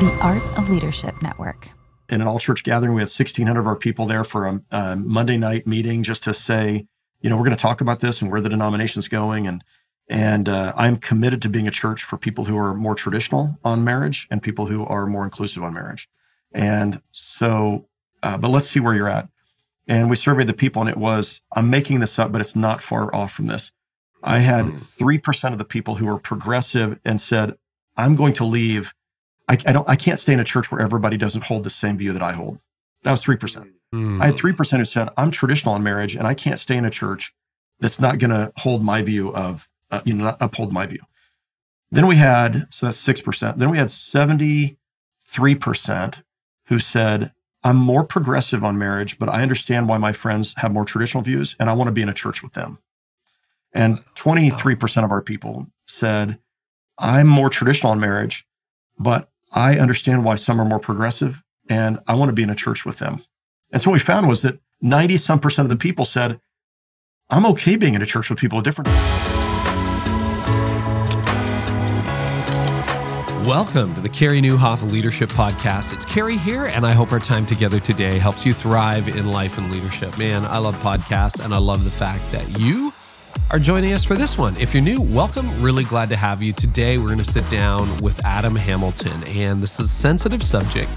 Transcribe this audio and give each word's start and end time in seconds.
The 0.00 0.18
Art 0.22 0.42
of 0.58 0.70
Leadership 0.70 1.20
Network. 1.20 1.68
In 2.08 2.22
an 2.22 2.26
all 2.26 2.38
church 2.38 2.64
gathering, 2.64 2.94
we 2.94 3.02
had 3.02 3.10
1,600 3.10 3.60
of 3.60 3.66
our 3.66 3.76
people 3.76 4.06
there 4.06 4.24
for 4.24 4.46
a, 4.46 4.62
a 4.70 4.96
Monday 4.96 5.36
night 5.36 5.66
meeting 5.66 6.02
just 6.02 6.22
to 6.24 6.32
say, 6.32 6.86
you 7.20 7.28
know, 7.28 7.36
we're 7.36 7.44
going 7.44 7.54
to 7.54 7.60
talk 7.60 7.82
about 7.82 8.00
this 8.00 8.22
and 8.22 8.32
where 8.32 8.40
the 8.40 8.48
denomination's 8.48 9.08
going. 9.08 9.46
And, 9.46 9.62
and 10.08 10.48
uh, 10.48 10.72
I'm 10.74 10.96
committed 10.96 11.42
to 11.42 11.50
being 11.50 11.68
a 11.68 11.70
church 11.70 12.02
for 12.02 12.16
people 12.16 12.46
who 12.46 12.56
are 12.56 12.72
more 12.72 12.94
traditional 12.94 13.58
on 13.62 13.84
marriage 13.84 14.26
and 14.30 14.42
people 14.42 14.64
who 14.64 14.86
are 14.86 15.06
more 15.06 15.22
inclusive 15.22 15.62
on 15.62 15.74
marriage. 15.74 16.08
And 16.50 17.02
so, 17.10 17.86
uh, 18.22 18.38
but 18.38 18.48
let's 18.48 18.70
see 18.70 18.80
where 18.80 18.94
you're 18.94 19.06
at. 19.06 19.28
And 19.86 20.08
we 20.08 20.16
surveyed 20.16 20.46
the 20.46 20.54
people, 20.54 20.80
and 20.80 20.88
it 20.88 20.96
was, 20.96 21.42
I'm 21.52 21.68
making 21.68 22.00
this 22.00 22.18
up, 22.18 22.32
but 22.32 22.40
it's 22.40 22.56
not 22.56 22.80
far 22.80 23.14
off 23.14 23.32
from 23.32 23.48
this. 23.48 23.70
I 24.22 24.38
had 24.38 24.64
3% 24.64 25.46
hmm. 25.46 25.52
of 25.52 25.58
the 25.58 25.64
people 25.66 25.96
who 25.96 26.06
were 26.06 26.18
progressive 26.18 26.98
and 27.04 27.20
said, 27.20 27.58
I'm 27.98 28.14
going 28.14 28.32
to 28.34 28.46
leave 28.46 28.94
I, 29.50 29.58
I, 29.66 29.72
don't, 29.72 29.88
I 29.88 29.96
can't 29.96 30.18
stay 30.18 30.32
in 30.32 30.38
a 30.38 30.44
church 30.44 30.70
where 30.70 30.80
everybody 30.80 31.16
doesn't 31.16 31.44
hold 31.44 31.64
the 31.64 31.70
same 31.70 31.98
view 31.98 32.12
that 32.12 32.22
I 32.22 32.32
hold. 32.32 32.60
That 33.02 33.10
was 33.10 33.24
3%. 33.24 33.68
Mm. 33.92 34.20
I 34.20 34.26
had 34.26 34.36
3% 34.36 34.76
who 34.76 34.84
said, 34.84 35.08
I'm 35.16 35.32
traditional 35.32 35.74
in 35.74 35.82
marriage 35.82 36.14
and 36.14 36.24
I 36.24 36.34
can't 36.34 36.58
stay 36.58 36.76
in 36.76 36.84
a 36.84 36.90
church 36.90 37.34
that's 37.80 37.98
not 37.98 38.20
going 38.20 38.30
to 38.30 38.52
hold 38.58 38.84
my 38.84 39.02
view 39.02 39.34
of, 39.34 39.68
uh, 39.90 40.02
you 40.04 40.14
know, 40.14 40.24
not 40.24 40.36
uphold 40.40 40.72
my 40.72 40.86
view. 40.86 41.00
Then 41.90 42.06
we 42.06 42.14
had, 42.14 42.72
so 42.72 42.86
that's 42.86 43.04
6%. 43.04 43.56
Then 43.56 43.70
we 43.70 43.78
had 43.78 43.88
73% 43.88 46.22
who 46.66 46.78
said, 46.78 47.32
I'm 47.64 47.76
more 47.76 48.04
progressive 48.04 48.62
on 48.62 48.78
marriage, 48.78 49.18
but 49.18 49.28
I 49.28 49.42
understand 49.42 49.88
why 49.88 49.98
my 49.98 50.12
friends 50.12 50.54
have 50.58 50.72
more 50.72 50.84
traditional 50.84 51.24
views 51.24 51.56
and 51.58 51.68
I 51.68 51.72
want 51.72 51.88
to 51.88 51.92
be 51.92 52.02
in 52.02 52.08
a 52.08 52.14
church 52.14 52.44
with 52.44 52.52
them. 52.52 52.78
And 53.72 54.04
23% 54.14 55.04
of 55.04 55.10
our 55.10 55.22
people 55.22 55.66
said, 55.86 56.38
I'm 56.98 57.26
more 57.26 57.50
traditional 57.50 57.90
on 57.90 57.98
marriage, 57.98 58.46
but 58.96 59.29
I 59.52 59.80
understand 59.80 60.24
why 60.24 60.36
some 60.36 60.60
are 60.60 60.64
more 60.64 60.78
progressive 60.78 61.42
and 61.68 61.98
I 62.06 62.14
want 62.14 62.28
to 62.28 62.32
be 62.32 62.44
in 62.44 62.50
a 62.50 62.54
church 62.54 62.84
with 62.84 63.00
them. 63.00 63.18
And 63.72 63.82
so 63.82 63.90
what 63.90 63.94
we 63.94 63.98
found 63.98 64.28
was 64.28 64.42
that 64.42 64.60
90 64.80 65.16
some 65.16 65.40
percent 65.40 65.66
of 65.66 65.70
the 65.70 65.76
people 65.76 66.04
said, 66.04 66.40
I'm 67.30 67.44
okay 67.46 67.74
being 67.74 67.94
in 67.94 68.02
a 68.02 68.06
church 68.06 68.30
with 68.30 68.38
people 68.38 68.58
of 68.58 68.64
different. 68.64 68.88
Welcome 73.44 73.92
to 73.96 74.00
the 74.00 74.08
Carey 74.08 74.40
Nieuwhof 74.40 74.88
Leadership 74.92 75.30
Podcast. 75.30 75.92
It's 75.92 76.04
Carey 76.04 76.36
here, 76.36 76.66
and 76.66 76.86
I 76.86 76.92
hope 76.92 77.10
our 77.10 77.18
time 77.18 77.44
together 77.44 77.80
today 77.80 78.20
helps 78.20 78.46
you 78.46 78.54
thrive 78.54 79.08
in 79.08 79.32
life 79.32 79.58
and 79.58 79.72
leadership. 79.72 80.16
Man, 80.16 80.44
I 80.44 80.58
love 80.58 80.76
podcasts, 80.76 81.44
and 81.44 81.52
I 81.52 81.58
love 81.58 81.82
the 81.82 81.90
fact 81.90 82.22
that 82.30 82.60
you 82.60 82.92
are 83.50 83.58
joining 83.58 83.92
us 83.92 84.04
for 84.04 84.14
this 84.14 84.38
one. 84.38 84.56
If 84.56 84.74
you're 84.74 84.82
new, 84.82 85.00
welcome. 85.00 85.48
Really 85.62 85.84
glad 85.84 86.08
to 86.10 86.16
have 86.16 86.42
you. 86.42 86.52
Today, 86.52 86.98
we're 86.98 87.06
going 87.06 87.18
to 87.18 87.24
sit 87.24 87.48
down 87.50 87.88
with 87.98 88.24
Adam 88.24 88.54
Hamilton, 88.54 89.24
and 89.24 89.60
this 89.60 89.78
is 89.78 89.86
a 89.86 89.88
sensitive 89.88 90.42
subject. 90.42 90.90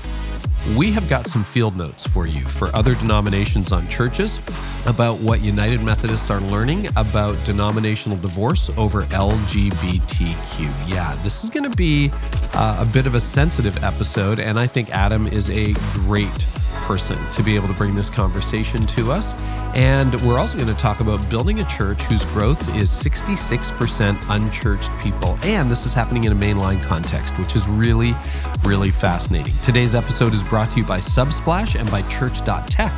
We 0.78 0.94
have 0.94 1.10
got 1.10 1.28
some 1.28 1.44
field 1.44 1.76
notes 1.76 2.08
for 2.08 2.26
you 2.26 2.46
for 2.46 2.74
other 2.74 2.96
denominations 2.96 3.74
on 3.74 3.86
churches 3.90 4.40
about 4.88 5.20
what 5.20 5.42
United 5.42 5.84
Methodists 5.84 6.30
are 6.30 6.40
learning 6.40 6.88
about 6.96 7.36
denominational 7.44 8.18
divorce 8.18 8.70
over 8.78 9.04
LGBTQ. 9.08 10.90
Yeah, 10.90 11.16
this 11.22 11.44
is 11.44 11.50
going 11.50 11.70
to 11.70 11.78
be 11.78 12.12
uh, 12.54 12.78
a 12.80 12.86
bit 12.86 13.06
of 13.06 13.16
a 13.16 13.20
sensitive 13.20 13.84
episode, 13.84 14.40
and 14.40 14.58
I 14.58 14.66
think 14.66 14.90
Adam 14.92 15.28
is 15.28 15.50
a 15.50 15.74
great 15.74 16.48
person 16.84 17.18
to 17.32 17.42
be 17.42 17.56
able 17.56 17.68
to 17.68 17.74
bring 17.74 17.96
this 17.96 18.10
conversation 18.10 18.86
to 18.86 19.12
us. 19.12 19.34
And 19.74 20.14
we're 20.22 20.38
also 20.38 20.58
going 20.58 20.70
to 20.70 20.76
talk 20.76 21.00
about 21.00 21.28
building 21.30 21.60
a 21.60 21.66
church 21.66 22.02
whose 22.04 22.26
growth 22.26 22.76
is 22.76 22.90
66% 22.92 24.18
unchurched 24.30 24.92
people. 25.00 25.38
And 25.44 25.72
this 25.72 25.86
is 25.86 25.94
happening 25.94 26.26
in 26.26 26.32
a 26.32 26.36
mainline 26.36 26.84
context, 26.84 27.38
which 27.40 27.56
is 27.56 27.68
really, 27.68 28.14
really 28.64 28.92
fascinating. 28.92 29.54
Today's 29.64 29.96
episode 29.96 30.34
is 30.34 30.44
brought 30.54 30.70
to 30.70 30.82
you 30.82 30.86
by 30.86 31.00
Subsplash 31.00 31.80
and 31.80 31.90
by 31.90 32.04
Church.tech. 32.04 32.94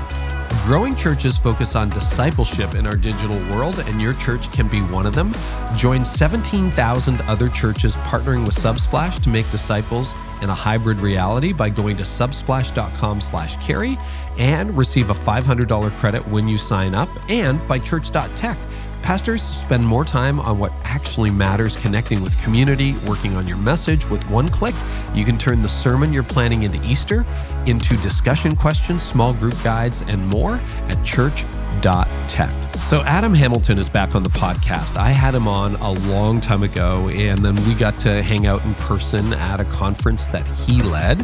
Growing 0.66 0.94
churches 0.94 1.38
focus 1.38 1.74
on 1.74 1.90
discipleship 1.90 2.76
in 2.76 2.86
our 2.86 2.98
digital 2.98 3.38
world, 3.50 3.80
and 3.80 4.02
your 4.02 4.14
church 4.16 4.52
can 4.52 4.68
be 4.68 4.82
one 4.82 5.06
of 5.06 5.16
them. 5.16 5.34
Join 5.78 6.04
17,000 6.04 7.22
other 7.22 7.48
churches 7.48 7.96
partnering 7.96 8.46
with 8.46 8.56
Subsplash 8.58 9.24
to 9.24 9.30
make 9.30 9.50
disciples 9.52 10.14
in 10.42 10.50
a 10.50 10.54
hybrid 10.54 10.98
reality 10.98 11.54
by 11.54 11.70
going 11.70 11.96
to 11.96 12.04
subsplash.com 12.04 13.22
slash 13.22 13.56
carey 13.66 13.98
and 14.38 14.78
receive 14.78 15.10
a 15.10 15.14
$500 15.14 15.92
credit 15.92 16.28
when 16.28 16.50
you 16.50 16.58
sign 16.58 16.94
up, 16.94 17.08
and 17.30 17.66
by 17.70 17.80
church.tech 17.80 18.58
Pastors 19.06 19.44
spend 19.44 19.86
more 19.86 20.04
time 20.04 20.40
on 20.40 20.58
what 20.58 20.72
actually 20.84 21.30
matters, 21.30 21.76
connecting 21.76 22.24
with 22.24 22.42
community, 22.44 22.96
working 23.08 23.38
on 23.38 23.46
your 23.46 23.56
message. 23.58 24.10
With 24.10 24.28
one 24.32 24.50
click, 24.50 24.74
you 25.14 25.24
can 25.24 25.38
turn 25.38 25.62
the 25.62 25.70
sermon 25.70 26.12
you're 26.12 26.24
planning 26.24 26.64
into 26.64 26.82
Easter 26.84 27.24
into 27.68 27.96
discussion 27.98 28.56
questions, 28.56 29.04
small 29.04 29.32
group 29.32 29.54
guides, 29.64 30.02
and 30.02 30.28
more 30.28 30.56
at 30.90 31.04
church.tech. 31.06 32.74
So, 32.78 33.04
Adam 33.04 33.36
Hamilton 33.36 33.78
is 33.78 33.90
back 33.90 34.16
on 34.16 34.24
the 34.24 34.30
podcast. 34.30 34.98
I 34.98 35.10
had 35.10 35.36
him 35.36 35.48
on 35.48 35.76
a 35.76 35.92
long 36.10 36.42
time 36.42 36.64
ago, 36.64 37.08
and 37.10 37.46
then 37.46 37.56
we 37.68 37.76
got 37.76 38.00
to 38.00 38.24
hang 38.24 38.48
out 38.48 38.66
in 38.66 38.74
person 38.74 39.34
at 39.34 39.62
a 39.62 39.66
conference 39.66 40.26
that 40.28 40.48
he 40.48 40.82
led 40.82 41.24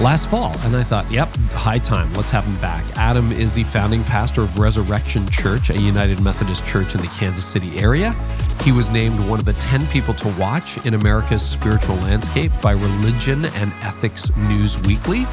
last 0.00 0.28
fall. 0.30 0.54
And 0.60 0.76
I 0.76 0.82
thought, 0.82 1.10
yep, 1.10 1.28
high 1.52 1.78
time. 1.78 2.12
Let's 2.14 2.30
have 2.30 2.44
him 2.44 2.54
back. 2.60 2.84
Adam 2.96 3.32
is 3.32 3.54
the 3.54 3.64
founding 3.64 4.04
pastor 4.04 4.42
of 4.42 4.58
Resurrection 4.58 5.28
Church, 5.28 5.70
a 5.70 5.78
United 5.78 6.22
Methodist 6.22 6.66
church 6.66 6.94
in 6.94 7.00
the 7.00 7.08
Kansas 7.08 7.44
City 7.44 7.78
area. 7.78 8.14
He 8.62 8.72
was 8.72 8.90
named 8.90 9.18
one 9.28 9.38
of 9.38 9.44
the 9.44 9.54
10 9.54 9.86
people 9.88 10.14
to 10.14 10.28
watch 10.38 10.84
in 10.86 10.94
America's 10.94 11.42
spiritual 11.42 11.96
landscape 11.96 12.52
by 12.60 12.72
Religion 12.72 13.46
and 13.46 13.72
Ethics 13.82 14.34
News 14.36 14.78
Weekly. 14.80 15.26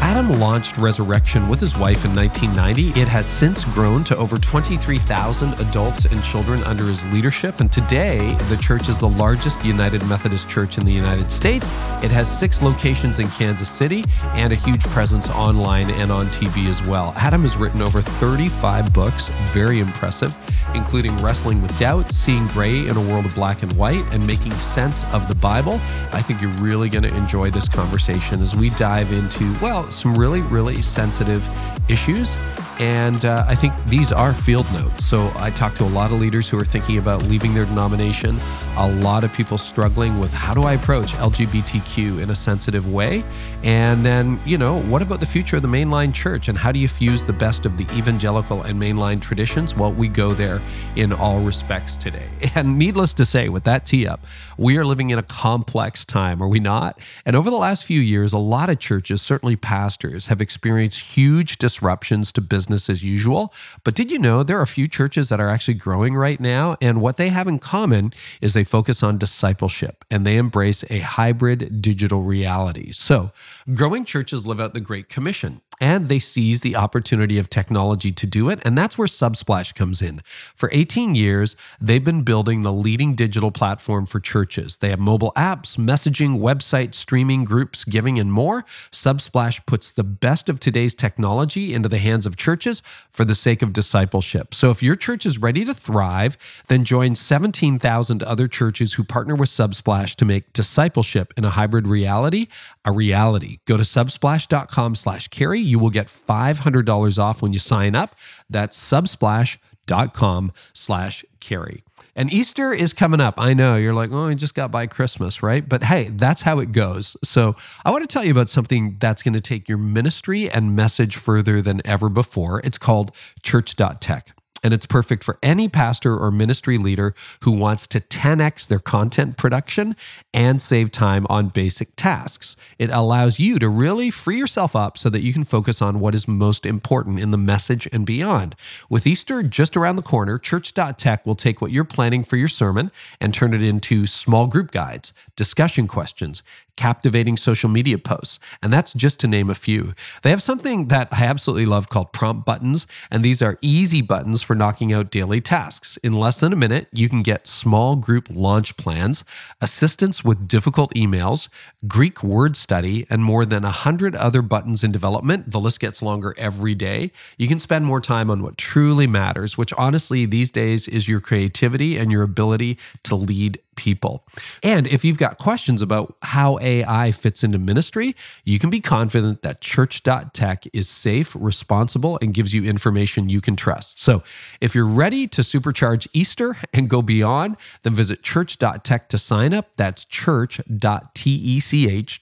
Adam 0.00 0.30
launched 0.40 0.76
Resurrection 0.78 1.48
with 1.48 1.60
his 1.60 1.76
wife 1.76 2.04
in 2.04 2.14
1990. 2.14 3.00
It 3.00 3.08
has 3.08 3.26
since 3.26 3.64
grown 3.64 4.04
to 4.04 4.16
over 4.16 4.38
23,000 4.38 5.58
adults 5.60 6.04
and 6.04 6.22
children 6.22 6.62
under 6.64 6.84
his 6.84 7.04
leadership. 7.12 7.60
And 7.60 7.72
today, 7.72 8.34
the 8.48 8.56
church 8.56 8.88
is 8.88 8.98
the 8.98 9.08
largest 9.08 9.64
United 9.64 10.06
Methodist 10.06 10.48
church 10.48 10.78
in 10.78 10.84
the 10.84 10.92
United 10.92 11.30
States. 11.30 11.68
It 12.02 12.10
has 12.10 12.30
six 12.30 12.62
locations 12.62 13.18
in 13.18 13.28
Kansas 13.28 13.68
City 13.68 14.04
and 14.34 14.52
a 14.52 14.56
huge 14.56 14.84
presence 14.86 15.30
online 15.30 15.90
and 15.90 16.12
on 16.12 16.26
TV 16.26 16.68
as 16.68 16.82
well. 16.82 17.12
Adam 17.16 17.40
has 17.40 17.56
written 17.56 17.82
over 17.82 18.00
35 18.00 18.92
books, 18.92 19.28
very 19.52 19.80
impressive, 19.80 20.36
including 20.74 21.16
Wrestling 21.18 21.62
with 21.62 21.76
Doubt, 21.78 22.12
Seeing 22.12 22.46
Gray 22.48 22.86
in 22.86 22.96
a 22.96 23.00
World 23.00 23.26
of 23.26 23.34
Black 23.34 23.62
and 23.62 23.72
White, 23.74 24.14
and 24.14 24.26
Making 24.26 24.54
Sense 24.54 25.04
of 25.12 25.26
the 25.28 25.34
Bible. 25.34 25.74
I 26.12 26.22
think 26.22 26.40
you're 26.42 26.50
really 26.52 26.88
going 26.88 27.04
to 27.04 27.16
enjoy 27.16 27.50
this 27.50 27.68
conversation 27.68 28.40
as 28.40 28.54
we 28.54 28.70
dive 28.70 29.10
into, 29.12 29.52
well, 29.60 29.85
some 29.90 30.14
really, 30.14 30.42
really 30.42 30.82
sensitive 30.82 31.46
issues 31.88 32.36
and 32.78 33.24
uh, 33.24 33.44
I 33.46 33.54
think 33.54 33.74
these 33.84 34.12
are 34.12 34.34
field 34.34 34.70
notes. 34.72 35.06
So 35.06 35.32
I 35.36 35.50
talked 35.50 35.76
to 35.78 35.84
a 35.84 35.88
lot 35.88 36.12
of 36.12 36.20
leaders 36.20 36.48
who 36.48 36.58
are 36.58 36.64
thinking 36.64 36.98
about 36.98 37.22
leaving 37.22 37.54
their 37.54 37.64
denomination, 37.64 38.38
a 38.76 38.88
lot 38.96 39.24
of 39.24 39.32
people 39.32 39.56
struggling 39.56 40.18
with 40.18 40.32
how 40.32 40.52
do 40.52 40.64
I 40.64 40.74
approach 40.74 41.14
LGBTQ 41.14 42.22
in 42.22 42.28
a 42.28 42.34
sensitive 42.34 42.92
way? 42.92 43.24
And 43.62 44.04
then, 44.04 44.38
you 44.44 44.58
know, 44.58 44.82
what 44.82 45.00
about 45.00 45.20
the 45.20 45.26
future 45.26 45.56
of 45.56 45.62
the 45.62 45.68
mainline 45.68 46.12
church 46.12 46.48
and 46.48 46.58
how 46.58 46.70
do 46.70 46.78
you 46.78 46.88
fuse 46.88 47.24
the 47.24 47.32
best 47.32 47.64
of 47.64 47.78
the 47.78 47.84
evangelical 47.96 48.62
and 48.62 48.80
mainline 48.80 49.22
traditions? 49.22 49.74
Well, 49.74 49.92
we 49.92 50.08
go 50.08 50.34
there 50.34 50.60
in 50.96 51.12
all 51.12 51.40
respects 51.40 51.96
today. 51.96 52.28
And 52.56 52.78
needless 52.78 53.12
to 53.14 53.26
say, 53.26 53.50
with 53.50 53.64
that 53.64 53.84
tee 53.84 54.06
up, 54.06 54.24
we 54.56 54.78
are 54.78 54.84
living 54.84 55.10
in 55.10 55.18
a 55.18 55.22
complex 55.22 56.06
time, 56.06 56.42
are 56.42 56.48
we 56.48 56.58
not? 56.58 56.98
And 57.26 57.36
over 57.36 57.50
the 57.50 57.56
last 57.56 57.84
few 57.84 58.00
years, 58.00 58.32
a 58.32 58.38
lot 58.38 58.70
of 58.70 58.78
churches, 58.78 59.20
certainly 59.20 59.56
pastors, 59.56 59.75
have 59.76 60.40
experienced 60.40 61.16
huge 61.16 61.58
disruptions 61.58 62.32
to 62.32 62.40
business 62.40 62.88
as 62.88 63.02
usual. 63.02 63.52
But 63.84 63.94
did 63.94 64.10
you 64.10 64.18
know 64.18 64.42
there 64.42 64.58
are 64.58 64.62
a 64.62 64.66
few 64.66 64.88
churches 64.88 65.28
that 65.28 65.40
are 65.40 65.50
actually 65.50 65.74
growing 65.74 66.14
right 66.16 66.40
now? 66.40 66.76
And 66.80 67.00
what 67.00 67.16
they 67.16 67.28
have 67.28 67.46
in 67.46 67.58
common 67.58 68.12
is 68.40 68.54
they 68.54 68.64
focus 68.64 69.02
on 69.02 69.18
discipleship 69.18 70.04
and 70.10 70.26
they 70.26 70.36
embrace 70.36 70.84
a 70.90 71.00
hybrid 71.00 71.82
digital 71.82 72.22
reality. 72.22 72.92
So, 72.92 73.32
growing 73.74 74.04
churches 74.04 74.46
live 74.46 74.60
out 74.60 74.74
the 74.74 74.80
Great 74.80 75.08
Commission 75.08 75.60
and 75.80 76.06
they 76.06 76.18
seize 76.18 76.60
the 76.60 76.76
opportunity 76.76 77.38
of 77.38 77.50
technology 77.50 78.12
to 78.12 78.26
do 78.26 78.48
it. 78.48 78.60
And 78.64 78.76
that's 78.76 78.96
where 78.96 79.08
Subsplash 79.08 79.74
comes 79.74 80.02
in. 80.02 80.20
For 80.54 80.68
18 80.72 81.14
years, 81.14 81.56
they've 81.80 82.04
been 82.04 82.22
building 82.22 82.62
the 82.62 82.72
leading 82.72 83.14
digital 83.14 83.50
platform 83.50 84.06
for 84.06 84.20
churches. 84.20 84.78
They 84.78 84.90
have 84.90 84.98
mobile 84.98 85.32
apps, 85.36 85.76
messaging, 85.76 86.40
website, 86.40 86.94
streaming, 86.94 87.44
groups, 87.44 87.84
giving, 87.84 88.18
and 88.18 88.32
more. 88.32 88.62
Subsplash 88.62 89.64
puts 89.66 89.92
the 89.92 90.04
best 90.04 90.48
of 90.48 90.60
today's 90.60 90.94
technology 90.94 91.74
into 91.74 91.88
the 91.88 91.98
hands 91.98 92.26
of 92.26 92.36
churches 92.36 92.82
for 93.10 93.24
the 93.24 93.34
sake 93.34 93.62
of 93.62 93.72
discipleship. 93.72 94.54
So 94.54 94.70
if 94.70 94.82
your 94.82 94.96
church 94.96 95.26
is 95.26 95.38
ready 95.38 95.64
to 95.64 95.74
thrive, 95.74 96.64
then 96.68 96.84
join 96.84 97.14
17,000 97.14 98.22
other 98.22 98.48
churches 98.48 98.94
who 98.94 99.04
partner 99.04 99.34
with 99.34 99.48
Subsplash 99.48 100.14
to 100.16 100.24
make 100.24 100.52
discipleship 100.52 101.32
in 101.36 101.44
a 101.44 101.50
hybrid 101.50 101.86
reality 101.86 102.46
a 102.84 102.92
reality. 102.92 103.58
Go 103.66 103.76
to 103.76 103.82
subsplash.com 103.82 104.94
slash 104.94 105.28
carey 105.28 105.60
you 105.66 105.78
will 105.78 105.90
get 105.90 106.06
$500 106.06 107.18
off 107.18 107.42
when 107.42 107.52
you 107.52 107.58
sign 107.58 107.94
up. 107.94 108.16
That's 108.48 108.78
subsplash.com 108.78 110.52
slash 110.72 111.24
carey. 111.40 111.82
And 112.14 112.32
Easter 112.32 112.72
is 112.72 112.94
coming 112.94 113.20
up. 113.20 113.34
I 113.36 113.52
know 113.52 113.76
you're 113.76 113.92
like, 113.92 114.10
oh, 114.10 114.26
I 114.26 114.34
just 114.34 114.54
got 114.54 114.70
by 114.72 114.86
Christmas, 114.86 115.42
right? 115.42 115.68
But 115.68 115.84
hey, 115.84 116.04
that's 116.04 116.42
how 116.42 116.60
it 116.60 116.72
goes. 116.72 117.16
So 117.22 117.54
I 117.84 117.90
want 117.90 118.02
to 118.02 118.08
tell 118.08 118.24
you 118.24 118.30
about 118.30 118.48
something 118.48 118.96
that's 118.98 119.22
going 119.22 119.34
to 119.34 119.40
take 119.40 119.68
your 119.68 119.78
ministry 119.78 120.50
and 120.50 120.74
message 120.74 121.16
further 121.16 121.60
than 121.60 121.82
ever 121.84 122.08
before. 122.08 122.60
It's 122.64 122.78
called 122.78 123.14
church.tech 123.42 124.35
and 124.62 124.72
it's 124.72 124.86
perfect 124.86 125.24
for 125.24 125.38
any 125.42 125.68
pastor 125.68 126.16
or 126.16 126.30
ministry 126.30 126.78
leader 126.78 127.14
who 127.42 127.52
wants 127.52 127.86
to 127.88 128.00
10x 128.00 128.66
their 128.68 128.78
content 128.78 129.36
production 129.36 129.96
and 130.32 130.60
save 130.60 130.90
time 130.90 131.26
on 131.28 131.48
basic 131.48 131.94
tasks. 131.96 132.56
It 132.78 132.90
allows 132.90 133.38
you 133.38 133.58
to 133.58 133.68
really 133.68 134.10
free 134.10 134.38
yourself 134.38 134.74
up 134.74 134.96
so 134.98 135.10
that 135.10 135.22
you 135.22 135.32
can 135.32 135.44
focus 135.44 135.80
on 135.80 136.00
what 136.00 136.14
is 136.14 136.26
most 136.28 136.66
important 136.66 137.20
in 137.20 137.30
the 137.30 137.38
message 137.38 137.88
and 137.92 138.04
beyond. 138.06 138.54
With 138.90 139.06
Easter 139.06 139.42
just 139.42 139.76
around 139.76 139.96
the 139.96 140.02
corner, 140.02 140.38
church.tech 140.38 141.26
will 141.26 141.34
take 141.34 141.60
what 141.60 141.70
you're 141.70 141.84
planning 141.84 142.22
for 142.22 142.36
your 142.36 142.48
sermon 142.48 142.90
and 143.20 143.32
turn 143.32 143.54
it 143.54 143.62
into 143.62 144.06
small 144.06 144.46
group 144.46 144.70
guides, 144.70 145.12
discussion 145.36 145.86
questions, 145.86 146.42
captivating 146.76 147.36
social 147.36 147.68
media 147.68 147.98
posts. 147.98 148.38
And 148.62 148.72
that's 148.72 148.92
just 148.92 149.20
to 149.20 149.26
name 149.26 149.50
a 149.50 149.54
few. 149.54 149.94
They 150.22 150.30
have 150.30 150.42
something 150.42 150.88
that 150.88 151.08
I 151.12 151.24
absolutely 151.24 151.66
love 151.66 151.88
called 151.88 152.12
prompt 152.12 152.46
buttons. 152.46 152.86
And 153.10 153.22
these 153.22 153.42
are 153.42 153.58
easy 153.60 154.02
buttons 154.02 154.42
for 154.42 154.54
knocking 154.54 154.92
out 154.92 155.10
daily 155.10 155.40
tasks. 155.40 155.96
In 155.98 156.12
less 156.12 156.38
than 156.38 156.52
a 156.52 156.56
minute, 156.56 156.88
you 156.92 157.08
can 157.08 157.22
get 157.22 157.46
small 157.46 157.96
group 157.96 158.28
launch 158.30 158.76
plans, 158.76 159.24
assistance 159.60 160.24
with 160.24 160.48
difficult 160.48 160.92
emails, 160.94 161.48
Greek 161.86 162.22
word 162.22 162.56
study, 162.56 163.06
and 163.08 163.24
more 163.24 163.44
than 163.44 163.62
100 163.62 164.14
other 164.14 164.42
buttons 164.42 164.84
in 164.84 164.92
development. 164.92 165.50
The 165.50 165.60
list 165.60 165.80
gets 165.80 166.02
longer 166.02 166.34
every 166.36 166.74
day. 166.74 167.10
You 167.38 167.48
can 167.48 167.58
spend 167.58 167.86
more 167.86 168.00
time 168.00 168.30
on 168.30 168.42
what 168.42 168.58
truly 168.58 169.06
matters, 169.06 169.56
which 169.56 169.72
honestly, 169.74 170.26
these 170.26 170.50
days 170.50 170.88
is 170.88 171.08
your 171.08 171.20
creativity 171.20 171.96
and 171.96 172.12
your 172.12 172.22
ability 172.22 172.78
to 173.04 173.14
lead 173.14 173.60
people. 173.76 174.26
And 174.62 174.86
if 174.86 175.04
you've 175.04 175.18
got 175.18 175.38
questions 175.38 175.82
about 175.82 176.16
how 176.22 176.58
AI 176.60 177.10
fits 177.12 177.44
into 177.44 177.58
ministry, 177.58 178.14
you 178.44 178.58
can 178.58 178.70
be 178.70 178.80
confident 178.80 179.42
that 179.42 179.60
church.tech 179.60 180.64
is 180.72 180.88
safe, 180.88 181.36
responsible, 181.38 182.18
and 182.20 182.34
gives 182.34 182.52
you 182.52 182.64
information 182.64 183.28
you 183.28 183.40
can 183.40 183.56
trust. 183.56 184.00
So 184.00 184.22
if 184.60 184.74
you're 184.74 184.86
ready 184.86 185.26
to 185.28 185.42
supercharge 185.42 186.08
Easter 186.12 186.56
and 186.72 186.90
go 186.90 187.02
beyond, 187.02 187.56
then 187.82 187.92
visit 187.92 188.22
church.tech 188.22 189.08
to 189.08 189.18
sign 189.18 189.54
up. 189.54 189.76
That's 189.76 190.04
church.tech, 190.04 191.14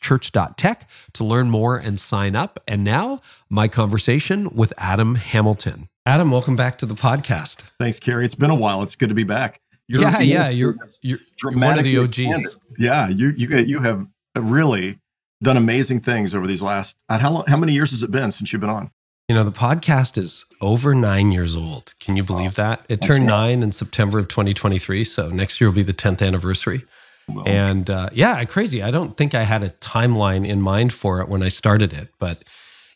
church.tech 0.01 0.89
to 1.13 1.25
learn 1.25 1.51
more 1.51 1.77
and 1.77 1.99
sign 1.99 2.37
up. 2.37 2.61
And 2.67 2.85
now, 2.85 3.21
my 3.49 3.69
conversation 3.69 4.55
with 4.55 4.73
Adam 4.79 5.15
Hamilton. 5.15 5.89
Adam, 6.07 6.31
welcome 6.31 6.57
back 6.57 6.77
to 6.79 6.87
the 6.87 6.95
podcast. 6.95 7.63
Thanks, 7.79 7.99
Carey. 7.99 8.27
It's 8.27 8.35
been 8.35 8.51
a 8.51 8.55
while. 8.55 8.83
It's 8.83 8.95
good 8.95 9.09
to 9.09 9.15
be 9.15 9.25
back. 9.25 9.64
You're, 9.87 10.03
yeah, 10.03 10.21
yeah, 10.21 10.49
you're, 10.49 10.77
you're, 11.03 11.19
you're 11.43 11.53
one 11.59 11.79
of 11.79 11.85
the 11.85 11.99
OGs. 11.99 12.19
Expanded. 12.19 12.51
Yeah, 12.79 13.09
you 13.09 13.35
you 13.37 13.49
you 13.59 13.83
have 13.83 14.07
really 14.39 14.99
done 15.43 15.57
amazing 15.57 16.01
things 16.01 16.35
over 16.35 16.47
these 16.47 16.63
last. 16.63 16.97
How 17.09 17.31
long? 17.31 17.45
How 17.47 17.57
many 17.57 17.73
years 17.73 17.91
has 17.91 18.03
it 18.03 18.11
been 18.11 18.31
since 18.33 18.53
you've 18.53 18.61
been 18.61 18.71
on? 18.71 18.91
You 19.29 19.35
know, 19.35 19.45
the 19.45 19.53
podcast 19.53 20.19
is 20.19 20.45
over 20.61 20.95
nine 20.95 21.33
years 21.33 21.57
old. 21.57 21.95
Can 21.99 22.17
you 22.17 22.23
believe 22.23 22.57
that? 22.57 22.85
It 22.91 23.01
turned 23.01 23.27
nine 23.27 23.63
in 23.63 23.73
September 23.73 24.19
of 24.19 24.29
2023. 24.29 25.03
So 25.05 25.31
next 25.31 25.61
year 25.61 25.71
will 25.71 25.77
be 25.77 25.83
the 25.83 25.95
10th 25.95 26.21
anniversary. 26.21 26.83
Well, 27.27 27.49
and 27.49 27.89
uh, 27.89 28.11
yeah, 28.13 28.45
crazy. 28.45 28.83
I 28.83 28.91
don't 28.91 29.17
think 29.17 29.35
I 29.35 29.45
had 29.45 29.63
a 29.63 29.71
timeline 29.71 30.47
in 30.47 30.61
mind 30.61 30.93
for 30.93 31.23
it 31.23 31.29
when 31.31 31.43
I 31.43 31.49
started 31.49 31.95
it, 31.95 32.09
but 32.19 32.45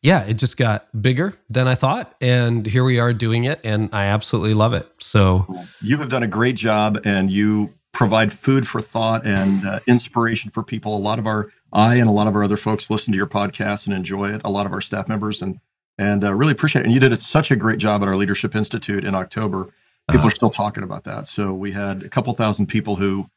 yeah, 0.03 0.25
it 0.25 0.35
just 0.35 0.57
got 0.57 0.89
bigger 1.01 1.35
than 1.49 1.67
I 1.67 1.75
thought. 1.75 2.15
And 2.21 2.67
here 2.67 2.85
we 2.85 2.99
are 2.99 3.13
doing 3.13 3.45
it. 3.45 3.61
And 3.65 3.91
I 3.93 4.05
absolutely 4.05 4.55
love 4.55 4.75
it. 4.75 4.89
So 4.99 5.47
you 5.83 5.99
have 5.99 6.09
done 6.09 6.23
a 6.23 6.29
great 6.29 6.57
job 6.57 7.01
and 7.05 7.31
you 7.31 7.75
provide 7.93 8.33
food 8.33 8.67
for 8.67 8.81
thought 8.81 9.27
and 9.27 9.67
uh, 9.67 9.81
inspiration 9.87 10.51
for 10.51 10.63
people. 10.63 10.97
A 10.97 10.99
lot 10.99 11.19
of 11.19 11.27
our, 11.27 11.51
I 11.73 11.97
and 11.97 12.09
a 12.09 12.13
lot 12.13 12.29
of 12.29 12.37
our 12.37 12.45
other 12.45 12.57
folks 12.57 12.91
listen 12.91 13.13
to 13.13 13.17
your 13.17 13.27
podcast 13.27 13.87
and 13.87 13.95
enjoy 13.95 14.33
it. 14.33 14.41
A 14.45 14.51
lot 14.51 14.67
of 14.67 14.73
our 14.73 14.81
staff 14.81 15.09
members 15.09 15.43
and, 15.43 15.59
and 15.99 16.23
uh, 16.23 16.33
really 16.33 16.53
appreciate 16.53 16.83
it. 16.83 16.85
And 16.85 16.95
you 16.95 17.01
did 17.01 17.17
such 17.19 17.51
a 17.51 17.57
great 17.57 17.79
job 17.79 18.03
at 18.03 18.09
our 18.09 18.17
Leadership 18.17 18.55
Institute 18.55 19.05
in 19.05 19.15
October. 19.15 19.65
People 20.09 20.21
uh-huh. 20.21 20.29
are 20.29 20.31
still 20.31 20.51
talking 20.51 20.85
about 20.85 21.05
that. 21.05 21.27
So 21.27 21.53
we 21.53 21.73
had 21.73 22.05
a 22.05 22.09
couple 22.09 22.33
thousand 22.35 22.67
people 22.67 22.97
who 22.97 23.29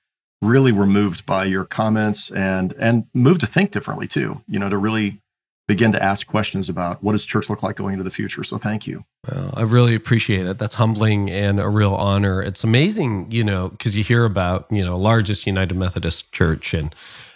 really 0.41 0.71
were 0.71 0.85
moved 0.85 1.25
by 1.25 1.45
your 1.45 1.65
comments 1.65 2.31
and 2.31 2.73
and 2.79 3.05
moved 3.13 3.41
to 3.41 3.45
think 3.45 3.71
differently 3.71 4.07
too. 4.07 4.41
You 4.47 4.59
know, 4.59 4.69
to 4.69 4.77
really 4.77 5.21
begin 5.67 5.91
to 5.93 6.03
ask 6.03 6.27
questions 6.27 6.69
about 6.69 7.01
what 7.03 7.13
does 7.13 7.25
church 7.25 7.49
look 7.49 7.63
like 7.63 7.75
going 7.75 7.93
into 7.93 8.03
the 8.03 8.09
future. 8.09 8.43
So 8.43 8.57
thank 8.57 8.87
you. 8.87 9.03
Well, 9.29 9.53
I 9.55 9.61
really 9.61 9.95
appreciate 9.95 10.45
it. 10.45 10.57
That's 10.57 10.75
humbling 10.75 11.29
and 11.29 11.59
a 11.59 11.69
real 11.69 11.93
honor. 11.93 12.41
It's 12.41 12.63
amazing, 12.63 13.31
you 13.31 13.43
know, 13.43 13.69
because 13.69 13.95
you 13.95 14.03
hear 14.03 14.25
about, 14.25 14.67
you 14.69 14.83
know, 14.83 14.97
largest 14.97 15.47
United 15.47 15.75
Methodist 15.75 16.31
church 16.31 16.73
in 16.73 16.91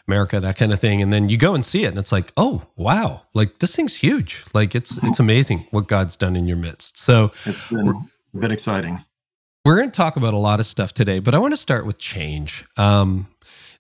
America, 0.07 0.39
that 0.39 0.57
kind 0.57 0.74
of 0.74 0.80
thing. 0.80 1.01
And 1.01 1.13
then 1.13 1.30
you 1.30 1.38
go 1.38 1.56
and 1.56 1.63
see 1.63 1.86
it 1.86 1.88
and 1.88 1.98
it's 1.98 2.12
like, 2.12 2.31
oh, 2.36 2.63
wow, 2.75 3.22
like 3.33 3.60
this 3.60 3.75
thing's 3.75 3.95
huge. 3.95 4.44
Like 4.54 4.75
it's 4.75 5.01
it's 5.04 5.19
amazing 5.19 5.68
what 5.72 5.88
God's 5.88 6.18
done 6.18 6.36
in 6.36 6.45
your 6.48 6.57
midst. 6.57 6.98
So 6.98 7.31
it's 7.45 7.72
been, 7.72 7.94
been 8.33 8.51
exciting. 8.51 9.00
We're 9.63 9.77
going 9.77 9.89
to 9.89 9.98
talk 9.98 10.16
about 10.16 10.36
a 10.36 10.38
lot 10.38 10.60
of 10.60 10.68
stuff 10.68 10.94
today, 10.94 11.18
but 11.18 11.33
I 11.33 11.39
want 11.39 11.54
to 11.54 11.57
start 11.57 11.88
with 11.88 11.98
change. 11.98 12.66
Um, 12.77 13.27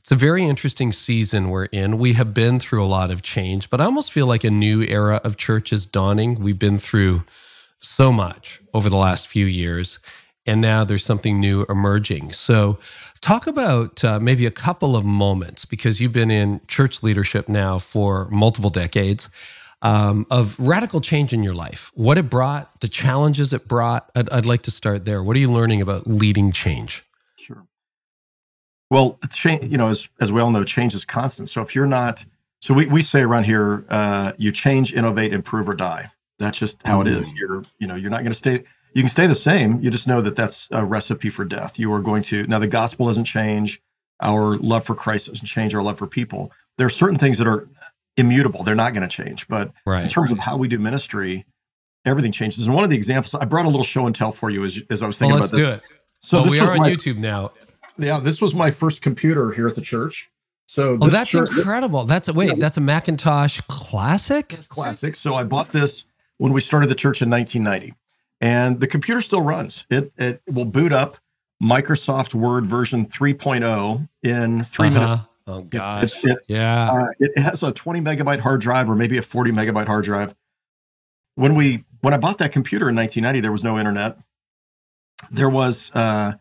it's 0.05 0.11
a 0.11 0.15
very 0.15 0.45
interesting 0.45 0.91
season 0.91 1.49
we're 1.49 1.65
in. 1.65 1.97
We 1.97 2.13
have 2.13 2.31
been 2.31 2.59
through 2.59 2.85
a 2.85 2.85
lot 2.85 3.09
of 3.09 3.23
change, 3.23 3.71
but 3.71 3.81
I 3.81 3.85
almost 3.85 4.11
feel 4.11 4.27
like 4.27 4.43
a 4.43 4.51
new 4.51 4.83
era 4.83 5.19
of 5.23 5.35
church 5.35 5.73
is 5.73 5.87
dawning. 5.87 6.35
We've 6.35 6.59
been 6.59 6.77
through 6.77 7.23
so 7.79 8.11
much 8.11 8.61
over 8.71 8.87
the 8.87 8.97
last 8.97 9.27
few 9.27 9.47
years, 9.47 9.97
and 10.45 10.61
now 10.61 10.85
there's 10.85 11.03
something 11.03 11.39
new 11.39 11.65
emerging. 11.69 12.33
So, 12.33 12.77
talk 13.19 13.47
about 13.47 14.03
uh, 14.03 14.19
maybe 14.19 14.45
a 14.45 14.51
couple 14.51 14.95
of 14.95 15.05
moments 15.05 15.65
because 15.65 15.99
you've 15.99 16.13
been 16.13 16.29
in 16.29 16.61
church 16.67 17.01
leadership 17.01 17.49
now 17.49 17.79
for 17.79 18.29
multiple 18.29 18.69
decades. 18.69 19.27
Um, 19.81 20.25
of 20.31 20.59
radical 20.59 21.01
change 21.01 21.31
in 21.33 21.43
your 21.43 21.53
life, 21.53 21.91
what 21.93 22.17
it 22.17 22.27
brought, 22.27 22.79
the 22.79 22.87
challenges 22.87 23.53
it 23.53 23.67
brought. 23.67 24.09
I'd, 24.15 24.29
I'd 24.29 24.45
like 24.45 24.63
to 24.63 24.71
start 24.71 25.05
there. 25.05 25.21
What 25.21 25.35
are 25.35 25.39
you 25.39 25.51
learning 25.51 25.81
about 25.81 26.07
leading 26.07 26.51
change? 26.51 27.04
Well, 28.89 29.19
change, 29.31 29.71
you 29.71 29.77
know, 29.77 29.87
as, 29.87 30.07
as 30.21 30.31
we 30.31 30.41
all 30.41 30.51
know, 30.51 30.63
change 30.63 30.93
is 30.93 31.05
constant. 31.05 31.49
So 31.49 31.61
if 31.61 31.75
you're 31.75 31.87
not, 31.87 32.25
so 32.61 32.73
we, 32.73 32.85
we 32.85 33.01
say 33.01 33.21
around 33.21 33.45
here, 33.45 33.85
uh, 33.89 34.33
you 34.37 34.51
change, 34.51 34.93
innovate, 34.93 35.33
improve, 35.33 35.67
or 35.67 35.73
die. 35.75 36.07
That's 36.39 36.59
just 36.59 36.85
how 36.85 37.01
it 37.01 37.07
is. 37.07 37.29
Mm. 37.29 37.37
You're, 37.37 37.63
you 37.79 37.87
know, 37.87 37.95
you're 37.95 38.11
not 38.11 38.21
going 38.21 38.31
to 38.31 38.37
stay, 38.37 38.63
you 38.93 39.01
can 39.01 39.07
stay 39.07 39.27
the 39.27 39.35
same. 39.35 39.79
You 39.81 39.89
just 39.89 40.07
know 40.07 40.21
that 40.21 40.35
that's 40.35 40.67
a 40.71 40.85
recipe 40.85 41.29
for 41.29 41.45
death. 41.45 41.79
You 41.79 41.91
are 41.93 42.01
going 42.01 42.21
to, 42.23 42.45
now 42.47 42.59
the 42.59 42.67
gospel 42.67 43.07
doesn't 43.07 43.25
change. 43.25 43.81
Our 44.21 44.55
love 44.57 44.85
for 44.85 44.95
Christ 44.95 45.27
doesn't 45.27 45.45
change. 45.45 45.73
Our 45.75 45.81
love 45.81 45.97
for 45.97 46.07
people. 46.07 46.51
There 46.77 46.87
are 46.87 46.89
certain 46.91 47.17
things 47.17 47.37
that 47.39 47.47
are 47.47 47.67
immutable. 48.17 48.63
They're 48.63 48.75
not 48.75 48.93
going 48.93 49.07
to 49.07 49.13
change. 49.13 49.47
But 49.47 49.71
right. 49.85 50.03
in 50.03 50.09
terms 50.09 50.31
of 50.31 50.39
how 50.39 50.57
we 50.57 50.67
do 50.67 50.79
ministry, 50.79 51.45
everything 52.05 52.31
changes. 52.31 52.65
And 52.65 52.75
one 52.75 52.83
of 52.83 52.89
the 52.89 52.95
examples, 52.95 53.35
I 53.35 53.45
brought 53.45 53.65
a 53.65 53.69
little 53.69 53.83
show 53.83 54.05
and 54.05 54.15
tell 54.15 54.31
for 54.31 54.49
you 54.49 54.63
as, 54.63 54.81
as 54.89 55.01
I 55.01 55.07
was 55.07 55.17
thinking 55.17 55.33
well, 55.35 55.43
about 55.43 55.51
this. 55.51 55.65
Let's 55.65 55.81
do 55.81 55.87
it. 55.89 56.01
So 56.19 56.41
well, 56.41 56.51
we 56.51 56.59
are 56.59 56.71
on 56.71 56.79
my, 56.79 56.89
YouTube 56.89 57.17
now 57.17 57.51
yeah, 57.97 58.19
this 58.19 58.41
was 58.41 58.53
my 58.53 58.71
first 58.71 59.01
computer 59.01 59.51
here 59.51 59.67
at 59.67 59.75
the 59.75 59.81
church. 59.81 60.29
So 60.67 60.97
oh, 61.01 61.07
that's 61.07 61.29
church, 61.29 61.55
incredible. 61.55 62.05
That's 62.05 62.27
a 62.27 62.33
wait, 62.33 62.49
yeah, 62.49 62.55
that's 62.57 62.77
a 62.77 62.81
Macintosh 62.81 63.61
Classic. 63.67 64.57
Classic. 64.67 65.15
So 65.15 65.35
I 65.35 65.43
bought 65.43 65.69
this 65.69 66.05
when 66.37 66.53
we 66.53 66.61
started 66.61 66.89
the 66.89 66.95
church 66.95 67.21
in 67.21 67.29
1990, 67.29 67.95
and 68.41 68.79
the 68.79 68.87
computer 68.87 69.21
still 69.21 69.41
runs. 69.41 69.85
It 69.89 70.11
it 70.17 70.41
will 70.51 70.65
boot 70.65 70.91
up 70.91 71.17
Microsoft 71.61 72.33
Word 72.33 72.65
version 72.65 73.05
3.0 73.05 74.09
in 74.23 74.63
3 74.63 74.87
uh-huh. 74.87 74.93
minutes. 74.93 75.21
Oh 75.47 75.61
gosh, 75.61 76.23
it, 76.23 76.31
it, 76.31 76.37
yeah. 76.47 76.91
Uh, 76.91 77.07
it 77.19 77.39
has 77.39 77.61
a 77.61 77.71
20 77.71 78.01
megabyte 78.01 78.39
hard 78.39 78.61
drive 78.61 78.89
or 78.89 78.95
maybe 78.95 79.17
a 79.17 79.21
40 79.21 79.51
megabyte 79.51 79.85
hard 79.85 80.03
drive. 80.03 80.33
When 81.35 81.53
we 81.53 81.85
when 82.01 82.13
I 82.13 82.17
bought 82.17 82.39
that 82.39 82.51
computer 82.51 82.89
in 82.89 82.95
1990, 82.95 83.41
there 83.41 83.51
was 83.51 83.63
no 83.63 83.77
internet. 83.77 84.17
There 85.29 85.49
was 85.49 85.91
uh, 85.93 86.33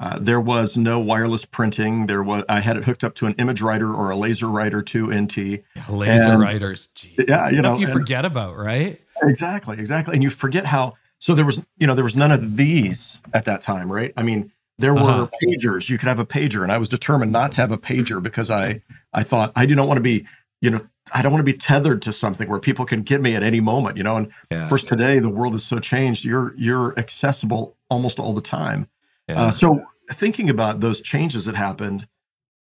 uh, 0.00 0.18
there 0.18 0.40
was 0.40 0.78
no 0.78 0.98
wireless 0.98 1.44
printing. 1.44 2.06
There 2.06 2.22
was 2.22 2.42
I 2.48 2.60
had 2.60 2.78
it 2.78 2.84
hooked 2.84 3.04
up 3.04 3.14
to 3.16 3.26
an 3.26 3.34
ImageWriter 3.34 3.94
or 3.94 4.10
a 4.10 4.14
LaserWriter 4.14 4.82
II 4.82 5.20
NT. 5.20 5.62
Yeah, 5.76 5.84
laser 5.90 6.32
and, 6.32 6.40
writers, 6.40 6.88
Jeez. 6.96 7.28
yeah, 7.28 7.50
you 7.50 7.60
know, 7.60 7.76
you 7.76 7.86
forget 7.86 8.24
about 8.24 8.56
right? 8.56 8.98
Exactly, 9.22 9.78
exactly, 9.78 10.14
and 10.14 10.22
you 10.22 10.30
forget 10.30 10.64
how. 10.64 10.94
So 11.18 11.34
there 11.34 11.44
was, 11.44 11.66
you 11.76 11.86
know, 11.86 11.94
there 11.94 12.02
was 12.02 12.16
none 12.16 12.32
of 12.32 12.56
these 12.56 13.20
at 13.34 13.44
that 13.44 13.60
time, 13.60 13.92
right? 13.92 14.14
I 14.16 14.22
mean, 14.22 14.50
there 14.78 14.94
were 14.94 15.00
uh-huh. 15.00 15.28
pagers. 15.44 15.90
You 15.90 15.98
could 15.98 16.08
have 16.08 16.18
a 16.18 16.24
pager, 16.24 16.62
and 16.62 16.72
I 16.72 16.78
was 16.78 16.88
determined 16.88 17.30
not 17.30 17.52
to 17.52 17.60
have 17.60 17.70
a 17.70 17.76
pager 17.76 18.22
because 18.22 18.50
I, 18.50 18.80
I 19.12 19.22
thought 19.22 19.52
I 19.54 19.66
do 19.66 19.74
not 19.74 19.86
want 19.86 19.98
to 19.98 20.02
be, 20.02 20.26
you 20.62 20.70
know, 20.70 20.80
I 21.14 21.20
don't 21.20 21.30
want 21.30 21.44
to 21.44 21.52
be 21.52 21.58
tethered 21.58 22.00
to 22.02 22.12
something 22.12 22.48
where 22.48 22.58
people 22.58 22.86
can 22.86 23.02
get 23.02 23.20
me 23.20 23.34
at 23.34 23.42
any 23.42 23.60
moment, 23.60 23.98
you 23.98 24.02
know. 24.02 24.16
And 24.16 24.32
yeah. 24.50 24.66
first, 24.66 24.88
today 24.88 25.18
the 25.18 25.28
world 25.28 25.54
is 25.54 25.62
so 25.62 25.78
changed. 25.78 26.24
You're 26.24 26.54
you're 26.56 26.98
accessible 26.98 27.76
almost 27.90 28.18
all 28.18 28.32
the 28.32 28.40
time. 28.40 28.88
Yeah. 29.28 29.42
Uh, 29.42 29.50
so 29.50 29.84
thinking 30.10 30.50
about 30.50 30.80
those 30.80 31.00
changes 31.00 31.44
that 31.46 31.56
happened, 31.56 32.06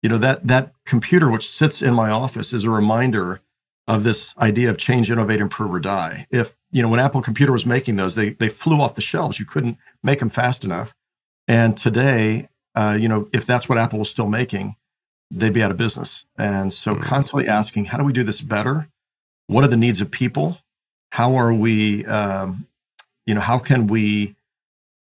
you 0.03 0.09
know, 0.09 0.19
that 0.19 0.47
that 0.47 0.73
computer 0.87 1.31
which 1.31 1.49
sits 1.49 1.83
in 1.83 1.95
my 1.95 2.11
office 2.11 2.53
is 2.53 2.65
a 2.65 2.71
reminder 2.71 3.41
of 3.89 4.05
this 4.05 4.35
idea 4.39 4.71
of 4.71 4.79
change, 4.79 5.11
innovate, 5.11 5.41
improve, 5.41 5.75
or 5.75 5.81
die. 5.81 6.27
If 6.31 6.57
you 6.71 6.83
know, 6.83 6.89
when 6.89 7.01
Apple 7.01 7.21
Computer 7.23 7.53
was 7.53 7.67
making 7.67 7.97
those, 7.97 8.15
they 8.15 8.31
they 8.31 8.49
flew 8.49 8.81
off 8.81 8.95
the 8.95 9.01
shelves. 9.03 9.39
You 9.41 9.47
couldn't 9.47 9.79
make 10.03 10.21
them 10.21 10.31
fast 10.31 10.65
enough. 10.65 10.95
And 11.49 11.77
today, 11.77 12.49
uh, 12.77 12.97
you 13.01 13.09
know, 13.09 13.29
if 13.33 13.45
that's 13.45 13.69
what 13.69 13.79
Apple 13.79 13.99
was 13.99 14.09
still 14.11 14.29
making, 14.29 14.77
they'd 15.31 15.53
be 15.53 15.63
out 15.63 15.71
of 15.73 15.77
business. 15.77 16.27
And 16.39 16.73
so 16.73 16.95
Mm. 16.95 17.03
constantly 17.03 17.49
asking, 17.49 17.87
how 17.87 17.99
do 17.99 18.05
we 18.05 18.13
do 18.13 18.23
this 18.23 18.41
better? 18.41 18.89
What 19.49 19.65
are 19.65 19.69
the 19.69 19.77
needs 19.77 20.01
of 20.01 20.11
people? 20.13 20.59
How 21.13 21.35
are 21.35 21.53
we, 21.53 22.05
um, 22.07 22.67
you 23.27 23.35
know, 23.35 23.41
how 23.41 23.59
can 23.59 23.89
we, 23.89 24.37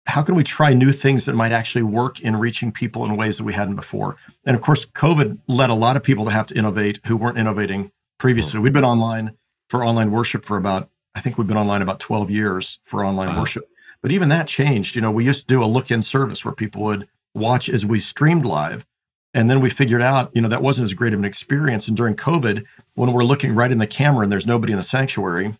how 0.07 0.23
can 0.23 0.35
we 0.35 0.43
try 0.43 0.73
new 0.73 0.91
things 0.91 1.25
that 1.25 1.35
might 1.35 1.51
actually 1.51 1.83
work 1.83 2.21
in 2.21 2.37
reaching 2.37 2.71
people 2.71 3.03
in 3.05 3.17
ways 3.17 3.37
that 3.37 3.43
we 3.43 3.53
hadn't 3.53 3.75
before? 3.75 4.15
And 4.45 4.55
of 4.55 4.61
course, 4.61 4.85
COVID 4.85 5.39
led 5.47 5.69
a 5.69 5.73
lot 5.75 5.97
of 5.97 6.03
people 6.03 6.25
to 6.25 6.31
have 6.31 6.47
to 6.47 6.55
innovate 6.57 6.99
who 7.05 7.17
weren't 7.17 7.37
innovating 7.37 7.91
previously. 8.17 8.59
We've 8.59 8.73
been 8.73 8.85
online 8.85 9.37
for 9.69 9.83
online 9.83 10.11
worship 10.11 10.45
for 10.45 10.55
about, 10.57 10.89
I 11.13 11.19
think 11.19 11.37
we've 11.37 11.47
been 11.47 11.57
online 11.57 11.81
about 11.81 11.99
12 11.99 12.31
years 12.31 12.79
for 12.83 13.05
online 13.05 13.29
Wow. 13.29 13.41
worship. 13.41 13.69
But 14.01 14.11
even 14.11 14.29
that 14.29 14.47
changed. 14.47 14.95
You 14.95 15.01
know, 15.01 15.11
we 15.11 15.25
used 15.25 15.41
to 15.41 15.53
do 15.53 15.61
a 15.63 15.65
look 15.65 15.91
in 15.91 16.01
service 16.01 16.45
where 16.45 16.53
people 16.53 16.83
would 16.83 17.07
watch 17.35 17.67
as 17.67 17.85
we 17.85 17.99
streamed 17.99 18.45
live. 18.45 18.85
And 19.33 19.49
then 19.49 19.59
we 19.59 19.69
figured 19.69 20.01
out, 20.01 20.31
you 20.33 20.41
know, 20.41 20.47
that 20.47 20.63
wasn't 20.63 20.85
as 20.85 20.93
great 20.93 21.13
of 21.13 21.19
an 21.19 21.25
experience. 21.25 21.87
And 21.87 21.97
during 21.97 22.15
COVID, 22.15 22.63
when 22.95 23.11
we're 23.11 23.25
looking 23.25 23.53
right 23.53 23.71
in 23.71 23.77
the 23.77 23.85
camera 23.87 24.23
and 24.23 24.31
there's 24.31 24.47
nobody 24.47 24.71
in 24.71 24.77
the 24.77 24.83
sanctuary, 24.83 25.53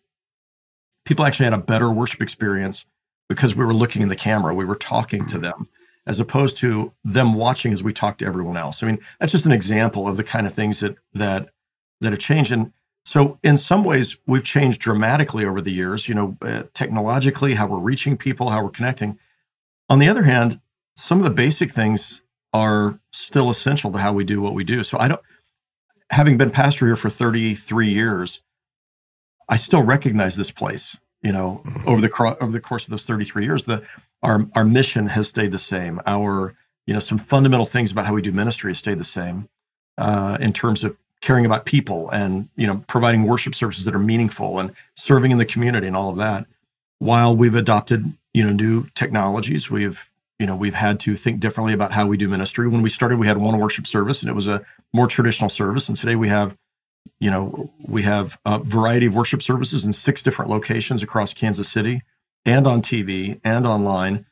people 1.06 1.26
actually 1.26 1.44
had 1.46 1.54
a 1.54 1.58
better 1.60 1.92
worship 1.92 2.22
experience 2.22 2.86
because 3.30 3.56
we 3.56 3.66
were 3.66 3.74
looking 3.74 4.02
in 4.02 4.10
the 4.10 4.16
camera. 4.16 4.54
We 4.54 4.66
were 4.66 4.76
talking 4.76 5.26
to 5.28 5.38
them 5.38 5.68
as 6.06 6.20
opposed 6.20 6.58
to 6.58 6.94
them 7.04 7.34
watching 7.34 7.74
as 7.74 7.84
we 7.84 7.92
talk 7.92 8.18
to 8.18 8.26
everyone 8.26 8.56
else. 8.56 8.82
I 8.82 8.88
mean, 8.88 9.00
that's 9.20 9.32
just 9.32 9.46
an 9.46 9.52
example 9.52 10.08
of 10.08 10.16
the 10.18 10.24
kind 10.24 10.48
of 10.48 10.54
things 10.54 10.80
that 10.80 10.96
that 11.14 11.50
that 12.02 12.14
have 12.14 12.20
changed. 12.20 12.52
And 12.52 12.72
so, 13.04 13.40
in 13.44 13.58
some 13.58 13.84
ways, 13.84 14.18
we've 14.26 14.44
changed 14.44 14.82
dramatically 14.82 15.46
over 15.46 15.62
the 15.62 15.72
years. 15.72 16.08
You 16.08 16.16
know, 16.16 16.38
uh, 16.42 16.64
technologically, 16.74 17.56
how 17.56 17.68
we're 17.68 17.78
reaching 17.78 18.18
people, 18.18 18.50
how 18.50 18.64
we're 18.64 18.70
connecting. 18.70 19.20
On 19.90 20.00
the 20.00 20.10
other 20.10 20.24
hand, 20.24 20.60
some 20.96 21.18
of 21.18 21.24
the 21.24 21.30
basic 21.30 21.72
things 21.72 22.24
are 22.54 23.00
still 23.12 23.50
essential 23.50 23.92
to 23.92 23.98
how 24.00 24.14
we 24.14 24.24
do 24.24 24.42
what 24.42 24.54
we 24.54 24.64
do. 24.64 24.84
So 24.84 24.98
I 24.98 25.08
don't, 25.08 25.22
having 26.10 26.38
been 26.38 26.52
pastor 26.52 26.86
here 26.86 26.96
for 26.96 27.10
33 27.10 27.88
years, 27.88 28.42
I 29.48 29.58
still 29.58 29.84
recognize 29.84 30.36
this 30.36 30.52
place. 30.52 30.98
You 31.28 31.34
know, 31.34 31.62
over 31.86 32.00
the 32.00 32.08
cro- 32.08 32.38
over 32.40 32.54
the 32.54 32.62
course 32.62 32.86
of 32.86 32.90
those 32.90 33.04
33 33.04 33.44
years, 33.44 33.66
the 33.66 33.84
our 34.24 34.48
our 34.56 34.64
mission 34.64 35.08
has 35.08 35.28
stayed 35.28 35.52
the 35.52 35.58
same. 35.58 36.00
Our 36.06 36.56
you 36.86 36.94
know 36.94 37.02
some 37.02 37.18
fundamental 37.18 37.66
things 37.66 37.92
about 37.92 38.06
how 38.06 38.14
we 38.14 38.22
do 38.22 38.32
ministry 38.32 38.70
has 38.70 38.78
stayed 38.78 38.98
the 38.98 39.04
same 39.04 39.50
uh, 39.98 40.38
in 40.40 40.54
terms 40.54 40.86
of 40.86 40.96
caring 41.20 41.46
about 41.46 41.66
people 41.66 42.10
and 42.12 42.48
you 42.56 42.66
know 42.66 42.86
providing 42.88 43.24
worship 43.24 43.56
services 43.56 43.84
that 43.84 43.94
are 43.94 44.00
meaningful 44.00 44.58
and 44.58 44.74
serving 44.96 45.32
in 45.32 45.38
the 45.38 45.44
community 45.44 45.86
and 45.86 45.98
all 45.98 46.10
of 46.10 46.16
that. 46.16 46.46
While 47.00 47.36
we've 47.36 47.56
adopted 47.56 48.06
you 48.34 48.46
know 48.46 48.54
new 48.54 48.86
technologies, 48.96 49.70
we've 49.70 50.14
you 50.40 50.48
know 50.48 50.56
we've 50.56 50.76
had 50.76 50.98
to 51.02 51.18
think 51.18 51.42
differently 51.42 51.74
about 51.74 51.92
how 51.92 52.08
we 52.08 52.16
do 52.16 52.30
ministry. 52.30 52.70
When 52.70 52.82
we 52.82 52.90
started, 52.90 53.20
we 53.20 53.28
had 53.28 53.38
one 53.38 53.60
worship 53.60 53.86
service 53.86 54.22
and 54.22 54.30
it 54.30 54.34
was 54.34 54.48
a 54.48 54.66
more 54.94 55.08
traditional 55.08 55.50
service, 55.50 55.90
and 55.90 55.98
today 55.98 56.16
we 56.16 56.30
have 56.30 56.56
you 57.20 57.30
know 57.30 57.72
we 57.88 58.04
have 58.04 58.38
a 58.46 58.60
variety 58.60 59.06
of 59.06 59.16
worship 59.16 59.42
services 59.42 59.86
in 59.86 59.94
six 59.94 60.24
different 60.24 60.52
locations 60.52 61.04
across 61.04 61.34
Kansas 61.34 61.70
City 61.70 62.02
and 62.46 62.66
on 62.66 62.82
TV 62.82 63.40
and 63.44 63.68
online. 63.68 64.26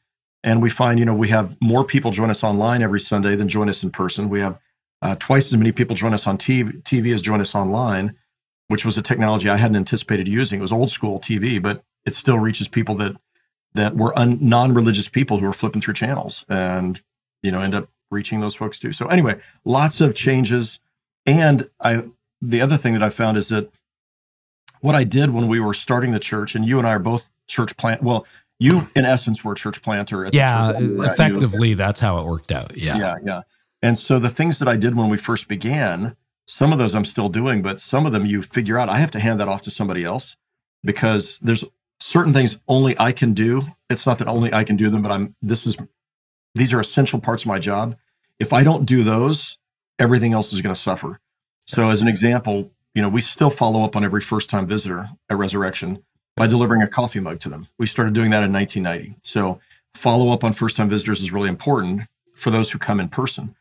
And 0.44 0.62
we 0.62 0.70
find, 0.70 1.00
you 1.00 1.05
know, 1.05 1.15
we 1.15 1.29
have 1.29 1.58
more 1.62 1.84
people 1.84 2.12
join 2.12 2.29
us 2.29 2.44
online 2.44 2.82
every 2.82 3.00
Sunday 3.00 3.36
than 3.36 3.50
join 3.50 3.67
us 3.67 3.84
in 3.84 3.89
person. 3.89 4.29
We 4.29 4.39
have 4.39 4.60
uh, 5.01 5.15
twice 5.20 5.48
as 5.48 5.58
many 5.58 5.72
people 5.72 5.96
join 5.96 6.13
us 6.13 6.25
on 6.27 6.38
TV, 6.38 6.82
TV 6.84 7.13
as 7.13 7.22
join 7.22 7.41
us 7.41 7.55
online, 7.55 8.15
which 8.67 8.86
was 8.86 8.98
a 8.98 9.01
technology 9.01 9.50
I 9.50 9.58
hadn't 9.58 9.75
anticipated 9.75 10.27
using. 10.27 10.60
It 10.60 10.62
was 10.62 10.72
old 10.72 10.89
school 10.89 11.20
TV, 11.20 11.62
but 11.62 11.84
it 12.05 12.13
still 12.13 12.39
reaches 12.39 12.67
people 12.67 12.96
that 12.96 13.15
that 13.74 13.98
were 13.98 14.17
un, 14.17 14.38
non-religious 14.39 15.10
people 15.10 15.38
who 15.38 15.48
are 15.48 15.53
flipping 15.53 15.82
through 15.82 15.96
channels 15.96 16.46
and 16.48 17.01
you 17.44 17.51
know 17.51 17.60
end 17.60 17.75
up 17.75 17.89
reaching 18.10 18.39
those 18.39 18.55
folks 18.55 18.79
too. 18.79 18.94
So 18.94 19.08
anyway, 19.08 19.39
lots 19.65 20.00
of 20.00 20.15
changes. 20.15 20.79
And 21.25 21.63
I 21.82 22.03
the 22.41 22.61
other 22.61 22.77
thing 22.77 22.93
that 22.93 23.03
I 23.03 23.09
found 23.09 23.37
is 23.37 23.49
that 23.49 23.71
what 24.81 24.95
I 24.95 25.03
did 25.03 25.31
when 25.31 25.47
we 25.47 25.59
were 25.59 25.73
starting 25.73 26.11
the 26.11 26.19
church, 26.19 26.55
and 26.55 26.65
you 26.65 26.77
and 26.77 26.87
I 26.87 26.91
are 26.91 26.99
both 26.99 27.31
church 27.47 27.75
plant. 27.77 28.03
Well, 28.03 28.25
you 28.59 28.87
in 28.95 29.05
essence 29.05 29.43
were 29.43 29.53
a 29.53 29.55
church 29.55 29.81
planter. 29.81 30.25
At 30.25 30.33
Yeah, 30.33 30.71
church 30.71 30.81
uh, 30.81 31.03
at. 31.03 31.11
Effectively, 31.11 31.73
that's 31.73 31.99
how 31.99 32.19
it 32.19 32.25
worked 32.25 32.51
out. 32.51 32.77
Yeah. 32.77 32.97
yeah, 32.97 33.15
yeah. 33.23 33.41
And 33.81 33.97
so 33.97 34.19
the 34.19 34.29
things 34.29 34.59
that 34.59 34.67
I 34.67 34.75
did 34.75 34.95
when 34.95 35.09
we 35.09 35.17
first 35.17 35.47
began, 35.47 36.15
some 36.47 36.71
of 36.71 36.79
those 36.79 36.95
I'm 36.95 37.05
still 37.05 37.29
doing, 37.29 37.61
but 37.61 37.79
some 37.79 38.05
of 38.05 38.11
them 38.11 38.25
you 38.25 38.41
figure 38.41 38.77
out 38.77 38.89
I 38.89 38.97
have 38.97 39.11
to 39.11 39.19
hand 39.19 39.39
that 39.39 39.47
off 39.47 39.61
to 39.63 39.71
somebody 39.71 40.03
else 40.03 40.37
because 40.83 41.39
there's 41.39 41.65
certain 41.99 42.33
things 42.33 42.59
only 42.67 42.97
I 42.99 43.11
can 43.11 43.33
do. 43.33 43.63
It's 43.89 44.05
not 44.05 44.19
that 44.19 44.27
only 44.27 44.53
I 44.53 44.63
can 44.63 44.75
do 44.75 44.89
them, 44.89 45.01
but 45.01 45.11
I'm 45.11 45.35
this 45.41 45.65
is 45.65 45.77
these 46.53 46.73
are 46.73 46.79
essential 46.79 47.19
parts 47.19 47.43
of 47.43 47.47
my 47.47 47.59
job. 47.59 47.97
If 48.39 48.53
I 48.53 48.63
don't 48.63 48.85
do 48.85 49.03
those, 49.03 49.57
everything 49.99 50.33
else 50.33 50.53
is 50.53 50.61
going 50.61 50.73
to 50.73 50.79
suffer. 50.79 51.19
So 51.65 51.89
as 51.89 52.01
an 52.01 52.07
example, 52.07 52.72
you 52.93 53.01
know, 53.01 53.10
we 53.10 53.22
still 53.22 53.50
follow 53.50 53.84
up 53.84 53.95
on 53.95 54.03
every 54.03 54.22
first 54.22 54.50
time 54.50 54.65
visitor 54.65 55.10
at 55.29 55.38
Resurrection 55.38 56.03
by 56.36 56.48
delivering 56.48 56.81
a 56.81 56.88
coffee 56.88 57.19
mug 57.19 57.39
to 57.39 57.50
them. 57.50 57.67
We 57.77 57.86
started 57.86 58.13
doing 58.13 58.31
that 58.31 58.43
in 58.43 58.53
1990. 58.53 59.19
So 59.24 59.60
follow 59.93 60.31
up 60.31 60.43
on 60.43 60.53
first 60.53 60.77
time 60.77 60.89
visitors 60.89 61.22
is 61.22 61.31
really 61.31 61.50
important 61.50 62.03
for 62.36 62.51
those 62.51 62.72
who 62.72 62.79
come 62.79 63.00
in 63.00 63.10
person. 63.10 63.55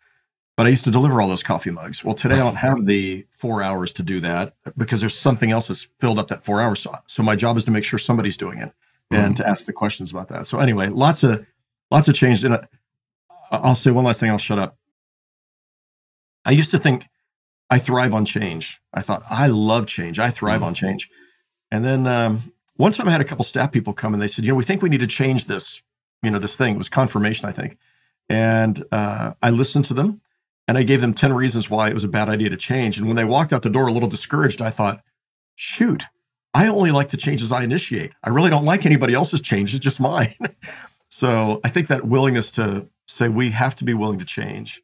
But 0.57 0.67
I 0.67 0.69
used 0.69 0.85
to 0.85 0.91
deliver 0.91 1.21
all 1.21 1.29
those 1.29 1.43
coffee 1.43 1.71
mugs. 1.71 2.05
Well, 2.05 2.15
today 2.15 2.37
I 2.37 2.39
don't 2.39 2.57
have 2.57 2.87
the 2.87 3.27
four 3.31 3.61
hours 3.61 3.93
to 3.95 4.05
do 4.05 4.21
that 4.21 4.55
because 4.77 5.01
there's 5.01 5.17
something 5.17 5.51
else 5.51 5.67
that's 5.67 5.89
filled 5.99 6.19
up 6.19 6.29
that 6.29 6.45
four 6.45 6.61
hours. 6.61 6.81
So, 6.81 6.95
so 7.07 7.25
my 7.25 7.35
job 7.35 7.57
is 7.57 7.65
to 7.65 7.73
make 7.73 7.83
sure 7.83 7.99
somebody's 7.99 8.37
doing 8.37 8.59
it 8.59 8.73
and 9.11 9.37
to 9.37 9.49
ask 9.49 9.67
the 9.67 9.73
questions 9.73 10.11
about 10.11 10.29
that. 10.29 10.47
So 10.47 10.59
anyway, 10.59 10.89
lots 10.89 11.25
of 11.25 11.45
lots 11.91 12.07
of 12.07 12.15
change. 12.15 12.45
And 12.45 12.55
uh, 12.55 12.63
I'll 13.51 13.75
say 13.75 13.91
one 13.91 14.05
last 14.05 14.21
thing. 14.21 14.31
I'll 14.31 14.39
shut 14.39 14.59
up. 14.59 14.77
I 16.45 16.53
used 16.53 16.71
to 16.71 16.79
think 16.79 17.07
I 17.75 17.79
thrive 17.79 18.15
on 18.15 18.25
change. 18.25 18.81
I 18.93 19.01
thought 19.01 19.25
I 19.29 19.49
love 19.49 19.87
change. 19.87 20.21
I 20.21 20.31
thrive 20.31 20.63
on 20.63 20.75
change. 20.75 21.11
And 21.73 21.85
then 21.85 22.07
um, 22.07 22.53
one 22.77 22.93
time 22.93 23.09
I 23.09 23.11
had 23.11 23.21
a 23.21 23.25
couple 23.25 23.45
staff 23.45 23.73
people 23.73 23.93
come 23.93 24.15
and 24.15 24.23
they 24.23 24.29
said, 24.29 24.45
you 24.45 24.53
know, 24.53 24.55
we 24.55 24.63
think 24.63 24.81
we 24.81 24.89
need 24.89 25.01
to 25.01 25.09
change 25.09 25.47
this. 25.47 25.83
You 26.23 26.31
know, 26.31 26.39
this 26.39 26.57
thing 26.57 26.77
it 26.77 26.79
was 26.79 26.89
confirmation, 26.89 27.49
I 27.49 27.53
think. 27.53 27.77
And 28.29 28.85
uh, 28.93 29.33
I 29.43 29.51
listened 29.51 29.87
to 29.87 29.95
them 29.95 30.21
and 30.69 30.79
I 30.79 30.85
gave 30.85 31.01
them 31.01 31.15
10 31.15 31.33
reasons 31.33 31.69
why 31.69 31.89
it 31.89 31.95
was 31.95 32.05
a 32.05 32.09
bad 32.09 32.29
idea 32.29 32.49
to 32.49 32.57
change. 32.57 32.97
And 32.97 33.09
when 33.09 33.17
they 33.17 33.25
walked 33.25 33.53
out 33.53 33.63
the 33.63 33.71
door 33.71 33.89
a 33.89 33.93
little 33.93 34.09
discouraged, 34.09 34.63
I 34.63 34.71
thought, 34.71 35.03
shoot, 35.57 36.05
I 36.55 36.69
only 36.69 36.93
like 36.93 37.09
the 37.09 37.17
changes 37.17 37.51
I 37.51 37.65
initiate. 37.65 38.13
I 38.23 38.31
really 38.31 38.51
don't 38.51 38.65
like 38.65 38.87
anybody 38.87 39.15
else's 39.15 39.41
changes, 39.41 39.81
just 39.81 39.99
mine. 39.99 40.29
so 41.09 41.61
I 41.65 41.71
think 41.71 41.89
that 41.89 42.05
willingness 42.05 42.53
to 42.53 42.87
say 43.09 43.29
we 43.29 43.51
have 43.51 43.75
to 43.75 43.85
be 43.85 43.95
willing 43.95 44.21
to 44.21 44.25
change. 44.25 44.81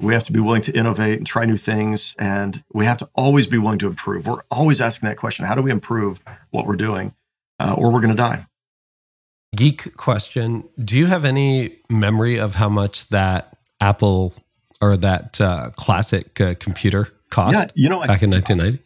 We 0.00 0.14
have 0.14 0.24
to 0.24 0.32
be 0.32 0.40
willing 0.40 0.62
to 0.62 0.72
innovate 0.72 1.18
and 1.18 1.26
try 1.26 1.44
new 1.44 1.56
things. 1.56 2.14
And 2.18 2.62
we 2.72 2.84
have 2.86 2.98
to 2.98 3.08
always 3.14 3.46
be 3.46 3.58
willing 3.58 3.78
to 3.78 3.86
improve. 3.86 4.26
We're 4.26 4.42
always 4.50 4.80
asking 4.80 5.08
that 5.08 5.16
question 5.16 5.44
how 5.44 5.54
do 5.54 5.62
we 5.62 5.70
improve 5.70 6.20
what 6.50 6.66
we're 6.66 6.76
doing? 6.76 7.14
Uh, 7.58 7.74
or 7.76 7.92
we're 7.92 8.00
going 8.00 8.10
to 8.10 8.16
die. 8.16 8.46
Geek 9.54 9.96
question 9.96 10.68
Do 10.82 10.96
you 10.96 11.06
have 11.06 11.24
any 11.24 11.76
memory 11.90 12.38
of 12.38 12.54
how 12.54 12.68
much 12.68 13.08
that 13.08 13.56
Apple 13.80 14.32
or 14.80 14.96
that 14.96 15.40
uh, 15.40 15.70
classic 15.76 16.40
uh, 16.40 16.54
computer 16.58 17.08
cost 17.30 17.54
Yeah, 17.54 17.66
you 17.74 17.88
know, 17.88 18.00
I, 18.00 18.06
back 18.06 18.22
in 18.22 18.30
1990? 18.30 18.84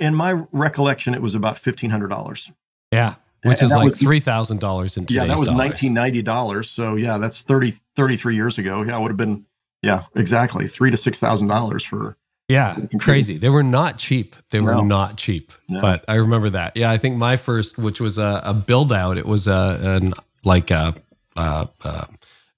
in 0.00 0.14
my 0.14 0.32
recollection, 0.52 1.14
it 1.14 1.22
was 1.22 1.34
about 1.34 1.56
$1,500. 1.56 2.52
Yeah. 2.92 3.14
Which 3.42 3.60
And 3.60 3.70
is 3.70 3.76
like 3.76 3.92
$3,000 3.92 4.96
in 4.96 5.06
today's 5.06 5.16
Yeah, 5.16 5.26
that 5.26 5.38
was 5.38 5.48
$1990. 5.48 6.64
So 6.64 6.96
yeah, 6.96 7.18
that's 7.18 7.42
30, 7.42 7.72
33 7.94 8.34
years 8.34 8.58
ago. 8.58 8.82
Yeah, 8.82 8.98
it 8.98 9.02
would 9.02 9.10
have 9.10 9.16
been, 9.16 9.46
yeah, 9.82 10.02
exactly. 10.14 10.66
Three 10.66 10.90
to 10.90 10.96
$6,000 10.96 11.84
for, 11.86 12.16
Yeah, 12.48 12.76
crazy. 13.00 13.38
They 13.38 13.48
were 13.48 13.62
not 13.62 13.98
cheap. 13.98 14.34
They 14.50 14.60
were 14.60 14.74
No. 14.74 14.82
not 14.82 15.16
cheap. 15.16 15.52
No. 15.70 15.80
But 15.80 16.04
I 16.08 16.14
remember 16.14 16.50
that. 16.50 16.76
Yeah, 16.76 16.90
I 16.90 16.96
think 16.98 17.16
my 17.16 17.36
first, 17.36 17.76
which 17.78 18.00
was 18.00 18.18
a, 18.18 18.40
a 18.44 18.54
build 18.54 18.92
out, 18.92 19.18
it 19.18 19.26
was 19.26 19.46
a 19.46 19.78
an, 19.82 20.12
like 20.44 20.70
a, 20.70 20.94
uh 21.36 21.66
uh 21.84 22.04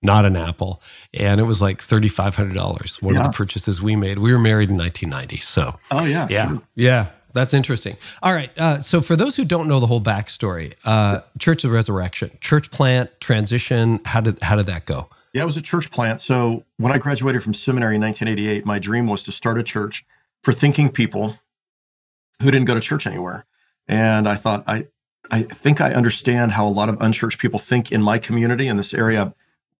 not 0.00 0.24
an 0.24 0.36
Apple, 0.36 0.80
and 1.12 1.40
it 1.40 1.44
was 1.44 1.60
like 1.60 1.80
thirty 1.82 2.06
five 2.08 2.36
hundred 2.36 2.54
dollars. 2.54 2.98
One 3.02 3.14
Yeah. 3.14 3.20
of 3.26 3.32
the 3.32 3.36
purchases 3.36 3.82
we 3.82 3.96
made. 3.96 4.18
We 4.18 4.32
were 4.32 4.38
married 4.38 4.70
in 4.70 4.76
nineteen 4.76 5.10
ninety, 5.10 5.38
so 5.38 5.74
oh 5.90 6.04
yeah, 6.04 6.28
yeah, 6.30 6.48
sure. 6.48 6.62
yeah. 6.76 7.06
That's 7.34 7.52
interesting. 7.52 7.96
All 8.22 8.32
right. 8.32 8.50
Uh, 8.58 8.80
so, 8.80 9.00
for 9.00 9.14
those 9.14 9.36
who 9.36 9.44
don't 9.44 9.68
know 9.68 9.80
the 9.80 9.86
whole 9.86 10.00
backstory, 10.00 10.74
uh, 10.84 11.20
Church 11.38 11.62
of 11.64 11.70
Resurrection, 11.72 12.30
church 12.40 12.70
plant, 12.70 13.10
transition, 13.20 14.00
how 14.04 14.20
did 14.20 14.40
how 14.42 14.56
did 14.56 14.66
that 14.66 14.86
go? 14.86 15.08
Yeah, 15.32 15.42
it 15.42 15.46
was 15.46 15.56
a 15.56 15.62
church 15.62 15.90
plant. 15.90 16.20
So 16.20 16.64
when 16.78 16.92
I 16.92 16.98
graduated 16.98 17.42
from 17.42 17.52
seminary 17.52 17.96
in 17.96 18.02
1988, 18.02 18.64
my 18.64 18.78
dream 18.78 19.06
was 19.06 19.22
to 19.24 19.32
start 19.32 19.58
a 19.58 19.62
church 19.62 20.04
for 20.42 20.52
thinking 20.52 20.90
people 20.90 21.34
who 22.42 22.50
didn't 22.50 22.66
go 22.66 22.74
to 22.74 22.80
church 22.80 23.06
anywhere. 23.06 23.44
And 23.86 24.28
I 24.28 24.34
thought, 24.34 24.64
I, 24.66 24.88
I 25.30 25.42
think 25.42 25.80
I 25.80 25.92
understand 25.92 26.52
how 26.52 26.66
a 26.66 26.70
lot 26.70 26.88
of 26.88 27.00
unchurched 27.00 27.38
people 27.38 27.58
think 27.58 27.92
in 27.92 28.02
my 28.02 28.18
community 28.18 28.68
in 28.68 28.76
this 28.76 28.94
area. 28.94 29.34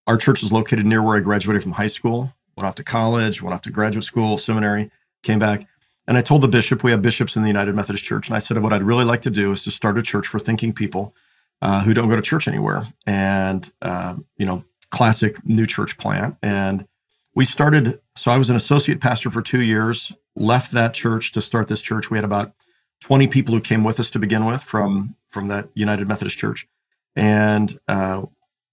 Our 0.07 0.17
church 0.17 0.43
is 0.43 0.51
located 0.51 0.85
near 0.85 1.01
where 1.01 1.17
I 1.17 1.19
graduated 1.21 1.63
from 1.63 1.73
high 1.73 1.87
school, 1.87 2.33
went 2.55 2.67
off 2.67 2.75
to 2.75 2.83
college, 2.83 3.41
went 3.41 3.53
off 3.53 3.61
to 3.61 3.71
graduate 3.71 4.03
school, 4.03 4.37
seminary, 4.37 4.91
came 5.23 5.39
back. 5.39 5.67
And 6.07 6.17
I 6.17 6.21
told 6.21 6.41
the 6.41 6.47
bishop, 6.47 6.83
we 6.83 6.91
have 6.91 7.01
bishops 7.01 7.35
in 7.35 7.43
the 7.43 7.47
United 7.47 7.75
Methodist 7.75 8.03
Church. 8.03 8.27
And 8.27 8.35
I 8.35 8.39
said, 8.39 8.61
what 8.61 8.73
I'd 8.73 8.83
really 8.83 9.05
like 9.05 9.21
to 9.21 9.29
do 9.29 9.51
is 9.51 9.63
to 9.63 9.71
start 9.71 9.97
a 9.97 10.01
church 10.01 10.27
for 10.27 10.39
thinking 10.39 10.73
people 10.73 11.13
uh, 11.61 11.83
who 11.83 11.93
don't 11.93 12.09
go 12.09 12.15
to 12.15 12.21
church 12.21 12.47
anywhere. 12.47 12.83
And, 13.05 13.71
uh, 13.81 14.15
you 14.37 14.45
know, 14.45 14.63
classic 14.91 15.45
new 15.45 15.65
church 15.65 15.97
plant. 15.97 16.37
And 16.41 16.87
we 17.35 17.45
started, 17.45 17.99
so 18.15 18.31
I 18.31 18.37
was 18.37 18.49
an 18.49 18.55
associate 18.55 19.01
pastor 19.01 19.29
for 19.29 19.41
two 19.41 19.61
years, 19.61 20.13
left 20.35 20.71
that 20.71 20.93
church 20.93 21.31
to 21.33 21.41
start 21.41 21.67
this 21.67 21.81
church. 21.81 22.09
We 22.09 22.17
had 22.17 22.25
about 22.25 22.53
20 23.01 23.27
people 23.27 23.53
who 23.53 23.61
came 23.61 23.83
with 23.83 23.99
us 23.99 24.09
to 24.11 24.19
begin 24.19 24.45
with 24.45 24.63
from, 24.63 25.15
from 25.27 25.47
that 25.47 25.69
United 25.73 26.07
Methodist 26.07 26.37
Church. 26.37 26.67
And, 27.15 27.77
uh, 27.87 28.25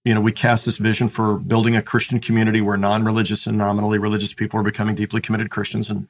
you 0.03 0.13
know, 0.13 0.21
we 0.21 0.31
cast 0.31 0.65
this 0.65 0.77
vision 0.77 1.07
for 1.07 1.37
building 1.37 1.75
a 1.75 1.81
Christian 1.81 2.19
community 2.19 2.61
where 2.61 2.77
non-religious 2.77 3.45
and 3.45 3.57
nominally 3.57 3.99
religious 3.99 4.33
people 4.33 4.59
are 4.59 4.63
becoming 4.63 4.95
deeply 4.95 5.21
committed 5.21 5.49
Christians. 5.49 5.89
And 5.89 6.07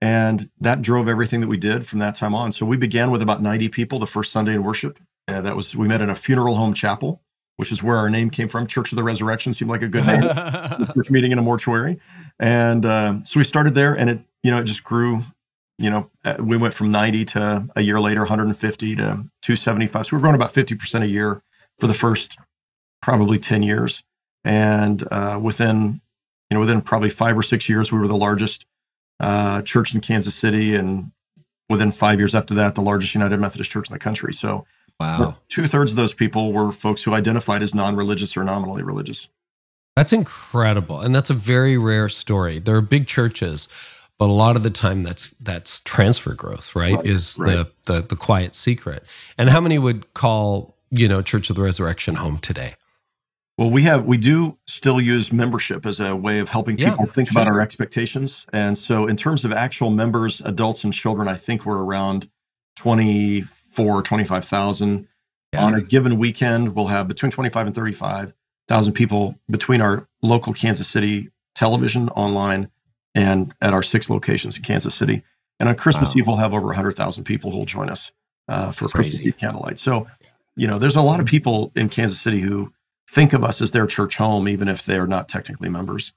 and 0.00 0.50
that 0.60 0.82
drove 0.82 1.08
everything 1.08 1.40
that 1.40 1.48
we 1.48 1.58
did 1.58 1.86
from 1.86 1.98
that 1.98 2.14
time 2.14 2.34
on. 2.34 2.52
So 2.52 2.64
we 2.64 2.76
began 2.76 3.10
with 3.10 3.20
about 3.20 3.42
90 3.42 3.68
people 3.68 3.98
the 3.98 4.06
first 4.06 4.32
Sunday 4.32 4.54
in 4.54 4.62
worship. 4.62 4.98
And 5.28 5.44
that 5.44 5.54
was, 5.54 5.76
we 5.76 5.88
met 5.88 6.00
in 6.00 6.08
a 6.08 6.14
funeral 6.14 6.56
home 6.56 6.72
chapel, 6.72 7.20
which 7.60 7.70
is 7.70 7.82
where 7.82 7.96
our 7.96 8.08
name 8.08 8.30
came 8.30 8.48
from. 8.48 8.66
Church 8.66 8.90
of 8.90 8.96
the 8.96 9.04
Resurrection 9.04 9.52
seemed 9.52 9.70
like 9.70 9.82
a 9.82 9.88
good 9.88 10.06
name. 10.06 10.22
church 10.94 11.10
meeting 11.10 11.30
in 11.30 11.38
a 11.38 11.42
mortuary. 11.42 12.00
And 12.38 12.86
uh, 12.86 13.22
so 13.24 13.38
we 13.38 13.44
started 13.44 13.74
there 13.74 13.92
and 13.92 14.08
it, 14.08 14.20
you 14.42 14.50
know, 14.50 14.60
it 14.60 14.64
just 14.64 14.82
grew. 14.82 15.20
You 15.78 15.90
know, 15.90 16.10
uh, 16.24 16.36
we 16.40 16.56
went 16.56 16.72
from 16.72 16.90
90 16.90 17.26
to 17.26 17.68
a 17.76 17.82
year 17.82 18.00
later, 18.00 18.20
150 18.20 18.96
to 18.96 19.02
275. 19.02 20.06
So 20.06 20.16
we 20.16 20.18
we're 20.18 20.22
growing 20.22 20.34
about 20.34 20.54
50% 20.54 21.02
a 21.02 21.06
year 21.06 21.42
for 21.78 21.86
the 21.86 21.92
first 21.92 22.38
probably 23.02 23.38
10 23.38 23.62
years. 23.62 24.02
And 24.42 25.04
uh, 25.10 25.38
within, 25.42 26.00
you 26.48 26.54
know, 26.54 26.60
within 26.60 26.80
probably 26.80 27.10
five 27.10 27.36
or 27.36 27.42
six 27.42 27.68
years, 27.68 27.92
we 27.92 27.98
were 27.98 28.08
the 28.08 28.16
largest 28.16 28.64
uh, 29.20 29.60
church 29.60 29.94
in 29.94 30.00
Kansas 30.00 30.34
City, 30.34 30.74
and 30.74 31.12
within 31.68 31.92
five 31.92 32.18
years 32.18 32.34
after 32.34 32.54
that, 32.54 32.74
the 32.74 32.80
largest 32.80 33.14
United 33.14 33.38
Methodist 33.38 33.70
church 33.70 33.90
in 33.90 33.92
the 33.92 33.98
country. 33.98 34.32
So, 34.32 34.64
wow, 35.00 35.38
two 35.48 35.66
thirds 35.66 35.92
of 35.92 35.96
those 35.96 36.14
people 36.14 36.52
were 36.52 36.70
folks 36.70 37.02
who 37.02 37.14
identified 37.14 37.62
as 37.62 37.74
non-religious 37.74 38.36
or 38.36 38.44
nominally 38.44 38.82
religious. 38.82 39.28
That's 39.96 40.12
incredible, 40.12 41.00
and 41.00 41.14
that's 41.14 41.30
a 41.30 41.34
very 41.34 41.76
rare 41.76 42.08
story. 42.08 42.58
There 42.58 42.76
are 42.76 42.82
big 42.82 43.06
churches, 43.06 43.66
but 44.18 44.26
a 44.26 44.32
lot 44.32 44.56
of 44.56 44.62
the 44.62 44.70
time, 44.70 45.02
that's 45.02 45.30
that's 45.30 45.80
transfer 45.80 46.34
growth, 46.34 46.76
right? 46.76 46.94
right 46.94 47.06
is 47.06 47.36
right. 47.40 47.66
the 47.86 47.92
the 47.92 48.02
the 48.02 48.16
quiet 48.16 48.54
secret. 48.54 49.04
And 49.36 49.50
how 49.50 49.60
many 49.60 49.78
would 49.78 50.14
call 50.14 50.76
you 50.90 51.08
know 51.08 51.22
Church 51.22 51.50
of 51.50 51.56
the 51.56 51.62
Resurrection 51.62 52.16
home 52.16 52.38
today? 52.38 52.74
Well, 53.58 53.70
we 53.70 53.82
have 53.82 54.06
we 54.06 54.16
do 54.16 54.58
still 54.66 55.00
use 55.00 55.32
membership 55.32 55.84
as 55.84 56.00
a 56.00 56.16
way 56.16 56.38
of 56.38 56.48
helping 56.48 56.78
people 56.78 56.96
yeah, 57.00 57.04
think 57.04 57.28
sure. 57.28 57.42
about 57.42 57.52
our 57.52 57.60
expectations. 57.60 58.46
And 58.54 58.78
so 58.78 59.06
in 59.06 59.16
terms 59.16 59.44
of 59.44 59.52
actual 59.52 59.90
members, 59.90 60.40
adults 60.40 60.84
and 60.84 60.94
children, 60.94 61.28
I 61.28 61.34
think 61.34 61.66
we're 61.66 61.82
around 61.82 62.30
24, 63.74 64.02
25,000. 64.02 65.08
Yeah. 65.52 65.64
On 65.64 65.74
a 65.74 65.80
given 65.80 66.16
weekend, 66.16 66.76
we'll 66.76 66.86
have 66.86 67.08
between 67.08 67.32
25 67.32 67.66
and 67.66 67.74
35,000 67.74 68.92
people 68.92 69.36
between 69.50 69.80
our 69.80 70.08
local 70.22 70.52
Kansas 70.52 70.86
City 70.86 71.30
television, 71.54 72.08
online, 72.10 72.70
and 73.14 73.52
at 73.60 73.74
our 73.74 73.82
six 73.82 74.08
locations 74.08 74.56
in 74.56 74.62
Kansas 74.62 74.94
City. 74.94 75.22
And 75.58 75.68
on 75.68 75.74
Christmas 75.74 76.14
wow. 76.14 76.20
Eve, 76.20 76.26
we'll 76.26 76.36
have 76.36 76.54
over 76.54 76.66
100,000 76.66 77.24
people 77.24 77.50
who 77.50 77.58
will 77.58 77.64
join 77.64 77.90
us 77.90 78.12
uh, 78.48 78.70
for 78.70 78.88
Christmas 78.88 79.26
Eve 79.26 79.36
candlelight. 79.36 79.78
So, 79.78 80.06
you 80.56 80.68
know, 80.68 80.78
there's 80.78 80.96
a 80.96 81.02
lot 81.02 81.20
of 81.20 81.26
people 81.26 81.72
in 81.74 81.88
Kansas 81.88 82.20
City 82.20 82.40
who 82.40 82.72
think 83.10 83.32
of 83.32 83.42
us 83.42 83.60
as 83.60 83.72
their 83.72 83.86
church 83.86 84.16
home, 84.16 84.48
even 84.48 84.68
if 84.68 84.84
they're 84.84 85.06
not 85.06 85.28
technically 85.28 85.68
members. 85.68 86.12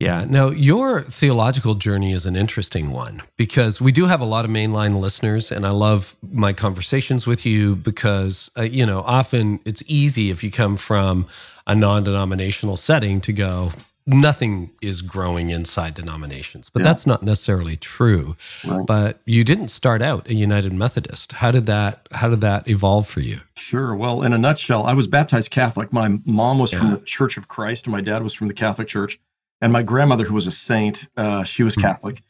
Yeah. 0.00 0.24
Now, 0.28 0.50
your 0.50 1.00
theological 1.00 1.74
journey 1.74 2.12
is 2.12 2.24
an 2.24 2.36
interesting 2.36 2.92
one 2.92 3.22
because 3.36 3.80
we 3.80 3.90
do 3.90 4.06
have 4.06 4.20
a 4.20 4.24
lot 4.24 4.44
of 4.44 4.50
mainline 4.50 5.00
listeners, 5.00 5.50
and 5.50 5.66
I 5.66 5.70
love 5.70 6.14
my 6.22 6.52
conversations 6.52 7.26
with 7.26 7.44
you 7.44 7.74
because, 7.74 8.48
uh, 8.56 8.62
you 8.62 8.86
know, 8.86 9.00
often 9.00 9.58
it's 9.64 9.82
easy 9.86 10.30
if 10.30 10.44
you 10.44 10.52
come 10.52 10.76
from 10.76 11.26
a 11.66 11.74
non 11.74 12.04
denominational 12.04 12.76
setting 12.76 13.20
to 13.22 13.32
go, 13.32 13.72
nothing 14.08 14.70
is 14.80 15.02
growing 15.02 15.50
inside 15.50 15.94
denominations, 15.94 16.70
but 16.70 16.80
yeah. 16.80 16.84
that's 16.84 17.06
not 17.06 17.22
necessarily 17.22 17.76
true. 17.76 18.36
Right. 18.66 18.86
But 18.86 19.20
you 19.26 19.44
didn't 19.44 19.68
start 19.68 20.00
out 20.00 20.30
a 20.30 20.34
United 20.34 20.72
Methodist. 20.72 21.32
How 21.32 21.50
did 21.50 21.66
that 21.66 22.06
how 22.12 22.28
did 22.28 22.40
that 22.40 22.68
evolve 22.68 23.06
for 23.06 23.20
you? 23.20 23.38
Sure. 23.56 23.94
Well, 23.94 24.22
in 24.22 24.32
a 24.32 24.38
nutshell, 24.38 24.86
I 24.86 24.94
was 24.94 25.06
baptized 25.06 25.50
Catholic. 25.50 25.92
My 25.92 26.18
mom 26.24 26.58
was 26.58 26.72
yeah. 26.72 26.78
from 26.78 26.90
the 26.92 26.98
Church 26.98 27.36
of 27.36 27.48
Christ, 27.48 27.86
and 27.86 27.92
my 27.92 28.00
dad 28.00 28.22
was 28.22 28.32
from 28.32 28.48
the 28.48 28.54
Catholic 28.54 28.88
Church. 28.88 29.18
And 29.60 29.72
my 29.72 29.82
grandmother, 29.82 30.24
who 30.24 30.34
was 30.34 30.46
a 30.46 30.52
saint, 30.52 31.08
uh, 31.16 31.44
she 31.44 31.62
was 31.62 31.74
mm-hmm. 31.74 31.82
Catholic, 31.82 32.22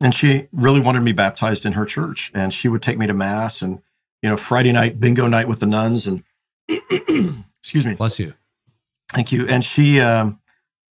and 0.00 0.14
she 0.14 0.48
really 0.52 0.80
wanted 0.80 1.00
me 1.00 1.12
baptized 1.12 1.64
in 1.64 1.72
her 1.72 1.84
church. 1.84 2.30
And 2.34 2.52
she 2.52 2.68
would 2.68 2.82
take 2.82 2.98
me 2.98 3.06
to 3.06 3.14
mass, 3.14 3.62
and 3.62 3.80
you 4.22 4.28
know, 4.28 4.36
Friday 4.36 4.72
night 4.72 5.00
bingo 5.00 5.26
night 5.28 5.48
with 5.48 5.60
the 5.60 5.66
nuns, 5.66 6.06
and 6.06 6.22
excuse 6.68 7.86
me, 7.86 7.94
bless 7.94 8.18
you. 8.18 8.34
Thank 9.12 9.32
you. 9.32 9.46
And 9.46 9.62
she. 9.64 10.00
Um, 10.00 10.40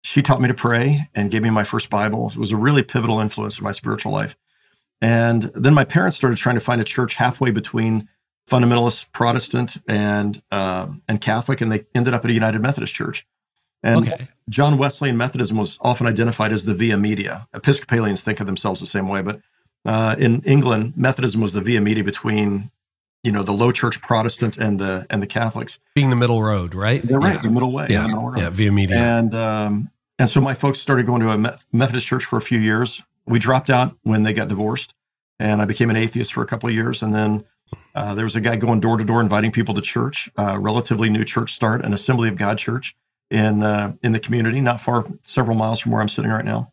she 0.03 0.21
taught 0.21 0.41
me 0.41 0.47
to 0.47 0.53
pray 0.53 1.01
and 1.13 1.29
gave 1.29 1.43
me 1.43 1.49
my 1.51 1.63
first 1.63 1.89
Bible. 1.89 2.27
It 2.27 2.37
was 2.37 2.51
a 2.51 2.57
really 2.57 2.83
pivotal 2.83 3.19
influence 3.19 3.59
in 3.59 3.63
my 3.63 3.71
spiritual 3.71 4.11
life. 4.11 4.35
And 5.01 5.43
then 5.55 5.73
my 5.73 5.85
parents 5.85 6.17
started 6.17 6.37
trying 6.37 6.55
to 6.55 6.61
find 6.61 6.81
a 6.81 6.83
church 6.83 7.15
halfway 7.15 7.51
between 7.51 8.07
fundamentalist 8.49 9.11
Protestant 9.11 9.77
and 9.87 10.41
uh, 10.51 10.87
and 11.07 11.21
Catholic, 11.21 11.61
and 11.61 11.71
they 11.71 11.85
ended 11.95 12.13
up 12.13 12.23
at 12.23 12.29
a 12.29 12.33
United 12.33 12.61
Methodist 12.61 12.93
Church. 12.93 13.25
And 13.83 14.07
okay. 14.07 14.27
John 14.51 14.77
Wesleyan 14.77 15.15
Methodism 15.15 15.55
was 15.55 15.79
often 15.81 16.05
identified 16.07 16.51
as 16.51 16.65
the 16.65 16.75
via 16.75 16.97
media. 16.97 17.47
Episcopalians 17.53 18.21
think 18.21 18.41
of 18.41 18.45
themselves 18.45 18.81
the 18.81 18.85
same 18.85 19.07
way, 19.07 19.21
but 19.21 19.39
uh, 19.85 20.15
in 20.19 20.41
England, 20.41 20.93
Methodism 20.97 21.39
was 21.39 21.53
the 21.53 21.61
via 21.61 21.79
media 21.79 22.03
between 22.03 22.69
you 23.23 23.31
know 23.31 23.43
the 23.43 23.53
low 23.53 23.71
church 23.71 24.01
Protestant 24.01 24.57
and 24.57 24.77
the 24.77 25.07
and 25.09 25.21
the 25.21 25.27
Catholics 25.27 25.79
being 25.95 26.09
the 26.09 26.17
middle 26.17 26.43
road, 26.43 26.75
right? 26.75 27.01
They're 27.01 27.19
right, 27.19 27.35
yeah. 27.35 27.41
the 27.41 27.49
middle 27.49 27.71
way. 27.71 27.87
Yeah, 27.89 28.07
yeah, 28.07 28.33
yeah, 28.35 28.49
via 28.49 28.71
media. 28.73 28.97
And 28.97 29.33
um, 29.33 29.89
and 30.19 30.27
so 30.27 30.41
my 30.41 30.53
folks 30.53 30.79
started 30.79 31.05
going 31.05 31.21
to 31.21 31.29
a 31.29 31.37
Methodist 31.71 32.05
church 32.05 32.25
for 32.25 32.35
a 32.35 32.41
few 32.41 32.59
years. 32.59 33.01
We 33.25 33.39
dropped 33.39 33.69
out 33.69 33.95
when 34.03 34.23
they 34.23 34.33
got 34.33 34.49
divorced, 34.49 34.93
and 35.39 35.61
I 35.61 35.65
became 35.65 35.89
an 35.89 35.95
atheist 35.95 36.33
for 36.33 36.43
a 36.43 36.45
couple 36.45 36.67
of 36.67 36.75
years. 36.75 37.01
And 37.01 37.15
then 37.15 37.45
uh, 37.95 38.15
there 38.15 38.25
was 38.25 38.35
a 38.35 38.41
guy 38.41 38.57
going 38.57 38.81
door 38.81 38.97
to 38.97 39.05
door 39.05 39.21
inviting 39.21 39.51
people 39.51 39.73
to 39.75 39.81
church, 39.81 40.29
uh, 40.37 40.57
relatively 40.59 41.09
new 41.09 41.23
church 41.23 41.53
start, 41.53 41.85
an 41.85 41.93
Assembly 41.93 42.27
of 42.27 42.35
God 42.35 42.57
church 42.57 42.97
in 43.31 43.63
uh, 43.63 43.93
in 44.03 44.11
the 44.11 44.19
community, 44.19 44.61
not 44.61 44.81
far, 44.81 45.07
several 45.23 45.57
miles 45.57 45.79
from 45.79 45.93
where 45.93 46.01
I'm 46.01 46.09
sitting 46.09 46.29
right 46.29 46.45
now. 46.45 46.71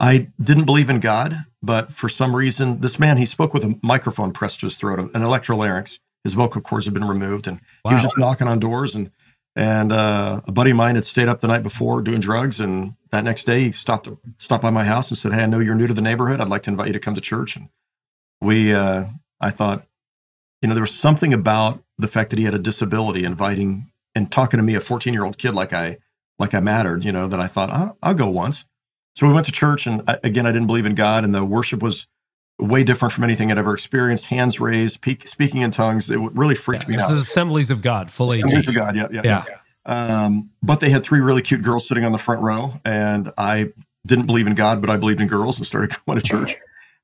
I 0.00 0.30
didn't 0.40 0.64
believe 0.64 0.88
in 0.88 1.00
God, 1.00 1.34
but 1.62 1.92
for 1.92 2.08
some 2.08 2.34
reason, 2.34 2.80
this 2.80 2.98
man, 2.98 3.16
he 3.16 3.26
spoke 3.26 3.52
with 3.52 3.64
a 3.64 3.78
microphone 3.82 4.32
pressed 4.32 4.60
to 4.60 4.66
his 4.66 4.76
throat, 4.76 4.98
an 4.98 5.22
electrolarynx. 5.22 5.98
His 6.22 6.34
vocal 6.34 6.60
cords 6.60 6.86
had 6.86 6.94
been 6.94 7.06
removed, 7.06 7.46
and 7.46 7.60
wow. 7.84 7.90
he 7.90 7.94
was 7.94 8.02
just 8.02 8.18
knocking 8.18 8.48
on 8.48 8.58
doors. 8.58 8.94
And 8.94 9.10
and 9.56 9.92
uh, 9.92 10.40
a 10.46 10.52
buddy 10.52 10.70
of 10.70 10.76
mine 10.76 10.94
had 10.94 11.04
stayed 11.04 11.28
up 11.28 11.40
the 11.40 11.48
night 11.48 11.62
before 11.62 12.00
doing 12.00 12.20
drugs, 12.20 12.60
and 12.60 12.94
that 13.10 13.24
next 13.24 13.44
day 13.44 13.64
he 13.64 13.72
stopped 13.72 14.08
stopped 14.38 14.62
by 14.62 14.70
my 14.70 14.84
house 14.84 15.10
and 15.10 15.18
said, 15.18 15.32
"Hey, 15.32 15.42
I 15.42 15.46
know 15.46 15.58
you're 15.58 15.74
new 15.74 15.88
to 15.88 15.94
the 15.94 16.02
neighborhood. 16.02 16.40
I'd 16.40 16.48
like 16.48 16.62
to 16.62 16.70
invite 16.70 16.86
you 16.86 16.92
to 16.92 17.00
come 17.00 17.14
to 17.14 17.20
church." 17.20 17.56
And 17.56 17.68
we, 18.40 18.72
uh, 18.72 19.06
I 19.40 19.50
thought, 19.50 19.86
you 20.62 20.68
know, 20.68 20.74
there 20.74 20.82
was 20.82 20.94
something 20.94 21.32
about 21.32 21.82
the 21.98 22.08
fact 22.08 22.30
that 22.30 22.38
he 22.38 22.44
had 22.44 22.54
a 22.54 22.58
disability, 22.58 23.24
inviting 23.24 23.90
and 24.14 24.30
talking 24.30 24.58
to 24.58 24.64
me, 24.64 24.74
a 24.74 24.80
14 24.80 25.12
year 25.12 25.24
old 25.24 25.38
kid, 25.38 25.54
like 25.54 25.72
I 25.72 25.98
like 26.38 26.54
I 26.54 26.60
mattered. 26.60 27.04
You 27.04 27.12
know, 27.12 27.28
that 27.28 27.40
I 27.40 27.46
thought 27.46 27.70
oh, 27.72 27.96
I'll 28.02 28.14
go 28.14 28.28
once. 28.28 28.66
So 29.14 29.26
we 29.26 29.32
went 29.32 29.46
to 29.46 29.52
church, 29.52 29.86
and 29.86 30.02
I, 30.08 30.18
again, 30.24 30.46
I 30.46 30.52
didn't 30.52 30.66
believe 30.66 30.86
in 30.86 30.94
God, 30.94 31.24
and 31.24 31.34
the 31.34 31.44
worship 31.44 31.82
was 31.82 32.06
way 32.58 32.84
different 32.84 33.12
from 33.12 33.24
anything 33.24 33.50
I'd 33.50 33.58
ever 33.58 33.72
experienced. 33.72 34.26
Hands 34.26 34.58
raised, 34.60 35.02
peak, 35.02 35.26
speaking 35.28 35.60
in 35.60 35.70
tongues. 35.70 36.10
It 36.10 36.18
really 36.18 36.54
freaked 36.54 36.88
yeah, 36.88 36.96
me 36.96 37.02
out. 37.02 37.12
Assemblies 37.12 37.70
of 37.70 37.82
God, 37.82 38.10
fully. 38.10 38.38
Assemblies 38.38 38.68
of 38.68 38.74
God, 38.74 38.96
yeah, 38.96 39.08
yeah. 39.12 39.22
yeah. 39.24 39.44
yeah. 39.48 39.56
Um, 39.86 40.50
but 40.62 40.80
they 40.80 40.90
had 40.90 41.04
three 41.04 41.20
really 41.20 41.42
cute 41.42 41.62
girls 41.62 41.86
sitting 41.86 42.04
on 42.04 42.12
the 42.12 42.18
front 42.18 42.40
row, 42.40 42.80
and 42.84 43.30
I 43.36 43.72
didn't 44.06 44.26
believe 44.26 44.46
in 44.46 44.54
God, 44.54 44.80
but 44.80 44.90
I 44.90 44.96
believed 44.96 45.20
in 45.20 45.28
girls 45.28 45.58
and 45.58 45.66
started 45.66 45.94
going 46.06 46.18
to 46.18 46.24
church. 46.24 46.56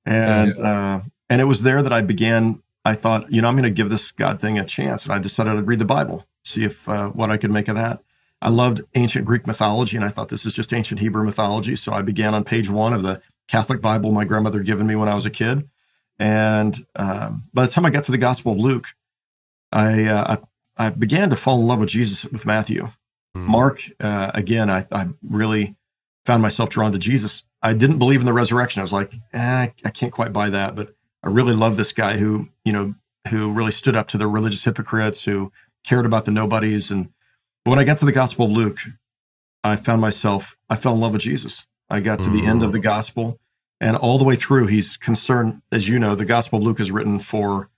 And 0.06 0.58
uh, 0.58 1.00
and 1.28 1.40
it 1.40 1.44
was 1.44 1.62
there 1.62 1.82
that 1.82 1.92
I 1.92 2.02
began. 2.02 2.62
I 2.84 2.94
thought, 2.94 3.30
you 3.32 3.42
know, 3.42 3.48
I'm 3.48 3.54
going 3.54 3.64
to 3.64 3.70
give 3.70 3.90
this 3.90 4.10
God 4.10 4.40
thing 4.40 4.58
a 4.58 4.64
chance, 4.64 5.04
and 5.04 5.12
I 5.12 5.18
decided 5.18 5.56
I'd 5.56 5.66
read 5.66 5.78
the 5.78 5.84
Bible, 5.84 6.24
see 6.44 6.64
if 6.64 6.88
uh, 6.88 7.10
what 7.10 7.30
I 7.30 7.36
could 7.36 7.50
make 7.50 7.68
of 7.68 7.76
that. 7.76 8.02
I 8.42 8.48
loved 8.48 8.80
ancient 8.94 9.26
Greek 9.26 9.46
mythology, 9.46 9.96
and 9.96 10.04
I 10.04 10.08
thought 10.08 10.30
this 10.30 10.46
is 10.46 10.54
just 10.54 10.72
ancient 10.72 11.00
Hebrew 11.00 11.24
mythology. 11.24 11.76
So 11.76 11.92
I 11.92 12.00
began 12.00 12.34
on 12.34 12.42
page 12.42 12.70
one 12.70 12.94
of 12.94 13.02
the 13.02 13.20
Catholic 13.48 13.82
Bible 13.82 14.12
my 14.12 14.24
grandmother 14.24 14.58
had 14.58 14.66
given 14.66 14.86
me 14.86 14.96
when 14.96 15.08
I 15.08 15.14
was 15.14 15.26
a 15.26 15.30
kid. 15.30 15.68
And 16.18 16.76
um, 16.96 17.44
by 17.52 17.66
the 17.66 17.72
time 17.72 17.84
I 17.84 17.90
got 17.90 18.04
to 18.04 18.12
the 18.12 18.18
Gospel 18.18 18.52
of 18.52 18.58
Luke, 18.58 18.88
I, 19.72 20.04
uh, 20.04 20.36
I, 20.78 20.86
I 20.86 20.90
began 20.90 21.30
to 21.30 21.36
fall 21.36 21.60
in 21.60 21.66
love 21.66 21.80
with 21.80 21.90
Jesus 21.90 22.24
with 22.26 22.46
Matthew. 22.46 22.88
Mm. 23.36 23.46
Mark, 23.46 23.80
uh, 24.00 24.30
again, 24.34 24.70
I, 24.70 24.86
I 24.90 25.08
really 25.22 25.76
found 26.24 26.42
myself 26.42 26.70
drawn 26.70 26.92
to 26.92 26.98
Jesus. 26.98 27.44
I 27.62 27.74
didn't 27.74 27.98
believe 27.98 28.20
in 28.20 28.26
the 28.26 28.32
resurrection. 28.32 28.80
I 28.80 28.82
was 28.82 28.92
like, 28.92 29.12
eh, 29.32 29.68
I 29.84 29.90
can't 29.90 30.12
quite 30.12 30.32
buy 30.32 30.48
that, 30.50 30.74
but 30.74 30.94
I 31.22 31.28
really 31.28 31.54
love 31.54 31.76
this 31.76 31.92
guy 31.92 32.16
who, 32.16 32.48
you 32.64 32.72
know, 32.72 32.94
who 33.28 33.52
really 33.52 33.70
stood 33.70 33.96
up 33.96 34.08
to 34.08 34.18
the 34.18 34.26
religious 34.26 34.64
hypocrites, 34.64 35.24
who 35.24 35.52
cared 35.84 36.06
about 36.06 36.24
the 36.24 36.30
nobodies, 36.30 36.90
and 36.90 37.10
when 37.64 37.78
I 37.78 37.84
got 37.84 37.98
to 37.98 38.06
the 38.06 38.12
Gospel 38.12 38.46
of 38.46 38.52
Luke, 38.52 38.78
I 39.62 39.76
found 39.76 40.00
myself, 40.00 40.58
I 40.68 40.76
fell 40.76 40.94
in 40.94 41.00
love 41.00 41.12
with 41.12 41.22
Jesus. 41.22 41.66
I 41.90 42.00
got 42.00 42.20
to 42.20 42.28
mm. 42.28 42.32
the 42.32 42.46
end 42.46 42.62
of 42.62 42.72
the 42.72 42.78
mm. 42.78 42.82
gospel, 42.82 43.38
and 43.80 43.96
all 43.96 44.18
the 44.18 44.24
way 44.24 44.36
through, 44.36 44.66
he's 44.66 44.96
concerned, 44.96 45.62
as 45.72 45.88
you 45.88 45.98
know, 45.98 46.14
the 46.14 46.24
Gospel 46.24 46.58
of 46.58 46.64
Luke 46.64 46.80
is 46.80 46.90
written 46.90 47.18
for 47.18 47.68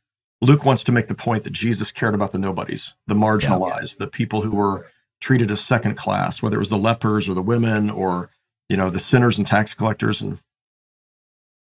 Luke 0.42 0.64
wants 0.64 0.82
to 0.84 0.92
make 0.92 1.06
the 1.06 1.14
point 1.14 1.44
that 1.44 1.52
Jesus 1.52 1.92
cared 1.92 2.14
about 2.14 2.32
the 2.32 2.38
nobodies, 2.38 2.94
the 3.06 3.14
marginalized, 3.14 3.98
yeah. 3.98 4.06
the 4.06 4.10
people 4.10 4.42
who 4.42 4.56
were 4.56 4.88
treated 5.20 5.50
as 5.52 5.60
second 5.60 5.96
class, 5.96 6.42
whether 6.42 6.56
it 6.56 6.58
was 6.58 6.68
the 6.68 6.76
lepers 6.76 7.28
or 7.28 7.34
the 7.34 7.42
women 7.42 7.88
or 7.88 8.28
you 8.68 8.76
know 8.76 8.90
the 8.90 8.98
sinners 8.98 9.38
and 9.38 9.46
tax 9.46 9.72
collectors. 9.72 10.20
And 10.20 10.38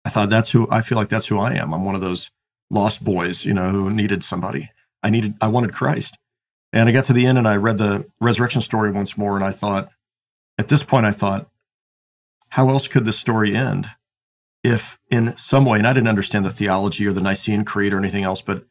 I 0.05 0.11
thought 0.11 0.31
that's 0.31 0.51
who 0.51 0.69
I 0.71 0.83
feel 0.83 0.99
like 0.99 1.09
that's 1.09 1.27
who 1.27 1.38
I 1.38 1.55
am. 1.55 1.73
I'm 1.73 1.85
one 1.85 1.95
of 1.95 2.01
those 2.01 2.31
lost 2.71 3.05
boys, 3.05 3.45
you 3.45 3.55
know, 3.55 3.71
who 3.71 3.90
needed 3.90 4.23
somebody. 4.23 4.71
I 5.03 5.11
needed 5.11 5.35
I 5.40 5.49
wanted 5.49 5.73
Christ. 5.73 6.19
And 6.73 6.88
I 6.88 6.93
got 6.93 7.05
to 7.05 7.12
the 7.12 7.27
end 7.27 7.38
and 7.38 7.47
I 7.47 7.57
read 7.57 7.79
the 7.79 8.11
resurrection 8.21 8.61
story 8.61 8.90
once 8.90 9.17
more 9.17 9.37
and 9.37 9.45
I 9.45 9.51
thought 9.51 9.90
at 10.59 10.69
this 10.69 10.83
point 10.83 11.07
I 11.07 11.12
thought 11.12 11.49
how 12.51 12.69
else 12.69 12.88
could 12.88 13.05
this 13.05 13.19
story 13.19 13.55
end 13.55 13.87
if 14.62 14.99
in 15.11 15.37
some 15.37 15.64
way 15.64 15.79
and 15.79 15.87
I 15.87 15.93
didn't 15.93 16.09
understand 16.09 16.45
the 16.45 16.51
theology 16.51 17.07
or 17.07 17.12
the 17.12 17.21
Nicene 17.21 17.64
Creed 17.64 17.93
or 17.93 17.99
anything 17.99 18.25
else 18.25 18.40
but 18.40 18.64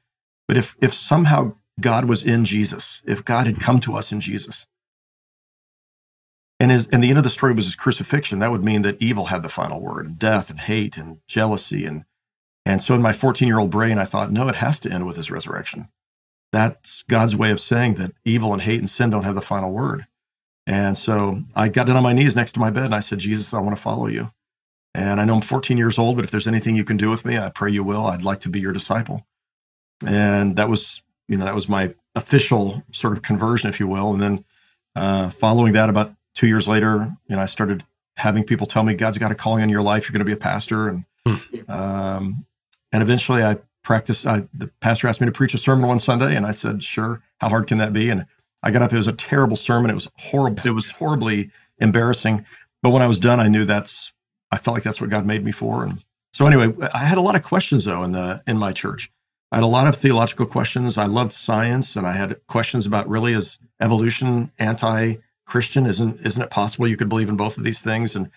but 0.48 0.58
if 0.58 0.76
if 0.82 0.94
somehow 0.94 1.56
God 1.80 2.06
was 2.06 2.24
in 2.24 2.46
Jesus, 2.46 3.02
if 3.06 3.26
God 3.26 3.48
had 3.48 3.60
come 3.60 3.80
to 3.82 3.96
us 3.96 4.12
in 4.12 4.20
Jesus, 4.20 4.68
and 6.64 6.72
his, 6.72 6.88
and 6.88 7.04
the 7.04 7.10
end 7.10 7.18
of 7.18 7.26
the 7.26 7.30
story 7.30 7.54
was 7.54 7.66
his 7.66 7.76
crucifixion, 7.76 8.40
that 8.40 8.50
would 8.50 8.64
mean 8.64 8.84
that 8.84 9.02
evil 9.02 9.26
had 9.26 9.44
the 9.44 9.50
final 9.50 9.82
word, 9.82 10.06
and 10.06 10.18
death 10.18 10.50
and 10.50 10.60
hate 10.60 10.96
and 10.98 11.18
jealousy 11.28 11.86
and 11.86 12.06
and 12.66 12.82
so 12.82 12.96
in 12.96 13.02
my 13.02 13.12
14 13.12 13.46
year 13.46 13.60
old 13.60 13.70
brain, 13.70 13.98
I 13.98 14.06
thought, 14.06 14.32
no, 14.32 14.48
it 14.48 14.56
has 14.56 14.80
to 14.80 14.90
end 14.90 15.06
with 15.06 15.18
his 15.18 15.30
resurrection. 15.30 15.90
That's 16.54 17.04
God's 17.04 17.36
way 17.36 17.52
of 17.52 17.60
saying 17.60 17.96
that 17.96 18.14
evil 18.24 18.54
and 18.54 18.62
hate 18.62 18.80
and 18.80 18.90
sin 18.90 19.10
don't 19.10 19.26
have 19.26 19.36
the 19.36 19.42
final 19.42 19.74
word. 19.74 20.06
And 20.66 20.98
so 20.98 21.44
I 21.54 21.68
got 21.68 21.88
down 21.88 21.98
on 21.98 22.04
my 22.04 22.14
knees 22.14 22.38
next 22.38 22.54
to 22.54 22.62
my 22.62 22.70
bed 22.70 22.86
and 22.86 22.96
I 22.96 23.02
said, 23.02 23.20
Jesus, 23.20 23.54
I 23.54 23.60
want 23.60 23.76
to 23.76 23.82
follow 23.82 24.08
you. 24.08 24.30
And 24.96 25.20
I 25.20 25.26
know 25.26 25.36
I'm 25.36 25.42
14 25.42 25.78
years 25.78 26.00
old, 26.00 26.16
but 26.16 26.24
if 26.24 26.32
there's 26.32 26.48
anything 26.48 26.78
you 26.78 26.86
can 26.86 26.96
do 26.96 27.10
with 27.10 27.26
me, 27.26 27.38
I 27.38 27.50
pray 27.50 27.72
you 27.72 27.84
will. 27.84 28.06
I'd 28.06 28.24
like 28.24 28.40
to 28.42 28.50
be 28.50 28.62
your 28.62 28.72
disciple. 28.72 29.28
And 30.06 30.56
that 30.56 30.70
was, 30.70 31.02
you 31.28 31.36
know, 31.36 31.44
that 31.44 31.56
was 31.56 31.68
my 31.68 31.92
official 32.16 32.84
sort 32.94 33.12
of 33.12 33.24
conversion, 33.24 33.70
if 33.70 33.82
you 33.82 33.88
will. 33.88 34.14
And 34.14 34.22
then 34.22 34.46
uh, 34.96 35.30
following 35.30 35.74
that, 35.74 35.90
about 35.90 36.14
two 36.34 36.48
years 36.48 36.68
later, 36.68 37.16
you 37.28 37.36
know, 37.36 37.42
I 37.42 37.46
started 37.46 37.84
having 38.18 38.44
people 38.44 38.68
tell 38.68 38.84
me 38.84 38.94
God's 38.94 39.18
got 39.18 39.32
a 39.32 39.36
calling 39.36 39.64
on 39.64 39.70
your 39.70 39.82
life. 39.82 40.08
You're 40.08 40.14
going 40.14 40.26
to 40.26 40.26
be 40.26 40.34
a 40.34 40.38
pastor, 40.38 40.88
and 40.88 41.06
hmm. 41.28 41.72
um, 41.72 42.46
and 42.92 43.02
eventually 43.02 43.44
I 43.44 43.58
practiced. 43.84 44.26
I, 44.26 44.48
the 44.54 44.68
pastor 44.82 45.08
asked 45.08 45.22
me 45.22 45.26
to 45.26 45.32
preach 45.32 45.54
a 45.54 45.58
sermon 45.58 45.88
one 45.88 46.00
Sunday, 46.00 46.36
and 46.36 46.46
I 46.46 46.52
said, 46.52 46.84
"Sure." 46.84 47.22
How 47.40 47.50
hard 47.50 47.68
can 47.68 47.78
that 47.80 47.92
be? 47.92 48.10
And 48.10 48.26
I 48.64 48.72
got 48.72 48.82
up. 48.82 48.94
It 48.94 48.98
was 48.98 49.08
a 49.08 49.14
terrible 49.14 49.58
sermon. 49.58 49.92
It 49.92 49.96
was 49.96 50.10
horrible. 50.18 50.62
It 50.66 50.72
was 50.72 50.92
horribly 50.92 51.52
embarrassing. 51.80 52.46
But 52.82 52.92
when 52.92 53.02
I 53.02 53.08
was 53.08 53.20
done, 53.20 53.40
I 53.40 53.48
knew 53.48 53.66
that's. 53.66 54.14
I 54.52 54.58
felt 54.58 54.76
like 54.76 54.84
that's 54.84 55.02
what 55.02 55.10
God 55.10 55.26
made 55.26 55.44
me 55.44 55.52
for. 55.52 55.84
And 55.84 56.04
so 56.32 56.46
anyway, 56.46 56.74
I 56.94 57.00
had 57.00 57.18
a 57.18 57.22
lot 57.22 57.36
of 57.36 57.44
questions 57.44 57.86
though 57.86 58.04
in 58.04 58.12
the 58.12 58.44
in 58.48 58.58
my 58.58 58.72
church. 58.72 59.12
I 59.52 59.58
had 59.58 59.64
a 59.64 59.68
lot 59.68 59.86
of 59.86 59.96
theological 59.96 60.48
questions. 60.48 60.98
I 60.98 61.06
loved 61.06 61.32
science, 61.32 61.96
and 61.96 62.08
I 62.08 62.14
had 62.14 62.40
questions 62.48 62.86
about 62.88 63.08
really 63.08 63.34
is 63.34 63.60
evolution 63.80 64.52
anti-Christian? 65.44 65.86
Isn't 65.86 66.20
isn't 66.22 66.42
it 66.42 66.50
possible 66.50 66.88
you 66.88 66.98
could 66.98 67.10
believe 67.10 67.30
in 67.30 67.38
both 67.38 67.58
of 67.58 67.64
these 67.64 67.82
things? 67.82 68.16
And 68.16 68.30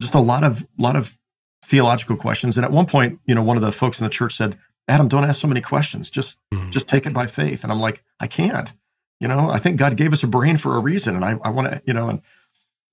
just 0.00 0.14
a 0.14 0.20
lot 0.20 0.44
of 0.44 0.66
lot 0.78 0.96
of 0.96 1.18
theological 1.64 2.16
questions. 2.16 2.56
And 2.56 2.64
at 2.64 2.72
one 2.72 2.86
point, 2.86 3.20
you 3.26 3.34
know, 3.34 3.42
one 3.42 3.56
of 3.56 3.62
the 3.62 3.72
folks 3.72 4.00
in 4.00 4.04
the 4.04 4.10
church 4.10 4.36
said, 4.36 4.58
Adam, 4.88 5.08
don't 5.08 5.24
ask 5.24 5.40
so 5.40 5.48
many 5.48 5.60
questions. 5.60 6.10
Just 6.10 6.38
mm-hmm. 6.52 6.70
just 6.70 6.88
take 6.88 7.06
it 7.06 7.14
by 7.14 7.26
faith. 7.26 7.62
And 7.62 7.72
I'm 7.72 7.80
like, 7.80 8.02
I 8.20 8.26
can't. 8.26 8.72
You 9.20 9.28
know, 9.28 9.48
I 9.48 9.58
think 9.58 9.78
God 9.78 9.96
gave 9.96 10.12
us 10.12 10.22
a 10.22 10.26
brain 10.26 10.56
for 10.56 10.76
a 10.76 10.80
reason. 10.80 11.14
And 11.14 11.24
I, 11.24 11.36
I 11.42 11.50
want 11.50 11.70
to, 11.70 11.82
you 11.86 11.94
know, 11.94 12.08
and 12.08 12.20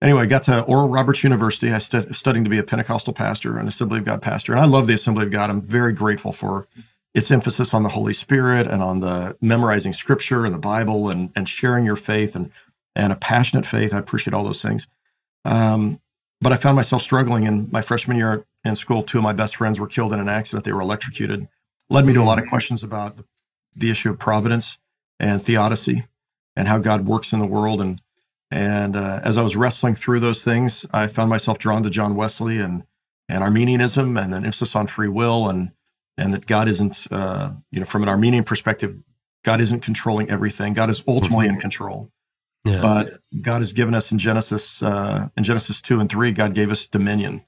anyway, 0.01 0.23
I 0.23 0.25
got 0.27 0.43
to 0.43 0.62
Oral 0.63 0.88
Roberts 0.88 1.23
University. 1.23 1.71
I 1.71 1.79
st- 1.79 2.15
studying 2.15 2.43
to 2.43 2.49
be 2.49 2.60
a 2.60 2.63
Pentecostal 2.63 3.13
pastor, 3.13 3.57
an 3.57 3.67
Assembly 3.67 3.99
of 3.99 4.05
God 4.05 4.21
pastor. 4.21 4.53
And 4.53 4.62
I 4.62 4.65
love 4.65 4.88
the 4.88 4.93
Assembly 4.93 5.25
of 5.25 5.31
God. 5.31 5.49
I'm 5.49 5.62
very 5.62 5.93
grateful 5.93 6.31
for 6.31 6.67
its 7.13 7.31
emphasis 7.31 7.73
on 7.73 7.84
the 7.84 7.89
Holy 7.89 8.13
Spirit 8.13 8.67
and 8.67 8.81
on 8.81 9.01
the 9.01 9.36
memorizing 9.41 9.91
scripture 9.91 10.45
and 10.45 10.53
the 10.53 10.60
Bible 10.60 11.10
and, 11.10 11.31
and 11.36 11.49
sharing 11.49 11.84
your 11.84 11.97
faith 11.97 12.36
and, 12.36 12.51
and 12.95 13.12
a 13.13 13.15
passionate 13.15 13.65
faith. 13.65 13.93
I 13.93 13.99
appreciate 13.99 14.34
all 14.34 14.43
those 14.43 14.62
things. 14.62 14.88
Um, 15.45 15.99
but 16.41 16.51
I 16.51 16.56
found 16.56 16.75
myself 16.75 17.01
struggling 17.01 17.45
in 17.45 17.69
my 17.71 17.82
freshman 17.82 18.17
year 18.17 18.45
in 18.63 18.75
school. 18.75 19.04
Two 19.04 19.19
of 19.19 19.23
my 19.23 19.34
best 19.34 19.56
friends 19.56 19.80
were 19.80 19.88
killed 19.88 20.13
in 20.13 20.19
an 20.19 20.30
accident. 20.30 20.65
They 20.65 20.73
were 20.73 20.82
electrocuted. 20.82 21.47
Led 21.89 22.06
me 22.06 22.13
to 22.13 22.21
a 22.21 22.23
lot 22.23 22.39
of 22.39 22.47
questions 22.47 22.84
about 22.84 23.21
the 23.75 23.91
issue 23.91 24.10
of 24.10 24.19
providence 24.19 24.80
and 25.19 25.41
theodicy 25.41 26.04
and 26.56 26.67
how 26.67 26.80
God 26.80 27.06
works 27.06 27.32
in 27.32 27.39
the 27.39 27.45
world. 27.45 27.82
And 27.82 28.01
and 28.49 28.95
uh, 28.95 29.21
as 29.23 29.38
I 29.38 29.43
was 29.43 29.56
wrestling 29.56 29.95
through 29.95 30.19
those 30.19 30.43
things, 30.43 30.86
I 30.91 31.08
found 31.08 31.30
myself 31.30 31.58
drawn 31.58 31.84
to 31.84 31.89
John 31.89 32.15
Wesley 32.15 32.60
and 32.60 32.84
and 33.30 33.43
Arminianism 33.43 34.17
and 34.17 34.34
an 34.34 34.43
emphasis 34.43 34.75
on 34.75 34.88
free 34.88 35.08
will 35.08 35.47
and 35.47 35.71
and 36.17 36.34
that 36.34 36.45
God 36.45 36.67
isn't 36.67 37.08
uh, 37.12 37.51
you 37.71 37.80
know 37.80 37.86
from 37.86 38.04
an 38.04 38.10
Arminian 38.10 38.43
perspective, 38.43 38.97
God 39.43 39.62
isn't 39.62 39.82
controlling 39.82 40.30
everything. 40.30 40.73
God 40.73 40.89
is 40.89 41.04
ultimately 41.08 41.47
in 41.47 41.60
control. 41.60 42.10
Yeah. 42.63 42.82
But 42.82 43.21
God 43.41 43.60
has 43.60 43.74
given 43.74 43.93
us 43.93 44.12
in 44.12 44.17
Genesis 44.17 44.84
uh, 44.84 45.30
in 45.36 45.43
Genesis 45.43 45.82
two 45.82 46.00
and 46.00 46.10
three, 46.10 46.32
God 46.32 46.54
gave 46.54 46.71
us 46.71 46.86
dominion, 46.88 47.43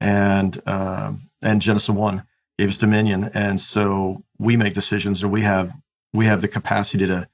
and 0.00 0.60
uh, 0.66 1.14
and 1.42 1.60
Genesis 1.60 1.88
one 1.88 2.24
gave 2.58 2.68
us 2.68 2.78
dominion, 2.78 3.30
and 3.34 3.60
so 3.60 4.24
we 4.38 4.56
make 4.56 4.72
decisions, 4.72 5.22
and 5.22 5.32
we 5.32 5.42
have 5.42 5.74
we 6.12 6.26
have 6.26 6.42
the 6.42 6.48
capacity 6.48 7.06
to 7.06 7.28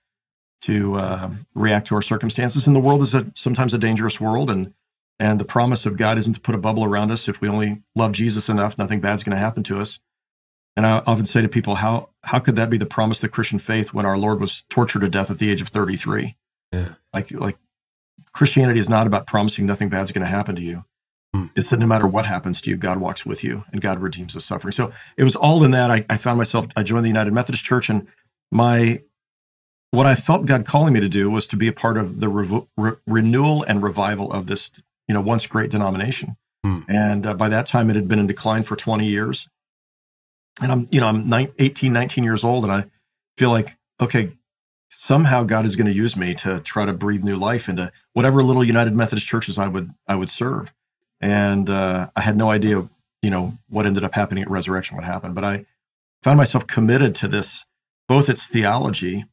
to 0.63 0.95
uh, 0.95 1.31
react 1.55 1.87
to 1.89 1.95
our 1.95 2.03
circumstances. 2.03 2.67
And 2.67 2.75
the 2.75 2.81
world 2.81 3.03
is 3.03 3.15
a, 3.15 3.31
sometimes 3.35 3.75
a 3.75 3.79
dangerous 3.79 4.21
world, 4.21 4.51
and 4.51 4.73
and 5.19 5.39
the 5.39 5.45
promise 5.45 5.85
of 5.85 5.97
God 5.97 6.17
isn't 6.17 6.35
to 6.35 6.41
put 6.41 6.55
a 6.55 6.59
bubble 6.59 6.85
around 6.85 7.11
us. 7.11 7.29
If 7.29 7.41
we 7.41 7.49
only 7.49 7.83
love 7.95 8.13
Jesus 8.13 8.49
enough, 8.49 8.79
nothing 8.79 9.01
bad's 9.01 9.23
going 9.23 9.37
to 9.37 9.41
happen 9.41 9.63
to 9.65 9.81
us. 9.81 9.99
And 10.77 10.87
I 10.87 11.03
often 11.07 11.25
say 11.25 11.43
to 11.43 11.49
people, 11.49 11.77
how 11.77 12.11
how 12.25 12.39
could 12.39 12.57
that 12.57 12.71
be 12.71 12.79
the 12.79 12.87
promise 12.87 13.19
of 13.19 13.23
the 13.23 13.29
Christian 13.29 13.59
faith 13.59 13.93
when 13.93 14.07
our 14.07 14.17
Lord 14.17 14.41
was 14.41 14.63
tortured 14.71 15.01
to 15.01 15.09
death 15.09 15.31
at 15.31 15.39
the 15.39 15.51
age 15.51 15.61
of 15.61 15.69
33? 15.69 16.37
Yeah. 16.73 16.95
Like 17.13 17.33
like 17.33 17.59
Christianity 18.33 18.81
is 18.81 18.89
not 18.89 19.07
about 19.07 19.27
promising 19.27 19.67
nothing 19.67 19.89
bad's 19.89 20.13
going 20.13 20.25
to 20.25 20.31
happen 20.31 20.57
to 20.57 20.63
you. 20.63 20.85
Mm. 21.35 21.51
It's 21.55 21.71
that 21.71 21.79
no 21.79 21.87
matter 21.87 22.07
what 22.07 22.25
happens 22.25 22.61
to 22.63 22.71
you, 22.71 22.77
God 22.77 23.01
walks 23.01 23.27
with 23.27 23.45
you 23.45 23.65
and 23.73 23.81
God 23.81 24.01
redeems 24.01 24.35
the 24.35 24.41
suffering. 24.41 24.73
So 24.73 24.93
it 25.17 25.25
was 25.25 25.37
all 25.37 25.63
in 25.65 25.73
that. 25.73 25.91
I, 25.91 26.05
I 26.09 26.17
found 26.17 26.39
myself, 26.39 26.67
I 26.77 26.83
joined 26.83 27.05
the 27.05 27.09
United 27.11 27.33
Methodist 27.33 27.65
Church 27.65 27.91
and 27.91 28.07
my, 28.51 29.03
what 29.91 30.07
I 30.07 30.15
felt 30.15 30.47
God 30.47 30.65
calling 30.65 30.95
me 30.95 31.01
to 31.01 31.09
do 31.09 31.31
was 31.31 31.47
to 31.49 31.57
be 31.57 31.69
a 31.69 31.73
part 31.73 31.97
of 31.97 32.21
the 32.21 32.29
re- 32.29 32.63
re- 32.77 32.97
renewal 33.07 33.63
and 33.63 33.83
revival 33.83 34.33
of 34.33 34.47
this, 34.47 34.71
you 35.07 35.15
know, 35.15 35.21
once 35.21 35.47
great 35.47 35.71
denomination. 35.71 36.37
Mm. 36.65 36.85
And 36.89 37.27
uh, 37.27 37.35
by 37.35 37.49
that 37.49 37.67
time, 37.67 37.91
it 37.91 37.97
had 37.97 38.09
been 38.09 38.19
in 38.19 38.27
decline 38.27 38.63
for 38.63 38.77
20 38.77 39.07
years. 39.07 39.49
And 40.61 40.73
I'm, 40.73 40.89
you 40.91 41.01
know, 41.01 41.09
I'm 41.09 41.27
19, 41.27 41.55
18, 41.59 41.93
19 41.93 42.25
years 42.25 42.45
old 42.45 42.65
and 42.65 42.73
I 42.73 42.87
feel 43.37 43.51
like, 43.51 43.77
okay, 44.01 44.33
somehow 44.89 45.43
God 45.45 45.65
is 45.65 45.77
going 45.77 45.87
to 45.87 45.93
use 45.93 46.17
me 46.17 46.35
to 46.35 46.61
try 46.61 46.87
to 46.87 46.93
breathe 46.93 47.23
new 47.23 47.37
life 47.37 47.69
into 47.69 47.93
whatever 48.13 48.43
little 48.43 48.65
United 48.65 48.95
Methodist 48.95 49.27
churches 49.27 49.59
I 49.59 49.69
would 49.69 49.91
I 50.07 50.17
would 50.17 50.31
serve. 50.31 50.73
And 51.21 51.69
uh, 51.69 52.09
I 52.17 52.21
had 52.21 52.37
no 52.37 52.51
idea, 52.51 52.85
you 53.23 53.31
know, 53.31 53.59
what 53.69 53.87
ended 53.87 54.05
up 54.05 54.15
happening 54.15 54.43
at 54.43 54.51
Resurrection, 54.51 54.97
what 54.97 55.05
happened. 55.05 55.35
But 55.35 55.45
I 55.45 55.67
found 56.23 56.39
myself 56.39 56.67
committed 56.67 57.15
to 57.17 57.29
this, 57.29 57.65
both 58.07 58.29
its 58.29 58.47
theology, 58.47 59.25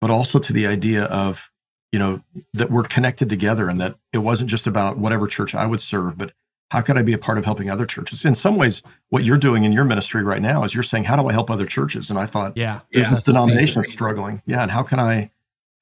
but 0.00 0.10
also 0.10 0.38
to 0.38 0.52
the 0.52 0.66
idea 0.66 1.04
of, 1.04 1.50
you 1.92 1.98
know, 1.98 2.22
that 2.54 2.70
we're 2.70 2.82
connected 2.84 3.28
together 3.28 3.68
and 3.68 3.80
that 3.80 3.96
it 4.12 4.18
wasn't 4.18 4.50
just 4.50 4.66
about 4.66 4.98
whatever 4.98 5.26
church 5.26 5.54
I 5.54 5.66
would 5.66 5.80
serve, 5.80 6.18
but 6.18 6.32
how 6.70 6.80
could 6.80 6.98
I 6.98 7.02
be 7.02 7.12
a 7.12 7.18
part 7.18 7.38
of 7.38 7.44
helping 7.44 7.70
other 7.70 7.86
churches? 7.86 8.24
In 8.24 8.34
some 8.34 8.56
ways, 8.56 8.82
what 9.08 9.24
you're 9.24 9.38
doing 9.38 9.64
in 9.64 9.72
your 9.72 9.84
ministry 9.84 10.22
right 10.22 10.42
now 10.42 10.64
is 10.64 10.74
you're 10.74 10.82
saying, 10.82 11.04
how 11.04 11.16
do 11.16 11.28
I 11.28 11.32
help 11.32 11.50
other 11.50 11.66
churches? 11.66 12.10
And 12.10 12.18
I 12.18 12.26
thought, 12.26 12.56
yeah, 12.56 12.80
there's 12.92 13.06
yeah, 13.06 13.10
this 13.10 13.22
denomination 13.22 13.84
struggling. 13.84 14.42
Yeah. 14.46 14.62
And 14.62 14.70
how 14.70 14.82
can 14.82 14.98
I, 14.98 15.30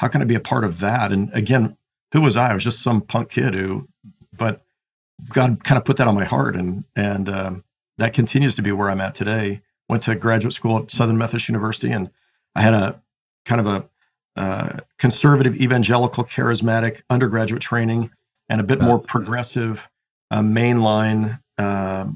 how 0.00 0.08
can 0.08 0.20
I 0.20 0.24
be 0.26 0.34
a 0.34 0.40
part 0.40 0.64
of 0.64 0.80
that? 0.80 1.10
And 1.10 1.32
again, 1.32 1.76
who 2.12 2.20
was 2.20 2.36
I? 2.36 2.50
I 2.50 2.54
was 2.54 2.64
just 2.64 2.80
some 2.80 3.00
punk 3.00 3.30
kid 3.30 3.54
who, 3.54 3.88
but 4.36 4.62
God 5.32 5.64
kind 5.64 5.78
of 5.78 5.84
put 5.84 5.96
that 5.96 6.06
on 6.06 6.14
my 6.14 6.24
heart. 6.24 6.54
And, 6.54 6.84
and 6.94 7.28
um, 7.28 7.64
that 7.96 8.12
continues 8.12 8.54
to 8.56 8.62
be 8.62 8.70
where 8.70 8.90
I'm 8.90 9.00
at 9.00 9.14
today. 9.14 9.62
Went 9.88 10.02
to 10.02 10.14
graduate 10.14 10.52
school 10.52 10.78
at 10.78 10.90
Southern 10.90 11.16
Methodist 11.16 11.48
University 11.48 11.92
and 11.92 12.10
I 12.54 12.60
had 12.60 12.74
a 12.74 13.02
kind 13.44 13.60
of 13.60 13.66
a 13.66 13.88
uh, 14.36 14.80
conservative, 14.98 15.56
evangelical, 15.60 16.24
charismatic 16.24 17.02
undergraduate 17.08 17.62
training 17.62 18.10
and 18.48 18.60
a 18.60 18.64
bit 18.64 18.80
more 18.80 18.98
progressive 18.98 19.88
a 20.34 20.38
mainline, 20.42 21.38
uh, 21.58 22.06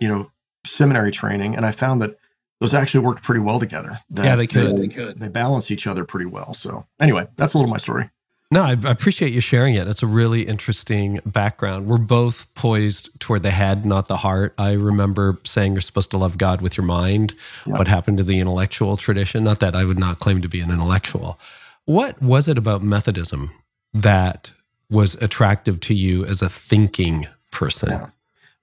you 0.00 0.08
know, 0.08 0.30
seminary 0.64 1.10
training, 1.10 1.54
and 1.54 1.66
I 1.66 1.70
found 1.72 2.00
that 2.02 2.18
those 2.58 2.72
actually 2.72 3.04
worked 3.04 3.22
pretty 3.22 3.42
well 3.42 3.60
together. 3.60 3.98
yeah, 4.14 4.34
they 4.34 4.46
could. 4.46 4.78
They, 4.78 4.86
they 4.86 4.88
could. 4.88 5.20
They 5.20 5.28
balance 5.28 5.70
each 5.70 5.86
other 5.86 6.04
pretty 6.04 6.26
well. 6.26 6.54
So 6.54 6.86
anyway, 6.98 7.26
that's 7.36 7.52
a 7.52 7.58
little 7.58 7.70
my 7.70 7.76
story. 7.76 8.08
No, 8.50 8.62
I, 8.62 8.76
I 8.84 8.90
appreciate 8.90 9.32
you 9.32 9.40
sharing 9.40 9.74
it. 9.74 9.88
It's 9.88 10.02
a 10.02 10.06
really 10.06 10.42
interesting 10.42 11.20
background. 11.26 11.86
We're 11.86 11.98
both 11.98 12.52
poised 12.54 13.18
toward 13.20 13.42
the 13.42 13.50
head, 13.50 13.84
not 13.84 14.08
the 14.08 14.18
heart. 14.18 14.54
I 14.56 14.72
remember 14.72 15.38
saying 15.44 15.72
you're 15.72 15.80
supposed 15.80 16.12
to 16.12 16.18
love 16.18 16.38
God 16.38 16.62
with 16.62 16.78
your 16.78 16.86
mind. 16.86 17.34
Yeah. 17.66 17.76
What 17.76 17.88
happened 17.88 18.18
to 18.18 18.24
the 18.24 18.38
intellectual 18.38 18.96
tradition? 18.96 19.44
Not 19.44 19.60
that 19.60 19.74
I 19.74 19.84
would 19.84 19.98
not 19.98 20.18
claim 20.20 20.40
to 20.42 20.48
be 20.48 20.60
an 20.60 20.70
intellectual. 20.70 21.38
What 21.84 22.22
was 22.22 22.48
it 22.48 22.56
about 22.56 22.82
Methodism 22.82 23.50
that 23.92 24.52
was 24.88 25.16
attractive 25.16 25.80
to 25.80 25.94
you 25.94 26.24
as 26.24 26.40
a 26.40 26.48
thinking 26.48 27.26
person? 27.52 27.90
Yeah. 27.90 28.06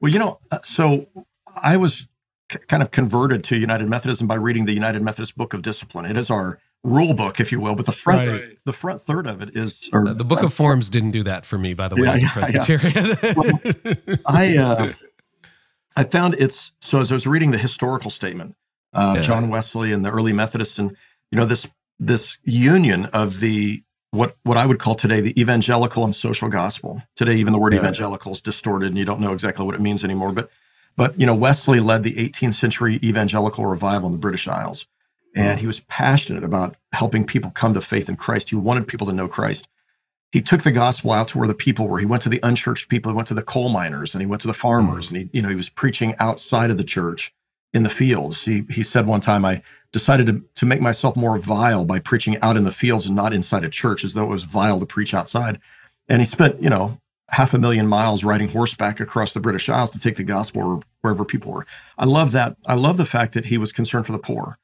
Well, 0.02 0.12
you 0.12 0.19
know, 0.19 0.39
uh, 0.52 0.60
so 0.63 1.06
I 1.62 1.78
was 1.78 2.08
c- 2.52 2.60
kind 2.67 2.84
of 2.84 2.91
converted 2.91 3.43
to 3.46 3.58
United 3.58 3.88
Methodism 3.89 4.28
by 4.28 4.36
reading 4.36 4.65
the 4.65 4.74
United 4.74 5.02
Methodist 5.02 5.38
Book 5.38 5.54
of 5.54 5.62
Discipline. 5.62 6.06
It 6.06 6.17
is 6.17 6.30
our 6.30 6.60
rule 6.84 7.13
book, 7.13 7.39
if 7.39 7.52
you 7.52 7.60
will, 7.62 7.76
but 7.76 7.86
the 7.86 7.93
front 7.93 8.30
Right. 8.30 8.58
the 8.65 8.74
front 8.74 9.02
third 9.02 9.26
of 9.28 9.41
it 9.41 9.56
is 9.56 9.89
or, 9.93 10.04
The 10.06 10.26
Book 10.26 10.43
of 10.43 10.54
Forms 10.54 10.89
didn't 10.89 11.12
do 11.12 11.24
that 11.24 11.46
for 11.46 11.58
me, 11.58 11.74
by 11.74 11.88
the 11.88 11.96
way, 11.96 12.02
Yeah, 12.08 12.13
as 12.13 12.22
a 12.22 12.52
yeah, 12.52 12.58
yeah. 12.60 12.78
Presbyterian. 12.78 14.19
I 14.26 14.58
uh, 14.58 14.91
I 15.96 16.04
found 16.04 16.36
it's 16.38 16.74
so 16.82 17.00
as 17.00 17.12
I 17.12 17.15
was 17.15 17.26
reading 17.28 17.52
the 17.52 17.58
historical 17.58 18.10
statement, 18.12 18.56
uh, 18.93 19.13
Yeah. 19.15 19.22
John 19.22 19.50
Wesley 19.50 19.91
and 19.93 20.04
the 20.06 20.12
early 20.12 20.34
Methodists, 20.34 20.78
and 20.80 20.96
you 21.32 21.38
know 21.38 21.46
this 21.46 21.67
this 22.00 22.38
union 22.43 23.06
of 23.08 23.39
the 23.39 23.84
what 24.13 24.38
what 24.43 24.58
I 24.58 24.65
would 24.65 24.80
call 24.80 24.95
today 24.95 25.21
the 25.21 25.39
evangelical 25.39 26.04
and 26.04 26.13
social 26.13 26.49
gospel. 26.49 27.02
Today, 27.15 27.36
even 27.36 27.54
the 27.54 27.60
word 27.60 27.73
Yeah. 27.73 27.80
evangelical 27.80 28.32
is 28.32 28.41
distorted, 28.41 28.88
and 28.88 28.97
you 28.97 29.06
don't 29.06 29.19
know 29.19 29.34
exactly 29.34 29.65
what 29.65 29.76
it 29.76 29.82
means 29.82 30.04
anymore. 30.04 30.32
But 30.32 30.49
but 30.95 31.19
you 31.19 31.26
know 31.26 31.36
Wesley 31.36 31.80
led 31.80 32.04
the 32.04 32.19
18th 32.19 32.54
century 32.54 32.99
evangelical 33.04 33.65
revival 33.65 34.08
in 34.08 34.13
the 34.13 34.19
British 34.19 34.47
Isles, 34.47 34.86
and 35.36 35.60
he 35.60 35.67
was 35.67 35.80
passionate 35.82 36.43
about 36.43 36.76
helping 36.93 37.26
people 37.26 37.52
come 37.52 37.73
to 37.73 37.82
faith 37.82 38.08
in 38.08 38.15
Christ. 38.15 38.52
He 38.52 38.56
wanted 38.56 38.88
people 38.88 39.08
to 39.08 39.13
know 39.13 39.28
Christ 39.28 39.67
he 40.34 40.41
took 40.41 40.63
the 40.63 40.71
gospel 40.71 41.12
out 41.12 41.28
to 41.28 41.38
where 41.38 41.47
the 41.47 41.54
people 41.54 41.88
were. 41.88 41.99
He 41.99 42.08
went 42.08 42.23
to 42.23 42.30
the 42.30 42.39
unchurched 42.41 42.89
people. 42.89 43.12
He 43.12 43.15
went 43.15 43.28
to 43.28 43.36
the 43.36 43.43
coal 43.43 43.69
miners 43.69 44.15
and 44.15 44.21
he 44.21 44.26
went 44.26 44.41
to 44.41 44.47
the 44.47 44.54
farmers 44.54 45.06
mm. 45.06 45.10
and 45.10 45.17
he, 45.17 45.30
you 45.32 45.43
know, 45.43 45.49
he 45.49 45.56
was 45.56 45.69
preaching 45.69 46.15
outside 46.17 46.71
of 46.71 46.78
the 46.78 46.84
church 46.84 47.32
in 47.74 47.84
the 47.84 47.90
fields. 47.90 48.46
He, 48.46 48.66
he 48.70 48.84
said 48.84 49.08
one 49.08 49.22
time, 49.22 49.44
I 49.44 49.62
decided 49.92 50.28
to, 50.28 50.44
to 50.56 50.66
make 50.66 50.82
myself 50.82 51.16
more 51.16 51.38
vile 51.38 51.86
by 51.86 52.00
preaching 52.00 52.38
out 52.42 52.56
in 52.56 52.64
the 52.64 52.72
fields 52.72 53.08
and 53.08 53.16
not 53.16 53.34
inside 53.34 53.64
a 53.64 53.70
church 53.70 54.04
as 54.04 54.14
though 54.14 54.24
it 54.24 54.30
was 54.30 54.44
vile 54.44 54.80
to 54.80 54.86
preach 54.86 55.14
outside. 55.14 55.60
And 56.08 56.22
he 56.22 56.26
spent, 56.26 56.62
you 56.62 56.70
know, 56.70 57.00
half 57.32 57.54
a 57.54 57.60
million 57.60 57.88
miles 57.88 58.24
riding 58.24 58.50
horseback 58.50 59.00
across 59.00 59.34
the 59.34 59.40
British 59.40 59.70
Isles 59.70 59.92
to 59.92 60.00
take 60.00 60.18
the 60.18 60.24
gospel 60.24 60.84
wherever 61.02 61.26
people 61.26 61.52
were. 61.52 61.66
I 61.98 62.06
love 62.06 62.32
that. 62.34 62.58
I 62.68 62.76
love 62.76 62.98
the 62.98 63.06
fact 63.06 63.34
that 63.34 63.46
he 63.46 63.58
was 63.58 63.72
concerned 63.72 64.06
for 64.06 64.12
the 64.12 64.20
poor. 64.20 64.58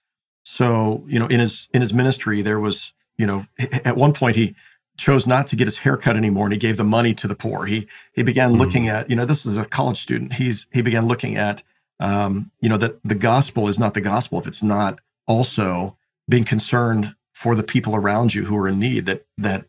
So, 0.46 1.04
you 1.08 1.20
know, 1.20 1.28
in 1.28 1.40
his, 1.40 1.68
in 1.74 1.82
his 1.82 1.94
ministry, 1.94 2.42
there 2.42 2.60
was, 2.60 2.94
you 3.18 3.26
know, 3.26 3.46
at 3.86 3.98
one 3.98 4.14
point 4.14 4.36
he, 4.36 4.56
chose 5.00 5.26
not 5.26 5.48
to 5.48 5.56
get 5.56 5.66
his 5.66 5.80
hair 5.80 5.96
cut 5.96 6.18
anymore 6.18 6.46
and 6.46 6.54
he 6.54 6.60
gave 6.60 6.76
the 6.76 6.84
money 6.84 7.14
to 7.14 7.28
the 7.28 7.36
poor. 7.36 7.66
He 7.66 7.88
he 8.14 8.22
began 8.22 8.50
mm-hmm. 8.50 8.60
looking 8.60 8.88
at, 8.90 9.10
you 9.10 9.16
know, 9.16 9.26
this 9.26 9.46
is 9.46 9.56
a 9.58 9.66
college 9.66 9.98
student. 9.98 10.34
He's 10.34 10.68
he 10.72 10.82
began 10.82 11.08
looking 11.08 11.38
at 11.38 11.64
um, 12.00 12.52
you 12.62 12.70
know, 12.70 12.78
that 12.78 13.02
the 13.04 13.16
gospel 13.16 13.68
is 13.68 13.80
not 13.80 13.94
the 13.94 14.02
gospel 14.02 14.40
if 14.40 14.48
it's 14.48 14.64
not 14.64 15.00
also 15.28 15.98
being 16.28 16.46
concerned 16.46 17.08
for 17.34 17.56
the 17.56 17.64
people 17.64 17.96
around 17.96 18.34
you 18.34 18.46
who 18.46 18.58
are 18.58 18.68
in 18.68 18.80
need, 18.80 19.06
that 19.06 19.26
that 19.38 19.66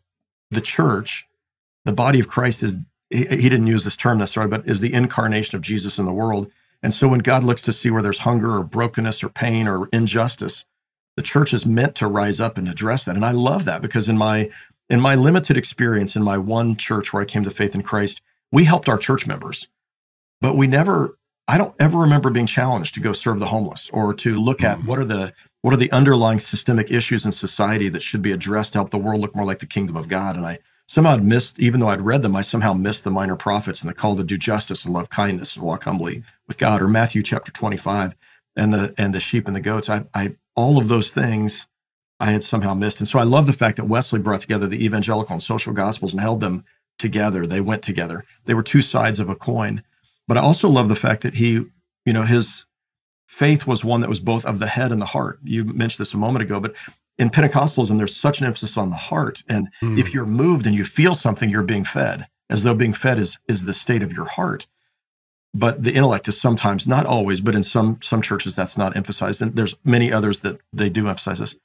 the 0.49 0.61
church, 0.61 1.27
the 1.85 1.93
body 1.93 2.19
of 2.19 2.27
Christ 2.27 2.63
is 2.63 2.79
he, 3.09 3.25
he 3.25 3.49
didn't 3.49 3.67
use 3.67 3.83
this 3.83 3.97
term 3.97 4.17
necessarily, 4.17 4.49
but 4.49 4.67
is 4.67 4.81
the 4.81 4.93
incarnation 4.93 5.55
of 5.55 5.61
Jesus 5.61 5.97
in 5.97 6.05
the 6.05 6.13
world. 6.13 6.51
And 6.83 6.93
so 6.93 7.07
when 7.07 7.19
God 7.19 7.43
looks 7.43 7.61
to 7.63 7.71
see 7.71 7.91
where 7.91 8.01
there's 8.01 8.19
hunger 8.19 8.57
or 8.57 8.63
brokenness 8.63 9.23
or 9.23 9.29
pain 9.29 9.67
or 9.67 9.87
injustice, 9.93 10.65
the 11.15 11.21
church 11.21 11.53
is 11.53 11.65
meant 11.65 11.95
to 11.95 12.07
rise 12.07 12.39
up 12.39 12.57
and 12.57 12.67
address 12.67 13.05
that. 13.05 13.15
And 13.15 13.25
I 13.25 13.31
love 13.31 13.65
that 13.65 13.81
because 13.81 14.09
in 14.09 14.17
my 14.17 14.49
in 14.89 14.99
my 14.99 15.15
limited 15.15 15.57
experience 15.57 16.15
in 16.15 16.23
my 16.23 16.37
one 16.37 16.75
church 16.75 17.13
where 17.13 17.21
I 17.21 17.25
came 17.25 17.43
to 17.45 17.49
faith 17.49 17.75
in 17.75 17.83
Christ, 17.83 18.21
we 18.51 18.65
helped 18.65 18.89
our 18.89 18.97
church 18.97 19.25
members, 19.25 19.67
but 20.41 20.57
we 20.57 20.67
never, 20.67 21.17
I 21.51 21.57
don't 21.57 21.75
ever 21.81 21.97
remember 21.97 22.29
being 22.29 22.45
challenged 22.45 22.93
to 22.93 23.01
go 23.01 23.11
serve 23.11 23.41
the 23.41 23.47
homeless 23.47 23.89
or 23.91 24.13
to 24.13 24.39
look 24.39 24.63
at 24.63 24.77
mm-hmm. 24.77 24.87
what 24.87 24.99
are 24.99 25.05
the, 25.05 25.33
what 25.61 25.73
are 25.73 25.77
the 25.77 25.91
underlying 25.91 26.39
systemic 26.39 26.89
issues 26.89 27.25
in 27.25 27.33
society 27.33 27.89
that 27.89 28.01
should 28.01 28.21
be 28.21 28.31
addressed 28.31 28.71
to 28.71 28.79
help 28.79 28.89
the 28.89 28.97
world 28.97 29.19
look 29.19 29.35
more 29.35 29.43
like 29.43 29.59
the 29.59 29.65
kingdom 29.65 29.97
of 29.97 30.07
God. 30.07 30.37
And 30.37 30.45
I 30.45 30.59
somehow 30.87 31.11
had 31.11 31.25
missed, 31.25 31.59
even 31.59 31.81
though 31.81 31.89
I'd 31.89 31.99
read 31.99 32.21
them, 32.21 32.37
I 32.37 32.41
somehow 32.41 32.71
missed 32.71 33.03
the 33.03 33.11
minor 33.11 33.35
prophets 33.35 33.81
and 33.81 33.89
the 33.89 33.93
call 33.93 34.15
to 34.15 34.23
do 34.23 34.37
justice 34.37 34.85
and 34.85 34.93
love 34.93 35.09
kindness 35.09 35.57
and 35.57 35.65
walk 35.65 35.83
humbly 35.83 36.13
mm-hmm. 36.13 36.29
with 36.47 36.57
God 36.57 36.81
or 36.81 36.87
Matthew 36.87 37.21
chapter 37.21 37.51
25 37.51 38.15
and 38.55 38.73
the, 38.73 38.95
and 38.97 39.13
the 39.13 39.19
sheep 39.19 39.45
and 39.45 39.55
the 39.55 39.59
goats. 39.59 39.89
I, 39.89 40.05
I, 40.13 40.37
all 40.55 40.77
of 40.77 40.87
those 40.87 41.11
things 41.11 41.67
I 42.21 42.31
had 42.31 42.45
somehow 42.45 42.75
missed. 42.75 42.99
And 42.99 43.09
so 43.09 43.19
I 43.19 43.23
love 43.23 43.45
the 43.45 43.51
fact 43.51 43.75
that 43.75 43.89
Wesley 43.89 44.19
brought 44.19 44.39
together 44.39 44.67
the 44.67 44.85
evangelical 44.85 45.33
and 45.33 45.43
social 45.43 45.73
gospels 45.73 46.13
and 46.13 46.21
held 46.21 46.39
them 46.39 46.63
together. 46.97 47.45
They 47.45 47.59
went 47.59 47.81
together. 47.81 48.23
They 48.45 48.53
were 48.53 48.63
two 48.63 48.81
sides 48.81 49.19
of 49.19 49.27
a 49.27 49.35
coin. 49.35 49.83
But 50.31 50.37
I 50.37 50.43
also 50.43 50.69
love 50.69 50.87
the 50.87 50.95
fact 50.95 51.23
that 51.23 51.33
he, 51.33 51.65
you 52.05 52.13
know, 52.13 52.23
his 52.23 52.65
faith 53.27 53.67
was 53.67 53.83
one 53.83 53.99
that 53.99 54.09
was 54.09 54.21
both 54.21 54.45
of 54.45 54.59
the 54.59 54.67
head 54.67 54.89
and 54.89 55.01
the 55.01 55.07
heart. 55.07 55.39
You 55.43 55.65
mentioned 55.65 55.97
this 56.05 56.13
a 56.13 56.17
moment 56.17 56.41
ago, 56.41 56.61
but 56.61 56.77
in 57.17 57.29
Pentecostalism, 57.29 57.97
there's 57.97 58.15
such 58.15 58.39
an 58.39 58.47
emphasis 58.47 58.77
on 58.77 58.91
the 58.91 58.95
heart. 58.95 59.43
And 59.49 59.67
Mm. 59.81 59.99
if 59.99 60.13
you're 60.13 60.25
moved 60.25 60.65
and 60.65 60.73
you 60.73 60.85
feel 60.85 61.15
something, 61.15 61.49
you're 61.49 61.63
being 61.63 61.83
fed, 61.83 62.27
as 62.49 62.63
though 62.63 62.73
being 62.73 62.93
fed 62.93 63.19
is 63.19 63.39
is 63.49 63.65
the 63.65 63.73
state 63.73 64.03
of 64.03 64.13
your 64.13 64.23
heart. 64.23 64.67
But 65.53 65.83
the 65.83 65.93
intellect 65.93 66.29
is 66.29 66.39
sometimes, 66.39 66.87
not 66.87 67.05
always, 67.05 67.41
but 67.41 67.53
in 67.53 67.63
some 67.63 67.97
some 68.01 68.21
churches 68.21 68.55
that's 68.55 68.77
not 68.77 68.95
emphasized. 68.95 69.41
And 69.41 69.57
there's 69.57 69.75
many 69.83 70.13
others 70.13 70.39
that 70.39 70.61
they 70.71 70.89
do 70.89 71.09
emphasize 71.09 71.39
this. 71.39 71.55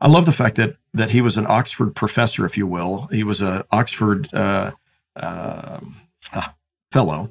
I 0.00 0.08
love 0.08 0.26
the 0.26 0.32
fact 0.32 0.56
that 0.56 0.78
that 0.94 1.12
he 1.12 1.20
was 1.20 1.36
an 1.36 1.46
Oxford 1.48 1.94
professor, 1.94 2.44
if 2.44 2.58
you 2.58 2.66
will. 2.66 3.06
He 3.12 3.22
was 3.22 3.40
an 3.40 3.62
Oxford 3.70 4.28
uh, 4.34 4.72
um, 5.14 5.94
ah, 6.32 6.56
fellow, 6.90 7.30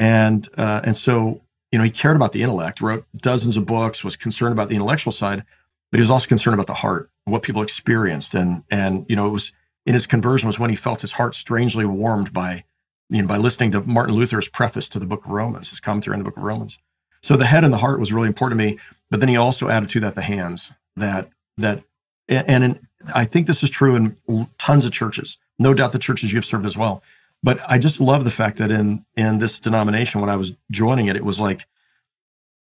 and 0.00 0.48
uh, 0.56 0.80
and 0.82 0.96
so 0.96 1.42
you 1.70 1.78
know 1.78 1.84
he 1.84 1.90
cared 1.90 2.16
about 2.16 2.32
the 2.32 2.42
intellect, 2.42 2.80
wrote 2.80 3.04
dozens 3.14 3.56
of 3.58 3.66
books, 3.66 4.02
was 4.02 4.16
concerned 4.16 4.52
about 4.52 4.68
the 4.68 4.74
intellectual 4.74 5.12
side, 5.12 5.44
but 5.92 5.98
he 5.98 6.00
was 6.00 6.10
also 6.10 6.26
concerned 6.26 6.54
about 6.54 6.66
the 6.66 6.74
heart, 6.74 7.10
what 7.26 7.42
people 7.42 7.62
experienced, 7.62 8.34
and 8.34 8.64
and 8.70 9.04
you 9.08 9.14
know 9.14 9.26
it 9.28 9.30
was 9.30 9.52
in 9.84 9.92
his 9.92 10.06
conversion 10.06 10.46
was 10.46 10.58
when 10.58 10.70
he 10.70 10.76
felt 10.76 11.02
his 11.02 11.12
heart 11.12 11.34
strangely 11.34 11.84
warmed 11.84 12.32
by 12.32 12.64
you 13.10 13.20
know 13.20 13.28
by 13.28 13.36
listening 13.36 13.70
to 13.72 13.82
Martin 13.82 14.14
Luther's 14.14 14.48
preface 14.48 14.88
to 14.88 14.98
the 14.98 15.06
Book 15.06 15.26
of 15.26 15.30
Romans, 15.30 15.68
his 15.68 15.80
commentary 15.80 16.14
on 16.14 16.20
the 16.20 16.24
Book 16.24 16.38
of 16.38 16.42
Romans. 16.42 16.78
So 17.22 17.36
the 17.36 17.44
head 17.44 17.62
and 17.62 17.72
the 17.72 17.78
heart 17.78 18.00
was 18.00 18.10
really 18.10 18.28
important 18.28 18.58
to 18.58 18.66
me, 18.66 18.78
but 19.10 19.20
then 19.20 19.28
he 19.28 19.36
also 19.36 19.68
added 19.68 19.90
to 19.90 20.00
that 20.00 20.14
the 20.14 20.22
hands 20.22 20.72
that 20.96 21.28
that 21.58 21.84
and 22.26 22.64
in, 22.64 22.88
I 23.14 23.24
think 23.24 23.46
this 23.46 23.62
is 23.62 23.68
true 23.68 23.96
in 23.96 24.16
tons 24.56 24.86
of 24.86 24.92
churches. 24.92 25.36
No 25.58 25.74
doubt 25.74 25.92
the 25.92 25.98
churches 25.98 26.32
you've 26.32 26.46
served 26.46 26.64
as 26.64 26.78
well. 26.78 27.02
But 27.42 27.60
I 27.68 27.78
just 27.78 28.00
love 28.00 28.24
the 28.24 28.30
fact 28.30 28.58
that 28.58 28.70
in 28.70 29.04
in 29.16 29.38
this 29.38 29.60
denomination, 29.60 30.20
when 30.20 30.30
I 30.30 30.36
was 30.36 30.52
joining 30.70 31.06
it, 31.06 31.16
it 31.16 31.24
was 31.24 31.40
like, 31.40 31.66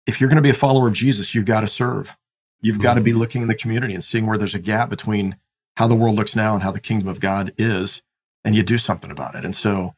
if 0.06 0.20
you're 0.20 0.30
going 0.30 0.36
to 0.36 0.42
be 0.42 0.50
a 0.50 0.54
follower 0.54 0.88
of 0.88 0.94
Jesus, 0.94 1.34
you've 1.34 1.44
got 1.44 1.60
to 1.60 1.68
serve. 1.68 2.16
You've 2.60 2.80
got 2.80 2.94
to 2.94 3.00
be 3.00 3.12
looking 3.12 3.42
in 3.42 3.48
the 3.48 3.54
community 3.56 3.92
and 3.92 4.02
seeing 4.04 4.24
where 4.26 4.38
there's 4.38 4.54
a 4.54 4.58
gap 4.60 4.88
between 4.88 5.36
how 5.76 5.88
the 5.88 5.94
world 5.96 6.14
looks 6.16 6.36
now 6.36 6.54
and 6.54 6.62
how 6.62 6.70
the 6.70 6.80
kingdom 6.80 7.08
of 7.08 7.18
God 7.20 7.52
is, 7.58 8.02
and 8.44 8.54
you 8.54 8.62
do 8.62 8.78
something 8.78 9.10
about 9.10 9.34
it. 9.34 9.44
And 9.44 9.54
so, 9.54 9.94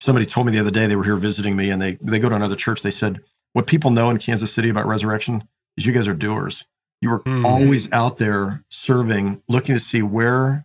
somebody 0.00 0.24
told 0.26 0.46
me 0.46 0.52
the 0.52 0.60
other 0.60 0.70
day 0.70 0.86
they 0.86 0.96
were 0.96 1.04
here 1.04 1.16
visiting 1.16 1.56
me, 1.56 1.70
and 1.70 1.80
they 1.80 1.98
they 2.00 2.18
go 2.18 2.28
to 2.28 2.34
another 2.34 2.56
church. 2.56 2.82
They 2.82 2.90
said, 2.90 3.20
"What 3.52 3.66
people 3.66 3.90
know 3.90 4.10
in 4.10 4.18
Kansas 4.18 4.52
City 4.52 4.70
about 4.70 4.86
resurrection 4.86 5.44
is 5.76 5.86
you 5.86 5.92
guys 5.92 6.08
are 6.08 6.14
doers. 6.14 6.64
You 7.00 7.10
were 7.10 7.20
Mhm. 7.20 7.44
always 7.44 7.90
out 7.92 8.18
there 8.18 8.62
serving, 8.70 9.42
looking 9.48 9.74
to 9.74 9.80
see 9.80 10.02
where 10.02 10.64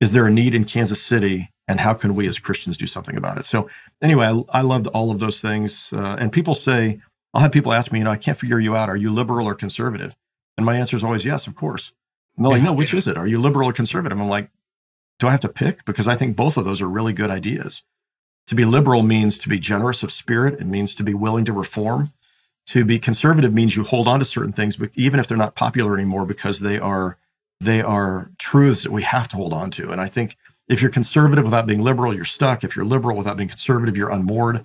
is 0.00 0.12
there 0.12 0.26
a 0.26 0.30
need 0.30 0.54
in 0.54 0.64
Kansas 0.64 1.02
City, 1.02 1.50
and 1.66 1.80
how 1.80 1.94
can 1.94 2.14
we 2.14 2.26
as 2.26 2.38
Christians 2.38 2.76
do 2.76 2.86
something 2.86 3.16
about 3.16 3.38
it." 3.38 3.46
So, 3.46 3.68
anyway, 4.02 4.26
I, 4.26 4.58
I 4.58 4.60
loved 4.62 4.86
all 4.88 5.10
of 5.10 5.18
those 5.18 5.40
things. 5.40 5.92
Uh, 5.92 6.16
and 6.18 6.32
people 6.32 6.54
say, 6.54 7.00
I'll 7.34 7.42
have 7.42 7.52
people 7.52 7.72
ask 7.72 7.90
me, 7.90 7.98
you 7.98 8.04
know, 8.04 8.12
I 8.12 8.16
can't 8.16 8.38
figure 8.38 8.60
you 8.60 8.76
out. 8.76 8.88
Are 8.88 8.96
you 8.96 9.10
liberal 9.10 9.48
or 9.48 9.54
conservative? 9.54 10.14
And 10.56 10.64
my 10.64 10.76
answer 10.76 10.96
is 10.96 11.02
always 11.02 11.24
yes, 11.24 11.48
of 11.48 11.56
course. 11.56 11.92
And 12.36 12.44
they're 12.44 12.52
like, 12.52 12.62
no, 12.64 12.72
which 12.72 12.94
is 12.94 13.08
it? 13.08 13.16
Are 13.16 13.26
you 13.26 13.40
liberal 13.40 13.68
or 13.68 13.72
conservative? 13.72 14.18
I'm 14.18 14.28
like, 14.28 14.50
do 15.18 15.26
I 15.26 15.32
have 15.32 15.40
to 15.40 15.48
pick? 15.48 15.84
Because 15.84 16.06
I 16.06 16.14
think 16.14 16.36
both 16.36 16.56
of 16.56 16.64
those 16.64 16.80
are 16.80 16.88
really 16.88 17.12
good 17.12 17.30
ideas. 17.30 17.82
To 18.48 18.54
be 18.54 18.64
liberal 18.64 19.02
means 19.02 19.38
to 19.38 19.48
be 19.48 19.58
generous 19.58 20.02
of 20.02 20.12
spirit. 20.12 20.60
It 20.60 20.66
means 20.66 20.94
to 20.94 21.02
be 21.02 21.14
willing 21.14 21.44
to 21.46 21.52
reform. 21.52 22.12
To 22.66 22.84
be 22.84 22.98
conservative 22.98 23.52
means 23.52 23.76
you 23.76 23.84
hold 23.84 24.06
on 24.08 24.20
to 24.20 24.24
certain 24.24 24.52
things, 24.52 24.76
but 24.76 24.90
even 24.94 25.20
if 25.20 25.26
they're 25.26 25.36
not 25.36 25.54
popular 25.54 25.94
anymore, 25.94 26.24
because 26.24 26.60
they 26.60 26.78
are 26.78 27.18
they 27.60 27.80
are 27.80 28.30
truths 28.38 28.82
that 28.82 28.92
we 28.92 29.02
have 29.02 29.28
to 29.28 29.36
hold 29.36 29.52
on 29.52 29.70
to. 29.70 29.90
And 29.90 30.00
I 30.00 30.06
think 30.06 30.36
if 30.68 30.80
you're 30.80 30.90
conservative 30.90 31.44
without 31.44 31.66
being 31.66 31.82
liberal, 31.82 32.14
you're 32.14 32.24
stuck. 32.24 32.64
If 32.64 32.74
you're 32.76 32.84
liberal 32.84 33.16
without 33.16 33.36
being 33.36 33.48
conservative, 33.48 33.96
you're 33.96 34.10
unmoored. 34.10 34.64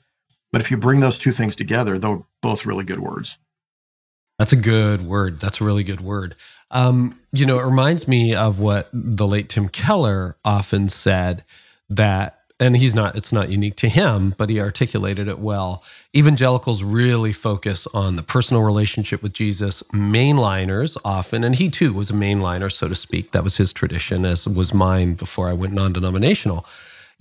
But 0.52 0.62
if 0.62 0.72
you 0.72 0.78
bring 0.78 1.00
those 1.00 1.20
two 1.20 1.32
things 1.32 1.56
together, 1.56 2.00
they're 2.00 2.24
both 2.42 2.66
really 2.66 2.84
good 2.84 3.00
words. 3.00 3.38
That's 4.40 4.54
a 4.54 4.58
good 4.58 5.04
word. 5.04 5.38
That's 5.38 5.60
a 5.60 5.66
really 5.66 5.84
good 5.84 6.02
word. 6.02 6.36
Um, 6.72 7.20
you 7.32 7.46
know, 7.46 7.60
it 7.60 7.66
reminds 7.66 8.08
me 8.08 8.34
of 8.34 8.60
what 8.60 8.90
the 8.94 9.28
late 9.28 9.50
Tim 9.50 9.68
Keller 9.68 10.38
often 10.46 10.88
said 10.88 11.44
that, 11.90 12.39
and 12.60 12.76
he's 12.78 12.94
not, 12.94 13.16
it's 13.16 13.32
not 13.32 13.50
unique 13.50 13.76
to 13.78 13.90
him, 13.90 14.34
but 14.38 14.50
he 14.50 14.60
articulated 14.60 15.28
it 15.28 15.40
well. 15.40 15.84
Evangelicals 16.16 16.84
really 16.84 17.32
focus 17.32 17.88
on 17.94 18.16
the 18.16 18.24
personal 18.24 18.64
relationship 18.64 19.22
with 19.24 19.34
Jesus. 19.34 19.82
Mainliners 19.94 20.98
often, 21.06 21.44
and 21.44 21.56
he 21.56 21.70
too 21.70 21.94
was 21.94 22.10
a 22.10 22.14
mainliner, 22.14 22.72
so 22.72 22.88
to 22.88 22.96
speak. 22.96 23.32
That 23.32 23.44
was 23.44 23.58
his 23.58 23.72
tradition, 23.74 24.26
as 24.26 24.48
was 24.48 24.74
mine 24.74 25.14
before 25.14 25.50
I 25.50 25.54
went 25.54 25.74
non 25.74 25.94
denominational 25.94 26.66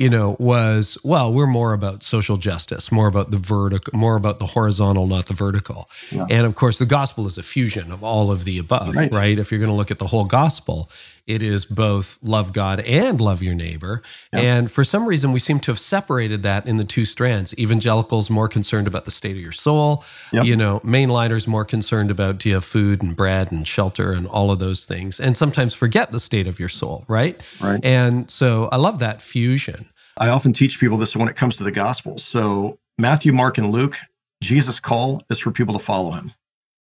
you 0.00 0.08
know, 0.08 0.36
was 0.38 0.96
well, 1.02 1.32
we're 1.32 1.48
more 1.48 1.72
about 1.72 2.04
social 2.04 2.36
justice, 2.36 2.92
more 2.92 3.08
about 3.08 3.32
the 3.32 3.36
vertical, 3.36 3.98
more 3.98 4.14
about 4.16 4.38
the 4.38 4.46
horizontal, 4.46 5.08
not 5.08 5.26
the 5.26 5.34
vertical. 5.34 5.90
Yeah. 6.12 6.24
And 6.30 6.46
of 6.46 6.54
course, 6.54 6.78
the 6.78 6.86
gospel 6.86 7.26
is 7.26 7.36
a 7.36 7.42
fusion 7.42 7.90
of 7.90 8.04
all 8.04 8.30
of 8.30 8.44
the 8.44 8.58
above, 8.58 8.94
Right. 8.94 9.12
right? 9.12 9.36
If 9.38 9.50
you're 9.50 9.58
going 9.58 9.72
to 9.72 9.76
look 9.76 9.90
at 9.90 9.98
the 9.98 10.06
whole 10.06 10.24
gospel, 10.24 10.88
it 11.28 11.42
is 11.42 11.64
both 11.64 12.18
love 12.22 12.52
God 12.52 12.80
and 12.80 13.20
love 13.20 13.42
your 13.42 13.54
neighbor. 13.54 14.02
And 14.32 14.70
for 14.70 14.82
some 14.82 15.06
reason, 15.06 15.30
we 15.32 15.38
seem 15.38 15.60
to 15.60 15.70
have 15.70 15.78
separated 15.78 16.42
that 16.42 16.66
in 16.66 16.78
the 16.78 16.84
two 16.84 17.04
strands. 17.04 17.56
Evangelicals 17.58 18.30
more 18.30 18.48
concerned 18.48 18.86
about 18.86 19.04
the 19.04 19.10
state 19.10 19.36
of 19.36 19.42
your 19.42 19.52
soul. 19.52 20.04
Yep. 20.32 20.46
You 20.46 20.56
know, 20.56 20.80
mainliners 20.80 21.46
more 21.46 21.64
concerned 21.64 22.10
about 22.10 22.38
do 22.38 22.48
you 22.48 22.54
have 22.56 22.64
food 22.64 23.02
and 23.02 23.14
bread 23.14 23.52
and 23.52 23.66
shelter 23.66 24.12
and 24.12 24.26
all 24.26 24.50
of 24.50 24.58
those 24.58 24.86
things, 24.86 25.20
and 25.20 25.36
sometimes 25.36 25.74
forget 25.74 26.10
the 26.12 26.20
state 26.20 26.46
of 26.46 26.58
your 26.58 26.68
soul, 26.68 27.04
right? 27.08 27.40
Right. 27.60 27.84
And 27.84 28.30
so 28.30 28.68
I 28.72 28.76
love 28.76 28.98
that 29.00 29.20
fusion. 29.20 29.86
I 30.16 30.28
often 30.28 30.52
teach 30.52 30.80
people 30.80 30.96
this 30.96 31.14
when 31.14 31.28
it 31.28 31.36
comes 31.36 31.56
to 31.56 31.64
the 31.64 31.70
Gospels. 31.70 32.24
So 32.24 32.78
Matthew, 32.96 33.32
Mark, 33.32 33.58
and 33.58 33.70
Luke, 33.70 33.98
Jesus' 34.42 34.80
call 34.80 35.22
is 35.30 35.38
for 35.38 35.50
people 35.50 35.74
to 35.74 35.84
follow 35.84 36.12
him. 36.12 36.30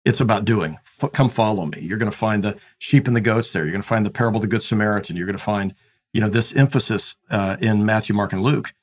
It's 0.06 0.20
about 0.20 0.46
doing. 0.46 0.78
F- 1.02 1.12
come 1.14 1.30
follow 1.30 1.66
me. 1.66 1.80
You're 1.82 1.98
going 1.98 2.12
to 2.12 2.18
find 2.18 2.44
the 2.44 2.58
sheep 2.78 3.08
and 3.08 3.16
the 3.16 3.22
goats 3.22 3.52
there. 3.54 3.64
You're 3.64 3.72
going 3.72 3.82
to 3.82 3.88
find 3.88 4.06
the 4.06 4.12
parable 4.12 4.38
of 4.38 4.42
the 4.42 4.48
Good 4.48 4.62
Samaritan. 4.62 5.16
You're 5.16 5.26
going 5.26 5.38
to 5.38 5.44
find, 5.44 5.74
you 6.14 6.22
know, 6.22 6.30
this 6.30 6.54
emphasis 6.54 7.16
uh, 7.30 7.58
in 7.62 7.86
Matthew, 7.86 8.14
Mark, 8.16 8.34
and 8.34 8.42
Luke, 8.42 8.74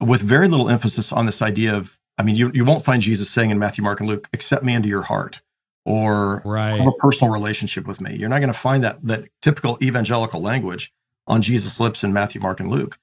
with 0.00 0.22
very 0.22 0.48
little 0.48 0.68
emphasis 0.68 1.12
on 1.12 1.26
this 1.26 1.40
idea 1.42 1.74
of. 1.74 1.98
I 2.18 2.22
mean, 2.22 2.34
you 2.34 2.50
you 2.54 2.64
won't 2.64 2.82
find 2.84 3.02
Jesus 3.02 3.28
saying 3.30 3.50
in 3.50 3.58
Matthew, 3.58 3.84
Mark, 3.84 4.00
and 4.00 4.08
Luke, 4.08 4.28
"Accept 4.32 4.62
me 4.64 4.74
into 4.74 4.88
your 4.88 5.02
heart," 5.02 5.42
or 5.84 6.42
Right. 6.44 6.78
have 6.78 6.86
a 6.86 6.92
personal 6.92 7.32
relationship 7.32 7.86
with 7.86 8.00
me. 8.00 8.16
You're 8.16 8.30
not 8.30 8.40
going 8.40 8.52
to 8.52 8.58
find 8.58 8.82
that 8.84 9.04
that 9.04 9.24
typical 9.42 9.78
evangelical 9.82 10.40
language 10.40 10.92
on 11.26 11.42
Jesus' 11.42 11.78
lips 11.80 12.02
in 12.04 12.12
Matthew, 12.12 12.40
Mark, 12.40 12.60
and 12.60 12.70
Luke. 12.70 12.98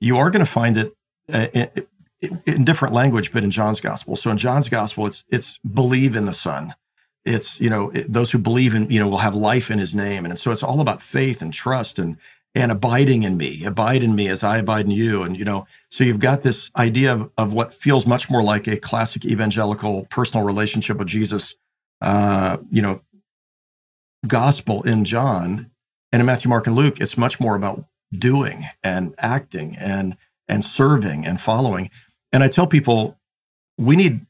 You 0.00 0.16
are 0.18 0.30
going 0.30 0.44
to 0.44 0.50
find 0.50 0.76
it 0.76 0.94
uh, 1.32 1.46
in, 1.54 1.70
in 2.46 2.64
different 2.64 2.94
language, 2.94 3.32
but 3.32 3.44
in 3.44 3.50
John's 3.50 3.80
gospel. 3.80 4.16
So 4.16 4.30
in 4.30 4.36
John's 4.36 4.68
gospel, 4.68 5.06
it's 5.06 5.24
it's 5.28 5.58
believe 5.58 6.16
in 6.16 6.26
the 6.26 6.32
Son. 6.32 6.74
It's 7.24 7.60
you 7.60 7.70
know 7.70 7.90
it- 7.90 8.12
those 8.12 8.30
who 8.30 8.38
believe 8.38 8.74
in 8.74 8.90
you 8.90 9.00
know 9.00 9.08
will 9.08 9.18
have 9.18 9.34
life 9.34 9.70
in 9.70 9.78
His 9.78 9.94
name, 9.94 10.24
and 10.24 10.38
so 10.38 10.50
it's 10.50 10.62
all 10.62 10.80
about 10.80 11.02
faith 11.02 11.42
and 11.42 11.52
trust 11.52 11.98
and 11.98 12.16
and 12.54 12.72
abiding 12.72 13.22
in 13.22 13.36
me. 13.36 13.64
Abide 13.64 14.02
in 14.02 14.14
me 14.14 14.28
as 14.28 14.42
I 14.42 14.58
abide 14.58 14.86
in 14.86 14.90
you, 14.92 15.22
and 15.22 15.36
you 15.38 15.44
know 15.44 15.66
so 15.90 16.04
you've 16.04 16.20
got 16.20 16.42
this 16.42 16.70
idea 16.76 17.12
of 17.12 17.30
of 17.38 17.52
what 17.52 17.74
feels 17.74 18.06
much 18.06 18.30
more 18.30 18.42
like 18.42 18.66
a 18.66 18.76
classic 18.78 19.24
evangelical 19.24 20.06
personal 20.10 20.44
relationship 20.46 20.98
with 20.98 21.08
Jesus. 21.08 21.54
Uh, 22.00 22.56
you 22.70 22.82
know, 22.82 23.02
gospel 24.26 24.82
in 24.82 25.04
John 25.04 25.70
and 26.12 26.20
in 26.20 26.26
Matthew, 26.26 26.48
Mark, 26.48 26.66
and 26.66 26.76
Luke, 26.76 27.00
it's 27.00 27.16
much 27.16 27.40
more 27.40 27.56
about 27.56 27.84
doing 28.12 28.64
and 28.82 29.14
acting 29.18 29.76
and 29.80 30.16
and 30.48 30.64
serving 30.64 31.26
and 31.26 31.40
following. 31.40 31.90
And 32.32 32.42
I 32.42 32.48
tell 32.48 32.66
people, 32.66 33.18
we 33.78 33.96
need, 33.96 34.26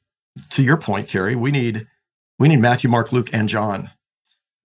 to 0.51 0.63
your 0.63 0.77
point, 0.77 1.09
Carey, 1.09 1.35
we 1.37 1.51
need 1.51 1.87
we 2.41 2.49
need 2.49 2.59
Matthew, 2.59 2.91
Mark, 2.91 3.13
Luke, 3.13 3.29
and 3.33 3.49
John. 3.49 3.91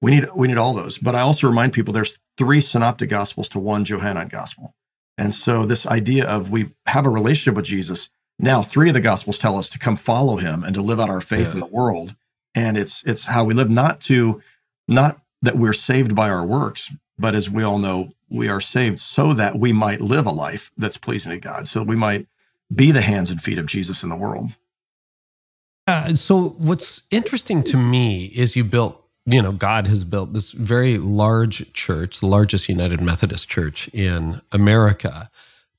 We 0.02 0.12
need 0.12 0.30
we 0.34 0.48
need 0.48 0.58
all 0.58 0.74
those. 0.74 0.98
But 0.98 1.14
I 1.14 1.20
also 1.20 1.48
remind 1.48 1.74
people 1.74 1.94
there's 1.94 2.18
three 2.38 2.60
synoptic 2.60 3.10
gospels 3.10 3.50
to 3.50 3.60
one 3.60 3.86
Johannine 3.86 4.30
gospel. 4.30 4.74
And 5.18 5.34
so 5.34 5.66
this 5.66 5.86
idea 5.86 6.26
of 6.26 6.50
we 6.50 6.72
have 6.88 7.06
a 7.06 7.10
relationship 7.10 7.56
with 7.56 7.66
Jesus. 7.66 8.10
Now, 8.40 8.62
three 8.62 8.90
of 8.90 8.94
the 8.94 9.02
gospels 9.02 9.38
tell 9.38 9.58
us 9.58 9.70
to 9.70 9.80
come 9.80 9.96
follow 9.96 10.38
him 10.38 10.64
and 10.64 10.74
to 10.74 10.82
live 10.82 11.00
out 11.00 11.10
our 11.10 11.22
faith 11.22 11.54
in 11.54 11.60
the 11.60 11.66
world. 11.66 12.16
And 12.54 12.78
it's 12.78 13.04
it's 13.06 13.26
how 13.26 13.44
we 13.44 13.54
live, 13.54 13.70
not 13.70 14.00
to 14.02 14.42
not 14.88 15.22
that 15.42 15.58
we're 15.58 15.74
saved 15.74 16.16
by 16.16 16.30
our 16.30 16.46
works, 16.46 16.92
but 17.18 17.36
as 17.36 17.50
we 17.50 17.64
all 17.64 17.78
know, 17.78 18.12
we 18.30 18.48
are 18.48 18.62
saved 18.62 19.00
so 19.00 19.34
that 19.34 19.60
we 19.60 19.74
might 19.74 20.02
live 20.02 20.26
a 20.26 20.32
life 20.32 20.72
that's 20.78 20.98
pleasing 20.98 21.32
to 21.32 21.38
God, 21.38 21.68
so 21.68 21.84
we 21.84 21.96
might 21.96 22.28
be 22.74 22.92
the 22.92 23.02
hands 23.02 23.32
and 23.32 23.42
feet 23.42 23.60
of 23.60 23.68
Jesus 23.68 24.02
in 24.02 24.10
the 24.10 24.16
world. 24.16 24.52
So 26.16 26.56
what's 26.58 27.04
interesting 27.12 27.62
to 27.64 27.78
me 27.78 28.26
is 28.26 28.56
you 28.56 28.64
built, 28.64 29.04
you 29.26 29.42
know, 29.42 29.52
God 29.52 29.86
has 29.86 30.04
built 30.04 30.34
this 30.34 30.52
very 30.52 30.98
large 30.98 31.72
church, 31.74 32.20
the 32.20 32.26
largest 32.26 32.68
United 32.68 33.02
Methodist 33.02 33.48
church 33.48 33.88
in 33.94 34.42
America, 34.52 35.30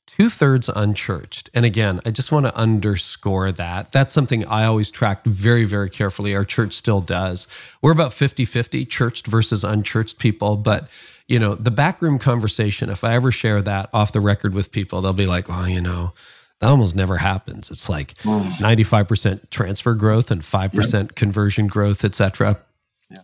two 0.06 0.28
thirds 0.28 0.68
unchurched. 0.68 1.50
And 1.54 1.64
again, 1.64 2.00
I 2.06 2.10
just 2.12 2.30
want 2.30 2.46
to 2.46 2.56
underscore 2.56 3.50
that. 3.52 3.90
That's 3.90 4.14
something 4.14 4.46
I 4.46 4.64
always 4.64 4.92
tracked 4.92 5.26
very, 5.26 5.64
very 5.64 5.90
carefully. 5.90 6.36
Our 6.36 6.44
church 6.44 6.74
still 6.74 7.00
does. 7.00 7.48
We're 7.82 7.92
about 7.92 8.12
50 8.12 8.44
50 8.44 8.84
churched 8.84 9.26
versus 9.26 9.64
unchurched 9.64 10.18
people. 10.18 10.56
But, 10.56 10.88
you 11.26 11.40
know, 11.40 11.56
the 11.56 11.72
backroom 11.72 12.20
conversation, 12.20 12.90
if 12.90 13.02
I 13.02 13.14
ever 13.14 13.32
share 13.32 13.60
that 13.62 13.90
off 13.92 14.12
the 14.12 14.20
record 14.20 14.54
with 14.54 14.70
people, 14.70 15.02
they'll 15.02 15.12
be 15.12 15.26
like, 15.26 15.46
oh, 15.48 15.66
you 15.66 15.80
know, 15.80 16.12
that 16.60 16.68
almost 16.68 16.96
never 16.96 17.18
happens. 17.18 17.70
It's 17.70 17.88
like 17.88 18.14
mm. 18.18 18.42
95% 18.54 19.50
transfer 19.50 19.94
growth 19.94 20.30
and 20.30 20.40
5% 20.40 21.14
conversion 21.14 21.66
growth, 21.66 22.04
et 22.04 22.14
cetera. 22.14 22.58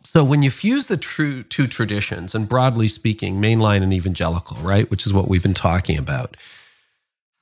So 0.04 0.22
when 0.22 0.42
you 0.42 0.50
fuse 0.50 0.86
the 0.86 0.96
true 0.96 1.42
two 1.42 1.66
traditions, 1.66 2.34
and 2.34 2.48
broadly 2.48 2.86
speaking, 2.86 3.40
mainline 3.40 3.82
and 3.82 3.92
evangelical, 3.92 4.56
right, 4.58 4.88
which 4.90 5.06
is 5.06 5.12
what 5.12 5.28
we've 5.28 5.42
been 5.42 5.54
talking 5.54 5.98
about, 5.98 6.36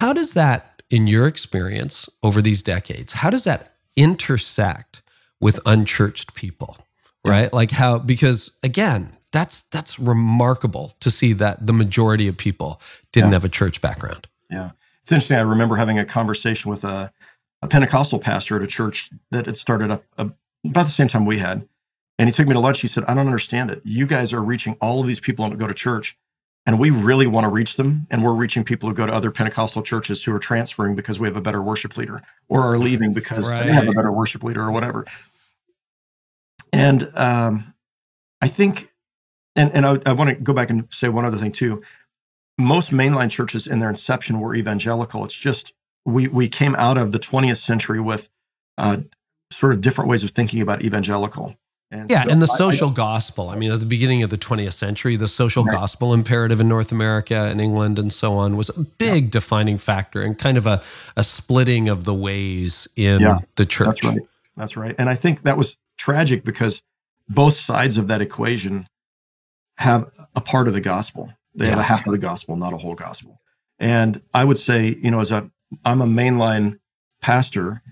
how 0.00 0.12
does 0.12 0.32
that, 0.32 0.82
in 0.88 1.06
your 1.06 1.26
experience 1.26 2.08
over 2.22 2.40
these 2.40 2.62
decades, 2.62 3.12
how 3.14 3.28
does 3.30 3.44
that 3.44 3.74
intersect 3.96 5.02
with 5.40 5.60
unchurched 5.66 6.34
people, 6.34 6.76
right? 7.24 7.52
Like 7.52 7.70
how 7.72 7.98
because 7.98 8.50
again, 8.62 9.10
that's 9.32 9.62
that's 9.72 9.98
remarkable 9.98 10.92
to 11.00 11.10
see 11.10 11.32
that 11.34 11.66
the 11.66 11.72
majority 11.72 12.26
of 12.28 12.36
people 12.36 12.80
didn't 13.12 13.32
have 13.32 13.44
a 13.44 13.48
church 13.48 13.80
background. 13.80 14.26
Yeah. 14.50 14.70
It's 15.10 15.12
interesting. 15.12 15.38
I 15.38 15.40
remember 15.40 15.74
having 15.74 15.98
a 15.98 16.04
conversation 16.04 16.70
with 16.70 16.84
a, 16.84 17.12
a 17.62 17.66
Pentecostal 17.66 18.20
pastor 18.20 18.54
at 18.54 18.62
a 18.62 18.68
church 18.68 19.10
that 19.32 19.46
had 19.46 19.56
started 19.56 19.90
up 19.90 20.04
uh, 20.16 20.28
about 20.64 20.86
the 20.86 20.92
same 20.92 21.08
time 21.08 21.26
we 21.26 21.38
had. 21.38 21.66
And 22.16 22.28
he 22.28 22.32
took 22.32 22.46
me 22.46 22.52
to 22.52 22.60
lunch. 22.60 22.80
He 22.80 22.86
said, 22.86 23.02
I 23.08 23.14
don't 23.14 23.26
understand 23.26 23.72
it. 23.72 23.82
You 23.82 24.06
guys 24.06 24.32
are 24.32 24.40
reaching 24.40 24.76
all 24.80 25.00
of 25.00 25.08
these 25.08 25.18
people 25.18 25.50
who 25.50 25.56
go 25.56 25.66
to 25.66 25.74
church, 25.74 26.16
and 26.64 26.78
we 26.78 26.90
really 26.90 27.26
want 27.26 27.42
to 27.42 27.50
reach 27.50 27.76
them. 27.76 28.06
And 28.08 28.22
we're 28.22 28.34
reaching 28.34 28.62
people 28.62 28.88
who 28.88 28.94
go 28.94 29.04
to 29.04 29.12
other 29.12 29.32
Pentecostal 29.32 29.82
churches 29.82 30.22
who 30.22 30.32
are 30.32 30.38
transferring 30.38 30.94
because 30.94 31.18
we 31.18 31.26
have 31.26 31.36
a 31.36 31.40
better 31.40 31.60
worship 31.60 31.96
leader 31.96 32.22
or 32.48 32.60
are 32.60 32.78
leaving 32.78 33.12
because 33.12 33.50
they 33.50 33.72
have 33.72 33.88
a 33.88 33.92
better 33.92 34.12
worship 34.12 34.44
leader 34.44 34.62
or 34.62 34.70
whatever. 34.70 35.06
And 36.72 37.10
um, 37.16 37.74
I 38.40 38.46
think, 38.46 38.86
and, 39.56 39.72
and 39.72 39.84
I, 39.84 39.98
I 40.06 40.12
want 40.12 40.30
to 40.30 40.36
go 40.36 40.52
back 40.52 40.70
and 40.70 40.88
say 40.88 41.08
one 41.08 41.24
other 41.24 41.36
thing 41.36 41.50
too 41.50 41.82
most 42.60 42.90
mainline 42.92 43.30
churches 43.30 43.66
in 43.66 43.80
their 43.80 43.90
inception 43.90 44.40
were 44.40 44.54
evangelical. 44.54 45.24
It's 45.24 45.34
just 45.34 45.72
we 46.04 46.28
we 46.28 46.48
came 46.48 46.74
out 46.76 46.96
of 46.98 47.12
the 47.12 47.18
20th 47.18 47.56
century 47.58 48.00
with 48.00 48.28
uh, 48.78 48.98
sort 49.50 49.72
of 49.72 49.80
different 49.80 50.08
ways 50.10 50.22
of 50.24 50.30
thinking 50.30 50.60
about 50.62 50.82
evangelical. 50.82 51.56
And 51.92 52.08
Yeah, 52.08 52.22
so 52.22 52.30
and 52.30 52.40
the 52.40 52.46
I- 52.48 52.54
I- 52.54 52.58
social 52.58 52.90
gospel. 52.90 53.48
I 53.50 53.56
mean, 53.56 53.72
at 53.72 53.80
the 53.80 53.86
beginning 53.86 54.22
of 54.22 54.30
the 54.30 54.38
20th 54.38 54.74
century, 54.74 55.16
the 55.16 55.26
social 55.26 55.64
Right. 55.64 55.74
gospel 55.76 56.14
imperative 56.14 56.60
in 56.60 56.68
North 56.68 56.92
America 56.92 57.34
and 57.50 57.60
England 57.60 57.98
and 57.98 58.12
so 58.12 58.34
on 58.34 58.56
was 58.56 58.68
a 58.68 58.80
big 58.98 59.30
defining 59.32 59.76
factor 59.76 60.22
and 60.22 60.38
kind 60.38 60.56
of 60.56 60.66
a, 60.68 60.80
a 61.16 61.24
splitting 61.24 61.88
of 61.88 62.04
the 62.04 62.14
ways 62.14 62.86
in 62.94 63.20
Yeah, 63.22 63.38
the 63.56 63.66
church. 63.66 63.86
That's 64.02 64.04
right. 64.04 64.20
That's 64.56 64.76
right. 64.76 64.94
And 64.98 65.08
I 65.08 65.16
think 65.16 65.42
that 65.42 65.56
was 65.56 65.76
tragic 65.98 66.44
because 66.44 66.80
both 67.28 67.54
sides 67.54 67.98
of 67.98 68.06
that 68.08 68.20
equation 68.20 68.86
have 69.78 70.10
a 70.36 70.40
part 70.40 70.68
of 70.68 70.74
the 70.74 70.80
gospel. 70.80 71.32
They 71.54 71.68
have 71.68 71.78
a 71.78 71.82
half 71.82 72.06
of 72.06 72.12
the 72.12 72.18
gospel, 72.18 72.56
not 72.56 72.72
a 72.72 72.76
whole 72.78 72.94
gospel. 72.94 73.40
And 73.78 74.22
I 74.32 74.44
would 74.44 74.58
say, 74.58 74.96
you 75.02 75.10
know, 75.10 75.20
as 75.20 75.30
a 75.30 75.50
I'm 75.84 76.00
a 76.00 76.06
mainline 76.06 76.78
pastor, 77.20 77.82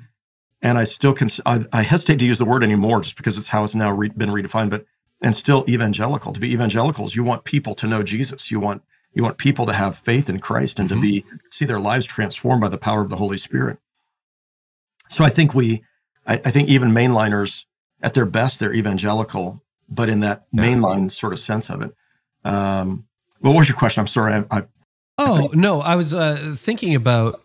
and 0.63 0.79
I 0.79 0.85
still 0.85 1.13
can 1.15 1.29
I, 1.47 1.65
I 1.73 1.83
hesitate 1.83 2.19
to 2.21 2.27
use 2.27 2.39
the 2.39 2.45
word 2.45 2.63
anymore 2.63 3.01
just 3.01 3.17
because 3.17 3.39
it's 3.39 3.49
how 3.49 3.65
it's 3.65 3.75
now 3.75 3.91
re, 3.93 4.09
been 4.09 4.31
redefined. 4.31 4.71
But 4.71 4.85
and 5.21 5.35
still 5.35 5.65
evangelical. 5.69 6.33
To 6.33 6.41
be 6.41 6.53
evangelicals, 6.53 7.17
you 7.17 7.25
want 7.25 7.45
people 7.45 7.75
to 7.77 7.87
know 7.87 8.03
Jesus. 8.03 8.51
You 8.51 8.61
want 8.61 8.83
you 9.13 9.23
want 9.23 9.39
people 9.39 9.67
to 9.67 9.73
have 9.73 9.97
faith 9.97 10.29
in 10.29 10.39
Christ 10.39 10.79
and 10.79 10.89
to 10.91 11.01
be 11.01 11.25
see 11.51 11.65
their 11.65 11.81
lives 11.81 12.07
transformed 12.07 12.61
by 12.61 12.69
the 12.69 12.79
power 12.79 13.01
of 13.01 13.11
the 13.11 13.17
Holy 13.17 13.37
Spirit. 13.39 13.79
So 15.09 15.25
I 15.25 15.31
think 15.31 15.55
we, 15.55 15.83
I, 16.27 16.35
I 16.35 16.51
think 16.51 16.69
even 16.69 16.91
mainliners 16.91 17.65
at 18.03 18.15
their 18.15 18.27
best, 18.27 18.61
they're 18.61 18.73
evangelical, 18.75 19.65
but 19.89 20.09
in 20.09 20.21
that 20.21 20.47
Yeah. 20.53 20.65
mainline 20.65 21.11
sort 21.11 21.33
of 21.33 21.39
sense 21.39 21.71
of 21.71 21.83
it. 21.83 21.95
Um, 22.45 23.08
what 23.41 23.55
was 23.57 23.69
your 23.69 23.77
question? 23.79 24.01
I'm 24.01 24.07
sorry. 24.07 24.35
I, 24.35 24.45
I 24.59 24.63
Oh, 25.21 25.51
no, 25.53 25.81
I 25.81 25.97
was 25.97 26.15
uh, 26.15 26.55
thinking 26.57 26.95
about 26.95 27.41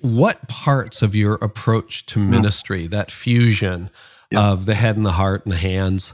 what 0.00 0.48
parts 0.48 1.02
of 1.02 1.14
your 1.14 1.34
approach 1.34 2.06
to 2.06 2.18
ministry, 2.18 2.86
that 2.86 3.10
fusion 3.10 3.90
Hmm. 4.30 4.36
Yeah. 4.36 4.50
of 4.50 4.66
the 4.66 4.74
head 4.74 4.96
and 4.98 5.06
the 5.06 5.12
heart 5.12 5.44
and 5.46 5.52
the 5.52 5.56
hands, 5.58 6.12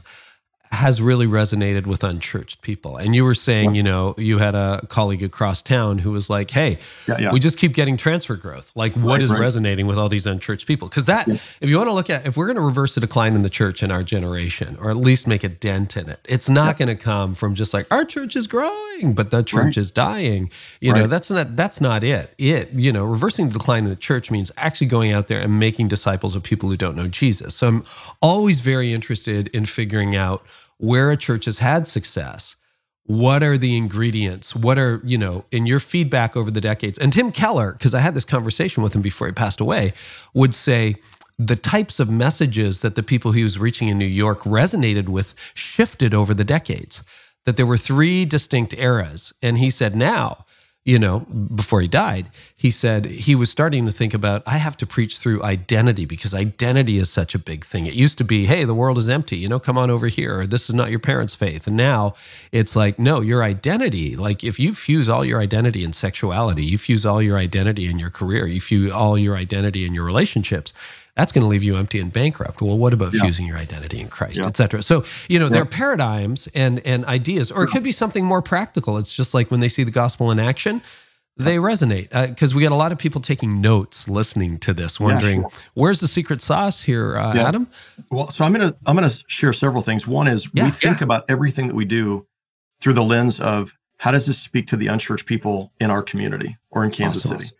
has 0.75 1.01
really 1.01 1.25
resonated 1.27 1.87
with 1.87 2.03
unchurched 2.03 2.61
people. 2.61 2.97
And 2.97 3.15
you 3.15 3.23
were 3.23 3.33
saying, 3.33 3.75
you 3.75 3.83
know, 3.83 4.13
you 4.17 4.37
had 4.37 4.55
a 4.55 4.81
colleague 4.89 5.23
across 5.23 5.61
town 5.61 5.97
who 5.99 6.11
was 6.11 6.29
like, 6.29 6.51
hey, 6.51 6.77
Yeah, 7.07 7.17
yeah. 7.19 7.31
we 7.33 7.39
just 7.39 7.57
keep 7.57 7.73
getting 7.73 7.97
transfer 7.97 8.35
growth. 8.35 8.75
Like, 8.75 8.93
what 8.93 9.13
Right, 9.13 9.21
is 9.21 9.31
right. 9.31 9.39
resonating 9.39 9.87
with 9.87 9.97
all 9.97 10.09
these 10.09 10.25
unchurched 10.27 10.67
people? 10.67 10.87
Because 10.87 11.05
that, 11.07 11.27
if 11.27 11.63
you 11.69 11.77
want 11.77 11.87
to 11.89 11.93
look 11.93 12.09
at, 12.09 12.25
if 12.25 12.37
we're 12.37 12.45
going 12.47 12.55
to 12.57 12.61
reverse 12.61 12.95
the 12.95 13.01
decline 13.01 13.33
in 13.35 13.43
the 13.43 13.49
church 13.49 13.81
in 13.83 13.91
our 13.91 14.03
generation, 14.03 14.77
or 14.79 14.89
at 14.89 14.97
least 14.97 15.27
make 15.27 15.43
a 15.43 15.49
dent 15.49 15.97
in 15.97 16.09
it, 16.09 16.19
it's 16.25 16.49
not 16.49 16.77
going 16.77 16.89
to 16.89 16.95
come 16.95 17.33
from 17.33 17.55
just 17.55 17.73
like 17.73 17.87
our 17.91 18.05
church 18.05 18.35
is 18.35 18.47
growing, 18.47 19.13
but 19.13 19.31
the 19.31 19.41
church 19.43 19.55
Right. 19.65 19.77
is 19.77 19.91
dying. 19.91 20.49
You 20.81 20.93
know, 20.93 21.07
that's 21.07 21.31
not 21.31 21.55
that's 21.55 21.79
not 21.81 22.03
it. 22.03 22.33
It, 22.37 22.71
you 22.73 22.91
know, 22.91 23.05
reversing 23.05 23.47
the 23.47 23.53
decline 23.53 23.83
in 23.85 23.89
the 23.89 23.95
church 23.95 24.29
means 24.31 24.51
actually 24.57 24.87
going 24.87 25.11
out 25.11 25.27
there 25.27 25.39
and 25.41 25.59
making 25.59 25.87
disciples 25.87 26.35
of 26.35 26.43
people 26.43 26.69
who 26.69 26.77
don't 26.77 26.95
know 26.95 27.07
Jesus. 27.07 27.55
So 27.55 27.67
I'm 27.67 27.85
always 28.21 28.59
very 28.61 28.93
interested 28.93 29.47
in 29.49 29.65
figuring 29.65 30.15
out 30.15 30.45
where 30.77 31.11
a 31.11 31.17
church 31.17 31.45
has 31.45 31.59
had 31.59 31.87
success, 31.87 32.55
what 33.07 33.43
are 33.43 33.57
the 33.57 33.77
ingredients? 33.77 34.55
What 34.55 34.79
are, 34.79 34.99
you 35.03 35.17
know, 35.17 35.45
in 35.51 35.65
your 35.65 35.79
feedback 35.79 36.35
over 36.35 36.49
the 36.49 36.61
decades? 36.61 36.97
And 36.97 37.13
Tim 37.13 37.31
Keller, 37.31 37.73
because 37.73 37.93
I 37.93 37.99
had 37.99 38.15
this 38.15 38.25
conversation 38.25 38.81
with 38.81 38.95
him 38.95 39.01
before 39.01 39.27
he 39.27 39.33
passed 39.33 39.59
away, 39.59 39.93
would 40.33 40.55
say 40.55 40.95
the 41.37 41.55
types 41.55 41.99
of 41.99 42.09
messages 42.09 42.81
that 42.81 42.95
the 42.95 43.03
people 43.03 43.31
he 43.31 43.43
was 43.43 43.59
reaching 43.59 43.89
in 43.89 43.97
New 43.97 44.05
York 44.05 44.41
resonated 44.41 45.07
with 45.07 45.35
shifted 45.53 46.13
over 46.13 46.33
the 46.33 46.43
decades. 46.43 47.03
That 47.45 47.57
there 47.57 47.65
were 47.67 47.77
three 47.77 48.25
distinct 48.25 48.73
eras. 48.73 49.31
And 49.43 49.59
he 49.59 49.69
said 49.69 49.95
now, 49.95 50.45
you 50.85 50.99
know, 50.99 51.21
before 51.55 51.81
he 51.81 51.87
died, 51.87 52.27
he 52.55 52.69
said 52.69 53.05
he 53.05 53.33
was 53.33 53.49
starting 53.49 53.87
to 53.87 53.91
think 53.91 54.13
about, 54.13 54.43
I 54.45 54.59
have 54.59 54.77
to 54.77 54.85
preach 54.85 55.17
through 55.17 55.41
identity 55.41 56.05
because 56.05 56.31
identity 56.35 56.97
is 56.97 57.09
such 57.09 57.33
a 57.33 57.39
big 57.39 57.65
thing. 57.65 57.87
It 57.87 57.95
used 57.95 58.19
to 58.19 58.23
be, 58.23 58.45
hey, 58.45 58.65
the 58.65 58.75
world 58.75 58.99
is 58.99 59.09
empty, 59.09 59.35
you 59.35 59.49
know, 59.49 59.57
come 59.57 59.79
on 59.79 59.89
over 59.89 60.05
here, 60.05 60.41
or 60.41 60.45
this 60.45 60.69
is 60.69 60.75
not 60.75 60.91
your 60.91 60.99
parents' 60.99 61.33
faith. 61.33 61.65
And 61.65 61.75
now 61.75 62.13
it's 62.51 62.75
like, 62.75 62.99
no, 62.99 63.19
your 63.21 63.43
identity, 63.43 64.15
like 64.15 64.43
if 64.43 64.59
you 64.59 64.75
fuse 64.75 65.09
all 65.09 65.25
your 65.25 65.41
identity 65.41 65.83
in 65.83 65.91
sexuality, 65.91 66.63
you 66.63 66.77
fuse 66.77 67.03
all 67.03 67.19
your 67.19 67.39
identity 67.39 67.87
in 67.87 67.97
your 67.97 68.11
career, 68.11 68.45
you 68.45 68.61
fuse 68.61 68.91
all 68.91 69.17
your 69.17 69.35
identity 69.35 69.85
in 69.85 69.95
your 69.95 70.05
relationships, 70.05 70.71
that's 71.15 71.31
going 71.31 71.43
to 71.43 71.47
leave 71.47 71.63
you 71.63 71.77
empty 71.77 71.99
and 71.99 72.11
bankrupt. 72.11 72.61
Well, 72.61 72.77
what 72.77 72.93
about 72.93 73.13
yeah. 73.13 73.21
fusing 73.21 73.47
your 73.47 73.57
identity 73.57 73.99
in 73.99 74.09
Christ, 74.09 74.39
yeah. 74.39 74.47
et 74.47 74.57
cetera? 74.57 74.81
So, 74.81 75.05
you 75.29 75.39
know, 75.39 75.45
yeah. 75.45 75.51
there 75.51 75.61
are 75.61 75.65
paradigms 75.65 76.47
and, 76.53 76.85
and 76.85 77.05
ideas, 77.05 77.51
or 77.51 77.63
it 77.63 77.67
could 77.67 77.83
be 77.83 77.93
something 77.93 78.25
more 78.25 78.41
practical. 78.41 78.97
It's 78.97 79.15
just 79.15 79.33
like 79.33 79.49
when 79.49 79.61
they 79.61 79.69
see 79.69 79.83
the 79.83 79.91
gospel 79.91 80.29
in 80.31 80.39
action, 80.39 80.81
they 81.37 81.57
resonate 81.57 82.09
because 82.29 82.53
uh, 82.53 82.55
we 82.55 82.63
got 82.63 82.71
a 82.71 82.75
lot 82.75 82.91
of 82.91 82.97
people 82.97 83.19
taking 83.19 83.59
notes 83.59 84.07
listening 84.07 84.57
to 84.59 84.73
this 84.73 84.99
wondering 84.99 85.41
yeah, 85.41 85.47
sure. 85.49 85.61
where's 85.73 85.99
the 85.99 86.07
secret 86.07 86.41
sauce 86.41 86.81
here 86.81 87.17
uh, 87.17 87.33
yeah. 87.33 87.47
adam 87.47 87.67
well 88.09 88.27
so 88.27 88.45
i'm 88.45 88.53
gonna 88.53 88.73
i'm 88.85 88.95
gonna 88.95 89.09
share 89.27 89.51
several 89.51 89.81
things 89.81 90.07
one 90.07 90.27
is 90.27 90.49
yeah, 90.53 90.63
we 90.63 90.69
think 90.69 91.01
about 91.01 91.25
everything 91.27 91.67
that 91.67 91.75
we 91.75 91.83
do 91.83 92.25
through 92.79 92.93
the 92.93 93.03
lens 93.03 93.41
of 93.41 93.73
how 93.97 94.11
does 94.11 94.25
this 94.25 94.37
speak 94.37 94.67
to 94.67 94.77
the 94.77 94.87
unchurched 94.87 95.25
people 95.25 95.73
in 95.79 95.91
our 95.91 96.01
community 96.01 96.55
or 96.69 96.85
in 96.85 96.91
kansas 96.91 97.25
awesome. 97.25 97.41
city 97.41 97.53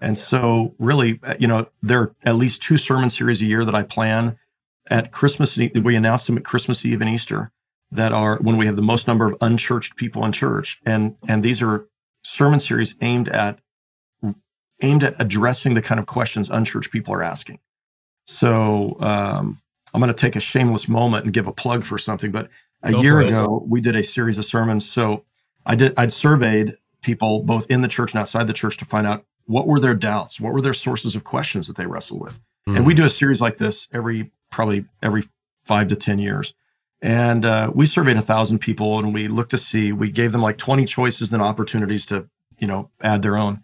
and 0.00 0.16
yeah. 0.16 0.22
so, 0.22 0.74
really, 0.78 1.20
uh, 1.22 1.34
you 1.38 1.46
know, 1.46 1.68
there 1.82 2.00
are 2.00 2.16
at 2.24 2.34
least 2.34 2.62
two 2.62 2.76
sermon 2.76 3.10
series 3.10 3.40
a 3.42 3.46
year 3.46 3.64
that 3.64 3.74
I 3.74 3.82
plan 3.82 4.38
at 4.88 5.12
Christmas. 5.12 5.56
We 5.56 5.96
announce 5.96 6.26
them 6.26 6.36
at 6.36 6.44
Christmas 6.44 6.84
Eve 6.84 7.00
and 7.00 7.10
Easter 7.10 7.52
that 7.90 8.12
are 8.12 8.38
when 8.38 8.56
we 8.56 8.66
have 8.66 8.76
the 8.76 8.82
most 8.82 9.06
number 9.06 9.26
of 9.26 9.36
unchurched 9.40 9.96
people 9.96 10.24
in 10.24 10.32
church, 10.32 10.80
and 10.84 11.16
and 11.26 11.42
these 11.42 11.62
are 11.62 11.88
sermon 12.22 12.60
series 12.60 12.96
aimed 13.00 13.28
at 13.28 13.60
aimed 14.82 15.02
at 15.02 15.20
addressing 15.20 15.74
the 15.74 15.82
kind 15.82 15.98
of 15.98 16.06
questions 16.06 16.50
unchurched 16.50 16.92
people 16.92 17.14
are 17.14 17.22
asking. 17.22 17.58
So 18.26 18.96
um, 19.00 19.58
I'm 19.92 20.00
going 20.00 20.12
to 20.12 20.16
take 20.16 20.36
a 20.36 20.40
shameless 20.40 20.88
moment 20.88 21.24
and 21.24 21.32
give 21.32 21.46
a 21.46 21.52
plug 21.52 21.84
for 21.84 21.98
something. 21.98 22.30
But 22.30 22.50
a 22.82 22.92
Go 22.92 23.02
year 23.02 23.20
ago, 23.20 23.64
we 23.66 23.80
did 23.80 23.96
a 23.96 24.02
series 24.02 24.38
of 24.38 24.44
sermons. 24.44 24.88
So 24.88 25.24
I 25.64 25.74
did 25.74 25.94
I'd 25.98 26.12
surveyed 26.12 26.72
people 27.02 27.42
both 27.42 27.70
in 27.70 27.80
the 27.80 27.88
church 27.88 28.12
and 28.12 28.20
outside 28.20 28.46
the 28.46 28.52
church 28.52 28.76
to 28.78 28.84
find 28.84 29.06
out 29.06 29.24
what 29.48 29.66
were 29.66 29.80
their 29.80 29.94
doubts? 29.94 30.40
What 30.40 30.52
were 30.52 30.60
their 30.60 30.74
sources 30.74 31.16
of 31.16 31.24
questions 31.24 31.66
that 31.66 31.76
they 31.76 31.86
wrestled 31.86 32.20
with? 32.20 32.38
Mm. 32.68 32.76
And 32.76 32.86
we 32.86 32.94
do 32.94 33.04
a 33.04 33.08
series 33.08 33.40
like 33.40 33.56
this 33.56 33.88
every 33.92 34.30
probably 34.50 34.84
every 35.02 35.22
five 35.64 35.88
to 35.88 35.96
10 35.96 36.18
years. 36.18 36.54
And 37.00 37.44
uh, 37.44 37.72
we 37.74 37.86
surveyed 37.86 38.16
a 38.16 38.22
thousand 38.22 38.58
people 38.58 38.98
and 38.98 39.14
we 39.14 39.26
looked 39.28 39.50
to 39.50 39.58
see, 39.58 39.92
we 39.92 40.10
gave 40.10 40.32
them 40.32 40.42
like 40.42 40.58
20 40.58 40.84
choices 40.84 41.32
and 41.32 41.40
opportunities 41.40 42.04
to, 42.06 42.28
you 42.58 42.66
know, 42.66 42.90
add 43.00 43.22
their 43.22 43.36
own. 43.36 43.62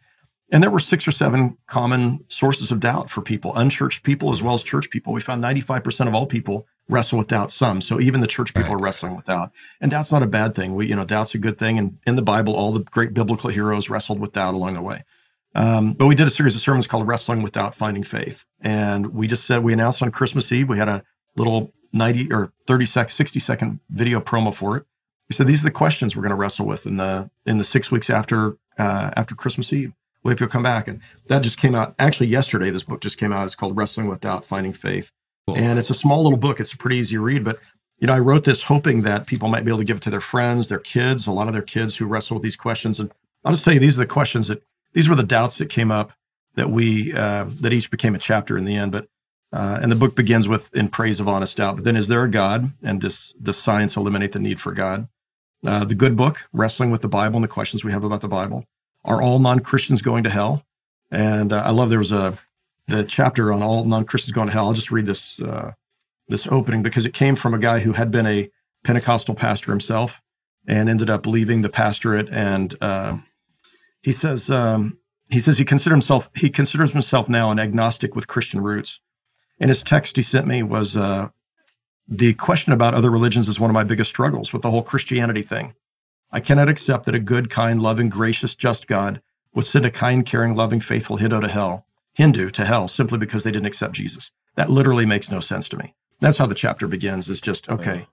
And 0.51 0.62
there 0.62 0.70
were 0.70 0.78
six 0.78 1.07
or 1.09 1.11
seven 1.11 1.59
common 1.66 2.24
sources 2.28 2.70
of 2.70 2.80
doubt 2.80 3.11
for 3.11 3.20
people, 3.20 3.53
unchurched 3.57 4.05
people 4.05 4.30
as 4.30 4.43
well 4.43 4.55
as 4.55 4.62
church 4.62 4.89
people. 4.89 5.12
We 5.12 5.20
found 5.20 5.43
95% 5.43 6.07
of 6.07 6.14
all 6.14 6.26
people 6.26 6.66
wrestle 6.89 7.18
with 7.18 7.28
doubt 7.28 7.51
some. 7.51 7.80
So 7.80 8.01
even 8.01 8.20
the 8.20 8.26
church 8.26 8.55
people 8.55 8.74
right. 8.74 8.80
are 8.80 8.85
wrestling 8.85 9.16
with 9.16 9.24
doubt. 9.24 9.53
And 9.80 9.91
doubt's 9.91 10.12
not 10.12 10.22
a 10.22 10.28
bad 10.28 10.55
thing. 10.55 10.74
We, 10.74 10.87
you 10.87 10.95
know, 10.95 11.05
doubt's 11.05 11.35
a 11.35 11.39
good 11.39 11.59
thing. 11.59 11.78
And 11.78 11.99
in 12.07 12.14
the 12.14 12.22
Bible, 12.22 12.55
all 12.55 12.72
the 12.72 12.85
great 12.85 13.14
biblical 13.14 13.51
heroes 13.51 13.91
wrestled 13.91 14.20
with 14.20 14.32
doubt 14.32 14.55
along 14.55 14.74
the 14.74 14.82
way. 14.82 15.03
Um, 15.55 15.93
but 15.93 16.07
we 16.07 16.15
did 16.15 16.27
a 16.27 16.31
series 16.31 16.55
of 16.55 16.61
sermons 16.61 16.87
called 16.87 17.07
Wrestling 17.07 17.43
with 17.43 17.53
Doubt, 17.53 17.75
Finding 17.75 18.03
Faith. 18.03 18.45
And 18.61 19.15
we 19.15 19.27
just 19.27 19.45
said, 19.45 19.63
we 19.63 19.73
announced 19.73 20.03
on 20.03 20.11
Christmas 20.11 20.51
Eve, 20.51 20.69
we 20.69 20.79
had 20.79 20.89
a 20.89 21.03
little 21.37 21.73
90 21.93 22.33
or 22.33 22.53
30 22.67 22.85
sec, 22.85 23.11
60 23.11 23.39
second 23.39 23.81
video 23.89 24.21
promo 24.21 24.53
for 24.53 24.77
it. 24.77 24.85
We 25.29 25.35
said, 25.35 25.47
these 25.47 25.63
are 25.63 25.69
the 25.69 25.71
questions 25.71 26.17
we're 26.17 26.23
going 26.23 26.31
to 26.31 26.37
wrestle 26.37 26.67
with 26.67 26.87
in 26.87 26.97
the, 26.97 27.31
in 27.47 27.59
the 27.59 27.65
six 27.65 27.91
weeks 27.91 28.11
after, 28.11 28.59
uh, 28.79 29.13
after 29.17 29.35
Christmas 29.35 29.73
Eve. 29.73 29.93
We 30.23 30.33
hope 30.33 30.41
you'll 30.41 30.49
come 30.49 30.63
back. 30.63 30.89
And 30.89 31.01
that 31.27 31.43
just 31.43 31.59
came 31.59 31.75
out 31.75 31.95
actually 31.99 32.27
yesterday. 32.27 32.71
This 32.71 32.83
book 32.83 33.01
just 33.01 33.19
came 33.19 33.33
out. 33.33 33.45
It's 33.45 33.55
called 33.55 33.77
Wrestling 33.77 34.09
with 34.09 34.21
Doubt, 34.21 34.45
Finding 34.45 34.73
Faith. 34.73 35.13
Cool. 35.47 35.57
And 35.57 35.79
it's 35.79 35.91
a 35.91 35.95
small 35.95 36.23
little 36.23 36.39
book. 36.39 36.61
It's 36.61 36.73
a 36.73 36.77
pretty 36.77 36.97
easy 36.97 37.19
read, 37.19 37.45
but 37.45 37.59
you 37.99 38.07
know, 38.09 38.15
I 38.15 38.19
wrote 38.19 38.45
this 38.45 38.65
hoping 38.65 39.03
that 39.03 39.27
people 39.27 39.49
might 39.49 39.65
be 39.65 39.71
able 39.71 39.79
to 39.79 39.85
give 39.85 39.99
it 39.99 40.03
to 40.03 40.11
their 40.11 40.21
friends, 40.21 40.69
their 40.69 40.79
kids, 40.79 41.27
a 41.27 41.33
lot 41.33 41.47
of 41.47 41.53
their 41.53 41.63
kids 41.63 41.97
who 41.97 42.07
wrestle 42.07 42.35
with 42.35 42.43
these 42.43 42.57
questions. 42.57 42.99
And 42.99 43.13
I'll 43.45 43.53
just 43.53 43.65
tell 43.65 43.73
you, 43.73 43.81
these 43.81 43.97
are 43.97 44.03
the 44.03 44.07
questions 44.07 44.49
that 44.49 44.63
these 44.95 45.09
were 45.09 45.15
the 45.15 45.23
doubts 45.23 45.59
that 45.59 45.69
came 45.69 45.91
up 45.91 46.15
that 46.55 46.71
we 46.71 47.13
uh, 47.13 47.45
that 47.61 47.73
each 47.73 47.91
became 47.91 48.15
a 48.15 48.19
chapter 48.19 48.57
in 48.57 48.65
the 48.65 48.77
end. 48.77 48.93
But 48.93 49.09
uh, 49.53 49.79
and 49.83 49.93
the 49.93 49.97
book 49.97 50.17
begins 50.17 50.49
with 50.49 50.75
in 50.75 50.89
praise 50.89 51.21
of 51.21 51.29
honest 51.29 51.59
doubt. 51.59 51.77
But 51.77 51.85
then, 51.85 51.97
is 51.97 52.09
there 52.09 52.25
a 52.25 52.31
God? 52.31 52.73
And 52.83 53.01
does 53.01 53.35
does 53.41 53.57
science 53.57 53.97
eliminate 53.97 54.33
the 54.33 54.41
need 54.41 54.59
for 54.59 54.73
God? 54.73 55.09
Uh, 55.67 55.85
the 55.85 55.95
good 55.95 56.17
book, 56.17 56.49
wrestling 56.53 56.91
with 56.91 57.03
the 57.03 57.09
Bible 57.09 57.37
and 57.37 57.45
the 57.45 57.49
questions 57.49 57.85
we 57.85 57.93
have 57.93 58.05
about 58.05 58.21
the 58.21 58.29
Bible. 58.29 58.65
Are 59.05 59.23
all 59.23 59.39
non 59.39 59.61
Christians 59.61 60.03
going 60.03 60.25
to 60.25 60.31
hell? 60.31 60.65
And 61.11 61.53
uh, 61.53 61.63
I 61.65 61.71
love 61.71 61.91
there 61.91 61.99
was 61.99 62.13
a 62.13 62.39
the 62.89 63.05
chapter 63.05 63.53
on 63.53 63.63
all 63.63 63.85
non 63.85 64.05
Christians 64.05 64.33
going 64.33 64.49
to 64.49 64.53
hell. 64.53 64.67
I'll 64.67 64.73
just 64.73 64.91
read 64.91 65.07
this 65.07 65.41
uh, 65.41 65.73
this 66.29 66.47
opening 66.47 66.83
because 66.83 67.07
it 67.07 67.15
came 67.15 67.37
from 67.37 67.55
a 67.55 67.59
guy 67.59 67.81
who 67.81 67.93
had 67.93 68.11
been 68.11 68.27
a 68.27 68.51
Pentecostal 68.83 69.35
pastor 69.35 69.71
himself 69.71 70.21
and 70.67 70.89
ended 70.89 71.11
up 71.11 71.27
leaving 71.27 71.63
the 71.63 71.69
pastorate 71.69 72.29
and 72.31 72.75
uh, 72.81 73.19
he 74.05 74.13
says 74.13 74.51
um, 74.51 74.99
he 75.31 75.39
says 75.39 75.57
he 75.57 75.65
considers 75.65 75.95
himself 75.95 76.29
he 76.37 76.51
considers 76.51 76.93
himself 76.93 77.29
now 77.29 77.51
an 77.51 77.59
agnostic 77.59 78.15
with 78.15 78.29
Christian 78.29 78.61
roots. 78.61 79.01
And 79.59 79.71
his 79.71 79.83
text 79.83 80.17
he 80.17 80.23
sent 80.23 80.47
me 80.47 80.63
was 80.63 80.97
uh, 80.97 81.31
the 82.07 82.35
question 82.35 82.73
about 82.75 82.93
other 82.93 83.11
religions 83.11 83.49
is 83.49 83.59
one 83.59 83.71
of 83.71 83.75
my 83.75 83.85
biggest 83.85 84.11
struggles 84.11 84.53
with 84.53 84.61
the 84.61 84.71
whole 84.71 84.83
Christianity 84.83 85.41
thing. 85.41 85.75
I 86.31 86.41
cannot 86.41 86.69
accept 86.69 87.07
that 87.07 87.15
a 87.15 87.21
good, 87.21 87.49
kind, 87.49 87.81
loving, 87.81 88.11
gracious, 88.11 88.55
just 88.55 88.87
God 88.87 89.23
would 89.55 89.65
send 89.65 89.87
a 89.87 89.91
kind, 89.91 90.27
caring, 90.27 90.55
loving, 90.55 90.81
faithful 90.81 91.17
Hindu 91.17 91.41
to 91.41 91.49
hell, 91.49 91.87
Hindu 92.15 92.51
to 92.51 92.65
hell, 92.65 92.89
simply 92.89 93.19
because 93.19 93.45
they 93.45 93.53
didn't 93.53 93.67
accept 93.67 93.95
Jesus. 93.95 94.33
That 94.57 94.69
literally 94.69 95.07
makes 95.07 95.31
no 95.31 95.41
sense 95.41 95.69
to 95.71 95.79
me. 95.79 95.95
That's 96.21 96.39
how 96.39 96.47
the 96.47 96.55
chapter 96.55 96.87
begins. 96.87 97.31
Is 97.31 97.41
just 97.41 97.71
okay. 97.71 98.07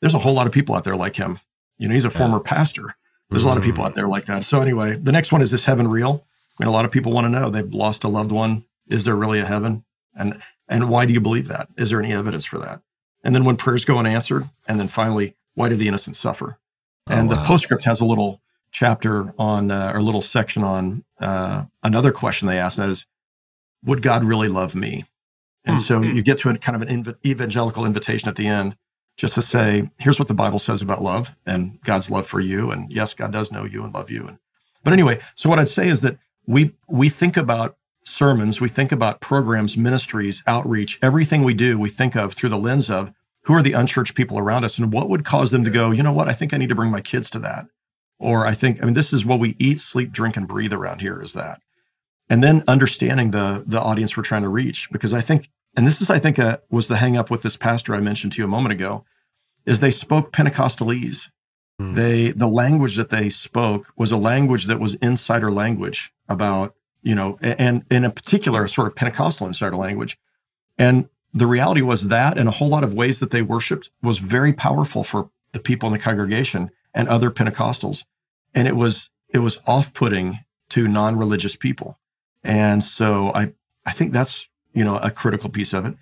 There's 0.00 0.14
a 0.14 0.20
whole 0.20 0.34
lot 0.34 0.46
of 0.46 0.52
people 0.52 0.74
out 0.74 0.84
there 0.84 0.96
like 0.96 1.16
him. 1.16 1.38
You 1.78 1.88
know, 1.88 1.94
he's 1.94 2.04
a 2.04 2.10
former 2.10 2.40
pastor. 2.40 2.96
There's 3.30 3.44
a 3.44 3.48
lot 3.48 3.58
of 3.58 3.62
people 3.62 3.84
out 3.84 3.94
there 3.94 4.08
like 4.08 4.24
that. 4.24 4.42
So 4.42 4.60
anyway, 4.60 4.96
the 4.96 5.12
next 5.12 5.32
one 5.32 5.42
is 5.42 5.50
this 5.50 5.66
heaven 5.66 5.88
real? 5.88 6.24
I 6.58 6.64
mean, 6.64 6.68
a 6.68 6.72
lot 6.72 6.84
of 6.84 6.90
people 6.90 7.12
want 7.12 7.26
to 7.26 7.28
know 7.28 7.50
they've 7.50 7.72
lost 7.72 8.04
a 8.04 8.08
loved 8.08 8.32
one. 8.32 8.64
Is 8.88 9.04
there 9.04 9.14
really 9.14 9.38
a 9.38 9.44
heaven? 9.44 9.84
And 10.14 10.40
and 10.68 10.88
why 10.88 11.06
do 11.06 11.12
you 11.12 11.20
believe 11.20 11.48
that? 11.48 11.68
Is 11.76 11.90
there 11.90 12.00
any 12.00 12.12
evidence 12.12 12.44
for 12.44 12.58
that? 12.58 12.82
And 13.22 13.34
then 13.34 13.44
when 13.44 13.56
prayers 13.56 13.84
go 13.84 13.98
unanswered, 13.98 14.44
and 14.66 14.78
then 14.80 14.88
finally, 14.88 15.34
why 15.54 15.68
do 15.68 15.76
the 15.76 15.88
innocent 15.88 16.16
suffer? 16.16 16.58
Oh, 17.08 17.14
and 17.14 17.28
wow. 17.28 17.34
the 17.34 17.42
postscript 17.42 17.84
has 17.84 18.00
a 18.00 18.04
little 18.04 18.40
chapter 18.70 19.32
on 19.38 19.70
uh, 19.70 19.92
or 19.94 19.98
a 19.98 20.02
little 20.02 20.22
section 20.22 20.64
on 20.64 21.04
uh, 21.20 21.64
another 21.82 22.12
question 22.12 22.48
they 22.48 22.58
ask, 22.58 22.78
and 22.78 22.86
that 22.86 22.90
is, 22.90 23.06
would 23.84 24.02
God 24.02 24.24
really 24.24 24.48
love 24.48 24.74
me? 24.74 25.04
And 25.64 25.76
mm-hmm. 25.78 25.82
so 25.82 26.02
you 26.02 26.22
get 26.22 26.38
to 26.38 26.50
a 26.50 26.58
kind 26.58 26.80
of 26.80 26.88
an 26.88 27.04
inv- 27.04 27.16
evangelical 27.26 27.84
invitation 27.84 28.28
at 28.28 28.36
the 28.36 28.46
end 28.46 28.76
just 29.18 29.34
to 29.34 29.42
say, 29.42 29.90
here's 29.98 30.18
what 30.18 30.28
the 30.28 30.34
Bible 30.34 30.60
says 30.60 30.80
about 30.80 31.02
love 31.02 31.36
and 31.44 31.78
God's 31.82 32.10
love 32.10 32.26
for 32.26 32.40
you. 32.40 32.70
And 32.70 32.90
yes, 32.90 33.12
God 33.12 33.32
does 33.32 33.52
know 33.52 33.64
you 33.64 33.82
and 33.82 33.92
love 33.92 34.10
you. 34.10 34.26
And 34.26 34.38
but 34.84 34.92
anyway, 34.92 35.18
so 35.34 35.50
what 35.50 35.58
I'd 35.58 35.68
say 35.68 35.88
is 35.88 36.00
that 36.02 36.18
we 36.46 36.72
we 36.88 37.10
think 37.10 37.36
about 37.36 37.76
sermons, 38.04 38.60
we 38.60 38.68
think 38.68 38.92
about 38.92 39.20
programs, 39.20 39.76
ministries, 39.76 40.42
outreach, 40.46 40.98
everything 41.02 41.42
we 41.42 41.52
do, 41.52 41.78
we 41.78 41.88
think 41.90 42.16
of 42.16 42.32
through 42.32 42.48
the 42.48 42.56
lens 42.56 42.88
of 42.88 43.12
who 43.42 43.54
are 43.54 43.62
the 43.62 43.72
unchurched 43.72 44.14
people 44.14 44.38
around 44.38 44.64
us 44.64 44.78
and 44.78 44.92
what 44.92 45.08
would 45.10 45.24
cause 45.24 45.50
them 45.50 45.64
to 45.64 45.70
go, 45.70 45.90
you 45.90 46.02
know 46.02 46.12
what, 46.12 46.28
I 46.28 46.32
think 46.32 46.54
I 46.54 46.56
need 46.56 46.68
to 46.68 46.74
bring 46.74 46.90
my 46.90 47.00
kids 47.00 47.28
to 47.30 47.38
that. 47.40 47.66
Or 48.18 48.46
I 48.46 48.52
think, 48.52 48.80
I 48.80 48.84
mean, 48.84 48.94
this 48.94 49.12
is 49.12 49.26
what 49.26 49.38
we 49.38 49.56
eat, 49.58 49.78
sleep, 49.78 50.10
drink, 50.10 50.36
and 50.36 50.48
breathe 50.48 50.72
around 50.72 51.00
here 51.00 51.20
is 51.20 51.34
that. 51.34 51.60
And 52.30 52.42
then 52.42 52.62
understanding 52.68 53.30
the 53.30 53.64
the 53.66 53.80
audience 53.80 54.16
we're 54.16 54.22
trying 54.22 54.42
to 54.42 54.48
reach, 54.48 54.90
because 54.90 55.12
I 55.12 55.20
think 55.20 55.48
and 55.78 55.86
this 55.86 56.00
is, 56.00 56.10
I 56.10 56.18
think, 56.18 56.40
uh, 56.40 56.58
was 56.70 56.88
the 56.88 56.96
hang 56.96 57.16
up 57.16 57.30
with 57.30 57.42
this 57.42 57.56
pastor 57.56 57.94
I 57.94 58.00
mentioned 58.00 58.32
to 58.32 58.42
you 58.42 58.44
a 58.44 58.48
moment 58.48 58.72
ago, 58.72 59.04
is 59.64 59.78
they 59.78 59.92
spoke 59.92 60.32
Pentecostalese. 60.32 61.30
Mm. 61.80 61.94
They 61.94 62.32
the 62.32 62.48
language 62.48 62.96
that 62.96 63.10
they 63.10 63.28
spoke 63.28 63.86
was 63.96 64.10
a 64.10 64.16
language 64.16 64.64
that 64.64 64.80
was 64.80 64.94
insider 64.94 65.52
language 65.52 66.12
about, 66.28 66.74
you 67.00 67.14
know, 67.14 67.38
and, 67.40 67.60
and 67.60 67.84
in 67.92 68.04
a 68.04 68.10
particular, 68.10 68.66
sort 68.66 68.88
of 68.88 68.96
Pentecostal 68.96 69.46
insider 69.46 69.76
language. 69.76 70.18
And 70.76 71.08
the 71.32 71.46
reality 71.46 71.80
was 71.80 72.08
that 72.08 72.36
and 72.36 72.48
a 72.48 72.52
whole 72.58 72.68
lot 72.68 72.82
of 72.82 72.92
ways 72.92 73.20
that 73.20 73.30
they 73.30 73.42
worshiped 73.42 73.88
was 74.02 74.18
very 74.18 74.52
powerful 74.52 75.04
for 75.04 75.30
the 75.52 75.60
people 75.60 75.86
in 75.86 75.92
the 75.92 76.00
congregation 76.00 76.72
and 76.92 77.06
other 77.06 77.30
Pentecostals. 77.30 78.04
And 78.52 78.66
it 78.66 78.74
was 78.74 79.10
it 79.28 79.38
was 79.38 79.60
off-putting 79.64 80.38
to 80.70 80.88
non-religious 80.88 81.54
people. 81.54 82.00
And 82.42 82.82
so 82.82 83.30
I 83.32 83.52
I 83.86 83.92
think 83.92 84.12
that's 84.12 84.48
you 84.78 84.84
know, 84.84 84.96
a 84.98 85.10
critical 85.10 85.50
piece 85.50 85.72
of 85.72 85.84
it. 85.86 85.94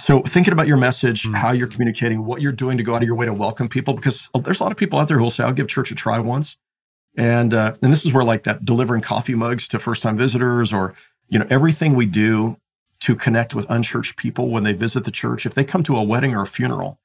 so 0.00 0.20
thinking 0.22 0.54
about 0.54 0.66
your 0.66 0.78
message, 0.78 1.24
Mm. 1.24 1.34
how 1.42 1.52
you're 1.52 1.68
communicating, 1.74 2.24
what 2.24 2.40
you're 2.40 2.52
doing 2.64 2.78
to 2.78 2.82
go 2.82 2.94
out 2.94 3.02
of 3.02 3.06
your 3.10 3.18
way 3.20 3.26
to 3.26 3.34
welcome 3.34 3.68
people, 3.68 3.92
because 3.92 4.30
there's 4.44 4.58
a 4.60 4.62
lot 4.62 4.72
of 4.72 4.78
people 4.78 4.98
out 4.98 5.08
there 5.08 5.18
who 5.18 5.24
will 5.24 5.30
say, 5.38 5.44
"I'll 5.44 5.52
give 5.60 5.68
church 5.68 5.90
a 5.90 5.94
try 5.94 6.18
once," 6.18 6.56
and 7.16 7.52
uh, 7.52 7.74
and 7.82 7.92
this 7.92 8.06
is 8.06 8.12
where 8.14 8.24
like 8.32 8.44
that 8.44 8.64
delivering 8.64 9.02
coffee 9.02 9.34
mugs 9.34 9.68
to 9.68 9.78
first 9.78 10.02
time 10.02 10.16
visitors, 10.16 10.72
or 10.72 10.94
you 11.28 11.38
know 11.38 11.46
everything 11.50 11.94
we 11.94 12.06
do 12.06 12.56
to 13.00 13.14
connect 13.14 13.54
with 13.54 13.66
unchurched 13.68 14.16
people 14.16 14.48
when 14.54 14.64
they 14.64 14.72
visit 14.72 15.04
the 15.04 15.10
church. 15.10 15.44
If 15.44 15.52
they 15.54 15.64
come 15.64 15.82
to 15.84 15.96
a 15.96 16.02
wedding 16.02 16.34
or 16.34 16.42
a 16.42 16.46
funeral, 16.46 16.98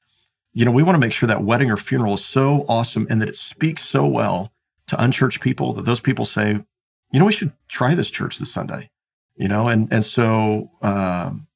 you 0.54 0.64
know 0.66 0.72
we 0.72 0.84
want 0.84 0.96
to 0.96 1.00
make 1.06 1.12
sure 1.18 1.28
that 1.28 1.44
wedding 1.44 1.70
or 1.72 1.78
funeral 1.78 2.14
is 2.14 2.24
so 2.24 2.66
awesome 2.70 3.06
and 3.10 3.22
that 3.22 3.28
it 3.30 3.36
speaks 3.36 3.84
so 3.84 4.06
well 4.08 4.54
to 4.88 4.96
unchurched 5.04 5.42
people 5.42 5.74
that 5.74 5.84
those 5.86 6.00
people 6.00 6.24
say, 6.26 6.64
you 7.12 7.20
know, 7.20 7.26
we 7.26 7.32
should 7.34 7.52
try 7.68 7.94
this 7.96 8.10
church 8.10 8.38
this 8.40 8.52
Sunday, 8.54 8.90
you 9.36 9.48
know, 9.48 9.68
and 9.68 9.92
and 9.92 10.04
so. 10.04 10.72
Um, 10.82 11.48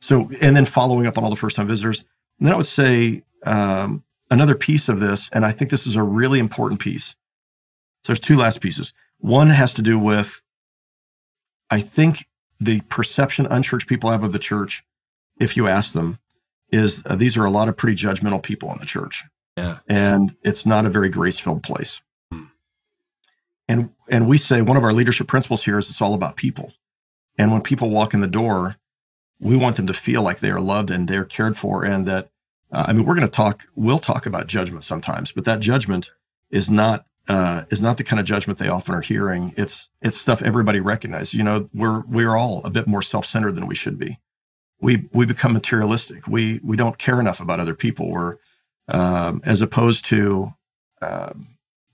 so, 0.00 0.28
and 0.42 0.54
then 0.54 0.66
following 0.66 1.06
up 1.06 1.16
on 1.16 1.24
all 1.24 1.30
the 1.30 1.36
first 1.36 1.56
time 1.56 1.66
visitors. 1.66 2.00
And 2.38 2.46
then 2.46 2.52
I 2.52 2.58
would 2.58 2.66
say 2.66 3.22
um, 3.46 4.04
another 4.30 4.54
piece 4.54 4.90
of 4.90 5.00
this, 5.00 5.30
and 5.32 5.46
I 5.46 5.50
think 5.50 5.70
this 5.70 5.86
is 5.86 5.96
a 5.96 6.02
really 6.02 6.38
important 6.38 6.78
piece. 6.78 7.14
So 8.02 8.08
there's 8.12 8.20
two 8.20 8.36
last 8.36 8.60
pieces. 8.60 8.92
One 9.16 9.48
has 9.48 9.72
to 9.72 9.80
do 9.80 9.98
with, 9.98 10.42
I 11.70 11.80
think 11.80 12.26
the 12.60 12.82
perception 12.90 13.46
unchurched 13.46 13.88
people 13.88 14.10
have 14.10 14.24
of 14.24 14.34
the 14.34 14.38
church, 14.38 14.84
if 15.40 15.56
you 15.56 15.68
ask 15.68 15.94
them, 15.94 16.18
is 16.68 17.02
uh, 17.06 17.16
these 17.16 17.38
are 17.38 17.46
a 17.46 17.50
lot 17.50 17.70
of 17.70 17.76
pretty 17.78 17.96
judgmental 17.96 18.42
people 18.42 18.70
in 18.72 18.78
the 18.80 18.84
church. 18.84 19.24
Yeah. 19.56 19.78
And 19.88 20.32
it's 20.42 20.66
not 20.66 20.84
a 20.84 20.90
very 20.90 21.08
grace 21.08 21.38
filled 21.38 21.62
place. 21.62 22.02
Hmm. 22.30 22.44
And, 23.68 23.90
and 24.10 24.28
we 24.28 24.36
say 24.36 24.60
one 24.60 24.76
of 24.76 24.84
our 24.84 24.92
leadership 24.92 25.28
principles 25.28 25.64
here 25.64 25.78
is 25.78 25.88
it's 25.88 26.02
all 26.02 26.12
about 26.12 26.36
people. 26.36 26.74
And 27.38 27.52
when 27.52 27.62
people 27.62 27.90
walk 27.90 28.14
in 28.14 28.20
the 28.20 28.26
door, 28.26 28.76
we 29.40 29.56
want 29.56 29.76
them 29.76 29.86
to 29.86 29.92
feel 29.92 30.22
like 30.22 30.40
they 30.40 30.50
are 30.50 30.60
loved 30.60 30.90
and 30.90 31.08
they're 31.08 31.24
cared 31.24 31.56
for 31.56 31.84
and 31.84 32.06
that 32.06 32.30
uh, 32.70 32.84
i 32.86 32.92
mean 32.92 33.04
we're 33.04 33.16
going 33.16 33.26
to 33.26 33.30
talk 33.30 33.66
we'll 33.74 33.98
talk 33.98 34.26
about 34.26 34.46
judgment 34.46 34.84
sometimes 34.84 35.32
but 35.32 35.44
that 35.44 35.58
judgment 35.58 36.12
is 36.50 36.70
not 36.70 37.04
uh, 37.28 37.64
is 37.70 37.80
not 37.80 37.96
the 37.96 38.04
kind 38.04 38.20
of 38.20 38.26
judgment 38.26 38.58
they 38.58 38.68
often 38.68 38.94
are 38.94 39.00
hearing. 39.00 39.52
It's 39.56 39.88
it's 40.02 40.16
stuff 40.16 40.42
everybody 40.42 40.80
recognizes. 40.80 41.34
You 41.34 41.42
know 41.42 41.68
we're 41.72 42.00
we're 42.00 42.36
all 42.36 42.62
a 42.64 42.70
bit 42.70 42.86
more 42.86 43.02
self-centered 43.02 43.54
than 43.54 43.66
we 43.66 43.74
should 43.74 43.98
be. 43.98 44.18
We 44.80 45.08
we 45.12 45.24
become 45.24 45.52
materialistic. 45.52 46.28
We 46.28 46.60
we 46.62 46.76
don't 46.76 46.98
care 46.98 47.20
enough 47.20 47.40
about 47.40 47.60
other 47.60 47.74
people. 47.74 48.10
We're 48.10 48.36
um, 48.88 49.40
as 49.44 49.62
opposed 49.62 50.04
to 50.06 50.50
um, 51.00 51.46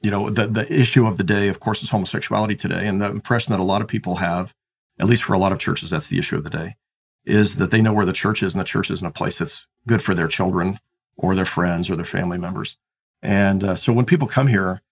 you 0.02 0.10
know 0.10 0.30
the 0.30 0.46
the 0.46 0.72
issue 0.72 1.06
of 1.06 1.16
the 1.16 1.24
day 1.24 1.48
of 1.48 1.60
course 1.60 1.82
is 1.82 1.90
homosexuality 1.90 2.56
today 2.56 2.86
and 2.86 3.00
the 3.00 3.10
impression 3.10 3.52
that 3.52 3.60
a 3.60 3.64
lot 3.64 3.82
of 3.82 3.88
people 3.88 4.16
have 4.16 4.54
at 5.00 5.06
least 5.06 5.24
for 5.24 5.32
a 5.32 5.38
lot 5.38 5.50
of 5.50 5.58
churches 5.58 5.90
that's 5.90 6.08
the 6.08 6.18
issue 6.18 6.36
of 6.36 6.44
the 6.44 6.50
day 6.50 6.76
is 7.24 7.56
that 7.56 7.70
they 7.70 7.82
know 7.82 7.92
where 7.92 8.06
the 8.06 8.12
church 8.12 8.42
is 8.42 8.54
and 8.54 8.60
the 8.60 8.64
church 8.64 8.90
isn't 8.90 9.06
a 9.06 9.10
place 9.10 9.38
that's 9.38 9.66
good 9.86 10.02
for 10.02 10.14
their 10.14 10.28
children 10.28 10.78
or 11.16 11.34
their 11.34 11.44
friends 11.44 11.90
or 11.90 11.96
their 11.96 12.04
family 12.04 12.38
members. 12.38 12.76
And 13.22 13.64
uh, 13.64 13.74
so 13.74 13.92
when 13.92 14.04
people 14.04 14.28
come 14.28 14.46
here, 14.46 14.82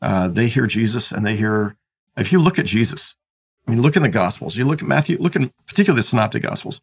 uh, 0.00 0.28
they 0.28 0.46
hear 0.48 0.66
Jesus 0.66 1.12
and 1.12 1.24
they 1.24 1.36
hear, 1.36 1.76
if 2.16 2.32
you 2.32 2.40
look 2.40 2.58
at 2.58 2.66
Jesus, 2.66 3.14
I 3.66 3.70
mean, 3.70 3.82
look 3.82 3.96
in 3.96 4.02
the 4.02 4.08
Gospels, 4.08 4.56
you 4.56 4.64
look 4.64 4.82
at 4.82 4.88
Matthew, 4.88 5.16
look 5.18 5.36
in 5.36 5.52
particularly 5.66 5.98
the 5.98 6.04
Synoptic 6.04 6.42
Gospels. 6.42 6.80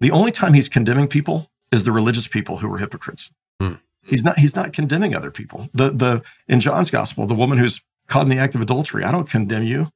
The 0.00 0.10
only 0.10 0.32
time 0.32 0.54
he's 0.54 0.68
condemning 0.68 1.08
people 1.08 1.50
is 1.72 1.84
the 1.84 1.92
religious 1.92 2.26
people 2.26 2.58
who 2.58 2.68
were 2.68 2.78
hypocrites. 2.78 3.30
Hmm. 3.60 3.74
He's 4.02 4.24
not, 4.24 4.38
he's 4.38 4.56
not 4.56 4.72
condemning 4.72 5.14
other 5.14 5.30
people. 5.30 5.68
The, 5.72 5.90
the, 5.90 6.24
in 6.48 6.60
John's 6.60 6.90
Gospel, 6.90 7.26
the 7.26 7.34
woman 7.34 7.58
who's 7.58 7.80
caught 8.06 8.24
in 8.24 8.28
the 8.28 8.38
act 8.38 8.54
of 8.54 8.60
adultery, 8.60 9.04
I 9.04 9.12
don't 9.12 9.28
condemn 9.28 9.62
you, 9.62 9.88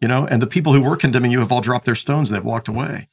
you 0.00 0.08
know, 0.08 0.26
and 0.26 0.40
the 0.40 0.46
people 0.46 0.72
who 0.72 0.82
were 0.82 0.96
condemning 0.96 1.30
you 1.30 1.40
have 1.40 1.52
all 1.52 1.60
dropped 1.60 1.84
their 1.84 1.94
stones 1.94 2.30
and 2.30 2.36
they've 2.36 2.44
walked 2.44 2.68
away. 2.68 3.08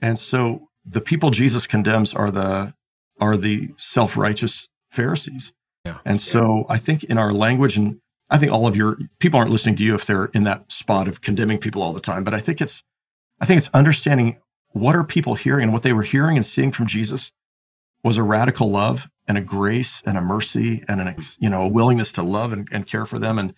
And 0.00 0.18
so 0.18 0.68
the 0.84 1.00
people 1.00 1.30
Jesus 1.30 1.66
condemns 1.66 2.14
are 2.14 2.30
the 2.30 2.74
are 3.20 3.36
the 3.36 3.70
self-righteous 3.76 4.68
Pharisees. 4.90 5.52
Yeah. 5.84 5.98
And 6.04 6.20
so 6.20 6.66
I 6.68 6.78
think 6.78 7.02
in 7.04 7.18
our 7.18 7.32
language 7.32 7.76
and 7.76 8.00
I 8.30 8.38
think 8.38 8.52
all 8.52 8.66
of 8.66 8.76
your 8.76 8.98
people 9.18 9.40
aren't 9.40 9.50
listening 9.50 9.76
to 9.76 9.84
you 9.84 9.94
if 9.94 10.06
they're 10.06 10.26
in 10.26 10.44
that 10.44 10.70
spot 10.70 11.08
of 11.08 11.20
condemning 11.20 11.58
people 11.58 11.82
all 11.82 11.92
the 11.92 12.00
time, 12.00 12.24
but 12.24 12.34
I 12.34 12.38
think 12.38 12.60
it's 12.60 12.82
I 13.40 13.44
think 13.44 13.58
it's 13.58 13.70
understanding 13.72 14.38
what 14.68 14.94
are 14.94 15.04
people 15.04 15.34
hearing 15.34 15.64
and 15.64 15.72
what 15.72 15.82
they 15.82 15.92
were 15.92 16.02
hearing 16.02 16.36
and 16.36 16.44
seeing 16.44 16.70
from 16.70 16.86
Jesus 16.86 17.32
was 18.04 18.16
a 18.16 18.22
radical 18.22 18.70
love 18.70 19.08
and 19.26 19.36
a 19.36 19.42
grace 19.42 20.02
and 20.06 20.16
a 20.16 20.22
mercy 20.22 20.84
and 20.88 21.00
an 21.00 21.16
you 21.38 21.50
know 21.50 21.62
a 21.62 21.68
willingness 21.68 22.12
to 22.12 22.22
love 22.22 22.52
and, 22.52 22.68
and 22.70 22.86
care 22.86 23.06
for 23.06 23.18
them 23.18 23.38
and 23.38 23.54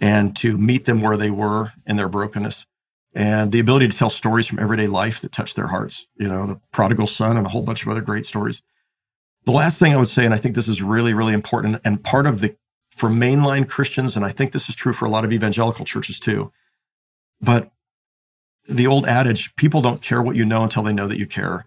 and 0.00 0.36
to 0.36 0.58
meet 0.58 0.84
them 0.84 1.00
where 1.00 1.16
they 1.16 1.30
were 1.30 1.72
in 1.86 1.96
their 1.96 2.08
brokenness 2.08 2.66
and 3.14 3.52
the 3.52 3.60
ability 3.60 3.88
to 3.88 3.96
tell 3.96 4.10
stories 4.10 4.46
from 4.46 4.58
everyday 4.58 4.88
life 4.88 5.20
that 5.20 5.32
touch 5.32 5.54
their 5.54 5.68
hearts, 5.68 6.06
you 6.16 6.28
know, 6.28 6.46
the 6.46 6.60
prodigal 6.72 7.06
son 7.06 7.36
and 7.36 7.46
a 7.46 7.50
whole 7.50 7.62
bunch 7.62 7.82
of 7.82 7.88
other 7.88 8.00
great 8.00 8.26
stories. 8.26 8.62
The 9.44 9.52
last 9.52 9.78
thing 9.78 9.92
I 9.92 9.96
would 9.96 10.08
say, 10.08 10.24
and 10.24 10.34
I 10.34 10.36
think 10.36 10.54
this 10.54 10.68
is 10.68 10.82
really, 10.82 11.14
really 11.14 11.32
important 11.32 11.80
and 11.84 12.02
part 12.02 12.26
of 12.26 12.40
the, 12.40 12.56
for 12.90 13.08
mainline 13.08 13.68
Christians, 13.68 14.16
and 14.16 14.24
I 14.24 14.30
think 14.30 14.52
this 14.52 14.68
is 14.68 14.74
true 14.74 14.92
for 14.92 15.04
a 15.04 15.10
lot 15.10 15.24
of 15.24 15.32
evangelical 15.32 15.84
churches 15.84 16.18
too, 16.18 16.52
but 17.40 17.70
the 18.68 18.86
old 18.86 19.06
adage, 19.06 19.54
people 19.56 19.82
don't 19.82 20.00
care 20.00 20.22
what 20.22 20.36
you 20.36 20.44
know 20.44 20.62
until 20.62 20.82
they 20.82 20.92
know 20.92 21.06
that 21.06 21.18
you 21.18 21.26
care. 21.26 21.66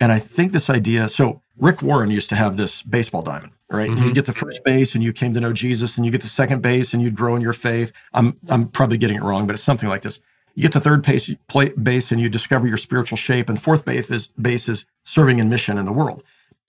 And 0.00 0.12
I 0.12 0.18
think 0.18 0.52
this 0.52 0.68
idea, 0.68 1.08
so 1.08 1.40
Rick 1.56 1.82
Warren 1.82 2.10
used 2.10 2.28
to 2.28 2.36
have 2.36 2.56
this 2.56 2.82
baseball 2.82 3.22
diamond, 3.22 3.52
right? 3.74 3.90
Mhm. 3.90 4.06
You 4.06 4.14
get 4.14 4.24
to 4.26 4.32
first 4.32 4.64
base 4.64 4.94
and 4.94 5.02
you 5.04 5.12
came 5.12 5.32
to 5.34 5.40
know 5.40 5.52
Jesus 5.52 5.96
and 5.96 6.04
you 6.06 6.12
get 6.12 6.20
to 6.22 6.28
second 6.28 6.62
base 6.62 6.94
and 6.94 7.02
you'd 7.02 7.14
grow 7.14 7.36
in 7.36 7.42
your 7.42 7.52
faith. 7.52 7.92
I'm, 8.12 8.36
I'm 8.48 8.68
probably 8.68 8.98
getting 8.98 9.16
it 9.16 9.22
wrong, 9.22 9.46
but 9.46 9.54
it's 9.54 9.62
something 9.62 9.88
like 9.88 10.02
this. 10.02 10.20
You 10.54 10.62
get 10.62 10.72
to 10.72 10.80
third 10.80 11.02
base, 11.02 11.34
play, 11.48 11.70
base 11.70 12.12
and 12.12 12.20
you 12.20 12.28
discover 12.28 12.66
your 12.66 12.76
spiritual 12.76 13.16
shape. 13.16 13.48
And 13.48 13.60
fourth 13.60 13.84
base 13.84 14.10
is, 14.10 14.28
base 14.40 14.68
is 14.68 14.86
serving 15.02 15.38
in 15.38 15.48
mission 15.48 15.78
in 15.78 15.84
the 15.84 15.92
world. 15.92 16.22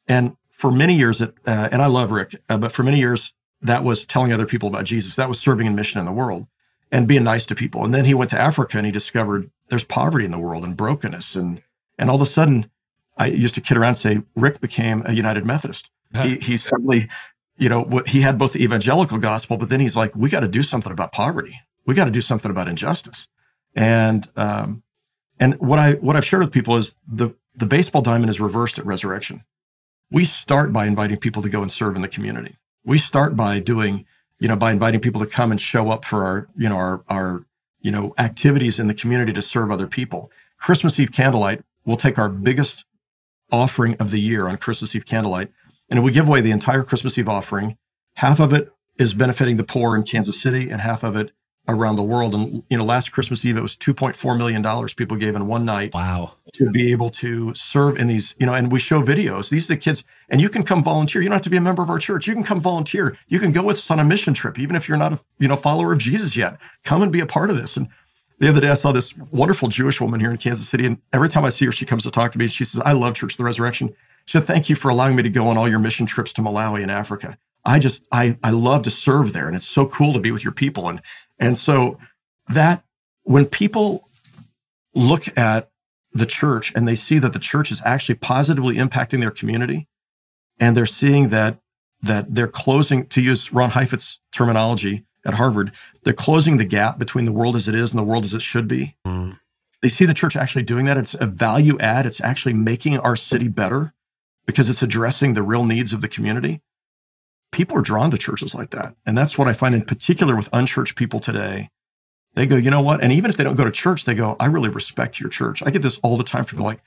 And 0.08 0.36
for 0.49 0.72
many 0.72 0.95
years, 0.95 1.22
it, 1.22 1.34
uh, 1.45 1.70
and 1.72 1.82
I 1.82 1.88
love 1.88 2.12
Rick, 2.12 2.36
uh, 2.49 2.58
but 2.58 2.72
for 2.72 2.84
many 2.84 2.97
years, 2.97 3.34
that 3.62 3.84
was 3.84 4.06
telling 4.06 4.32
other 4.32 4.45
people 4.45 4.70
about 4.70 4.86
Jesus. 4.86 5.16
That 5.16 5.28
was 5.30 5.39
serving 5.39 5.68
in 5.68 5.76
mission 5.76 5.99
in 5.99 6.06
the 6.06 6.12
world 6.12 6.47
and 6.91 7.08
being 7.08 7.24
nice 7.24 7.45
to 7.47 7.56
people. 7.56 7.84
And 7.84 7.93
then 7.93 8.06
he 8.06 8.14
went 8.14 8.30
to 8.32 8.39
Africa 8.39 8.78
and 8.78 8.86
he 8.86 8.91
discovered 8.91 9.49
there's 9.70 9.84
poverty 9.84 10.26
in 10.26 10.32
the 10.32 10.39
world 10.39 10.64
and 10.64 10.78
brokenness. 10.78 11.36
And, 11.36 11.62
and 11.97 12.10
all 12.10 12.16
of 12.16 12.22
a 12.22 12.26
sudden, 12.26 12.70
I 13.18 13.28
used 13.28 13.56
to 13.56 13.62
kid 13.62 13.78
around 13.78 13.89
and 13.89 13.97
say, 13.97 14.22
Rick 14.36 14.62
became 14.62 15.01
a 15.06 15.14
United 15.14 15.45
Methodist. 15.45 15.89
He, 16.24 16.36
he 16.38 16.58
suddenly, 16.58 17.08
you 17.58 17.70
know, 17.70 17.82
what- 17.82 18.08
he 18.10 18.22
had 18.22 18.38
both 18.38 18.53
the 18.53 18.64
evangelical 18.64 19.18
gospel, 19.18 19.58
but 19.58 19.70
then 19.70 19.80
he's 19.80 19.95
like, 19.95 20.16
we 20.16 20.30
got 20.30 20.41
to 20.41 20.47
do 20.47 20.62
something 20.62 20.91
about 20.91 21.12
poverty. 21.12 21.56
We 21.86 21.93
got 21.93 22.06
to 22.06 22.12
do 22.12 22.22
something 22.22 22.49
about 22.51 22.68
injustice. 22.68 23.28
And, 23.76 24.28
um, 24.36 24.84
and 25.39 25.56
what 25.56 25.80
I, 25.80 25.93
what 25.93 26.16
I've 26.16 26.26
shared 26.26 26.43
with 26.43 26.53
people 26.53 26.78
is 26.78 26.97
the, 27.08 27.36
the 27.53 27.66
baseball 27.66 28.01
diamond 28.01 28.30
is 28.30 28.39
reversed 28.39 28.80
at 28.80 28.86
resurrection. 28.86 29.43
We 30.12 30.24
start 30.24 30.72
by 30.72 30.86
inviting 30.86 31.18
people 31.18 31.41
to 31.41 31.49
go 31.49 31.62
and 31.62 31.72
serve 31.72 31.95
in 31.95 32.01
the 32.01 32.08
community. 32.08 32.56
We 32.86 32.97
start 32.97 33.36
by 33.36 33.60
doing, 33.60 34.06
you 34.39 34.47
know, 34.47 34.56
by 34.56 34.72
inviting 34.72 34.99
people 35.01 35.20
to 35.22 35.28
come 35.28 35.51
and 35.51 35.60
show 35.60 35.89
up 35.89 36.06
for 36.06 36.24
our, 36.24 36.47
you 36.56 36.70
know, 36.70 36.78
our, 36.78 37.03
our, 37.10 37.45
you 37.82 37.91
know, 37.91 38.14
activities 38.18 38.80
in 38.80 38.88
the 38.88 38.93
community 38.93 39.34
to 39.34 39.41
serve 39.41 39.72
other 39.72 39.88
people. 39.88 40.32
Christmas 40.58 40.99
Eve 40.99 41.12
candlelight, 41.12 41.64
we'll 41.86 41.97
take 41.97 42.18
our 42.18 42.30
biggest 42.30 42.86
offering 43.51 43.95
of 43.99 44.12
the 44.12 44.20
year 44.20 44.47
on 44.47 44.58
Christmas 44.58 44.95
Eve 44.95 45.06
candlelight, 45.06 45.51
and 45.90 46.04
we 46.04 46.12
give 46.12 46.28
away 46.28 46.42
the 46.42 46.52
entire 46.52 46.84
Christmas 46.84 47.18
Eve 47.18 47.30
offering. 47.30 47.78
Half 48.16 48.40
of 48.40 48.54
it 48.54 48.72
is 48.98 49.14
benefiting 49.14 49.58
the 49.58 49.64
poor 49.64 49.96
in 49.96 50.04
Kansas 50.04 50.42
City, 50.42 50.70
and 50.70 50.82
half 50.82 51.04
of 51.04 51.16
it 51.16 51.32
around 51.68 51.96
the 51.96 52.04
world. 52.04 52.34
And 52.36 52.64
you 52.70 52.78
know, 52.78 52.84
last 52.86 53.12
Christmas 53.12 53.44
Eve 53.44 53.58
it 53.58 53.62
was 53.62 53.76
2.4 53.76 54.38
million 54.38 54.62
dollars 54.62 54.94
people 54.94 55.18
gave 55.18 55.36
in 55.36 55.48
one 55.48 55.66
night 55.66 55.94
Wow. 55.96 56.34
to 56.54 56.70
be 56.70 56.92
able 56.92 57.10
to 57.10 57.54
serve 57.56 57.98
in 57.98 58.08
these, 58.08 58.36
you 58.40 58.46
know, 58.46 58.54
and 58.54 58.72
we 58.72 58.80
show 58.80 59.02
videos. 59.02 59.50
These 59.50 59.70
are 59.70 59.74
the 59.74 59.78
kids, 59.78 60.04
and 60.30 60.40
you 60.42 60.50
can 60.50 60.64
come 60.64 60.84
volunteer. 60.84 61.22
You 61.22 61.30
don't 61.30 61.34
have 61.36 61.42
to 61.42 61.50
be 61.50 61.58
a 61.58 61.62
member 61.62 61.82
of 61.82 61.90
our 61.90 61.98
church. 62.00 62.28
You 62.28 62.36
can 62.36 62.44
come 62.44 62.60
volunteer. 62.62 63.18
You 63.28 63.40
can 63.40 63.52
go 63.52 63.64
with 63.64 63.78
us 63.78 63.90
on 63.92 64.00
a 64.00 64.04
mission 64.04 64.34
trip, 64.34 64.60
even 64.60 64.76
if 64.76 64.88
you're 64.88 64.98
not 64.98 65.14
a, 65.14 65.20
you 65.40 65.48
know, 65.48 65.56
follower 65.56 65.92
of 65.92 66.00
Jesus 66.00 66.38
yet. 66.38 66.58
Come 66.84 67.02
and 67.02 67.12
be 67.12 67.20
a 67.20 67.26
part 67.26 67.50
of 67.50 67.58
this. 67.58 67.76
And 67.78 67.88
the 68.40 68.48
other 68.50 68.62
day 68.62 68.70
I 68.70 68.76
saw 68.76 68.92
this 68.92 69.18
wonderful 69.18 69.68
Jewish 69.68 70.00
woman 70.00 70.20
here 70.20 70.30
in 70.30 70.38
Kansas 70.38 70.70
City. 70.70 70.86
And 70.86 71.00
every 71.12 71.30
time 71.30 71.46
I 71.46 71.50
see 71.50 71.66
her, 71.66 71.72
she 71.72 71.86
comes 71.86 72.04
to 72.04 72.12
talk 72.12 72.32
to 72.34 72.38
me. 72.40 72.48
She 72.48 72.64
says, 72.66 72.82
I 72.86 72.94
love 72.94 73.16
Church 73.16 73.34
of 73.34 73.38
the 73.38 73.44
Resurrection. 73.44 73.96
Said, 74.28 74.44
thank 74.44 74.70
you 74.70 74.76
for 74.76 74.90
allowing 74.90 75.16
me 75.16 75.24
to 75.24 75.30
go 75.30 75.48
on 75.48 75.58
all 75.58 75.70
your 75.70 75.80
mission 75.80 76.06
trips 76.06 76.34
to 76.34 76.42
Malawi 76.42 76.82
and 76.82 76.92
Africa. 76.92 77.38
I 77.64 77.80
just, 77.80 78.08
I, 78.12 78.38
I 78.44 78.52
love 78.52 78.82
to 78.84 78.90
serve 78.90 79.34
there. 79.34 79.48
And 79.48 79.56
it's 79.56 79.68
so 79.68 79.86
cool 79.86 80.14
to 80.14 80.20
be 80.20 80.32
with 80.32 80.44
your 80.44 80.54
people. 80.54 80.90
And, 80.90 81.02
and 81.40 81.58
so 81.58 81.98
that 82.50 82.84
when 83.24 83.46
people 83.46 84.04
look 84.94 85.36
at 85.38 85.70
the 86.14 86.26
church 86.26 86.72
and 86.76 86.88
they 86.88 86.96
see 86.96 87.20
that 87.20 87.34
the 87.34 87.40
church 87.40 87.72
is 87.72 87.82
actually 87.84 88.16
positively 88.16 88.76
impacting 88.76 89.20
their 89.20 89.32
community 89.32 89.88
and 90.60 90.76
they're 90.76 90.86
seeing 90.86 91.30
that 91.30 91.60
that 92.02 92.34
they're 92.36 92.48
closing 92.48 93.06
to 93.08 93.22
use 93.22 93.52
ron 93.52 93.72
heifetz's 93.72 94.20
terminology 94.32 95.04
at 95.26 95.34
harvard 95.34 95.72
they're 96.04 96.14
closing 96.14 96.56
the 96.56 96.64
gap 96.64 96.98
between 96.98 97.26
the 97.26 97.34
world 97.34 97.56
as 97.56 97.68
it 97.68 97.76
is 97.76 97.92
and 97.92 98.00
the 98.00 98.04
world 98.04 98.24
as 98.24 98.34
it 98.34 98.42
should 98.42 98.68
be 98.68 98.96
Mm. 99.06 99.40
they 99.82 99.90
see 99.90 100.06
the 100.06 100.14
church 100.14 100.38
actually 100.38 100.64
doing 100.64 100.86
that 100.86 100.96
it's 100.96 101.16
a 101.16 101.26
value 101.26 101.78
add 101.80 102.06
it's 102.06 102.22
actually 102.22 102.54
making 102.54 102.98
our 103.00 103.18
city 103.18 103.50
better 103.50 103.94
because 104.46 104.70
it's 104.70 104.82
addressing 104.82 105.34
the 105.34 105.43
real 105.43 105.66
needs 105.66 105.93
of 105.93 106.02
the 106.02 106.08
community 106.08 106.62
people 107.52 107.78
are 107.78 107.82
drawn 107.82 108.12
to 108.12 108.18
churches 108.18 108.54
like 108.54 108.72
that 108.72 108.96
and 109.06 109.18
that's 109.18 109.38
what 109.38 109.48
i 109.48 109.54
find 109.54 109.76
in 109.76 109.84
particular 109.84 110.36
with 110.36 110.50
unchurched 110.54 110.96
people 110.96 111.20
today 111.20 111.70
they 112.36 112.46
go, 112.46 112.58
you 112.58 112.70
know 112.70 112.82
what? 112.82 113.02
And 113.02 113.12
even 113.12 113.30
if 113.30 113.38
they 113.38 113.43
don't 113.43 113.56
go 113.56 113.64
to 113.64 113.72
church, 113.72 114.06
they 114.06 114.14
go, 114.14 114.36
I 114.39 114.48
really 114.48 114.70
respect 114.70 115.20
your 115.20 115.30
church. 115.30 115.64
I 115.66 115.72
get 115.72 115.82
this 115.82 115.98
all 116.04 116.18
the 116.18 116.24
time 116.24 116.43
from 116.43 116.60
like, 116.60 116.82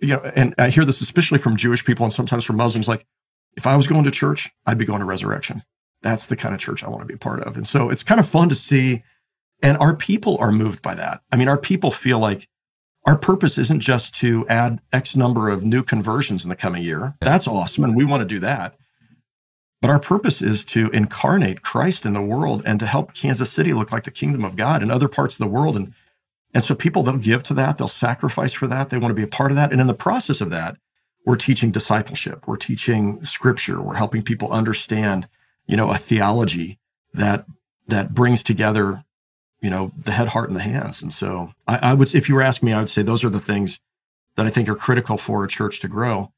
you 0.00 0.08
know, 0.08 0.22
and 0.36 0.54
I 0.56 0.70
hear 0.70 0.84
this 0.84 1.00
especially 1.00 1.38
from 1.38 1.56
Jewish 1.56 1.84
people 1.84 2.04
and 2.04 2.12
sometimes 2.12 2.44
from 2.44 2.56
Muslims, 2.56 2.88
like, 2.88 3.04
if 3.56 3.66
I 3.66 3.76
was 3.76 3.86
going 3.86 4.04
to 4.04 4.10
church, 4.10 4.50
I'd 4.66 4.78
be 4.78 4.84
going 4.84 5.00
to 5.00 5.04
resurrection. 5.04 5.62
That's 6.02 6.26
the 6.26 6.36
kind 6.36 6.54
of 6.54 6.60
church 6.60 6.82
I 6.82 6.88
want 6.88 7.02
to 7.02 7.06
be 7.06 7.14
a 7.14 7.18
part 7.18 7.40
of. 7.40 7.56
And 7.56 7.66
so 7.66 7.90
it's 7.90 8.02
kind 8.02 8.20
of 8.20 8.26
fun 8.26 8.48
to 8.48 8.54
see. 8.54 9.02
And 9.62 9.78
our 9.78 9.96
people 9.96 10.36
are 10.38 10.52
moved 10.52 10.82
by 10.82 10.94
that. 10.94 11.22
I 11.30 11.36
mean, 11.36 11.48
our 11.48 11.58
people 11.58 11.90
feel 11.90 12.18
like 12.18 12.48
our 13.06 13.18
purpose 13.18 13.58
isn't 13.58 13.80
just 13.80 14.14
to 14.16 14.46
add 14.48 14.80
X 14.92 15.14
number 15.14 15.48
of 15.48 15.64
new 15.64 15.82
conversions 15.82 16.44
in 16.44 16.48
the 16.48 16.56
coming 16.56 16.82
year. 16.82 17.14
That's 17.20 17.46
awesome. 17.46 17.84
And 17.84 17.94
we 17.94 18.04
want 18.04 18.22
to 18.22 18.28
do 18.28 18.38
that. 18.40 18.76
But 19.82 19.90
our 19.90 20.00
purpose 20.00 20.40
is 20.40 20.64
to 20.66 20.88
incarnate 20.90 21.60
Christ 21.60 22.06
in 22.06 22.14
the 22.14 22.22
world 22.22 22.62
and 22.64 22.80
to 22.80 22.86
help 22.86 23.12
Kansas 23.12 23.52
City 23.52 23.74
look 23.74 23.92
like 23.92 24.04
the 24.04 24.10
kingdom 24.10 24.42
of 24.42 24.56
God 24.56 24.82
in 24.82 24.90
other 24.90 25.08
parts 25.08 25.34
of 25.34 25.40
the 25.40 25.54
world. 25.54 25.76
And, 25.76 25.92
and 26.54 26.62
so 26.62 26.74
people, 26.74 27.02
they'll 27.02 27.18
give 27.18 27.42
to 27.42 27.54
that, 27.54 27.76
they'll 27.76 27.88
sacrifice 27.88 28.54
for 28.54 28.66
that, 28.66 28.88
they 28.88 28.96
want 28.96 29.10
to 29.10 29.14
be 29.14 29.22
a 29.22 29.26
part 29.26 29.50
of 29.50 29.56
that. 29.56 29.72
And 29.72 29.82
in 29.82 29.86
the 29.86 29.92
process 29.92 30.40
of 30.40 30.48
that, 30.48 30.78
we're 31.26 31.36
teaching 31.36 31.70
discipleship, 31.70 32.46
we're 32.46 32.56
teaching 32.56 33.22
scripture, 33.24 33.82
we're 33.82 33.96
helping 33.96 34.22
people 34.22 34.50
understand, 34.52 35.28
you 35.66 35.76
know, 35.76 35.90
a 35.90 35.96
theology 35.96 36.78
that 37.12 37.44
that 37.86 38.14
brings 38.14 38.42
together, 38.42 39.04
you 39.64 39.70
know, 39.70 39.92
the 39.96 40.12
head, 40.12 40.28
heart, 40.28 40.50
and 40.50 40.56
the 40.56 40.62
hands. 40.62 41.00
And 41.00 41.10
so 41.10 41.54
I, 41.66 41.78
I 41.80 41.94
would, 41.94 42.14
if 42.14 42.28
you 42.28 42.34
were 42.34 42.42
asking 42.42 42.66
me, 42.66 42.74
I 42.74 42.80
would 42.80 42.90
say 42.90 43.00
those 43.00 43.24
are 43.24 43.30
the 43.30 43.40
things 43.40 43.80
that 44.36 44.44
I 44.44 44.50
think 44.50 44.68
are 44.68 44.74
critical 44.74 45.16
for 45.16 45.42
a 45.42 45.48
church 45.48 45.80
to 45.80 45.88
grow. 45.88 46.34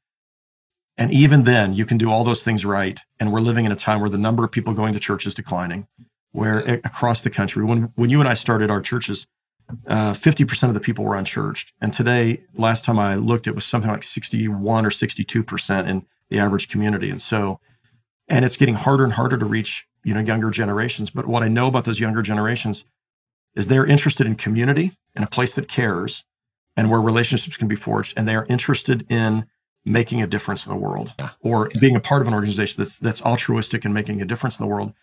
And 0.97 1.11
even 1.11 1.43
then, 1.43 1.73
you 1.73 1.85
can 1.85 1.97
do 1.97 2.09
all 2.09 2.23
those 2.23 2.41
things 2.41 2.63
right. 2.63 3.01
And 3.19 3.33
we're 3.33 3.41
living 3.41 3.65
in 3.65 3.71
a 3.73 3.75
time 3.75 3.99
where 3.99 4.09
the 4.09 4.17
number 4.17 4.45
of 4.45 4.51
people 4.53 4.73
going 4.73 4.93
to 4.93 4.99
church 4.99 5.27
is 5.27 5.33
declining, 5.33 5.87
where 6.31 6.59
across 6.85 7.21
the 7.21 7.29
country, 7.29 7.65
when, 7.65 7.91
when 7.95 8.09
you 8.09 8.21
and 8.21 8.29
I 8.29 8.33
started 8.33 8.71
our 8.71 8.79
churches, 8.79 9.27
uh, 9.87 10.13
50% 10.13 10.69
of 10.69 10.73
the 10.73 10.79
people 10.79 11.03
were 11.03 11.17
unchurched. 11.17 11.73
And 11.81 11.93
today, 11.93 12.45
last 12.55 12.85
time 12.85 12.97
I 12.97 13.15
looked, 13.15 13.45
it 13.45 13.55
was 13.55 13.65
something 13.65 13.91
like 13.91 14.03
61 14.03 14.85
or 14.85 14.89
62% 14.89 15.85
in 15.85 16.05
the 16.29 16.39
average 16.39 16.69
community. 16.69 17.09
And 17.09 17.21
so, 17.21 17.59
and 18.29 18.45
it's 18.45 18.55
getting 18.55 18.75
harder 18.75 19.03
and 19.03 19.13
harder 19.13 19.37
to 19.37 19.45
reach, 19.45 19.85
you 20.05 20.13
know, 20.13 20.21
younger 20.21 20.49
generations. 20.49 21.09
But 21.09 21.27
what 21.27 21.43
I 21.43 21.49
know 21.49 21.67
about 21.67 21.83
those 21.83 21.99
younger 21.99 22.21
generations 22.21 22.85
is 23.57 23.67
they're 23.67 23.85
interested 23.85 24.25
in 24.25 24.35
community 24.35 24.91
and 25.15 25.25
a 25.25 25.27
place 25.27 25.55
that 25.55 25.67
cares 25.67 26.23
and 26.77 26.89
where 26.89 27.01
relationships 27.01 27.57
can 27.57 27.67
be 27.67 27.75
forged. 27.75 28.13
And 28.15 28.27
they 28.27 28.35
are 28.35 28.45
interested 28.45 29.05
in 29.09 29.47
making 29.87 30.21
a 30.21 30.27
difference 30.27 30.65
in 30.65 30.71
the 30.71 30.77
world 30.77 31.13
yeah. 31.17 31.29
or 31.41 31.71
being 31.79 31.95
a 31.95 31.99
part 31.99 32.21
of 32.21 32.27
an 32.27 32.33
organization 32.33 32.83
that's 32.83 32.99
that's 32.99 33.21
altruistic 33.21 33.85
and 33.85 33.93
making 33.93 34.21
a 34.21 34.25
difference 34.25 34.59
in 34.59 34.63
the 34.65 34.69
world 34.69 34.93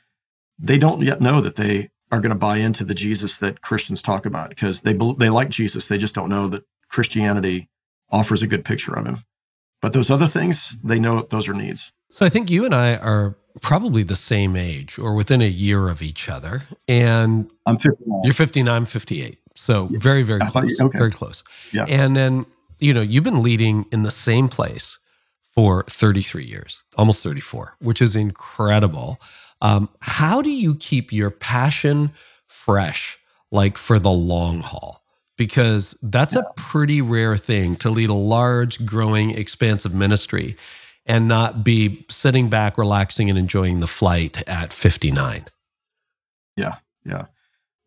they 0.59 0.77
don't 0.77 1.01
yet 1.01 1.21
know 1.21 1.41
that 1.41 1.57
they 1.57 1.89
are 2.13 2.21
going 2.21 2.31
to 2.31 2.39
buy 2.39 2.59
into 2.59 2.85
the 2.85 2.95
Jesus 2.95 3.39
that 3.39 3.63
Christians 3.63 4.03
talk 4.03 4.27
about 4.27 4.51
because 4.51 4.83
they 4.83 4.93
they 4.93 5.31
like 5.31 5.49
Jesus 5.49 5.89
they 5.89 5.97
just 5.97 6.15
don't 6.15 6.29
know 6.29 6.49
that 6.49 6.65
Christianity 6.87 7.71
offers 8.11 8.43
a 8.43 8.47
good 8.47 8.63
picture 8.63 8.95
of 8.95 9.07
him 9.07 9.19
but 9.81 9.95
those 9.95 10.11
other 10.11 10.27
things 10.27 10.77
they 10.85 10.99
know 10.99 11.23
those 11.23 11.49
are 11.49 11.55
needs 11.55 11.91
so 12.11 12.25
i 12.25 12.29
think 12.29 12.51
you 12.51 12.65
and 12.65 12.75
i 12.75 12.97
are 12.97 13.37
probably 13.63 14.03
the 14.03 14.17
same 14.17 14.57
age 14.57 14.99
or 14.99 15.15
within 15.15 15.41
a 15.41 15.49
year 15.49 15.89
of 15.89 16.03
each 16.03 16.29
other 16.29 16.63
and 16.89 17.51
i'm 17.67 17.77
59 17.77 18.21
you're 18.25 18.35
59 18.35 18.75
i'm 18.75 18.85
58 18.85 19.39
so 19.55 19.89
very 19.93 20.23
very 20.23 20.41
close 20.41 20.79
you, 20.79 20.87
okay. 20.87 20.99
very 20.99 21.13
close 21.13 21.45
yeah 21.73 21.85
and 21.89 22.17
then 22.17 22.47
you 22.81 22.93
know, 22.93 23.01
you've 23.01 23.25
been 23.25 23.43
leading 23.43 23.87
in 23.93 24.03
the 24.03 24.11
same 24.11 24.49
place 24.49 24.99
for 25.41 25.85
33 25.85 26.45
years, 26.45 26.85
almost 26.97 27.23
34, 27.23 27.77
which 27.81 28.03
is 28.03 28.17
incredible. 28.17 29.19
Um, 29.63 29.89
how 30.01 30.43
do 30.43 30.51
you 30.51 30.75
keep 30.75 31.13
your 31.13 31.31
passion 31.31 32.11
fresh, 32.47 33.19
like 33.51 33.77
for 33.77 33.99
the 33.99 34.11
long 34.11 34.61
haul? 34.61 35.03
Because 35.37 35.97
that's 36.03 36.35
yeah. 36.35 36.43
a 36.43 36.53
pretty 36.57 37.01
rare 37.01 37.37
thing 37.37 37.75
to 37.77 37.91
lead 37.91 38.11
a 38.11 38.15
large, 38.15 38.85
growing, 38.85 39.31
expansive 39.31 39.95
ministry 39.95 40.57
and 41.07 41.29
not 41.29 41.65
be 41.65 42.05
sitting 42.09 42.49
back, 42.49 42.79
relaxing, 42.79 43.29
and 43.29 43.39
enjoying 43.39 43.81
the 43.81 43.87
flight 43.87 44.43
at 44.49 44.73
59. 44.73 45.47
Yeah, 46.57 46.77
yeah. 47.05 47.27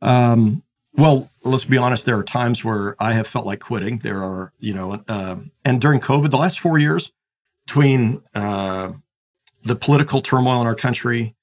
Um, 0.02 0.64
well, 0.94 1.30
let's 1.44 1.66
be 1.66 1.78
honest. 1.78 2.06
There 2.06 2.18
are 2.18 2.24
times 2.24 2.64
where 2.64 2.96
I 3.00 3.14
have 3.14 3.28
felt 3.28 3.46
like 3.46 3.60
quitting. 3.60 4.00
There 4.00 4.24
are, 4.24 4.52
you 4.60 4.74
know, 4.74 5.04
uh, 5.08 5.38
and 5.64 5.82
during 5.82 6.00
COVID, 6.00 6.30
the 6.32 6.38
last 6.38 6.60
four 6.60 6.78
years, 6.78 7.12
between 7.66 8.22
uh, 8.34 8.94
the 9.64 9.76
political 9.76 10.22
turmoil 10.22 10.62
in 10.62 10.68
our 10.68 10.76
country, 10.76 11.36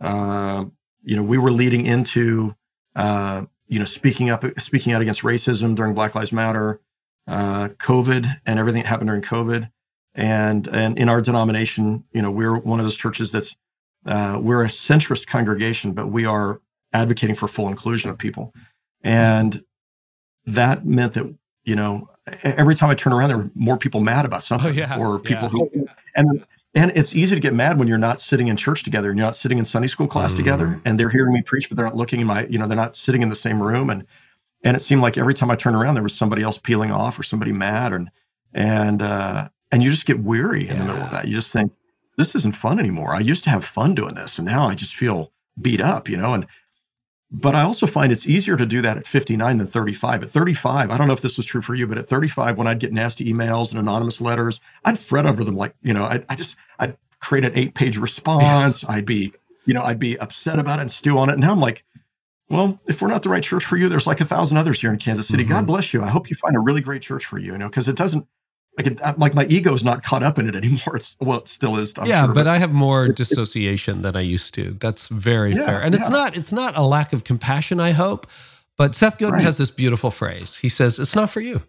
uh, 0.00 0.64
you 1.02 1.16
know, 1.16 1.22
we 1.22 1.38
were 1.38 1.50
leading 1.50 1.86
into, 1.86 2.54
uh, 2.96 3.44
you 3.66 3.78
know, 3.78 3.84
speaking 3.84 4.30
up, 4.30 4.44
speaking 4.58 4.92
out 4.92 5.00
against 5.00 5.22
racism 5.22 5.74
during 5.74 5.94
Black 5.94 6.14
Lives 6.14 6.32
Matter, 6.32 6.80
uh, 7.26 7.68
COVID, 7.78 8.26
and 8.44 8.58
everything 8.58 8.82
that 8.82 8.88
happened 8.88 9.08
during 9.08 9.22
COVID, 9.22 9.70
and 10.14 10.66
and 10.68 10.98
in 10.98 11.08
our 11.08 11.20
denomination, 11.20 12.04
you 12.12 12.22
know, 12.22 12.30
we're 12.30 12.58
one 12.58 12.80
of 12.80 12.84
those 12.84 12.96
churches 12.96 13.32
that's 13.32 13.56
uh, 14.06 14.38
we're 14.42 14.62
a 14.62 14.68
centrist 14.68 15.26
congregation, 15.26 15.92
but 15.92 16.08
we 16.08 16.24
are 16.24 16.60
advocating 16.92 17.36
for 17.36 17.48
full 17.48 17.68
inclusion 17.68 18.10
of 18.10 18.18
people. 18.18 18.54
And 19.02 19.62
that 20.46 20.86
meant 20.86 21.14
that, 21.14 21.34
you 21.64 21.76
know, 21.76 22.08
every 22.42 22.74
time 22.74 22.90
I 22.90 22.94
turn 22.94 23.12
around, 23.12 23.28
there 23.28 23.38
were 23.38 23.50
more 23.54 23.76
people 23.76 24.00
mad 24.00 24.24
about 24.24 24.42
something 24.42 24.70
oh, 24.70 24.72
yeah. 24.72 24.98
or 24.98 25.18
people 25.18 25.50
yeah. 25.52 25.66
who, 25.66 25.88
and, 26.16 26.46
and 26.74 26.92
it's 26.94 27.14
easy 27.14 27.34
to 27.34 27.40
get 27.40 27.54
mad 27.54 27.78
when 27.78 27.88
you're 27.88 27.98
not 27.98 28.20
sitting 28.20 28.48
in 28.48 28.56
church 28.56 28.82
together 28.82 29.10
and 29.10 29.18
you're 29.18 29.26
not 29.26 29.36
sitting 29.36 29.58
in 29.58 29.64
Sunday 29.64 29.88
school 29.88 30.06
class 30.06 30.32
mm. 30.32 30.36
together 30.36 30.80
and 30.84 30.98
they're 30.98 31.10
hearing 31.10 31.34
me 31.34 31.42
preach, 31.42 31.68
but 31.68 31.76
they're 31.76 31.86
not 31.86 31.96
looking 31.96 32.20
in 32.20 32.26
my, 32.26 32.46
you 32.46 32.58
know, 32.58 32.66
they're 32.66 32.76
not 32.76 32.96
sitting 32.96 33.22
in 33.22 33.28
the 33.28 33.34
same 33.34 33.62
room. 33.62 33.90
And, 33.90 34.06
and 34.64 34.76
it 34.76 34.80
seemed 34.80 35.02
like 35.02 35.18
every 35.18 35.34
time 35.34 35.50
I 35.50 35.56
turned 35.56 35.76
around, 35.76 35.94
there 35.94 36.02
was 36.02 36.14
somebody 36.14 36.42
else 36.42 36.58
peeling 36.58 36.90
off 36.90 37.18
or 37.18 37.22
somebody 37.22 37.52
mad. 37.52 37.92
And, 37.92 38.10
and, 38.52 39.02
uh, 39.02 39.48
and 39.70 39.82
you 39.82 39.90
just 39.90 40.06
get 40.06 40.20
weary 40.20 40.62
in 40.62 40.76
yeah. 40.76 40.82
the 40.82 40.84
middle 40.84 41.02
of 41.02 41.10
that. 41.10 41.26
You 41.26 41.34
just 41.34 41.52
think, 41.52 41.72
this 42.16 42.34
isn't 42.34 42.56
fun 42.56 42.78
anymore. 42.78 43.14
I 43.14 43.20
used 43.20 43.44
to 43.44 43.50
have 43.50 43.64
fun 43.64 43.94
doing 43.94 44.14
this 44.14 44.38
and 44.38 44.46
now 44.46 44.66
I 44.66 44.74
just 44.74 44.94
feel 44.94 45.32
beat 45.60 45.80
up, 45.80 46.08
you 46.08 46.16
know, 46.16 46.34
and 46.34 46.46
but 47.30 47.54
I 47.54 47.62
also 47.62 47.86
find 47.86 48.10
it's 48.10 48.26
easier 48.26 48.56
to 48.56 48.64
do 48.64 48.80
that 48.80 48.96
at 48.96 49.06
59 49.06 49.58
than 49.58 49.66
35. 49.66 50.22
At 50.22 50.30
35, 50.30 50.90
I 50.90 50.96
don't 50.96 51.08
know 51.08 51.12
if 51.12 51.20
this 51.20 51.36
was 51.36 51.44
true 51.44 51.60
for 51.60 51.74
you, 51.74 51.86
but 51.86 51.98
at 51.98 52.06
35, 52.06 52.56
when 52.56 52.66
I'd 52.66 52.80
get 52.80 52.92
nasty 52.92 53.30
emails 53.30 53.70
and 53.70 53.78
anonymous 53.78 54.20
letters, 54.20 54.60
I'd 54.84 54.98
fret 54.98 55.26
over 55.26 55.44
them 55.44 55.54
like, 55.54 55.74
you 55.82 55.92
know, 55.92 56.04
I, 56.04 56.24
I 56.28 56.34
just, 56.34 56.56
I'd 56.78 56.96
create 57.20 57.44
an 57.44 57.52
eight 57.54 57.74
page 57.74 57.98
response. 57.98 58.82
I'd 58.82 59.04
be, 59.04 59.34
you 59.66 59.74
know, 59.74 59.82
I'd 59.82 59.98
be 59.98 60.18
upset 60.18 60.58
about 60.58 60.78
it 60.78 60.82
and 60.82 60.90
stew 60.90 61.18
on 61.18 61.28
it. 61.28 61.34
And 61.34 61.42
now 61.42 61.52
I'm 61.52 61.60
like, 61.60 61.84
well, 62.48 62.80
if 62.88 63.02
we're 63.02 63.08
not 63.08 63.22
the 63.22 63.28
right 63.28 63.42
church 63.42 63.66
for 63.66 63.76
you, 63.76 63.90
there's 63.90 64.06
like 64.06 64.22
a 64.22 64.24
thousand 64.24 64.56
others 64.56 64.80
here 64.80 64.90
in 64.90 64.98
Kansas 64.98 65.28
City. 65.28 65.42
Mm-hmm. 65.42 65.52
God 65.52 65.66
bless 65.66 65.92
you. 65.92 66.02
I 66.02 66.08
hope 66.08 66.30
you 66.30 66.36
find 66.36 66.56
a 66.56 66.60
really 66.60 66.80
great 66.80 67.02
church 67.02 67.26
for 67.26 67.38
you, 67.38 67.52
you 67.52 67.58
know, 67.58 67.68
because 67.68 67.88
it 67.88 67.96
doesn't, 67.96 68.26
like, 68.78 68.86
it, 68.86 69.02
uh, 69.02 69.14
like 69.18 69.34
my 69.34 69.44
ego's 69.46 69.82
not 69.84 70.02
caught 70.02 70.22
up 70.22 70.38
in 70.38 70.48
it 70.48 70.54
anymore. 70.54 70.78
It's 70.96 71.16
well, 71.20 71.38
it 71.38 71.48
still 71.48 71.76
is. 71.76 71.92
I'm 71.98 72.06
yeah, 72.06 72.24
sure, 72.24 72.28
but, 72.28 72.34
but, 72.34 72.46
I 72.46 72.58
have 72.58 72.72
more 72.72 73.08
dissociation 73.08 74.02
than 74.02 74.16
I 74.16 74.20
used 74.20 74.54
to. 74.54 74.72
That's 74.72 75.08
very 75.08 75.52
yeah, 75.54 75.66
fair, 75.66 75.82
and 75.82 75.94
yeah. 75.94 76.00
it's 76.00 76.08
not 76.08 76.36
it's 76.36 76.52
not 76.52 76.76
a 76.76 76.82
lack 76.82 77.12
of 77.12 77.24
compassion. 77.24 77.80
I 77.80 77.90
hope, 77.90 78.26
but 78.76 78.94
Seth 78.94 79.18
Godin 79.18 79.34
right. 79.34 79.42
has 79.42 79.58
this 79.58 79.70
beautiful 79.70 80.10
phrase. 80.10 80.56
He 80.56 80.68
says, 80.68 80.98
"It's 80.98 81.14
not 81.14 81.30
for 81.30 81.40
you." 81.40 81.62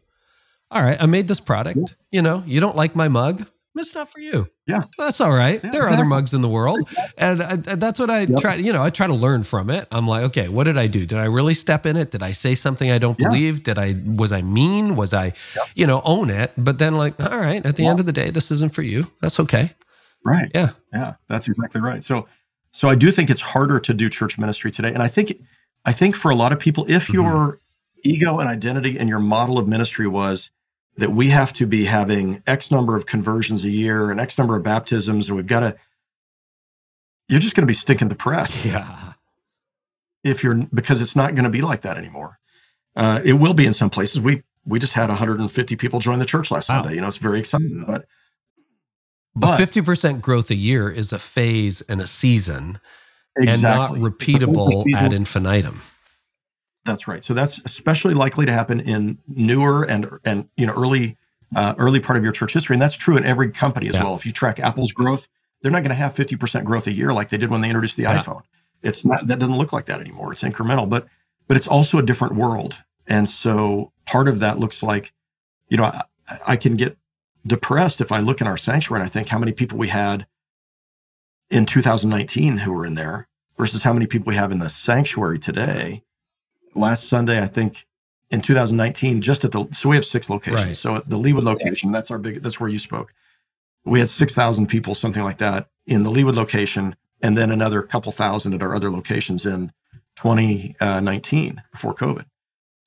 All 0.72 0.82
right, 0.82 0.97
I 1.01 1.07
made 1.07 1.28
this 1.28 1.39
product. 1.39 1.78
Yeah. 1.78 1.88
You 2.12 2.22
know, 2.22 2.43
you 2.45 2.60
don't 2.60 2.76
like 2.76 2.95
my 2.95 3.10
mug. 3.10 3.47
It's 3.76 3.95
not 3.95 4.09
for 4.11 4.20
you. 4.20 4.47
Yeah, 4.67 4.82
that's 4.97 5.22
all 5.22 5.32
right. 5.32 5.59
Yeah, 5.63 5.72
there 5.72 5.82
are 5.82 5.86
exactly. 5.86 6.01
other 6.01 6.05
mugs 6.05 6.34
in 6.34 6.41
the 6.41 6.49
world, 6.49 6.80
and, 7.17 7.41
I, 7.41 7.51
and 7.51 7.63
that's 7.82 7.99
what 7.99 8.09
I 8.09 8.22
yep. 8.22 8.39
try. 8.39 8.55
You 8.55 8.74
know, 8.74 8.84
I 8.84 8.89
try 8.89 9.07
to 9.07 9.13
learn 9.13 9.43
from 9.43 9.70
it. 9.70 9.88
I'm 9.91 10.07
like, 10.07 10.24
okay, 10.26 10.49
what 10.49 10.65
did 10.65 10.78
I 10.78 10.88
do? 10.88 11.05
Did 11.05 11.17
I 11.17 11.26
really 11.26 11.53
step 11.53 11.86
in 11.86 11.95
it? 11.95 12.11
Did 12.11 12.24
I 12.24 12.32
say 12.32 12.55
something 12.55 12.91
I 12.91 12.97
don't 12.97 13.20
yeah. 13.20 13.30
believe? 13.30 13.63
Did 13.63 13.80
I 13.80 13.95
was 14.05 14.32
I 14.32 14.41
mean? 14.41 14.95
Was 14.95 15.13
I, 15.13 15.26
yep. 15.26 15.65
you 15.76 15.88
know, 15.88 16.01
own 16.03 16.30
it? 16.30 16.51
But 16.57 16.80
then, 16.80 16.95
like, 16.95 17.20
all 17.24 17.39
right, 17.39 17.65
at 17.65 17.76
the 17.76 17.86
end 17.86 17.99
of 17.99 18.05
the 18.05 18.11
day, 18.11 18.32
this 18.32 18.51
isn't 18.51 18.74
for 18.74 18.82
you. 18.82 19.07
That's 19.22 19.39
okay. 19.39 19.72
Right. 20.26 20.51
Yeah. 20.53 20.72
Yeah. 20.91 21.13
That's 21.28 21.47
exactly 21.47 21.80
right. 21.80 22.03
So, 22.03 22.28
so 22.72 22.89
I 22.89 22.95
do 22.95 23.11
think 23.11 23.30
it's 23.30 23.41
harder 23.41 23.80
to 23.80 23.93
do 23.93 24.09
church 24.09 24.38
ministry 24.38 24.72
today, 24.72 24.93
and 24.93 25.01
I 25.01 25.07
think, 25.07 25.34
I 25.86 25.91
think 25.91 26.15
for 26.15 26.32
a 26.32 26.36
lot 26.36 26.51
of 26.51 26.59
people, 26.59 26.86
if 26.89 27.05
mm-hmm. 27.05 27.13
your 27.13 27.59
ego 28.03 28.39
and 28.39 28.49
identity 28.49 28.97
and 28.97 29.07
your 29.07 29.20
model 29.20 29.57
of 29.57 29.67
ministry 29.67 30.07
was 30.07 30.51
that 31.00 31.12
we 31.12 31.30
have 31.30 31.54
to 31.54 31.66
be 31.66 31.86
having 31.86 32.43
X 32.45 32.72
number 32.72 32.95
of 32.95 33.06
conversions 33.06 33.64
a 33.64 33.70
year 33.70 34.12
and 34.12 34.20
X 34.20 34.38
number 34.38 34.58
of 34.58 34.64
baptisms, 34.64 35.28
and 35.28 35.38
we've 35.38 35.47
got 35.47 35.62
to, 35.62 35.76
you're 37.30 37.39
just 37.39 37.56
going 37.56 37.64
to 37.64 37.68
be 37.68 37.74
stinking 37.74 38.10
depressed. 38.10 38.66
Yeah. 38.66 39.14
If 40.22 40.43
you're, 40.43 40.56
because 40.74 41.02
it's 41.02 41.16
not 41.16 41.34
going 41.34 41.45
to 41.45 41.50
be 41.50 41.62
like 41.62 41.82
that 41.82 41.97
anymore. 41.97 42.39
Uh, 42.93 43.22
it 43.24 43.34
will 43.34 43.54
be 43.54 43.66
in 43.66 43.72
some 43.72 43.89
places. 43.89 44.20
We, 44.20 44.43
we 44.66 44.78
just 44.78 44.91
had 44.91 45.08
150 45.08 45.76
people 45.78 46.00
join 46.00 46.20
the 46.20 46.26
church 46.26 46.52
last 46.52 46.68
wow. 46.68 46.82
Sunday. 46.82 46.95
You 46.95 47.02
know, 47.02 47.08
it's 47.08 47.16
very 47.16 47.39
exciting, 47.39 47.86
but, 47.88 48.06
but 49.34 49.58
50% 49.58 50.20
growth 50.20 50.52
a 50.52 50.56
year 50.56 50.89
is 50.89 51.14
a 51.14 51.20
phase 51.20 51.80
and 51.84 52.02
a 52.02 52.06
season 52.06 52.82
exactly. 53.38 53.54
and 53.54 53.62
not 53.62 53.91
repeatable 53.91 54.84
ad 54.93 55.14
infinitum. 55.14 55.82
That's 56.86 57.07
right. 57.07 57.23
So 57.23 57.34
that's 57.34 57.59
especially 57.65 58.13
likely 58.13 58.45
to 58.45 58.51
happen 58.51 58.80
in 58.80 59.19
newer 59.27 59.84
and 59.84 60.07
and 60.25 60.49
you 60.57 60.65
know 60.65 60.73
early 60.73 61.17
uh, 61.55 61.75
early 61.77 61.99
part 61.99 62.17
of 62.17 62.23
your 62.23 62.32
church 62.32 62.53
history, 62.53 62.75
and 62.75 62.82
that's 62.82 62.95
true 62.95 63.17
in 63.17 63.25
every 63.25 63.51
company 63.51 63.88
as 63.88 63.95
yeah. 63.95 64.03
well. 64.03 64.15
If 64.15 64.25
you 64.25 64.32
track 64.32 64.59
Apple's 64.59 64.91
growth, 64.91 65.27
they're 65.61 65.71
not 65.71 65.84
going 65.84 65.89
to 65.89 65.95
have 65.95 66.13
fifty 66.13 66.36
percent 66.36 66.65
growth 66.65 66.88
a 66.88 66.91
year 66.91 67.11
like 67.11 67.30
they 67.30 67.38
did 67.38 67.49
when 67.49 67.61
they 67.61 67.69
introduced 67.69 67.97
the 67.97 68.03
yeah. 68.03 68.17
iPhone. 68.17 68.41
It's 68.82 69.05
not 69.05 69.27
that 69.27 69.39
doesn't 69.39 69.57
look 69.57 69.73
like 69.73 69.86
that 69.86 69.99
anymore. 69.99 70.32
It's 70.32 70.43
incremental, 70.43 70.89
but 70.89 71.07
but 71.47 71.57
it's 71.57 71.67
also 71.67 71.97
a 71.97 72.03
different 72.03 72.36
world, 72.36 72.82
and 73.07 73.27
so 73.27 73.91
part 74.05 74.27
of 74.27 74.39
that 74.39 74.57
looks 74.57 74.82
like, 74.82 75.13
you 75.69 75.77
know, 75.77 75.84
I, 75.84 76.01
I 76.47 76.55
can 76.55 76.75
get 76.75 76.97
depressed 77.45 78.01
if 78.01 78.11
I 78.11 78.19
look 78.19 78.41
in 78.41 78.47
our 78.47 78.57
sanctuary 78.57 79.01
and 79.01 79.09
I 79.09 79.11
think 79.11 79.27
how 79.27 79.39
many 79.39 79.51
people 79.51 79.77
we 79.77 79.89
had 79.89 80.27
in 81.49 81.65
2019 81.65 82.59
who 82.59 82.73
were 82.73 82.86
in 82.86 82.95
there 82.95 83.27
versus 83.57 83.84
how 83.84 83.93
many 83.93 84.05
people 84.05 84.30
we 84.30 84.36
have 84.36 84.51
in 84.51 84.59
the 84.59 84.69
sanctuary 84.69 85.39
today. 85.39 86.03
Last 86.80 87.09
Sunday, 87.09 87.41
I 87.41 87.47
think 87.47 87.86
in 88.32 88.41
2019, 88.41 89.21
just 89.21 89.43
at 89.43 89.51
the 89.51 89.67
so 89.71 89.89
we 89.89 89.95
have 89.95 90.05
six 90.05 90.30
locations. 90.30 90.65
Right. 90.65 90.75
So 90.75 90.95
at 90.95 91.09
the 91.09 91.17
Leawood 91.17 91.43
location, 91.43 91.91
that's 91.91 92.09
our 92.09 92.17
big 92.17 92.41
that's 92.41 92.59
where 92.59 92.69
you 92.69 92.80
spoke. 92.80 93.13
We 93.86 93.99
had 93.99 94.09
6,000 94.09 94.67
people, 94.67 94.93
something 94.93 95.23
like 95.23 95.38
that, 95.38 95.69
in 95.88 96.03
the 96.03 96.11
Leawood 96.11 96.36
location, 96.36 96.95
and 97.21 97.38
then 97.38 97.49
another 97.49 97.82
couple 97.82 98.11
thousand 98.11 98.53
at 98.53 98.61
our 98.61 98.75
other 98.75 98.89
locations 98.89 99.45
in 99.45 99.71
2019 100.17 101.63
before 101.71 101.95
COVID. 101.95 102.25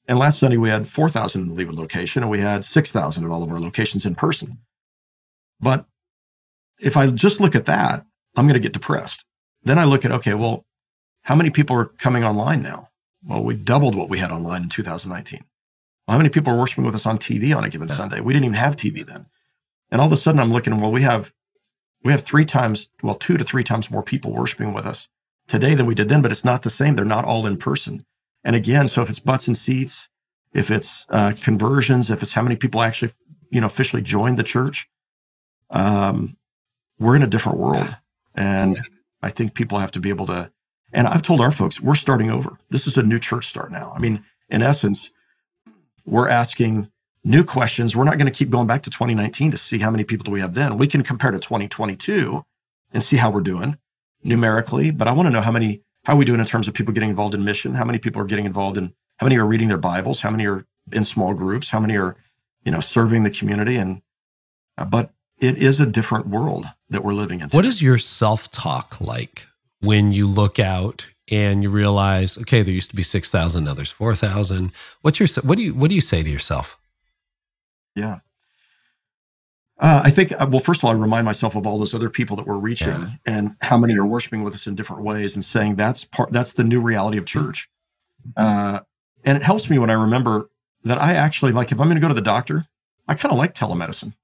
And 0.07 0.18
last 0.18 0.38
Sunday, 0.38 0.57
we 0.57 0.68
had 0.68 0.86
4,000 0.86 1.43
in 1.43 1.55
the 1.55 1.64
Leawood 1.64 1.78
location, 1.78 2.22
and 2.22 2.30
we 2.30 2.40
had 2.40 2.64
6,000 2.64 3.24
at 3.24 3.30
all 3.30 3.43
of 3.43 3.51
our 3.51 3.61
locations 3.61 4.05
in 4.05 4.14
person. 4.14 4.59
But 5.61 5.86
if 6.80 6.97
I 6.97 7.07
just 7.11 7.40
look 7.40 7.55
at 7.55 7.66
that, 7.66 8.05
I'm 8.36 8.47
going 8.47 8.55
to 8.55 8.61
get 8.61 8.72
depressed. 8.72 9.24
Then 9.62 9.78
I 9.78 9.84
look 9.84 10.05
at, 10.05 10.11
okay, 10.11 10.34
well, 10.34 10.66
how 11.22 11.34
many 11.34 11.51
people 11.51 11.76
are 11.76 11.86
coming 11.86 12.24
online 12.24 12.62
now? 12.62 12.88
Well, 13.25 13.45
we 13.45 13.55
doubled 13.55 13.95
what 13.95 14.09
we 14.09 14.18
had 14.18 14.31
online 14.31 14.64
in 14.64 14.68
2019. 14.68 15.45
Well, 16.07 16.14
how 16.14 16.18
many 16.18 16.31
people 16.31 16.53
are 16.53 16.59
worshiping 16.59 16.85
with 16.85 16.95
us 16.95 17.07
on 17.07 17.18
TV 17.18 17.57
on 17.57 17.64
a 17.64 17.68
given 17.68 17.89
Sunday? 17.89 18.20
We 18.20 18.33
didn't 18.33 18.47
even 18.47 18.57
have 18.57 18.77
TV 18.77 19.07
then. 19.07 19.27
And 19.91 20.01
all 20.01 20.07
of 20.09 20.12
a 20.12 20.16
sudden 20.16 20.41
I'm 20.41 20.53
looking, 20.53 20.79
well, 20.79 20.91
we 20.91 21.03
have 21.03 21.33
we 22.05 22.11
have 22.11 22.23
three 22.23 22.45
times, 22.45 22.89
well, 23.03 23.14
two 23.14 23.37
to 23.37 23.45
three 23.45 23.62
times 23.62 23.91
more 23.91 24.03
people 24.03 24.33
worshiping 24.33 24.73
with 24.73 24.87
us 24.87 25.09
today 25.47 25.75
than 25.75 25.87
we 25.87 25.95
did 25.95 26.09
then, 26.09 26.23
but 26.23 26.31
it's 26.31 26.45
not 26.45 26.62
the 26.62 26.70
same. 26.70 26.95
They're 26.95 27.05
not 27.05 27.25
all 27.25 27.47
in 27.47 27.57
person. 27.57 28.05
And 28.45 28.57
again, 28.57 28.89
so 28.89 29.03
if 29.03 29.09
it's 29.11 29.20
butts 29.20 29.47
and 29.47 29.57
seats, 29.57 30.09
if 30.53 30.70
it's 30.70 31.07
uh, 31.11 31.33
conversions, 31.41 32.11
if 32.11 32.23
it's 32.23 32.33
how 32.33 32.43
many 32.43 32.57
people 32.57 32.83
actually, 32.83 33.12
you 33.51 33.61
know, 33.61 33.66
officially 33.66 34.03
joined 34.03 34.37
the 34.37 34.43
church, 34.43 34.89
um, 35.70 36.37
we're 36.99 37.16
in 37.16 37.23
a 37.23 37.29
different 37.29 37.59
world. 37.59 37.97
And 38.35 38.79
I 39.23 39.31
think 39.31 39.55
people 39.55 39.79
have 39.79 39.93
to 39.93 40.01
be 40.01 40.09
able 40.09 40.27
to, 40.27 40.51
and 40.93 41.07
I've 41.07 41.22
told 41.22 41.40
our 41.40 41.51
folks, 41.51 41.80
we're 41.80 41.95
starting 41.95 42.30
over. 42.30 42.59
This 42.70 42.86
is 42.86 42.97
a 42.97 43.03
new 43.03 43.18
church 43.18 43.47
start 43.47 43.72
now. 43.72 43.93
I 43.97 43.99
mean, 43.99 44.24
in 44.49 44.62
essence, 44.62 45.11
we're 46.05 46.28
asking 46.28 46.90
new 47.24 47.45
questions. 47.45 47.97
We're 47.97 48.05
not 48.05 48.18
going 48.18 48.30
to 48.30 48.36
keep 48.36 48.51
going 48.51 48.66
back 48.66 48.82
to 48.82 48.90
2019 48.90 49.53
to 49.53 49.57
see 49.57 49.78
how 49.78 49.90
many 49.90 50.05
people 50.05 50.24
do 50.24 50.30
we 50.30 50.40
have 50.40 50.55
then. 50.55 50.76
We 50.76 50.86
can 50.86 51.03
compare 51.03 51.30
to 51.30 51.38
2022 51.38 52.43
and 52.93 53.03
see 53.03 53.16
how 53.16 53.30
we're 53.30 53.40
doing 53.40 53.78
numerically, 54.22 54.90
but 54.90 55.09
I 55.09 55.12
want 55.12 55.26
to 55.26 55.30
know 55.32 55.40
how 55.40 55.53
many, 55.53 55.82
how 56.05 56.14
are 56.14 56.16
we 56.16 56.24
doing 56.24 56.40
in 56.40 56.47
terms 56.47 56.68
of 56.68 56.74
people 56.74 56.93
getting 56.93 57.11
involved 57.11 57.34
in 57.34 57.45
mission? 57.45 57.74
How 57.74 57.84
many 57.84 57.99
people 57.99 58.20
are 58.20 58.26
getting 58.26 58.45
involved 58.45 58.76
in, 58.76 58.93
how 59.18 59.26
many 59.26 59.38
are 59.38 59.47
reading 59.47 59.68
their 59.68 59.78
Bibles? 59.78 60.20
How 60.20 60.30
many 60.30 60.47
are 60.47 60.66
in 60.93 61.05
small 61.05 61.32
groups? 61.34 61.70
How 61.70 61.80
many 61.80 61.97
are, 61.97 62.16
you 62.64 62.72
know, 62.72 62.80
serving 62.80 63.22
the 63.22 63.30
community? 63.30 63.76
And, 63.76 64.03
uh, 64.76 64.84
but 64.84 65.11
it 65.40 65.57
is 65.57 65.80
a 65.80 65.86
different 65.86 66.28
world 66.28 66.66
that 66.88 67.03
we're 67.03 67.14
living 67.14 67.40
in. 67.40 67.49
What 67.49 67.64
is 67.64 67.82
your 67.82 67.99
self 67.99 68.51
talk 68.51 69.01
like 69.01 69.47
when 69.83 70.12
you 70.12 70.26
look 70.26 70.59
out 70.59 71.09
and 71.30 71.62
you 71.62 71.70
realize, 71.70 72.37
okay, 72.39 72.62
there 72.62 72.74
used 72.74 72.91
to 72.91 72.97
be 72.97 73.03
6,000, 73.03 73.64
now 73.64 73.74
there's 73.74 73.91
4,000? 73.91 74.72
What's 75.03 75.18
your, 75.20 75.28
what 75.45 75.57
do 75.57 75.62
you, 75.64 75.74
what 75.74 75.89
do 75.89 75.95
you 75.95 76.01
say 76.01 76.22
to 76.22 76.28
yourself? 76.30 76.78
Yeah. 77.95 78.18
Uh, 79.78 80.03
I 80.05 80.11
think, 80.11 80.33
uh, 80.33 80.47
well, 80.49 80.61
first 80.61 80.80
of 80.80 80.85
all, 80.85 80.91
I 80.93 80.95
remind 80.95 81.24
myself 81.24 81.57
of 81.57 81.66
all 81.66 81.78
those 81.78 81.95
other 81.95 82.09
people 82.11 82.37
that 82.37 82.47
we're 82.47 82.59
reaching 82.59 82.89
Yeah. 82.89 83.11
and 83.26 83.51
how 83.62 83.76
many 83.76 83.97
are 83.99 84.07
worshiping 84.07 84.45
with 84.45 84.55
us 84.55 84.66
in 84.66 84.74
different 84.76 85.03
ways 85.03 85.35
and 85.35 85.45
saying 85.45 85.74
that's 85.76 86.05
part, 86.05 86.30
that's 86.30 86.53
the 86.53 86.62
new 86.64 86.80
reality 86.80 87.18
of 87.18 87.24
church. 87.26 87.68
Uh, 88.37 88.80
and 89.24 89.37
it 89.37 89.43
helps 89.43 89.68
me 89.68 89.78
when 89.78 89.91
I 89.91 89.95
remember 89.95 90.49
that 90.85 90.99
I 91.01 91.14
actually 91.14 91.51
like, 91.53 91.72
if 91.72 91.80
I'm 91.80 91.87
going 91.87 91.97
to 91.97 92.01
go 92.01 92.09
to 92.09 92.14
the 92.14 92.20
doctor, 92.20 92.64
I 93.09 93.14
kind 93.14 93.33
of 93.33 93.39
like 93.39 93.55
telemedicine. 93.55 94.14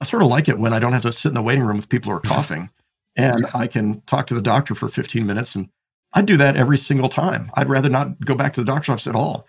I 0.00 0.04
sort 0.04 0.22
of 0.22 0.28
like 0.28 0.48
it 0.48 0.58
when 0.58 0.72
I 0.72 0.78
don't 0.80 0.92
have 0.92 1.02
to 1.02 1.12
sit 1.12 1.28
in 1.28 1.34
the 1.34 1.42
waiting 1.42 1.62
room 1.64 1.76
with 1.76 1.88
people 1.88 2.10
who 2.10 2.18
are 2.18 2.20
coughing 2.20 2.70
and 3.16 3.46
I 3.54 3.66
can 3.66 4.02
talk 4.02 4.26
to 4.26 4.34
the 4.34 4.42
doctor 4.42 4.74
for 4.74 4.88
15 4.88 5.26
minutes. 5.26 5.54
And 5.54 5.70
I 6.12 6.22
do 6.22 6.36
that 6.36 6.56
every 6.56 6.78
single 6.78 7.08
time. 7.08 7.50
I'd 7.54 7.68
rather 7.68 7.88
not 7.88 8.20
go 8.20 8.34
back 8.34 8.52
to 8.54 8.60
the 8.60 8.66
doctor's 8.66 8.90
office 8.90 9.06
at 9.06 9.14
all. 9.14 9.46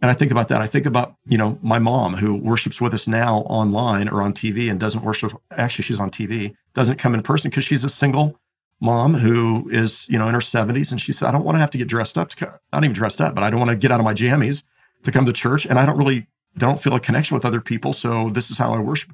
And 0.00 0.10
I 0.10 0.14
think 0.14 0.30
about 0.30 0.48
that. 0.48 0.60
I 0.60 0.66
think 0.66 0.86
about, 0.86 1.16
you 1.26 1.36
know, 1.36 1.58
my 1.60 1.80
mom 1.80 2.14
who 2.14 2.36
worships 2.36 2.80
with 2.80 2.94
us 2.94 3.08
now 3.08 3.38
online 3.38 4.08
or 4.08 4.22
on 4.22 4.32
TV 4.32 4.70
and 4.70 4.78
doesn't 4.78 5.02
worship. 5.02 5.32
Actually, 5.50 5.84
she's 5.84 5.98
on 5.98 6.10
TV, 6.10 6.54
doesn't 6.72 6.98
come 6.98 7.14
in 7.14 7.22
person 7.22 7.50
because 7.50 7.64
she's 7.64 7.82
a 7.82 7.88
single 7.88 8.38
mom 8.80 9.14
who 9.14 9.68
is, 9.70 10.08
you 10.08 10.16
know, 10.16 10.28
in 10.28 10.34
her 10.34 10.40
70s. 10.40 10.92
And 10.92 11.00
she 11.00 11.12
said, 11.12 11.28
I 11.28 11.32
don't 11.32 11.44
want 11.44 11.56
to 11.56 11.60
have 11.60 11.70
to 11.72 11.78
get 11.78 11.88
dressed 11.88 12.16
up 12.16 12.28
to 12.28 12.36
come, 12.36 12.54
not 12.72 12.84
even 12.84 12.92
dressed 12.92 13.20
up, 13.20 13.34
but 13.34 13.42
I 13.42 13.50
don't 13.50 13.58
want 13.58 13.70
to 13.72 13.76
get 13.76 13.90
out 13.90 13.98
of 13.98 14.04
my 14.04 14.14
jammies 14.14 14.62
to 15.02 15.10
come 15.10 15.26
to 15.26 15.32
church. 15.32 15.66
And 15.66 15.80
I 15.80 15.84
don't 15.84 15.98
really, 15.98 16.28
don't 16.56 16.80
feel 16.80 16.94
a 16.94 17.00
connection 17.00 17.34
with 17.34 17.44
other 17.44 17.60
people. 17.60 17.92
So 17.92 18.30
this 18.30 18.52
is 18.52 18.58
how 18.58 18.72
I 18.72 18.78
worship. 18.78 19.12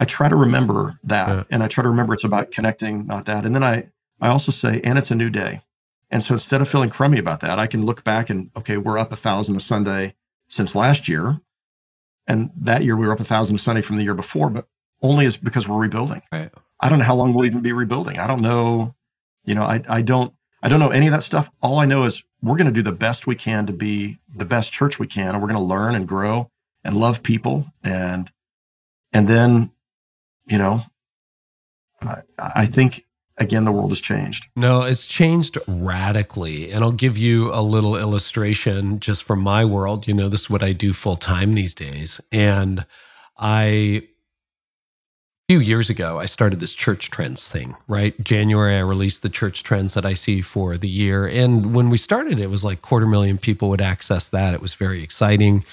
I 0.00 0.04
try 0.04 0.28
to 0.28 0.36
remember 0.36 0.98
that. 1.04 1.28
Yeah. 1.28 1.44
And 1.50 1.62
I 1.62 1.68
try 1.68 1.82
to 1.82 1.88
remember 1.88 2.14
it's 2.14 2.24
about 2.24 2.50
connecting, 2.50 3.06
not 3.06 3.26
that. 3.26 3.46
And 3.46 3.54
then 3.54 3.62
I, 3.62 3.90
I 4.20 4.28
also 4.28 4.50
say, 4.52 4.80
and 4.82 4.98
it's 4.98 5.10
a 5.10 5.14
new 5.14 5.30
day. 5.30 5.60
And 6.10 6.22
so 6.22 6.34
instead 6.34 6.60
of 6.60 6.68
feeling 6.68 6.90
crummy 6.90 7.18
about 7.18 7.40
that, 7.40 7.58
I 7.58 7.66
can 7.66 7.84
look 7.84 8.04
back 8.04 8.30
and, 8.30 8.50
okay, 8.56 8.76
we're 8.76 8.98
up 8.98 9.12
a 9.12 9.16
thousand 9.16 9.56
a 9.56 9.60
Sunday 9.60 10.14
since 10.48 10.74
last 10.74 11.08
year. 11.08 11.40
And 12.26 12.50
that 12.56 12.84
year 12.84 12.96
we 12.96 13.06
were 13.06 13.12
up 13.12 13.20
a 13.20 13.24
thousand 13.24 13.56
a 13.56 13.58
Sunday 13.58 13.82
from 13.82 13.96
the 13.96 14.04
year 14.04 14.14
before, 14.14 14.50
but 14.50 14.66
only 15.02 15.26
is 15.26 15.36
because 15.36 15.68
we're 15.68 15.78
rebuilding. 15.78 16.22
Right. 16.32 16.50
I 16.80 16.88
don't 16.88 16.98
know 16.98 17.04
how 17.04 17.14
long 17.14 17.34
we'll 17.34 17.46
even 17.46 17.60
be 17.60 17.72
rebuilding. 17.72 18.18
I 18.18 18.26
don't 18.26 18.42
know. 18.42 18.94
You 19.44 19.54
know, 19.54 19.62
I, 19.62 19.82
I 19.88 20.02
don't, 20.02 20.32
I 20.62 20.68
don't 20.68 20.80
know 20.80 20.90
any 20.90 21.06
of 21.06 21.12
that 21.12 21.22
stuff. 21.22 21.50
All 21.60 21.78
I 21.78 21.84
know 21.84 22.04
is 22.04 22.24
we're 22.42 22.56
going 22.56 22.66
to 22.66 22.72
do 22.72 22.82
the 22.82 22.92
best 22.92 23.26
we 23.26 23.34
can 23.34 23.66
to 23.66 23.72
be 23.72 24.16
the 24.34 24.46
best 24.46 24.72
church 24.72 24.98
we 24.98 25.06
can. 25.06 25.34
And 25.34 25.42
we're 25.42 25.48
going 25.48 25.60
to 25.60 25.64
learn 25.64 25.94
and 25.94 26.08
grow 26.08 26.50
and 26.82 26.96
love 26.96 27.22
people. 27.22 27.66
And, 27.82 28.30
and 29.12 29.28
then, 29.28 29.72
you 30.46 30.58
know, 30.58 30.80
I, 32.02 32.22
I 32.38 32.66
think 32.66 33.04
again, 33.36 33.64
the 33.64 33.72
world 33.72 33.90
has 33.90 34.00
changed. 34.00 34.48
No, 34.56 34.82
it's 34.82 35.06
changed 35.06 35.58
radically. 35.66 36.70
And 36.70 36.84
I'll 36.84 36.92
give 36.92 37.18
you 37.18 37.50
a 37.52 37.62
little 37.62 37.96
illustration 37.96 39.00
just 39.00 39.22
from 39.22 39.40
my 39.40 39.64
world. 39.64 40.06
You 40.06 40.14
know, 40.14 40.28
this 40.28 40.42
is 40.42 40.50
what 40.50 40.62
I 40.62 40.72
do 40.72 40.92
full 40.92 41.16
time 41.16 41.54
these 41.54 41.74
days. 41.74 42.20
And 42.30 42.86
I, 43.36 43.56
a 43.56 44.02
few 45.48 45.58
years 45.58 45.90
ago, 45.90 46.18
I 46.18 46.26
started 46.26 46.60
this 46.60 46.74
church 46.74 47.10
trends 47.10 47.48
thing, 47.48 47.76
right? 47.88 48.18
January, 48.22 48.76
I 48.76 48.80
released 48.80 49.22
the 49.22 49.28
church 49.28 49.62
trends 49.62 49.94
that 49.94 50.06
I 50.06 50.14
see 50.14 50.40
for 50.40 50.78
the 50.78 50.88
year. 50.88 51.26
And 51.26 51.74
when 51.74 51.90
we 51.90 51.96
started, 51.96 52.38
it 52.38 52.50
was 52.50 52.64
like 52.64 52.82
quarter 52.82 53.06
million 53.06 53.38
people 53.38 53.68
would 53.70 53.82
access 53.82 54.28
that. 54.30 54.54
It 54.54 54.62
was 54.62 54.74
very 54.74 55.02
exciting. 55.02 55.64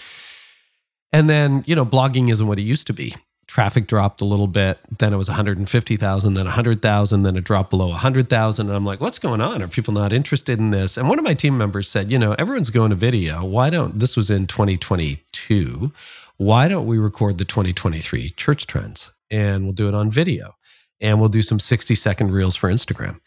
And 1.13 1.29
then, 1.29 1.63
you 1.67 1.75
know, 1.75 1.85
blogging 1.85 2.31
isn't 2.31 2.47
what 2.47 2.57
it 2.57 2.63
used 2.63 2.87
to 2.87 2.93
be 2.93 3.13
traffic 3.51 3.85
dropped 3.85 4.21
a 4.21 4.25
little 4.25 4.47
bit. 4.47 4.79
Then 4.97 5.11
it 5.11 5.17
was 5.17 5.27
150,000, 5.27 6.33
then 6.35 6.45
100,000, 6.45 7.23
then 7.23 7.35
it 7.35 7.43
dropped 7.43 7.69
below 7.69 7.89
100,000. 7.89 8.67
And 8.67 8.73
I'm 8.73 8.85
like, 8.85 9.01
what's 9.01 9.19
going 9.19 9.41
on? 9.41 9.61
Are 9.61 9.67
people 9.67 9.93
not 9.93 10.13
interested 10.13 10.57
in 10.57 10.71
this? 10.71 10.95
And 10.95 11.09
one 11.09 11.19
of 11.19 11.25
my 11.25 11.33
team 11.33 11.57
members 11.57 11.89
said, 11.89 12.09
you 12.09 12.17
know, 12.17 12.33
everyone's 12.39 12.69
going 12.69 12.91
to 12.91 12.95
video. 12.95 13.43
Why 13.43 13.69
don't, 13.69 13.99
this 13.99 14.15
was 14.15 14.29
in 14.29 14.47
2022, 14.47 15.91
why 16.37 16.69
don't 16.69 16.85
we 16.85 16.97
record 16.97 17.39
the 17.39 17.43
2023 17.43 18.29
church 18.29 18.67
trends 18.67 19.11
and 19.29 19.65
we'll 19.65 19.73
do 19.73 19.89
it 19.89 19.93
on 19.93 20.09
video 20.09 20.55
and 21.01 21.19
we'll 21.19 21.27
do 21.27 21.41
some 21.41 21.59
60 21.59 21.93
second 21.93 22.31
reels 22.31 22.55
for 22.55 22.71
Instagram. 22.71 23.19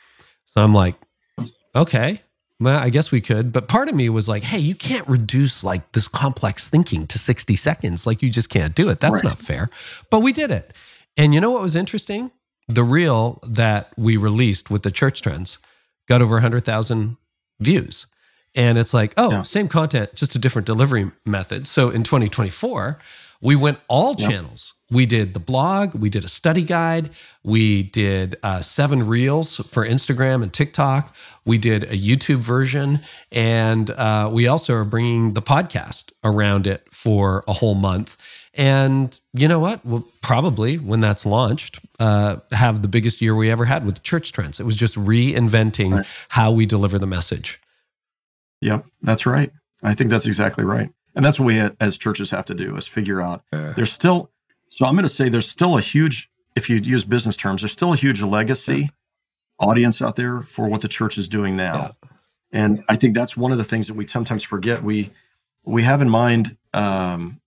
So 0.46 0.62
I'm 0.62 0.72
like, 0.72 0.94
okay, 1.76 2.22
well, 2.64 2.78
I 2.78 2.88
guess 2.90 3.12
we 3.12 3.20
could. 3.20 3.52
But 3.52 3.68
part 3.68 3.88
of 3.88 3.94
me 3.94 4.08
was 4.08 4.28
like, 4.28 4.42
hey, 4.42 4.58
you 4.58 4.74
can't 4.74 5.06
reduce 5.08 5.62
like 5.62 5.92
this 5.92 6.08
complex 6.08 6.68
thinking 6.68 7.06
to 7.08 7.18
60 7.18 7.54
seconds. 7.56 8.06
Like 8.06 8.22
you 8.22 8.30
just 8.30 8.48
can't 8.48 8.74
do 8.74 8.88
it. 8.88 9.00
That's 9.00 9.14
Right. 9.16 9.24
not 9.24 9.38
fair. 9.38 9.70
But 10.10 10.20
we 10.20 10.32
did 10.32 10.50
it. 10.50 10.72
And 11.16 11.32
you 11.34 11.40
know 11.40 11.50
what 11.52 11.62
was 11.62 11.76
interesting? 11.76 12.30
The 12.66 12.82
reel 12.82 13.38
that 13.48 13.92
we 13.96 14.16
released 14.16 14.70
with 14.70 14.82
the 14.82 14.90
church 14.90 15.22
trends 15.22 15.58
got 16.08 16.20
over 16.22 16.36
100,000 16.36 17.16
views. 17.60 18.06
And 18.54 18.78
it's 18.78 18.94
like, 18.94 19.12
oh, 19.16 19.30
Yeah. 19.30 19.42
same 19.42 19.68
content, 19.68 20.14
just 20.14 20.34
a 20.34 20.38
different 20.38 20.66
delivery 20.66 21.10
method. 21.26 21.66
So 21.66 21.90
in 21.90 22.02
2024, 22.04 22.98
we 23.40 23.56
went 23.56 23.78
all 23.88 24.14
Yep. 24.18 24.30
channels. 24.30 24.74
We 24.94 25.06
did 25.06 25.34
the 25.34 25.40
blog, 25.40 25.94
we 25.94 26.08
did 26.08 26.24
a 26.24 26.28
study 26.28 26.62
guide, 26.62 27.10
we 27.42 27.82
did 27.82 28.36
uh, 28.44 28.60
seven 28.60 29.06
reels 29.08 29.56
for 29.56 29.84
Instagram 29.84 30.42
and 30.44 30.52
TikTok, 30.52 31.14
we 31.44 31.58
did 31.58 31.82
a 31.84 31.96
YouTube 31.96 32.36
version, 32.36 33.00
and 33.32 33.90
uh, 33.90 34.30
we 34.32 34.46
also 34.46 34.72
are 34.74 34.84
bringing 34.84 35.34
the 35.34 35.42
podcast 35.42 36.12
around 36.22 36.68
it 36.68 36.86
for 36.92 37.42
a 37.48 37.52
whole 37.54 37.74
month. 37.74 38.16
And 38.54 39.18
you 39.32 39.48
know 39.48 39.58
what? 39.58 39.84
We'll 39.84 40.06
probably, 40.22 40.76
when 40.76 41.00
that's 41.00 41.26
launched, 41.26 41.80
uh, 41.98 42.36
have 42.52 42.82
the 42.82 42.88
biggest 42.88 43.20
year 43.20 43.34
we 43.34 43.50
ever 43.50 43.64
had 43.64 43.84
with 43.84 44.04
church 44.04 44.30
trends. 44.30 44.60
It 44.60 44.64
was 44.64 44.76
just 44.76 44.94
reinventing 44.94 45.92
Right. 45.92 46.06
how 46.28 46.52
we 46.52 46.66
deliver 46.66 47.00
the 47.00 47.08
message. 47.08 47.60
Yep, 48.60 48.86
that's 49.02 49.26
right. 49.26 49.50
I 49.82 49.94
think 49.94 50.10
that's 50.10 50.26
exactly 50.26 50.64
right. 50.64 50.88
And 51.16 51.24
that's 51.24 51.38
what 51.40 51.46
we 51.46 51.58
as 51.80 51.98
churches 51.98 52.30
have 52.30 52.44
to 52.46 52.54
do 52.54 52.76
is 52.76 52.86
figure 52.86 53.20
out 53.20 53.42
there's 53.50 53.92
still, 53.92 54.30
so 54.74 54.86
I'm 54.86 54.94
going 54.94 55.04
to 55.04 55.08
say 55.08 55.28
there's 55.28 55.48
still 55.48 55.78
a 55.78 55.80
huge, 55.80 56.30
if 56.56 56.68
you 56.68 56.76
use 56.76 57.04
business 57.04 57.36
terms, 57.36 57.62
there's 57.62 57.72
still 57.72 57.92
a 57.92 57.96
huge 57.96 58.22
legacy 58.22 58.90
audience 59.60 60.02
out 60.02 60.16
there 60.16 60.42
for 60.42 60.68
what 60.68 60.80
the 60.80 60.88
church 60.88 61.16
is 61.16 61.28
doing 61.28 61.56
now. 61.56 61.74
Yeah. 62.02 62.08
And 62.52 62.84
I 62.88 62.96
think 62.96 63.14
that's 63.14 63.36
one 63.36 63.52
of 63.52 63.58
the 63.58 63.64
things 63.64 63.86
that 63.86 63.94
we 63.94 64.06
sometimes 64.06 64.42
forget. 64.42 64.82
We, 64.82 65.10
we 65.64 65.82
have 65.82 66.02
in 66.02 66.10
mind, 66.10 66.56
um, 66.72 67.40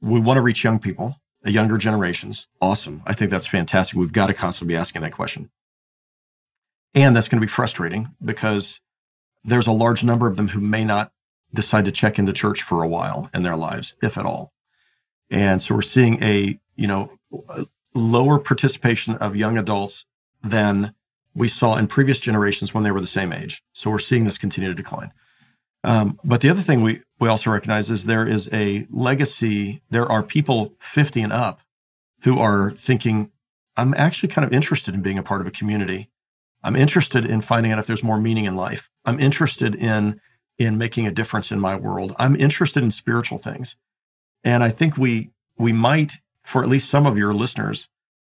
we 0.00 0.20
want 0.20 0.36
to 0.36 0.40
reach 0.40 0.62
young 0.62 0.78
people 0.78 1.16
the 1.42 1.52
younger 1.52 1.78
generations. 1.78 2.48
Awesome. 2.60 3.02
I 3.06 3.12
think 3.12 3.30
that's 3.30 3.46
fantastic. 3.46 3.98
We've 3.98 4.12
got 4.12 4.26
to 4.26 4.34
constantly 4.34 4.74
be 4.74 4.76
asking 4.76 5.02
that 5.02 5.12
question. 5.12 5.50
And 6.94 7.14
that's 7.14 7.28
going 7.28 7.40
to 7.40 7.44
be 7.44 7.50
frustrating 7.50 8.14
because 8.24 8.80
there's 9.44 9.66
a 9.66 9.72
large 9.72 10.02
number 10.02 10.26
of 10.26 10.36
them 10.36 10.48
who 10.48 10.60
may 10.60 10.84
not 10.84 11.12
decide 11.52 11.84
to 11.84 11.92
check 11.92 12.18
into 12.18 12.32
church 12.32 12.62
for 12.62 12.82
a 12.82 12.88
while 12.88 13.30
in 13.32 13.42
their 13.42 13.56
lives, 13.56 13.94
if 14.02 14.18
at 14.18 14.26
all. 14.26 14.52
And 15.30 15.60
so 15.60 15.74
we're 15.74 15.82
seeing 15.82 16.22
a, 16.22 16.58
you 16.76 16.86
know, 16.86 17.18
lower 17.94 18.38
participation 18.38 19.14
of 19.16 19.36
young 19.36 19.58
adults 19.58 20.04
than 20.42 20.94
we 21.34 21.48
saw 21.48 21.76
in 21.76 21.86
previous 21.86 22.20
generations 22.20 22.74
when 22.74 22.84
they 22.84 22.90
were 22.90 23.00
the 23.00 23.06
same 23.06 23.32
age. 23.32 23.62
So 23.72 23.90
we're 23.90 23.98
seeing 23.98 24.24
this 24.24 24.38
continue 24.38 24.70
to 24.70 24.74
decline. 24.74 25.12
Um, 25.84 26.18
but 26.24 26.40
the 26.40 26.50
other 26.50 26.60
thing 26.60 26.80
we, 26.80 27.02
we 27.20 27.28
also 27.28 27.50
recognize 27.50 27.90
is 27.90 28.04
there 28.04 28.26
is 28.26 28.48
a 28.52 28.86
legacy. 28.90 29.80
There 29.90 30.10
are 30.10 30.22
people 30.22 30.74
50 30.80 31.22
and 31.22 31.32
up 31.32 31.60
who 32.24 32.38
are 32.38 32.70
thinking, 32.70 33.30
I'm 33.76 33.94
actually 33.94 34.30
kind 34.30 34.44
of 34.44 34.52
interested 34.52 34.94
in 34.94 35.02
being 35.02 35.18
a 35.18 35.22
part 35.22 35.40
of 35.40 35.46
a 35.46 35.52
community. 35.52 36.10
I'm 36.64 36.74
interested 36.74 37.24
in 37.24 37.40
finding 37.40 37.70
out 37.70 37.78
if 37.78 37.86
there's 37.86 38.02
more 38.02 38.18
meaning 38.18 38.44
in 38.44 38.56
life. 38.56 38.90
I'm 39.04 39.20
interested 39.20 39.76
in, 39.76 40.20
in 40.58 40.76
making 40.76 41.06
a 41.06 41.12
difference 41.12 41.52
in 41.52 41.60
my 41.60 41.76
world. 41.76 42.14
I'm 42.18 42.34
interested 42.34 42.82
in 42.82 42.90
spiritual 42.90 43.38
things. 43.38 43.76
And 44.48 44.64
I 44.64 44.70
think 44.70 44.96
we, 44.96 45.30
we 45.58 45.72
might, 45.72 46.14
for 46.42 46.62
at 46.62 46.68
least 46.68 46.88
some 46.88 47.06
of 47.06 47.18
your 47.18 47.34
listeners, 47.34 47.88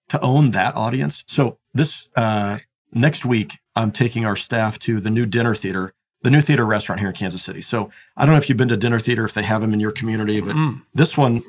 to 0.09 0.21
own 0.21 0.51
that 0.51 0.75
audience. 0.75 1.23
So 1.27 1.57
this, 1.73 2.09
uh, 2.15 2.59
next 2.91 3.25
week, 3.25 3.59
I'm 3.75 3.91
taking 3.91 4.25
our 4.25 4.35
staff 4.35 4.77
to 4.79 4.99
the 4.99 5.09
new 5.09 5.25
dinner 5.25 5.55
theater 5.55 5.93
the 6.23 6.31
new 6.31 6.41
theater 6.41 6.65
restaurant 6.65 6.99
here 6.99 7.09
in 7.09 7.15
Kansas 7.15 7.43
City. 7.43 7.61
So 7.61 7.91
I 8.17 8.25
don't 8.25 8.33
know 8.33 8.37
if 8.37 8.47
you've 8.49 8.57
been 8.57 8.69
to 8.69 8.77
dinner 8.77 8.97
theater, 8.97 9.25
if 9.25 9.33
they 9.33 9.43
have 9.43 9.61
them 9.61 9.73
in 9.73 9.79
your 9.79 9.91
community, 9.91 10.39
but 10.39 10.55
mm. 10.55 10.81
this 10.93 11.17
one, 11.17 11.41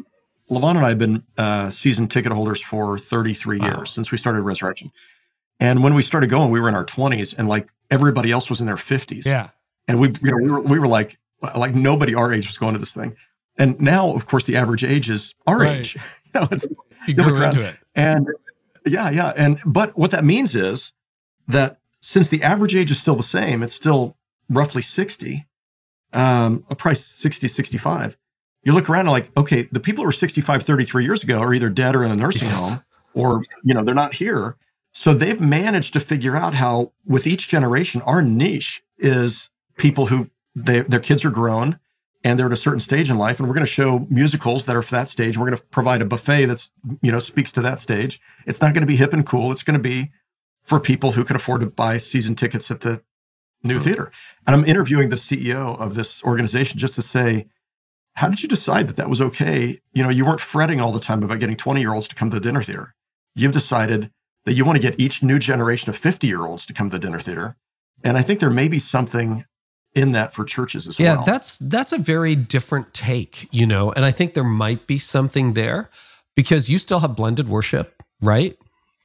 LaVon 0.51 0.77
and 0.77 0.85
I 0.85 0.89
have 0.91 0.99
been 0.99 1.23
uh, 1.39 1.71
season 1.71 2.09
ticket 2.09 2.33
holders 2.33 2.61
for 2.61 2.99
33 2.99 3.59
wow. 3.59 3.67
years 3.67 3.91
since 3.91 4.11
we 4.11 4.19
started 4.19 4.43
Resurrection. 4.43 4.91
And 5.61 5.83
when 5.83 5.95
we 5.95 6.03
started 6.03 6.29
going, 6.29 6.51
we 6.51 6.61
were 6.61 6.69
in 6.69 6.75
our 6.75 6.85
20s 6.85 7.37
and 7.39 7.49
like 7.49 7.69
everybody 7.91 8.33
else 8.33 8.51
was 8.51 8.61
in 8.61 8.67
their 8.67 8.75
50s. 8.75 9.25
Yeah. 9.25 9.51
And 9.87 10.01
we, 10.01 10.09
you 10.09 10.31
know, 10.33 10.39
we 10.43 10.51
were, 10.51 10.61
we 10.61 10.79
were 10.81 10.89
like, 10.89 11.17
like 11.57 11.75
nobody 11.75 12.15
our 12.15 12.33
age 12.33 12.47
was 12.47 12.59
going 12.59 12.73
to 12.73 12.81
this 12.81 12.93
thing. 12.93 13.17
And 13.57 13.81
now, 13.81 14.15
of 14.15 14.27
course, 14.27 14.45
the 14.45 14.57
average 14.57 14.85
age 14.85 15.09
is 15.11 15.35
our 15.47 15.61
right. 15.61 15.79
age. 15.79 15.97
you 16.35 16.41
know, 16.41 16.49
it's, 16.51 16.67
you 17.07 17.15
grew 17.15 17.43
into 17.43 17.61
it. 17.61 17.77
And 17.95 18.27
yeah, 18.87 19.11
yeah. 19.11 19.33
And, 19.37 19.61
but 19.65 19.97
what 19.97 20.11
that 20.11 20.25
means 20.25 20.55
is 20.55 20.93
that 21.47 21.79
since 22.01 22.29
the 22.29 22.43
average 22.43 22.75
age 22.75 22.91
is 22.91 23.01
still 23.01 23.17
the 23.17 23.23
same, 23.23 23.63
it's 23.63 23.75
still 23.75 24.17
roughly 24.49 24.83
60, 24.83 25.47
um, 26.13 26.65
a 26.69 26.75
price 26.75 27.05
60, 27.05 27.49
65. 27.49 28.17
You 28.63 28.73
look 28.73 28.89
around 28.89 29.01
and 29.01 29.11
like, 29.11 29.37
okay, 29.37 29.69
the 29.71 29.81
people 29.81 30.03
who 30.03 30.07
were 30.07 30.13
65, 30.13 30.63
33 30.63 31.05
years 31.05 31.23
ago 31.23 31.39
are 31.39 31.55
either 31.55 31.69
dead 31.69 31.95
or 31.95 32.03
in 32.03 32.11
a 32.11 32.17
nursing 32.17 32.49
home 32.49 32.83
or, 33.15 33.43
you 33.63 33.75
know, 33.75 33.85
they're 33.85 33.95
not 33.95 34.15
here. 34.15 34.57
So 34.93 35.13
they've 35.13 35.41
managed 35.41 35.93
to 35.95 36.01
figure 36.01 36.37
out 36.37 36.55
how 36.55 36.93
with 37.05 37.27
each 37.27 37.49
generation, 37.49 38.01
our 38.03 38.23
niche 38.23 38.83
is 38.99 39.51
people 39.77 40.07
who 40.07 40.31
they, 40.55 40.81
their 40.81 41.01
kids 41.01 41.25
are 41.25 41.31
grown 41.31 41.79
and 42.25 42.39
they're 42.39 42.47
at 42.47 42.53
a 42.53 42.57
certain 42.57 42.81
stage 42.81 43.11
in 43.11 43.19
life. 43.19 43.39
And 43.39 43.47
we're 43.47 43.55
going 43.55 43.67
to 43.67 43.71
show 43.71 44.07
musicals 44.09 44.65
that 44.65 44.75
are 44.75 44.83
for 44.83 44.93
that 44.93 45.09
stage. 45.09 45.37
We're 45.37 45.47
going 45.47 45.59
to 45.59 45.65
provide 45.65 46.01
a 46.01 46.07
buffet 46.07 46.47
that's, 46.47 46.73
you 47.03 47.13
know, 47.13 47.19
speaks 47.19 47.53
to 47.53 47.61
that 47.61 47.79
stage. 47.79 48.21
It's 48.47 48.63
not 48.63 48.73
going 48.73 48.83
to 48.83 48.87
be 48.87 48.97
hip 48.97 49.13
and 49.13 49.25
cool. 49.25 49.53
It's 49.53 49.63
going 49.63 49.79
to 49.79 49.83
be 49.83 50.11
for 50.63 50.81
people 50.81 51.13
who 51.13 51.25
can 51.25 51.37
afford 51.37 51.61
to 51.61 51.67
buy 51.67 51.99
season 51.99 52.35
tickets 52.35 52.71
at 52.71 52.81
the 52.81 53.03
new 53.63 53.77
hmm. 53.77 53.85
theater. 53.85 54.11
And 54.47 54.57
I'm 54.57 54.65
interviewing 54.65 55.11
the 55.11 55.17
CEO 55.17 55.79
of 55.79 55.95
this 55.95 56.25
organization 56.25 56.79
just 56.79 56.95
to 56.95 57.03
say, 57.03 57.47
how 58.15 58.29
did 58.29 58.43
you 58.43 58.49
decide 58.49 58.87
that 58.89 58.97
that 58.97 59.11
was 59.11 59.21
okay? 59.21 59.79
You 59.93 60.03
know, 60.03 60.09
you 60.09 60.25
weren't 60.25 60.41
fretting 60.41 60.81
all 60.81 60.93
the 60.93 61.01
time 61.01 61.23
about 61.23 61.41
getting 61.41 61.57
20 61.57 61.81
year 61.81 61.93
olds 61.93 62.09
to 62.09 62.15
come 62.15 62.31
to 62.31 62.37
the 62.37 62.41
dinner 62.41 62.63
theater. 62.63 62.95
You've 63.35 63.53
decided 63.53 64.11
that 64.45 64.55
you 64.55 64.65
want 64.65 64.81
to 64.81 64.83
get 64.83 64.99
each 64.99 65.23
new 65.23 65.39
generation 65.39 65.91
of 65.91 65.97
50 65.97 66.27
year 66.27 66.47
olds 66.47 66.65
to 66.67 66.73
come 66.73 66.89
to 66.89 66.99
the 66.99 67.05
dinner 67.05 67.19
theater. 67.19 67.57
And 68.03 68.17
I 68.17 68.23
think 68.23 68.41
there 68.41 68.51
may 68.51 68.69
be 68.69 68.79
something 68.79 69.45
in 69.95 70.13
that 70.13 70.35
for 70.35 70.45
churches 70.45 70.87
as 70.87 70.99
yeah, 70.99 71.17
well. 71.17 71.25
Yeah, 71.27 71.33
that's 71.33 71.59
that's 71.59 71.93
a 71.93 71.99
very 71.99 72.35
different 72.35 72.93
take, 72.93 73.49
you 73.53 73.67
know, 73.67 73.93
and 73.93 74.05
I 74.05 74.11
think 74.11 74.35
there 74.35 74.45
might 74.45 74.87
be 74.87 74.99
something 74.99 75.53
there 75.53 75.91
because 76.35 76.69
you 76.69 76.79
still 76.79 76.99
have 76.99 77.15
blended 77.15 77.49
worship, 77.49 78.03
right? 78.21 78.57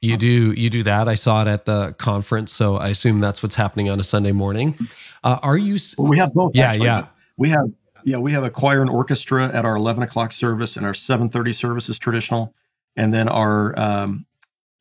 You 0.02 0.16
do 0.16 0.52
you 0.52 0.70
do 0.70 0.82
that. 0.84 1.08
I 1.08 1.14
saw 1.14 1.42
it 1.42 1.48
at 1.48 1.66
the 1.66 1.94
conference, 1.98 2.52
so 2.52 2.76
I 2.76 2.88
assume 2.88 3.20
that's 3.20 3.42
what's 3.42 3.56
happening 3.56 3.90
on 3.90 4.00
a 4.00 4.02
Sunday 4.02 4.32
morning. 4.32 4.74
Uh, 5.22 5.38
are 5.42 5.58
you? 5.58 5.76
Well, 5.98 6.08
we 6.08 6.16
have 6.16 6.32
both. 6.32 6.52
Yeah, 6.54 6.68
actually. 6.68 6.86
yeah. 6.86 7.06
We 7.36 7.50
have 7.50 7.70
yeah 8.04 8.16
we 8.16 8.32
have 8.32 8.42
a 8.42 8.50
choir 8.50 8.80
and 8.80 8.88
orchestra 8.88 9.44
at 9.44 9.66
our 9.66 9.76
eleven 9.76 10.02
o'clock 10.02 10.32
service, 10.32 10.78
and 10.78 10.86
our 10.86 10.94
seven 10.94 11.28
thirty 11.28 11.52
service 11.52 11.90
is 11.90 11.98
traditional, 11.98 12.54
and 12.96 13.12
then 13.12 13.28
our 13.28 13.78
um, 13.78 14.24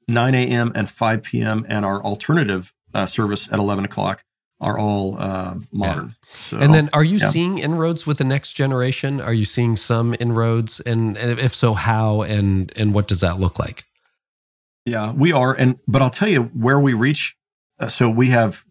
nine 0.07 0.35
a.m. 0.35 0.71
and 0.73 0.89
five 0.89 1.23
p.m. 1.23 1.65
and 1.67 1.85
our 1.85 2.01
alternative 2.01 2.73
uh, 2.93 3.05
service 3.05 3.49
at 3.51 3.59
eleven 3.59 3.83
o'clock 3.83 4.23
are 4.61 4.77
all 4.77 5.17
uh, 5.19 5.55
modern. 5.71 6.05
Yeah. 6.05 6.13
So, 6.29 6.57
and 6.57 6.73
then, 6.73 6.89
are 6.93 7.03
you 7.03 7.17
yeah. 7.17 7.29
seeing 7.29 7.59
inroads 7.59 8.05
with 8.05 8.17
the 8.17 8.23
next 8.23 8.53
generation? 8.53 9.21
Are 9.21 9.33
you 9.33 9.45
seeing 9.45 9.75
some 9.75 10.15
inroads, 10.19 10.79
and, 10.81 11.17
and 11.17 11.39
if 11.39 11.53
so, 11.53 11.73
how 11.73 12.23
and 12.23 12.71
and 12.75 12.93
what 12.93 13.07
does 13.07 13.21
that 13.21 13.39
look 13.39 13.57
like? 13.59 13.85
Yeah, 14.85 15.13
we 15.13 15.31
are. 15.31 15.53
And, 15.53 15.77
but 15.87 16.01
I'll 16.01 16.09
tell 16.09 16.29
you 16.29 16.43
where 16.43 16.79
we 16.79 16.93
reach. 16.93 17.35
Uh, 17.79 17.87
so 17.87 18.09
we 18.09 18.29
have, 18.29 18.65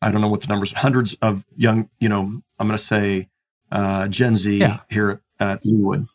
I 0.00 0.10
don't 0.10 0.20
know 0.20 0.28
what 0.28 0.40
the 0.40 0.46
numbers, 0.46 0.72
hundreds 0.72 1.14
of 1.20 1.44
young, 1.56 1.90
you 2.00 2.08
know, 2.08 2.40
I'm 2.58 2.66
going 2.66 2.78
to 2.78 2.82
say 2.82 3.28
uh, 3.70 4.08
Gen 4.08 4.34
Z 4.34 4.56
yeah. 4.56 4.80
here 4.88 5.20
at 5.38 5.62
Leawood. 5.62 6.06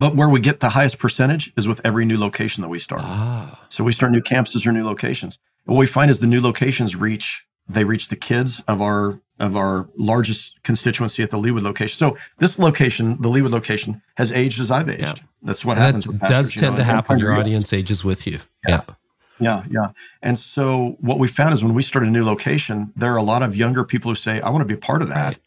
But 0.00 0.16
where 0.16 0.28
we 0.28 0.40
get 0.40 0.60
the 0.60 0.70
highest 0.70 0.98
percentage 0.98 1.52
is 1.56 1.68
with 1.68 1.80
every 1.84 2.04
new 2.04 2.18
location 2.18 2.62
that 2.62 2.68
we 2.68 2.78
start. 2.78 3.02
Ah. 3.04 3.64
So 3.68 3.84
we 3.84 3.92
start 3.92 4.12
new 4.12 4.22
campuses 4.22 4.66
or 4.66 4.72
new 4.72 4.84
locations. 4.84 5.38
And 5.66 5.76
what 5.76 5.80
we 5.80 5.86
find 5.86 6.10
is 6.10 6.18
the 6.20 6.26
new 6.26 6.40
locations 6.40 6.96
reach, 6.96 7.46
they 7.72 7.84
reach 7.84 8.08
the 8.08 8.16
kids 8.16 8.62
of 8.66 8.80
our 8.80 9.20
of 9.38 9.56
our 9.56 9.88
largest 9.96 10.62
constituency 10.62 11.22
at 11.22 11.30
the 11.30 11.38
Leawood 11.38 11.62
location. 11.62 11.96
So 11.96 12.18
this 12.38 12.58
location, 12.58 13.16
the 13.22 13.30
Leawood 13.30 13.50
location, 13.50 14.02
has 14.18 14.30
aged 14.30 14.60
as 14.60 14.70
I've 14.70 14.90
aged. 14.90 15.00
Yeah. 15.00 15.14
That's 15.42 15.64
what 15.64 15.78
and 15.78 15.86
happens. 15.86 16.04
That 16.04 16.28
does 16.28 16.52
tend 16.52 16.72
know, 16.72 16.78
to 16.78 16.84
happen. 16.84 17.18
Your 17.18 17.32
audience 17.32 17.72
ages 17.72 18.04
with 18.04 18.26
you. 18.26 18.40
Yeah. 18.68 18.82
yeah. 18.86 18.94
Yeah, 19.42 19.64
yeah. 19.70 19.88
And 20.22 20.38
so 20.38 20.98
what 21.00 21.18
we 21.18 21.26
found 21.26 21.54
is 21.54 21.64
when 21.64 21.72
we 21.72 21.80
start 21.80 22.04
a 22.04 22.10
new 22.10 22.22
location, 22.22 22.92
there 22.94 23.10
are 23.14 23.16
a 23.16 23.22
lot 23.22 23.42
of 23.42 23.56
younger 23.56 23.84
people 23.84 24.10
who 24.10 24.14
say, 24.14 24.38
I 24.42 24.50
want 24.50 24.60
to 24.60 24.66
be 24.66 24.74
a 24.74 24.76
part 24.76 25.00
of 25.00 25.08
that. 25.08 25.28
Right. 25.28 25.38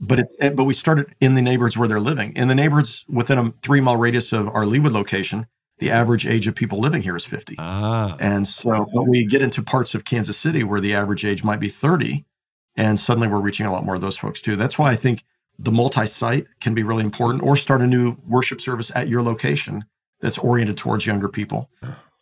But 0.00 0.18
it's 0.18 0.36
eh, 0.40 0.50
but 0.50 0.64
we 0.64 0.74
started 0.74 1.14
in 1.20 1.34
the 1.34 1.42
neighborhoods 1.42 1.78
where 1.78 1.88
they're 1.88 2.00
living. 2.00 2.32
In 2.34 2.48
the 2.48 2.54
neighborhoods 2.54 3.04
within 3.08 3.38
a 3.38 3.52
three 3.62 3.80
mile 3.80 3.96
radius 3.96 4.32
of 4.32 4.48
our 4.48 4.64
Leawood 4.64 4.92
location, 4.92 5.46
the 5.78 5.90
average 5.90 6.26
age 6.26 6.46
of 6.46 6.54
people 6.54 6.80
living 6.80 7.02
here 7.02 7.16
is 7.16 7.24
50. 7.24 7.56
Ah. 7.58 8.16
And 8.20 8.46
so 8.46 8.88
but 8.92 9.04
we 9.04 9.24
get 9.24 9.42
into 9.42 9.62
parts 9.62 9.94
of 9.94 10.04
Kansas 10.04 10.36
City 10.36 10.64
where 10.64 10.80
the 10.80 10.94
average 10.94 11.24
age 11.24 11.44
might 11.44 11.60
be 11.60 11.68
30 11.68 12.24
and 12.76 12.98
suddenly 12.98 13.28
we're 13.28 13.40
reaching 13.40 13.66
a 13.66 13.72
lot 13.72 13.84
more 13.84 13.94
of 13.96 14.00
those 14.00 14.16
folks 14.16 14.40
too. 14.40 14.56
That's 14.56 14.78
why 14.78 14.90
I 14.90 14.96
think 14.96 15.24
the 15.58 15.72
multi 15.72 16.06
site 16.06 16.46
can 16.60 16.74
be 16.74 16.82
really 16.82 17.04
important 17.04 17.42
or 17.42 17.56
start 17.56 17.82
a 17.82 17.86
new 17.86 18.16
worship 18.26 18.60
service 18.60 18.92
at 18.94 19.08
your 19.08 19.22
location 19.22 19.84
that's 20.20 20.38
oriented 20.38 20.76
towards 20.76 21.06
younger 21.06 21.28
people. 21.28 21.70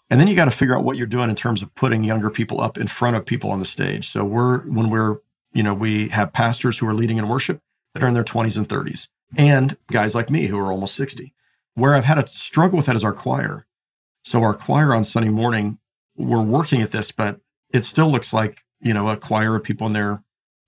And 0.08 0.20
then 0.20 0.28
you 0.28 0.36
got 0.36 0.44
to 0.46 0.50
figure 0.50 0.76
out 0.76 0.84
what 0.84 0.96
you're 0.96 1.06
doing 1.06 1.28
in 1.28 1.36
terms 1.36 1.62
of 1.62 1.74
putting 1.74 2.04
younger 2.04 2.30
people 2.30 2.60
up 2.60 2.78
in 2.78 2.86
front 2.86 3.16
of 3.16 3.26
people 3.26 3.50
on 3.50 3.58
the 3.58 3.64
stage. 3.64 4.08
So 4.08 4.24
we're, 4.24 4.60
when 4.60 4.88
we're, 4.88 5.18
you 5.52 5.62
know, 5.62 5.74
we 5.74 6.08
have 6.08 6.32
pastors 6.32 6.78
who 6.78 6.86
are 6.86 6.94
leading 6.94 7.18
in 7.18 7.28
worship 7.28 7.60
that 7.94 8.02
are 8.02 8.06
in 8.06 8.14
their 8.14 8.24
20s 8.24 8.56
and 8.56 8.68
30s 8.68 9.08
and 9.36 9.76
guys 9.90 10.14
like 10.14 10.30
me 10.30 10.46
who 10.46 10.58
are 10.58 10.70
almost 10.70 10.94
60. 10.94 11.32
Where 11.76 11.94
I've 11.94 12.04
had 12.04 12.18
a 12.18 12.26
struggle 12.26 12.78
with 12.78 12.86
that 12.86 12.96
is 12.96 13.04
our 13.04 13.12
choir. 13.12 13.66
So 14.24 14.42
our 14.42 14.54
choir 14.54 14.94
on 14.94 15.04
Sunday 15.04 15.28
morning, 15.28 15.78
we're 16.16 16.42
working 16.42 16.82
at 16.82 16.90
this, 16.90 17.12
but 17.12 17.40
it 17.72 17.84
still 17.84 18.10
looks 18.10 18.32
like, 18.32 18.64
you 18.80 18.92
know, 18.92 19.08
a 19.08 19.16
choir 19.16 19.54
of 19.54 19.62
people 19.62 19.86
in 19.86 19.92
their 19.92 20.24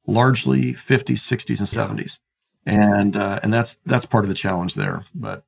largely 0.06 0.74
50s, 0.74 1.18
60s, 1.18 1.58
and 1.58 1.98
70s, 1.98 2.18
and 2.66 3.16
uh, 3.16 3.40
and 3.42 3.52
that's 3.52 3.76
that's 3.86 4.06
part 4.06 4.24
of 4.24 4.28
the 4.28 4.34
challenge 4.34 4.74
there. 4.74 5.02
But 5.14 5.44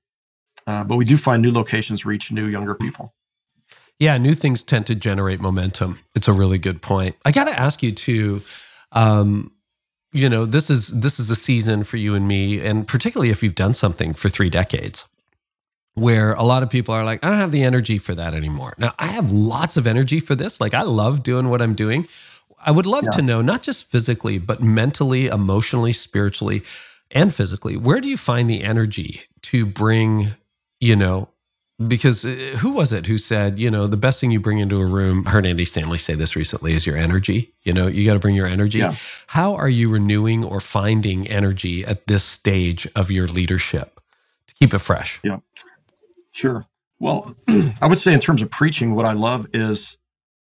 uh, 0.66 0.84
but 0.84 0.96
we 0.96 1.04
do 1.04 1.16
find 1.16 1.42
new 1.42 1.52
locations 1.52 2.04
reach 2.06 2.32
new 2.32 2.46
younger 2.46 2.74
people. 2.74 3.14
Yeah, 3.98 4.16
new 4.16 4.34
things 4.34 4.64
tend 4.64 4.86
to 4.86 4.94
generate 4.94 5.40
momentum. 5.40 5.98
It's 6.14 6.26
a 6.26 6.32
really 6.32 6.58
good 6.58 6.80
point. 6.80 7.16
I 7.24 7.32
got 7.32 7.44
to 7.44 7.58
ask 7.58 7.82
you 7.82 7.92
too. 7.92 8.40
Um, 8.92 9.52
you 10.12 10.28
know, 10.28 10.46
this 10.46 10.70
is 10.70 10.88
this 10.88 11.20
is 11.20 11.30
a 11.30 11.36
season 11.36 11.84
for 11.84 11.96
you 11.96 12.14
and 12.14 12.26
me, 12.26 12.64
and 12.64 12.88
particularly 12.88 13.30
if 13.30 13.42
you've 13.42 13.54
done 13.54 13.74
something 13.74 14.14
for 14.14 14.28
three 14.28 14.50
decades, 14.50 15.04
where 16.00 16.32
a 16.32 16.42
lot 16.42 16.62
of 16.62 16.70
people 16.70 16.94
are 16.94 17.04
like, 17.04 17.24
I 17.24 17.28
don't 17.28 17.38
have 17.38 17.52
the 17.52 17.62
energy 17.62 17.98
for 17.98 18.14
that 18.14 18.34
anymore. 18.34 18.74
Now, 18.78 18.92
I 18.98 19.06
have 19.08 19.30
lots 19.30 19.76
of 19.76 19.86
energy 19.86 20.18
for 20.18 20.34
this. 20.34 20.60
Like, 20.60 20.74
I 20.74 20.82
love 20.82 21.22
doing 21.22 21.50
what 21.50 21.60
I'm 21.60 21.74
doing, 21.74 22.06
I 22.64 22.70
would 22.72 22.86
love 22.86 23.04
yeah. 23.04 23.10
to 23.12 23.22
know, 23.22 23.40
not 23.40 23.62
just 23.62 23.90
physically, 23.90 24.38
but 24.38 24.62
mentally, 24.62 25.26
emotionally, 25.26 25.92
spiritually, 25.92 26.62
and 27.10 27.34
physically, 27.34 27.76
where 27.76 28.00
do 28.00 28.08
you 28.08 28.16
find 28.16 28.48
the 28.50 28.62
energy 28.62 29.22
to 29.42 29.66
bring, 29.66 30.28
you 30.78 30.94
know, 30.94 31.30
because 31.86 32.24
uh, 32.24 32.56
who 32.58 32.74
was 32.74 32.92
it 32.92 33.06
who 33.06 33.16
said, 33.16 33.58
you 33.58 33.70
know, 33.70 33.86
the 33.86 33.96
best 33.96 34.20
thing 34.20 34.30
you 34.30 34.40
bring 34.40 34.58
into 34.58 34.78
a 34.80 34.86
room, 34.86 35.24
I 35.26 35.30
heard 35.30 35.46
Andy 35.46 35.64
Stanley 35.64 35.98
say 35.98 36.14
this 36.14 36.36
recently, 36.36 36.74
is 36.74 36.86
your 36.86 36.96
energy. 36.96 37.52
You 37.62 37.72
know, 37.72 37.86
you 37.86 38.04
got 38.04 38.14
to 38.14 38.20
bring 38.20 38.34
your 38.34 38.46
energy. 38.46 38.78
Yeah. 38.78 38.94
How 39.28 39.54
are 39.54 39.68
you 39.68 39.90
renewing 39.90 40.44
or 40.44 40.60
finding 40.60 41.26
energy 41.26 41.84
at 41.84 42.06
this 42.06 42.22
stage 42.22 42.86
of 42.94 43.10
your 43.10 43.26
leadership 43.26 43.98
to 44.48 44.54
keep 44.54 44.74
it 44.74 44.78
fresh? 44.78 45.20
Yeah. 45.24 45.38
Sure. 46.32 46.66
Well, 46.98 47.34
I 47.80 47.86
would 47.86 47.98
say 47.98 48.12
in 48.12 48.20
terms 48.20 48.42
of 48.42 48.50
preaching, 48.50 48.94
what 48.94 49.06
I 49.06 49.12
love 49.12 49.46
is 49.52 49.96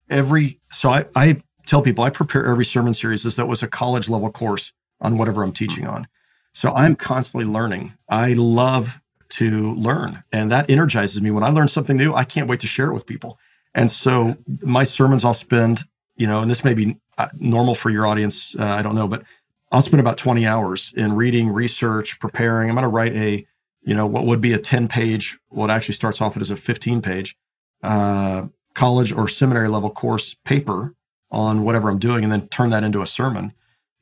every, 0.10 0.60
so 0.70 0.90
I, 0.90 1.06
I 1.16 1.42
tell 1.66 1.82
people 1.82 2.04
I 2.04 2.10
prepare 2.10 2.46
every 2.46 2.66
sermon 2.66 2.94
series 2.94 3.26
as 3.26 3.38
it 3.38 3.48
was 3.48 3.64
a 3.64 3.68
college 3.68 4.10
level 4.10 4.32
course 4.32 4.72
on 5.02 5.18
whatever 5.18 5.44
I'm 5.44 5.52
teaching 5.52 5.88
on. 5.88 6.08
So 6.54 6.72
I'm 6.72 6.96
constantly 6.96 7.52
learning. 7.52 7.94
I 8.08 8.34
love 8.34 9.02
to 9.30 9.74
learn 9.76 10.20
and 10.32 10.50
that 10.52 10.70
energizes 10.70 11.22
me. 11.22 11.32
When 11.32 11.44
I 11.44 11.50
learn 11.50 11.68
something 11.68 11.98
new, 11.98 12.14
I 12.14 12.24
can't 12.24 12.48
wait 12.48 12.62
to 12.62 12.68
share 12.68 12.88
it 12.88 12.94
with 12.94 13.06
people. 13.06 13.38
And 13.74 13.92
so 13.92 14.38
my 14.62 14.84
sermons, 14.84 15.26
I'll 15.26 15.34
spend, 15.34 15.82
you 16.16 16.28
know, 16.28 16.40
and 16.40 16.50
this 16.50 16.64
may 16.64 16.74
be 16.74 16.96
uh, 17.18 17.28
normal 17.40 17.76
for 17.76 17.90
your 17.90 18.08
audience. 18.08 18.56
Uh, 18.58 18.64
I 18.64 18.82
don't 18.82 18.96
know, 18.96 19.08
but 19.08 19.24
I'll 19.72 19.82
spend 19.82 20.00
about 20.00 20.18
20 20.18 20.46
hours 20.46 20.94
in 20.96 21.14
reading, 21.14 21.50
research, 21.50 22.20
preparing. 22.20 22.70
I'm 22.70 22.76
going 22.76 22.84
to 22.84 22.90
write 22.90 23.14
a, 23.14 23.46
you 23.86 23.96
know, 23.96 24.06
what 24.06 24.26
would 24.26 24.42
be 24.42 24.52
a 24.52 24.58
10 24.58 24.88
page, 24.88 25.38
what 25.50 25.70
actually 25.70 25.94
starts 25.94 26.20
off 26.20 26.36
as 26.36 26.52
a 26.52 26.56
15 26.56 27.02
page 27.02 27.36
uh, 27.84 28.48
college 28.74 29.12
or 29.12 29.28
seminary 29.28 29.70
level 29.70 29.90
course 29.90 30.36
paper 30.44 30.94
on 31.32 31.64
whatever 31.64 31.90
I'm 31.90 32.00
doing 32.00 32.24
and 32.24 32.32
then 32.32 32.48
turn 32.48 32.70
that 32.72 32.84
into 32.84 33.02
a 33.02 33.06
sermon. 33.06 33.54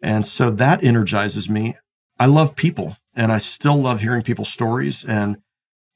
And 0.01 0.25
so 0.25 0.49
that 0.51 0.83
energizes 0.83 1.49
me. 1.49 1.77
I 2.19 2.25
love 2.25 2.55
people 2.55 2.95
and 3.15 3.31
I 3.31 3.37
still 3.37 3.75
love 3.75 4.01
hearing 4.01 4.21
people's 4.21 4.49
stories. 4.49 5.03
And 5.03 5.37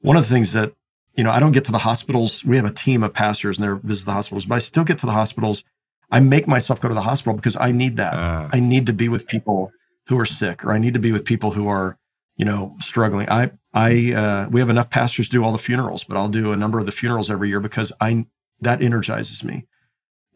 one 0.01 0.17
of 0.17 0.23
the 0.23 0.29
things 0.29 0.53
that, 0.53 0.73
you 1.15 1.23
know, 1.23 1.31
I 1.31 1.39
don't 1.39 1.51
get 1.51 1.65
to 1.65 1.71
the 1.71 1.79
hospitals. 1.79 2.45
We 2.45 2.57
have 2.57 2.65
a 2.65 2.71
team 2.71 3.03
of 3.03 3.13
pastors 3.13 3.57
and 3.57 3.67
they 3.67 3.87
visit 3.87 4.05
the 4.05 4.13
hospitals, 4.13 4.45
but 4.45 4.55
I 4.55 4.59
still 4.59 4.83
get 4.83 4.97
to 4.99 5.05
the 5.05 5.11
hospitals. 5.13 5.63
I 6.11 6.19
make 6.19 6.47
myself 6.47 6.79
go 6.79 6.87
to 6.87 6.93
the 6.93 7.01
hospital 7.01 7.35
because 7.35 7.57
I 7.59 7.71
need 7.71 7.97
that. 7.97 8.13
Uh. 8.13 8.49
I 8.51 8.59
need 8.59 8.85
to 8.87 8.93
be 8.93 9.09
with 9.09 9.27
people 9.27 9.71
who 10.07 10.19
are 10.19 10.25
sick 10.25 10.63
or 10.63 10.71
I 10.71 10.77
need 10.77 10.93
to 10.93 10.99
be 10.99 11.11
with 11.11 11.25
people 11.25 11.51
who 11.51 11.67
are, 11.67 11.97
you 12.37 12.45
know, 12.45 12.75
struggling. 12.79 13.29
I, 13.29 13.51
I, 13.73 14.13
uh, 14.13 14.49
we 14.49 14.59
have 14.61 14.69
enough 14.69 14.89
pastors 14.89 15.27
to 15.27 15.33
do 15.33 15.43
all 15.43 15.51
the 15.51 15.57
funerals, 15.57 16.03
but 16.03 16.15
I'll 16.17 16.29
do 16.29 16.51
a 16.51 16.57
number 16.57 16.79
of 16.79 16.85
the 16.85 16.91
funerals 16.91 17.29
every 17.29 17.49
year 17.49 17.59
because 17.59 17.91
I, 17.99 18.25
that 18.61 18.81
energizes 18.81 19.43
me 19.43 19.65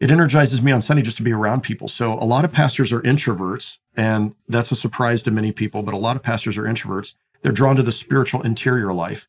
it 0.02 0.10
energizes 0.10 0.60
me 0.60 0.72
on 0.72 0.80
Sunday 0.80 1.00
just 1.00 1.16
to 1.18 1.22
be 1.22 1.32
around 1.32 1.62
people. 1.62 1.86
So 1.86 2.14
a 2.14 2.26
lot 2.26 2.44
of 2.44 2.50
pastors 2.50 2.92
are 2.92 3.00
introverts, 3.02 3.78
and 3.94 4.34
that's 4.48 4.72
a 4.72 4.74
surprise 4.74 5.22
to 5.22 5.30
many 5.30 5.52
people, 5.52 5.84
but 5.84 5.94
a 5.94 5.96
lot 5.96 6.16
of 6.16 6.24
pastors 6.24 6.58
are 6.58 6.64
introverts. 6.64 7.14
They're 7.42 7.52
drawn 7.52 7.76
to 7.76 7.84
the 7.84 7.92
spiritual 7.92 8.42
interior 8.42 8.92
life. 8.92 9.28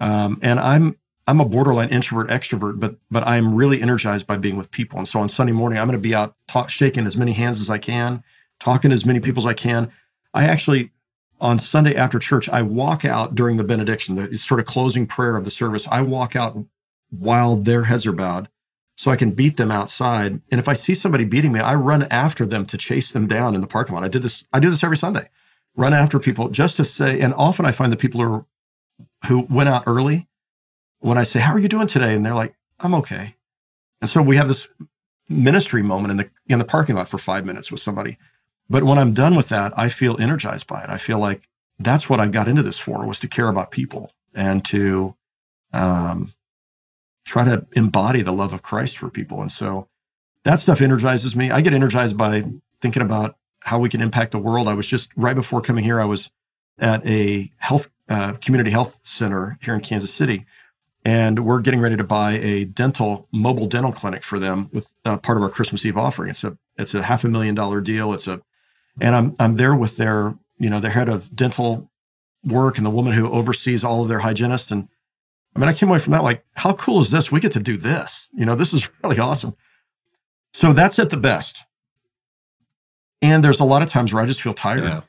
Um, 0.00 0.40
and 0.42 0.58
I'm 0.58 0.96
I'm 1.28 1.38
a 1.38 1.44
borderline 1.44 1.90
introvert 1.90 2.30
extrovert, 2.30 2.80
but 2.80 2.96
but 3.08 3.24
I'm 3.28 3.54
really 3.54 3.80
energized 3.80 4.26
by 4.26 4.38
being 4.38 4.56
with 4.56 4.72
people. 4.72 4.98
And 4.98 5.06
so 5.06 5.20
on 5.20 5.28
Sunday 5.28 5.52
morning, 5.52 5.78
I'm 5.78 5.86
going 5.86 5.96
to 5.96 6.02
be 6.02 6.16
out 6.16 6.34
talk, 6.48 6.68
shaking 6.68 7.06
as 7.06 7.16
many 7.16 7.32
hands 7.32 7.60
as 7.60 7.70
I 7.70 7.78
can, 7.78 8.24
talking 8.58 8.90
to 8.90 8.94
as 8.94 9.06
many 9.06 9.20
people 9.20 9.40
as 9.40 9.46
I 9.46 9.54
can. 9.54 9.88
I 10.34 10.46
actually 10.46 10.90
on 11.40 11.58
Sunday 11.58 11.94
after 11.94 12.18
church, 12.18 12.48
I 12.48 12.62
walk 12.62 13.04
out 13.04 13.34
during 13.34 13.56
the 13.56 13.64
benediction, 13.64 14.16
the 14.16 14.34
sort 14.34 14.60
of 14.60 14.66
closing 14.66 15.06
prayer 15.06 15.36
of 15.36 15.44
the 15.44 15.50
service. 15.50 15.86
I 15.90 16.02
walk 16.02 16.34
out 16.34 16.58
while 17.10 17.56
their 17.56 17.84
heads 17.84 18.06
are 18.06 18.12
bowed 18.12 18.48
so 18.96 19.10
I 19.10 19.16
can 19.16 19.30
beat 19.30 19.56
them 19.56 19.70
outside. 19.70 20.40
And 20.50 20.58
if 20.58 20.68
I 20.68 20.72
see 20.72 20.94
somebody 20.94 21.24
beating 21.24 21.52
me, 21.52 21.60
I 21.60 21.74
run 21.74 22.02
after 22.10 22.44
them 22.44 22.66
to 22.66 22.76
chase 22.76 23.12
them 23.12 23.28
down 23.28 23.54
in 23.54 23.60
the 23.60 23.66
parking 23.66 23.94
lot. 23.94 24.04
I 24.04 24.08
did 24.08 24.22
this. 24.22 24.44
I 24.52 24.58
do 24.58 24.70
this 24.70 24.82
every 24.82 24.96
Sunday. 24.96 25.28
Run 25.76 25.94
after 25.94 26.18
people 26.18 26.48
just 26.48 26.76
to 26.78 26.84
say. 26.84 27.20
And 27.20 27.32
often 27.34 27.64
I 27.64 27.70
find 27.70 27.92
the 27.92 27.96
people 27.96 28.20
who 28.20 28.32
are, 28.32 28.46
who 29.28 29.46
went 29.48 29.68
out 29.68 29.84
early. 29.86 30.26
When 30.98 31.16
I 31.16 31.22
say, 31.22 31.38
"How 31.38 31.52
are 31.52 31.60
you 31.60 31.68
doing 31.68 31.86
today?" 31.86 32.14
and 32.14 32.26
they're 32.26 32.34
like, 32.34 32.56
"I'm 32.80 32.94
okay," 32.96 33.36
and 34.00 34.10
so 34.10 34.20
we 34.20 34.36
have 34.36 34.48
this 34.48 34.68
ministry 35.28 35.82
moment 35.82 36.10
in 36.10 36.16
the 36.16 36.30
in 36.48 36.58
the 36.58 36.64
parking 36.64 36.96
lot 36.96 37.08
for 37.08 37.18
five 37.18 37.44
minutes 37.44 37.70
with 37.70 37.80
somebody. 37.80 38.18
But 38.70 38.84
when 38.84 38.98
I'm 38.98 39.14
done 39.14 39.34
with 39.34 39.48
that, 39.48 39.72
I 39.76 39.88
feel 39.88 40.20
energized 40.20 40.66
by 40.66 40.82
it. 40.82 40.90
I 40.90 40.98
feel 40.98 41.18
like 41.18 41.48
that's 41.78 42.10
what 42.10 42.20
I 42.20 42.28
got 42.28 42.48
into 42.48 42.62
this 42.62 42.78
for 42.78 43.06
was 43.06 43.18
to 43.20 43.28
care 43.28 43.48
about 43.48 43.70
people 43.70 44.12
and 44.34 44.64
to 44.66 45.14
um, 45.72 46.28
try 47.24 47.44
to 47.44 47.66
embody 47.72 48.22
the 48.22 48.32
love 48.32 48.52
of 48.52 48.62
Christ 48.62 48.98
for 48.98 49.10
people. 49.10 49.40
And 49.40 49.52
so 49.52 49.88
that 50.44 50.58
stuff 50.58 50.80
energizes 50.80 51.36
me. 51.36 51.50
I 51.50 51.60
get 51.60 51.74
energized 51.74 52.16
by 52.16 52.44
thinking 52.80 53.02
about 53.02 53.36
how 53.64 53.78
we 53.78 53.88
can 53.88 54.00
impact 54.00 54.32
the 54.32 54.38
world. 54.38 54.68
I 54.68 54.74
was 54.74 54.86
just 54.86 55.10
right 55.16 55.36
before 55.36 55.60
coming 55.60 55.84
here, 55.84 56.00
I 56.00 56.04
was 56.04 56.30
at 56.78 57.04
a 57.06 57.50
health 57.58 57.88
uh, 58.08 58.32
community 58.34 58.70
health 58.70 59.00
center 59.02 59.58
here 59.60 59.74
in 59.74 59.80
Kansas 59.80 60.12
City, 60.12 60.46
and 61.04 61.44
we're 61.44 61.60
getting 61.60 61.80
ready 61.80 61.96
to 61.96 62.04
buy 62.04 62.32
a 62.34 62.64
dental 62.64 63.28
mobile 63.32 63.66
dental 63.66 63.92
clinic 63.92 64.22
for 64.22 64.38
them 64.38 64.70
with 64.72 64.92
uh, 65.04 65.18
part 65.18 65.36
of 65.36 65.42
our 65.42 65.50
Christmas 65.50 65.84
Eve 65.84 65.98
offering. 65.98 66.30
It's 66.30 66.44
a 66.44 66.56
it's 66.76 66.94
a 66.94 67.02
half 67.02 67.24
a 67.24 67.28
million 67.28 67.54
dollar 67.54 67.80
deal. 67.80 68.12
It's 68.12 68.28
a 68.28 68.40
and 69.00 69.14
I'm 69.14 69.34
I'm 69.38 69.54
there 69.56 69.74
with 69.74 69.96
their 69.96 70.36
you 70.58 70.70
know 70.70 70.80
their 70.80 70.90
head 70.90 71.08
of 71.08 71.34
dental 71.34 71.90
work 72.44 72.76
and 72.76 72.86
the 72.86 72.90
woman 72.90 73.12
who 73.12 73.30
oversees 73.30 73.84
all 73.84 74.02
of 74.02 74.08
their 74.08 74.20
hygienists 74.20 74.70
and 74.70 74.88
I 75.58 75.60
mean, 75.60 75.68
I 75.68 75.72
came 75.72 75.88
away 75.88 75.98
from 75.98 76.12
that 76.12 76.22
like, 76.22 76.44
how 76.54 76.72
cool 76.74 77.00
is 77.00 77.10
this? 77.10 77.32
We 77.32 77.40
get 77.40 77.50
to 77.52 77.60
do 77.60 77.76
this. 77.76 78.28
You 78.32 78.46
know, 78.46 78.54
this 78.54 78.72
is 78.72 78.88
really 79.02 79.18
awesome. 79.18 79.56
So 80.52 80.72
that's 80.72 80.98
at 81.00 81.10
the 81.10 81.16
best. 81.16 81.64
And 83.20 83.42
there's 83.42 83.58
a 83.58 83.64
lot 83.64 83.82
of 83.82 83.88
times 83.88 84.14
where 84.14 84.22
I 84.22 84.26
just 84.26 84.40
feel 84.40 84.54
tired. 84.54 84.84
Yeah. 84.84 85.00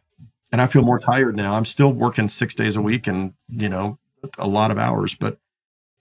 And 0.52 0.60
I 0.60 0.66
feel 0.66 0.82
more 0.82 0.98
tired 0.98 1.36
now. 1.36 1.54
I'm 1.54 1.66
still 1.66 1.94
working 1.94 2.28
six 2.28 2.56
days 2.56 2.76
a 2.76 2.82
week 2.82 3.06
and, 3.06 3.34
you 3.48 3.70
know, 3.70 4.00
a 4.40 4.48
lot 4.48 4.72
of 4.72 4.80
hours, 4.80 5.14
but 5.14 5.38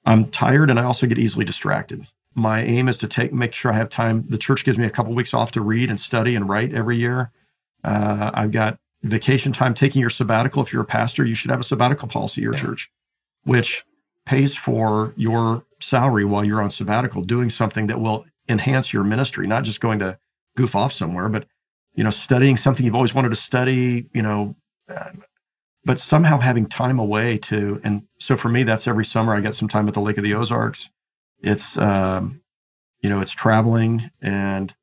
I'm 0.07 0.25
tired 0.25 0.71
and 0.71 0.81
I 0.81 0.85
also 0.85 1.07
get 1.07 1.19
easily 1.19 1.45
distracted. 1.45 2.07
My 2.35 2.63
aim 2.63 2.89
is 2.89 2.97
to 2.99 3.09
take, 3.09 3.33
make 3.33 3.53
sure 3.53 3.71
I 3.71 3.77
have 3.77 3.91
time. 3.91 4.25
The 4.29 4.39
church 4.39 4.65
gives 4.65 4.79
me 4.79 4.87
a 4.87 4.91
couple 4.91 5.13
of 5.13 5.17
weeks 5.17 5.35
off 5.35 5.51
to 5.53 5.61
read 5.61 5.91
and 5.91 6.01
study 6.01 6.35
and 6.35 6.49
write 6.49 6.73
every 6.73 6.97
year. 6.97 7.31
Uh, 7.85 8.31
I've 8.35 8.53
got 8.53 8.79
vacation 9.03 9.53
time, 9.53 9.75
taking 9.75 10.01
your 10.01 10.11
sabbatical. 10.11 10.63
If 10.63 10.73
you're 10.73 10.83
a 10.83 10.87
pastor, 10.87 11.25
you 11.25 11.35
should 11.35 11.51
have 11.51 11.61
a 11.61 11.65
sabbatical 11.65 12.09
policy 12.09 12.41
at 12.41 12.45
your 12.45 12.55
yeah. 12.55 12.61
church, 12.61 12.91
which 13.45 13.85
pays 14.27 14.57
for 14.57 15.15
your 15.17 15.65
salary 15.81 16.25
while 16.25 16.45
you're 16.45 16.61
on 16.61 16.71
sabbatical, 16.71 17.23
doing 17.23 17.49
something 17.49 17.87
that 17.87 18.01
will 18.01 18.27
enhance 18.49 18.93
your 18.93 19.05
ministry, 19.05 19.47
not 19.47 19.65
just 19.65 19.81
going 19.81 19.99
to 20.01 20.19
goof 20.57 20.75
off 20.75 20.93
somewhere, 20.93 21.29
but 21.29 21.47
you 21.95 22.05
know, 22.05 22.11
studying 22.11 22.57
something 22.57 22.85
you've 22.85 22.95
always 22.95 23.15
wanted 23.15 23.31
to 23.31 23.37
study, 23.37 24.07
you 24.13 24.23
know, 24.23 24.55
but 25.85 25.99
somehow 25.99 26.39
having 26.39 26.67
time 26.67 26.99
away 26.99 27.39
to, 27.39 27.81
and 27.83 28.03
so 28.19 28.37
for 28.37 28.49
me, 28.49 28.63
that's 28.63 28.87
every 28.87 29.05
summer 29.05 29.35
I 29.35 29.41
get 29.41 29.55
some 29.55 29.69
time 29.69 29.89
at 29.89 29.95
the 29.95 30.01
Lake 30.01 30.19
of 30.19 30.25
the 30.25 30.35
Ozarks. 30.35 30.91
It's, 31.41 31.79
um, 31.79 32.41
you 33.01 33.09
know, 33.09 33.21
it's 33.21 33.33
traveling 33.33 34.03
and 34.21 34.75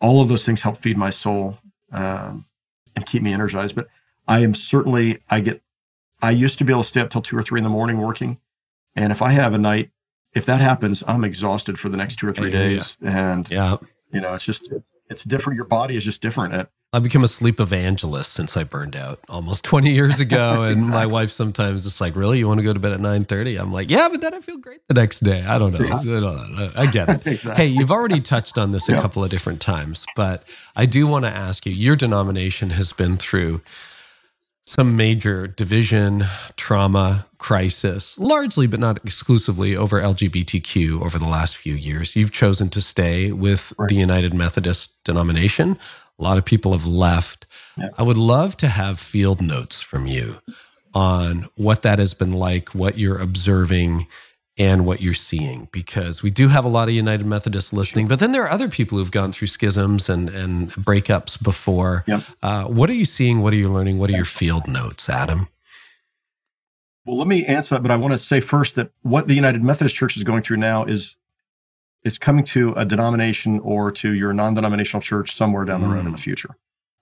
all 0.00 0.20
of 0.20 0.28
those 0.28 0.44
things 0.44 0.62
help 0.62 0.76
feed 0.76 0.98
my 0.98 1.10
soul 1.10 1.58
um, 1.92 2.44
and 2.94 3.06
keep 3.06 3.22
me 3.22 3.32
energized. 3.32 3.74
But 3.74 3.88
I 4.26 4.40
am 4.40 4.54
certainly, 4.54 5.20
I 5.28 5.40
get, 5.40 5.62
I 6.22 6.30
used 6.30 6.58
to 6.58 6.64
be 6.64 6.72
able 6.72 6.82
to 6.82 6.88
stay 6.88 7.00
up 7.00 7.10
till 7.10 7.22
two 7.22 7.36
or 7.36 7.42
three 7.42 7.60
in 7.60 7.64
the 7.64 7.70
morning 7.70 7.98
working. 7.98 8.40
And 8.94 9.12
if 9.12 9.20
I 9.22 9.32
have 9.32 9.52
a 9.52 9.58
night, 9.58 9.90
if 10.34 10.46
that 10.46 10.60
happens, 10.60 11.02
I'm 11.06 11.24
exhausted 11.24 11.78
for 11.78 11.88
the 11.88 11.96
next 11.96 12.16
two 12.16 12.28
or 12.28 12.32
three 12.32 12.50
days. 12.50 12.96
Yeah. 13.00 13.32
And 13.32 13.50
yeah, 13.50 13.76
you 14.12 14.20
know, 14.20 14.34
it's 14.34 14.44
just 14.44 14.72
it's 15.08 15.24
different. 15.24 15.56
Your 15.56 15.66
body 15.66 15.96
is 15.96 16.04
just 16.04 16.22
different. 16.22 16.54
At, 16.54 16.70
I've 16.92 17.02
become 17.02 17.24
a 17.24 17.28
sleep 17.28 17.60
evangelist 17.60 18.32
since 18.32 18.56
I 18.56 18.64
burned 18.64 18.96
out 18.96 19.18
almost 19.28 19.64
20 19.66 19.92
years 19.92 20.20
ago. 20.20 20.62
And 20.62 20.74
exactly. 20.74 20.98
my 20.98 21.06
wife 21.06 21.30
sometimes 21.30 21.84
is 21.84 22.00
like, 22.00 22.16
really, 22.16 22.38
you 22.38 22.48
want 22.48 22.60
to 22.60 22.64
go 22.64 22.72
to 22.72 22.80
bed 22.80 22.92
at 22.92 23.00
9 23.00 23.24
30? 23.24 23.56
I'm 23.56 23.72
like, 23.72 23.90
yeah, 23.90 24.08
but 24.08 24.20
then 24.20 24.34
I 24.34 24.40
feel 24.40 24.58
great 24.58 24.80
the 24.88 24.94
next 24.94 25.20
day. 25.20 25.44
I 25.44 25.58
don't 25.58 25.72
know. 25.72 25.84
Yeah. 25.84 25.96
I, 25.96 26.04
don't 26.20 26.56
know. 26.56 26.68
I 26.76 26.90
get 26.90 27.08
it. 27.08 27.26
exactly. 27.26 27.66
Hey, 27.66 27.70
you've 27.70 27.90
already 27.90 28.20
touched 28.20 28.56
on 28.56 28.72
this 28.72 28.88
a 28.88 28.94
couple 28.94 29.22
of 29.22 29.30
different 29.30 29.60
times, 29.60 30.06
but 30.14 30.44
I 30.74 30.86
do 30.86 31.06
want 31.06 31.24
to 31.24 31.30
ask 31.30 31.66
you, 31.66 31.72
your 31.72 31.96
denomination 31.96 32.70
has 32.70 32.92
been 32.92 33.16
through 33.16 33.60
some 34.66 34.96
major 34.96 35.46
division, 35.46 36.24
trauma, 36.56 37.26
crisis, 37.38 38.18
largely 38.18 38.66
but 38.66 38.80
not 38.80 38.98
exclusively 39.04 39.76
over 39.76 40.00
LGBTQ 40.00 41.00
over 41.02 41.18
the 41.18 41.28
last 41.28 41.56
few 41.56 41.74
years. 41.74 42.16
You've 42.16 42.32
chosen 42.32 42.68
to 42.70 42.80
stay 42.80 43.30
with 43.30 43.72
right. 43.78 43.88
the 43.88 43.94
United 43.94 44.34
Methodist 44.34 44.90
denomination. 45.04 45.78
A 46.18 46.22
lot 46.22 46.38
of 46.38 46.44
people 46.44 46.72
have 46.72 46.86
left. 46.86 47.46
Yeah. 47.76 47.90
I 47.98 48.02
would 48.02 48.16
love 48.16 48.56
to 48.58 48.68
have 48.68 48.98
field 48.98 49.42
notes 49.42 49.80
from 49.80 50.06
you 50.06 50.36
on 50.94 51.46
what 51.56 51.82
that 51.82 51.98
has 51.98 52.14
been 52.14 52.32
like, 52.32 52.74
what 52.74 52.96
you're 52.96 53.18
observing 53.18 54.06
and 54.58 54.86
what 54.86 55.02
you're 55.02 55.12
seeing 55.12 55.68
because 55.70 56.22
we 56.22 56.30
do 56.30 56.48
have 56.48 56.64
a 56.64 56.68
lot 56.68 56.88
of 56.88 56.94
United 56.94 57.26
Methodists 57.26 57.72
listening, 57.72 58.08
but 58.08 58.18
then 58.18 58.32
there 58.32 58.42
are 58.44 58.50
other 58.50 58.68
people 58.68 58.96
who've 58.96 59.10
gone 59.10 59.32
through 59.32 59.48
schisms 59.48 60.08
and, 60.08 60.30
and 60.30 60.70
breakups 60.70 61.42
before. 61.42 62.04
Yep. 62.06 62.20
Uh, 62.42 62.64
what 62.64 62.88
are 62.88 62.94
you 62.94 63.04
seeing? 63.04 63.42
What 63.42 63.52
are 63.52 63.56
you 63.56 63.68
learning? 63.68 63.98
What 63.98 64.08
are 64.08 64.14
your 64.14 64.24
field 64.24 64.66
notes, 64.66 65.10
Adam? 65.10 65.48
Well, 67.04 67.18
let 67.18 67.28
me 67.28 67.44
answer 67.44 67.74
that, 67.74 67.82
but 67.82 67.90
I 67.90 67.96
want 67.96 68.12
to 68.12 68.18
say 68.18 68.40
first 68.40 68.76
that 68.76 68.90
what 69.02 69.28
the 69.28 69.34
United 69.34 69.62
Methodist 69.62 69.94
Church 69.94 70.16
is 70.16 70.24
going 70.24 70.42
through 70.42 70.56
now 70.56 70.84
is 70.84 71.16
is 72.06 72.18
coming 72.18 72.44
to 72.44 72.72
a 72.74 72.84
denomination 72.84 73.58
or 73.60 73.90
to 73.90 74.14
your 74.14 74.32
non-denominational 74.32 75.02
church 75.02 75.34
somewhere 75.34 75.64
down 75.64 75.80
the 75.80 75.88
road 75.88 76.04
mm. 76.04 76.06
in 76.06 76.12
the 76.12 76.18
mm. 76.18 76.20
future. 76.20 76.56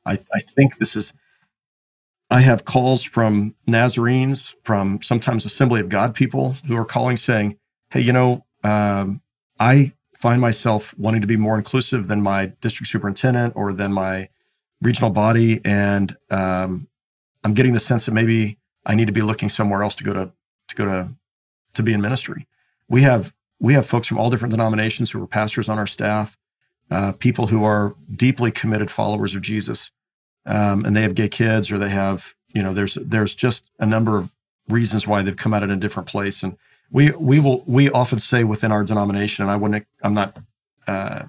I, 0.07 0.13
I 0.13 0.41
think 0.41 0.79
this 0.79 0.97
is 0.97 1.13
I 2.31 2.41
have 2.41 2.65
calls 2.65 3.03
from 3.03 3.55
Nazarenes, 3.67 4.57
from 4.65 5.03
sometimes 5.03 5.45
Assembly 5.45 5.81
of 5.83 5.91
God 5.91 6.15
people 6.15 6.57
who 6.67 6.77
are 6.77 6.87
calling 6.87 7.19
saying, 7.19 7.59
Hey, 7.91 8.01
you 8.01 8.15
know, 8.15 8.47
um, 8.65 9.21
I 9.61 9.93
find 10.15 10.41
myself 10.41 10.97
wanting 10.99 11.21
to 11.21 11.27
be 11.27 11.37
more 11.37 11.57
inclusive 11.57 12.09
than 12.09 12.23
my 12.23 12.47
district 12.63 12.91
superintendent 12.91 13.53
or 13.55 13.75
than 13.75 13.93
my 13.93 14.31
regional 14.81 15.11
body. 15.11 15.61
And 15.67 16.13
um, 16.31 16.89
I'm 17.45 17.53
getting 17.53 17.75
the 17.75 17.79
sense 17.79 18.07
that 18.07 18.13
maybe 18.13 18.59
I 18.87 18.95
need 18.95 19.07
to 19.09 19.13
be 19.13 19.23
looking 19.23 19.51
somewhere 19.51 19.83
else 19.83 19.95
to 19.97 20.05
go 20.05 20.15
to, 20.15 20.33
to 20.69 20.75
go 20.75 20.87
to 20.87 21.15
to 21.75 21.83
be 21.83 21.93
in 21.93 22.01
ministry. 22.01 22.47
We 22.89 23.03
have 23.03 23.35
we 23.65 23.73
have 23.73 23.87
folks 23.87 24.07
from 24.07 24.19
all 24.19 24.29
different 24.29 24.51
denominations 24.51 25.11
who 25.11 25.23
are 25.23 25.27
pastors 25.27 25.71
on 25.71 25.79
our 25.79 25.87
staff, 25.87 26.37
uh, 26.91 27.13
people 27.19 27.47
who 27.47 27.65
are 27.65 27.95
deeply 28.15 28.51
committed 28.51 28.91
followers 28.91 29.35
of 29.35 29.41
Jesus, 29.41 29.91
um, 30.45 30.85
and 30.85 30.95
they 30.95 31.01
have 31.01 31.15
gay 31.15 31.29
kids 31.29 31.73
or 31.73 31.79
they 31.79 31.89
have 31.89 32.35
you 32.53 32.63
know 32.63 32.75
there's 32.75 32.99
there's 33.01 33.35
just 33.35 33.71
a 33.81 33.87
number 33.87 34.19
of 34.19 34.37
reasons 34.69 35.07
why 35.07 35.23
they've 35.23 35.35
come 35.35 35.55
out 35.55 35.63
in 35.63 35.71
a 35.71 35.77
different 35.77 36.07
place, 36.07 36.43
and 36.43 36.59
we 36.91 37.11
we 37.13 37.41
will 37.41 37.65
we 37.67 37.89
often 37.91 38.19
say 38.19 38.45
within 38.45 38.71
our 38.71 38.85
denomination, 38.85 39.43
and 39.43 39.51
I 39.51 39.57
wouldn't 39.57 39.87
I'm 40.03 40.15
not. 40.15 40.37
Uh, 40.87 41.25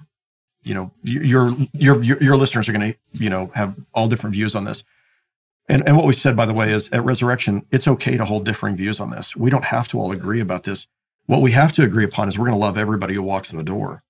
you 0.62 0.74
know, 0.74 0.92
your 1.02 1.54
your 1.72 2.02
your, 2.02 2.22
your 2.22 2.36
listeners 2.36 2.68
are 2.68 2.72
going 2.72 2.92
to 2.92 2.98
you 3.12 3.30
know 3.30 3.50
have 3.54 3.78
all 3.94 4.08
different 4.08 4.34
views 4.34 4.54
on 4.54 4.64
this. 4.64 4.84
And, 5.68 5.82
and 5.86 5.96
what 5.96 6.06
we 6.06 6.12
said, 6.12 6.36
by 6.36 6.46
the 6.46 6.54
way, 6.54 6.70
is 6.70 6.90
at 6.92 7.04
Resurrection, 7.04 7.66
it's 7.72 7.88
okay 7.88 8.16
to 8.16 8.24
hold 8.24 8.44
differing 8.44 8.76
views 8.76 9.00
on 9.00 9.10
this. 9.10 9.34
We 9.34 9.50
don't 9.50 9.64
have 9.64 9.88
to 9.88 9.98
all 9.98 10.12
agree 10.12 10.40
about 10.40 10.62
this. 10.62 10.86
What 11.26 11.42
we 11.42 11.52
have 11.52 11.72
to 11.72 11.82
agree 11.82 12.04
upon 12.04 12.28
is 12.28 12.38
we're 12.38 12.46
going 12.46 12.58
to 12.58 12.64
love 12.64 12.78
everybody 12.78 13.14
who 13.14 13.22
walks 13.22 13.52
in 13.52 13.58
the 13.58 13.64
door. 13.64 14.02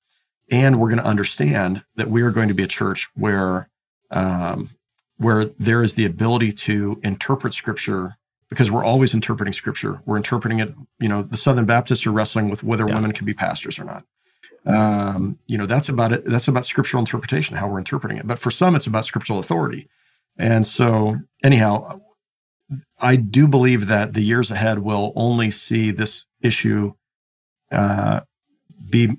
And 0.51 0.79
we're 0.79 0.91
going 0.91 1.03
to 1.03 1.09
understand 1.09 1.83
that 1.97 2.09
we 2.09 2.23
are 2.23 2.31
going 2.31 2.49
to 2.49 2.55
be 2.55 2.63
a 2.63 2.69
church 2.69 3.09
where, 3.15 3.69
um, 4.11 4.71
where 5.17 5.45
there 5.45 5.83
is 5.83 5.95
the 5.95 6.05
ability 6.05 6.53
to 6.53 7.01
interpret 7.03 7.53
scripture 7.53 8.17
because 8.49 8.71
we're 8.71 8.85
always 8.85 9.13
interpreting 9.13 9.53
scripture. 9.53 10.01
We're 10.05 10.19
interpreting 10.19 10.61
it, 10.61 10.73
you 11.01 11.09
know, 11.09 11.23
the 11.23 11.37
Southern 11.37 11.65
Baptists 11.65 12.07
are 12.07 12.13
wrestling 12.13 12.49
with 12.49 12.63
whether 12.63 12.87
yeah. 12.87 12.95
women 12.95 13.13
can 13.13 13.27
be 13.27 13.35
pastors 13.35 13.79
or 13.79 13.85
not. 13.85 14.05
Um, 14.65 15.39
you 15.47 15.59
know, 15.59 15.67
that's 15.67 15.89
about 15.89 16.13
it. 16.13 16.25
That's 16.25 16.49
about 16.49 16.67
scriptural 16.67 17.01
interpretation, 17.01 17.57
how 17.57 17.69
we're 17.69 17.79
interpreting 17.79 18.19
it. 18.19 18.27
But 18.27 18.39
for 18.39 18.51
some, 18.51 18.77
it's 18.77 18.87
about 18.87 19.05
scriptural 19.05 19.39
authority. 19.39 19.89
And 20.39 20.67
so, 20.67 21.17
anyhow, 21.43 22.01
I 23.01 23.17
do 23.17 23.49
believe 23.49 23.87
that 23.89 24.15
the 24.15 24.23
years 24.23 24.51
ahead 24.51 24.81
will 24.81 25.13
only 25.17 25.51
see 25.51 25.91
this 25.91 26.27
issue 26.41 26.95
uh, 27.71 28.21
be 28.89 29.17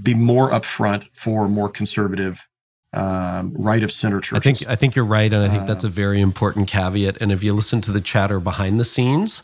be 0.00 0.14
more 0.14 0.50
upfront 0.50 1.14
for 1.14 1.48
more 1.48 1.68
conservative 1.68 2.48
um, 2.92 3.52
right 3.54 3.82
of 3.82 3.90
center 3.90 4.20
churches. 4.20 4.38
I 4.38 4.40
think 4.40 4.70
I 4.70 4.76
think 4.76 4.96
you're 4.96 5.04
right, 5.04 5.32
and 5.32 5.42
I 5.42 5.48
think 5.48 5.66
that's 5.66 5.84
a 5.84 5.88
uh, 5.88 5.90
very 5.90 6.20
important 6.20 6.68
caveat. 6.68 7.20
And 7.20 7.32
if 7.32 7.42
you 7.42 7.52
listen 7.52 7.80
to 7.82 7.92
the 7.92 8.00
chatter 8.00 8.40
behind 8.40 8.78
the 8.78 8.84
scenes, 8.84 9.42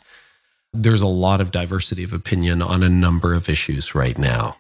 there's 0.72 1.02
a 1.02 1.06
lot 1.06 1.40
of 1.40 1.50
diversity 1.50 2.04
of 2.04 2.12
opinion 2.12 2.62
on 2.62 2.82
a 2.82 2.88
number 2.88 3.34
of 3.34 3.48
issues 3.48 3.94
right 3.94 4.16
now. 4.16 4.56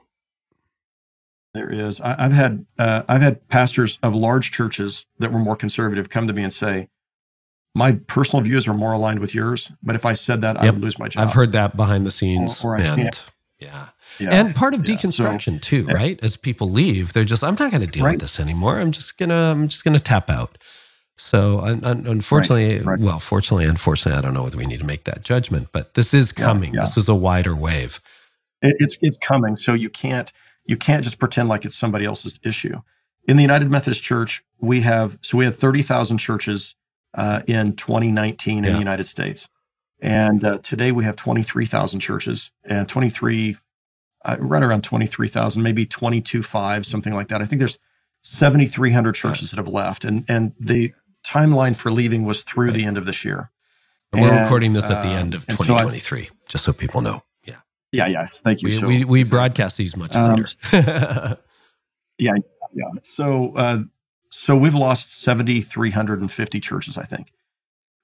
There 1.54 1.72
is. 1.72 2.00
I, 2.00 2.22
have 2.22 2.32
had 2.32 2.66
uh, 2.78 3.02
I've 3.08 3.22
had 3.22 3.48
pastors 3.48 3.98
of 4.02 4.14
large 4.14 4.52
churches 4.52 5.06
that 5.18 5.32
were 5.32 5.38
more 5.38 5.56
conservative 5.56 6.08
come 6.08 6.26
to 6.26 6.32
me 6.32 6.44
and 6.44 6.52
say, 6.52 6.88
"My 7.74 8.00
personal 8.06 8.44
views 8.44 8.68
are 8.68 8.74
more 8.74 8.92
aligned 8.92 9.18
with 9.18 9.34
yours, 9.34 9.72
but 9.82 9.96
if 9.96 10.04
I 10.04 10.12
said 10.12 10.40
that, 10.42 10.56
yep. 10.56 10.64
I 10.64 10.70
would 10.70 10.80
lose 10.80 10.98
my 10.98 11.08
job." 11.08 11.22
I've 11.22 11.32
heard 11.32 11.52
that 11.52 11.76
behind 11.76 12.06
the 12.06 12.12
scenes, 12.12 12.64
or, 12.64 12.74
or 12.74 12.76
and, 12.76 13.20
yeah. 13.60 13.88
yeah. 14.18 14.30
And 14.30 14.54
part 14.54 14.74
of 14.74 14.88
yeah. 14.88 14.96
deconstruction 14.96 15.54
so, 15.54 15.58
too, 15.58 15.86
right? 15.86 16.18
As 16.22 16.36
people 16.36 16.70
leave, 16.70 17.12
they're 17.12 17.24
just, 17.24 17.44
"I'm 17.44 17.56
not 17.58 17.70
going 17.70 17.82
to 17.82 17.86
deal 17.86 18.04
right. 18.04 18.12
with 18.12 18.22
this 18.22 18.40
anymore. 18.40 18.80
I'm 18.80 18.92
just 18.92 19.18
gonna, 19.18 19.34
I'm 19.34 19.68
just 19.68 19.84
gonna 19.84 20.00
tap 20.00 20.30
out." 20.30 20.58
So, 21.16 21.60
un- 21.60 21.84
un- 21.84 22.06
unfortunately, 22.06 22.78
right. 22.78 22.86
Right. 22.86 23.00
well, 23.00 23.18
fortunately, 23.18 23.66
unfortunately, 23.66 24.18
I 24.18 24.22
don't 24.22 24.32
know 24.32 24.42
whether 24.42 24.56
we 24.56 24.66
need 24.66 24.80
to 24.80 24.86
make 24.86 25.04
that 25.04 25.22
judgment, 25.22 25.68
but 25.72 25.94
this 25.94 26.14
is 26.14 26.32
coming. 26.32 26.74
Yeah, 26.74 26.80
this 26.80 26.96
is 26.96 27.08
a 27.08 27.14
wider 27.14 27.54
wave. 27.54 28.00
It, 28.62 28.74
it's 28.78 28.96
it's 29.02 29.18
coming. 29.18 29.56
So 29.56 29.74
you 29.74 29.90
can't 29.90 30.32
you 30.64 30.76
can't 30.76 31.04
just 31.04 31.18
pretend 31.18 31.48
like 31.48 31.64
it's 31.64 31.76
somebody 31.76 32.04
else's 32.04 32.40
issue. 32.42 32.80
In 33.28 33.36
the 33.36 33.42
United 33.42 33.70
Methodist 33.70 34.02
Church, 34.02 34.42
we 34.60 34.80
have 34.80 35.18
so 35.20 35.36
we 35.36 35.44
had 35.44 35.54
30,000 35.54 36.18
churches 36.18 36.74
uh, 37.14 37.42
in 37.46 37.76
2019 37.76 38.64
in 38.64 38.72
the 38.72 38.78
United 38.78 39.04
States. 39.04 39.48
And 40.02 40.44
uh, 40.44 40.58
today 40.58 40.92
we 40.92 41.04
have 41.04 41.16
23,000 41.16 42.00
churches 42.00 42.50
and 42.64 42.88
23, 42.88 43.56
uh, 44.24 44.36
right 44.38 44.62
around 44.62 44.82
23,000, 44.82 45.62
maybe 45.62 45.86
22.5, 45.86 46.84
something 46.84 47.14
like 47.14 47.28
that. 47.28 47.42
I 47.42 47.44
think 47.44 47.58
there's 47.58 47.78
7,300 48.22 49.14
churches 49.14 49.50
that 49.50 49.58
have 49.58 49.68
left. 49.68 50.04
And, 50.04 50.24
and 50.28 50.54
the 50.58 50.92
timeline 51.24 51.76
for 51.76 51.90
leaving 51.90 52.24
was 52.24 52.42
through 52.42 52.68
right. 52.68 52.74
the 52.74 52.84
end 52.84 52.98
of 52.98 53.06
this 53.06 53.24
year. 53.24 53.50
And 54.12 54.22
we're 54.22 54.42
recording 54.42 54.72
this 54.72 54.90
at 54.90 55.02
the 55.02 55.10
end 55.10 55.34
of 55.34 55.46
2023, 55.46 56.24
so 56.24 56.32
I, 56.32 56.36
just 56.48 56.64
so 56.64 56.72
people 56.72 57.00
know. 57.00 57.22
Yeah, 57.46 57.60
Yeah. 57.92 58.08
yes. 58.08 58.40
Thank 58.40 58.62
you. 58.62 58.66
We, 58.66 58.72
so, 58.72 58.88
we, 58.88 59.04
we 59.04 59.24
broadcast 59.24 59.76
these 59.76 59.96
much 59.96 60.16
um, 60.16 60.34
later. 60.34 60.48
yeah, 62.18 62.32
yeah. 62.72 62.84
So, 63.02 63.52
uh, 63.54 63.82
so 64.30 64.56
we've 64.56 64.74
lost 64.74 65.16
7,350 65.22 66.60
churches, 66.60 66.98
I 66.98 67.04
think. 67.04 67.32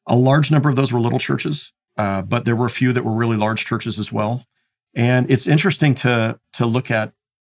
A 0.07 0.15
large 0.15 0.53
number 0.53 0.69
of 0.69 0.77
those 0.77 0.93
were 0.93 1.01
little 1.01 1.19
churches, 1.19 1.73
uh, 1.97 2.23
but 2.23 2.45
there 2.45 2.57
were 2.57 2.67
a 2.67 2.71
few 2.71 2.93
that 2.93 3.05
were 3.05 3.13
really 3.13 3.37
large 3.37 3.65
churches 3.65 3.99
as 3.99 4.13
well. 4.13 4.45
And 4.95 5.31
it's 5.31 5.47
interesting 5.47 5.95
to 5.97 6.39
to 6.55 6.67
look 6.67 6.91
at, 6.91 7.13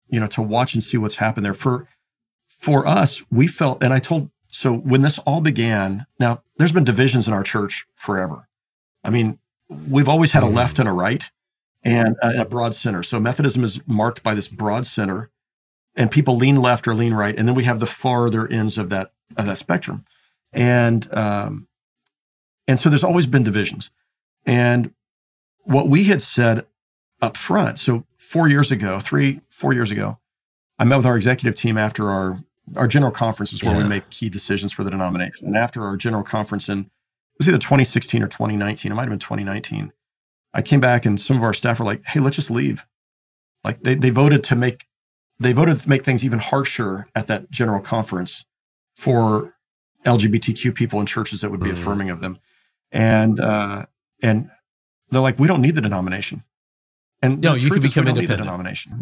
you 0.08 0.20
know, 0.20 0.28
to 0.28 0.42
watch 0.42 0.74
and 0.74 0.84
see 0.84 0.98
what's 0.98 1.18
happened 1.18 1.46
there. 1.46 1.54
For 1.54 1.88
for 2.48 2.86
us, 2.88 3.24
we 3.32 3.48
felt, 3.48 3.84
and 3.84 3.92
I 3.92 4.00
told 4.00 4.30
so 4.50 4.74
when 4.74 5.02
this 5.02 5.18
all 5.20 5.42
began. 5.42 6.06
Now, 6.20 6.44
there's 6.58 6.72
been 6.72 6.84
divisions 6.84 7.28
in 7.28 7.34
our 7.34 7.44
church 7.44 7.88
forever. 7.96 8.48
I 9.04 9.10
mean, 9.10 9.40
we've 9.90 10.10
always 10.10 10.34
had 10.34 10.44
a 10.44 10.48
left 10.48 10.78
and 10.78 10.88
a 10.88 10.92
right 10.92 11.32
and 11.84 12.16
a, 12.22 12.42
a 12.42 12.46
broad 12.46 12.76
center. 12.76 13.02
So 13.02 13.20
Methodism 13.20 13.64
is 13.64 13.82
marked 13.88 14.22
by 14.22 14.36
this 14.36 14.48
broad 14.48 14.86
center, 14.86 15.32
and 15.96 16.12
people 16.12 16.36
lean 16.36 16.58
left 16.58 16.88
or 16.88 16.94
lean 16.94 17.14
right, 17.14 17.38
and 17.38 17.48
then 17.48 17.56
we 17.56 17.64
have 17.64 17.80
the 17.80 17.88
farther 17.88 18.48
ends 18.48 18.78
of 18.78 18.90
that 18.90 19.12
of 19.38 19.46
that 19.46 19.58
spectrum, 19.58 20.06
and 20.54 21.08
um, 21.14 21.68
and 22.68 22.78
so 22.78 22.90
there's 22.90 23.04
always 23.04 23.26
been 23.26 23.44
divisions. 23.44 23.92
And 24.46 24.94
what 25.64 25.88
we 25.88 26.06
had 26.06 26.22
said 26.22 26.66
up 27.22 27.38
front, 27.38 27.80
so 27.80 28.06
four 28.18 28.48
years 28.48 28.72
ago, 28.72 29.00
three 29.00 29.42
four 29.50 29.74
years 29.74 29.92
ago, 29.92 30.20
I 30.80 30.86
met 30.86 30.98
with 30.98 31.06
our 31.06 31.16
executive 31.16 31.56
team 31.56 31.78
after 31.78 32.10
our 32.10 32.40
our 32.76 32.88
general 32.88 33.12
conference 33.12 33.54
is 33.54 33.64
where 33.64 33.74
yeah. 33.74 33.84
we 33.84 33.90
make 33.90 34.10
key 34.10 34.30
decisions 34.30 34.72
for 34.72 34.84
the 34.84 34.92
denomination, 34.92 35.48
and 35.48 35.58
after 35.58 35.84
our 35.84 35.98
general 35.98 36.24
conference 36.24 36.70
in 36.70 36.80
it 36.80 36.88
was 37.38 37.50
either 37.50 37.58
2016 37.58 38.22
or 38.22 38.28
2019, 38.28 38.92
it 38.92 38.96
might 38.96 39.04
have 39.04 39.10
been 39.10 39.20
2019 39.20 39.92
I 40.54 40.62
came 40.62 40.80
back 40.80 41.06
and 41.06 41.20
some 41.20 41.38
of 41.38 41.44
our 41.44 41.54
staff 41.54 41.80
were 41.80 41.86
like, 41.86 42.04
"Hey, 42.06 42.20
let's 42.20 42.36
just 42.36 42.52
leave." 42.52 42.86
Like 43.64 43.84
they 43.84 43.96
they 43.96 44.10
voted 44.10 44.44
to 44.46 44.56
make 44.56 44.88
they 45.40 45.54
voted 45.54 45.80
to 45.80 45.90
make 45.90 46.04
things 46.04 46.26
even 46.26 46.40
harsher 46.40 47.08
at 47.16 47.28
that 47.28 47.50
general 47.52 47.80
conference 47.80 48.46
for 48.96 49.56
LGBTQ 50.06 50.76
people 50.76 51.00
in 51.00 51.06
churches 51.06 51.42
that 51.42 51.52
would 51.52 51.60
be 51.60 51.68
mm-hmm. 51.68 51.78
affirming 51.78 52.10
of 52.10 52.22
them, 52.22 52.40
and 52.92 53.40
uh, 53.40 53.86
and 54.22 54.50
they're 55.10 55.22
like, 55.22 55.40
"We 55.40 55.48
don't 55.48 55.62
need 55.62 55.76
the 55.76 55.82
denomination." 55.82 56.44
And 57.22 57.42
no, 57.42 57.54
you 57.54 57.70
could 57.70 57.82
become 57.82 58.08
independent. 58.08 58.40
denomination. 58.40 59.02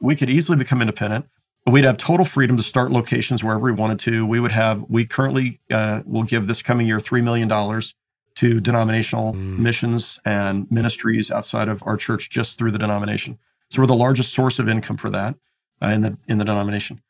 We 0.00 0.16
could 0.16 0.30
easily 0.30 0.58
become 0.58 0.80
independent. 0.80 1.26
We'd 1.66 1.84
have 1.84 1.98
total 1.98 2.24
freedom 2.24 2.56
to 2.56 2.62
start 2.62 2.90
locations 2.90 3.44
wherever 3.44 3.64
we 3.64 3.72
wanted 3.72 3.98
to. 4.00 4.26
We 4.26 4.40
would 4.40 4.52
have. 4.52 4.84
We 4.88 5.06
currently 5.06 5.60
uh, 5.70 6.02
will 6.06 6.22
give 6.22 6.46
this 6.46 6.62
coming 6.62 6.86
year 6.86 7.00
three 7.00 7.20
million 7.20 7.48
dollars 7.48 7.94
to 8.36 8.60
denominational 8.60 9.34
mm. 9.34 9.58
missions 9.58 10.18
and 10.24 10.70
ministries 10.70 11.30
outside 11.30 11.68
of 11.68 11.82
our 11.84 11.96
church 11.96 12.30
just 12.30 12.56
through 12.58 12.70
the 12.70 12.78
denomination. 12.78 13.38
So 13.68 13.82
we're 13.82 13.86
the 13.86 13.94
largest 13.94 14.32
source 14.32 14.58
of 14.58 14.68
income 14.68 14.96
for 14.96 15.10
that 15.10 15.36
uh, 15.82 15.88
in 15.88 16.00
the 16.00 16.18
in 16.26 16.38
the 16.38 16.44
denomination. 16.44 17.02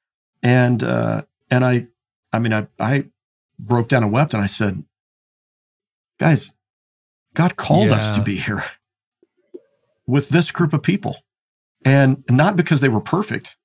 And 0.42 0.82
uh, 0.82 1.22
and 1.50 1.64
I 1.64 1.88
I 2.32 2.38
mean 2.38 2.52
I 2.52 2.68
I 2.78 3.04
broke 3.58 3.88
down 3.88 4.02
and 4.02 4.12
wept 4.12 4.34
and 4.34 4.42
I 4.42 4.46
said, 4.46 4.84
guys, 6.18 6.52
God 7.34 7.56
called 7.56 7.88
yeah. 7.88 7.96
us 7.96 8.16
to 8.16 8.22
be 8.22 8.36
here 8.36 8.62
with 10.06 10.28
this 10.30 10.50
group 10.50 10.72
of 10.72 10.82
people. 10.82 11.16
And 11.84 12.24
not 12.28 12.56
because 12.56 12.80
they 12.80 12.88
were 12.88 13.00
perfect, 13.00 13.56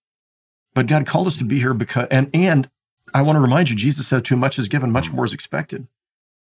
but 0.73 0.87
God 0.87 1.05
called 1.05 1.27
us 1.27 1.37
to 1.39 1.43
be 1.45 1.59
here 1.59 1.73
because 1.73 2.07
and 2.09 2.29
and 2.33 2.69
I 3.13 3.21
want 3.21 3.35
to 3.35 3.41
remind 3.41 3.69
you, 3.69 3.75
Jesus 3.75 4.07
said, 4.07 4.23
too 4.23 4.35
much 4.35 4.57
is 4.57 4.67
given, 4.67 4.91
much 4.91 5.11
more 5.11 5.25
is 5.25 5.33
expected. 5.33 5.87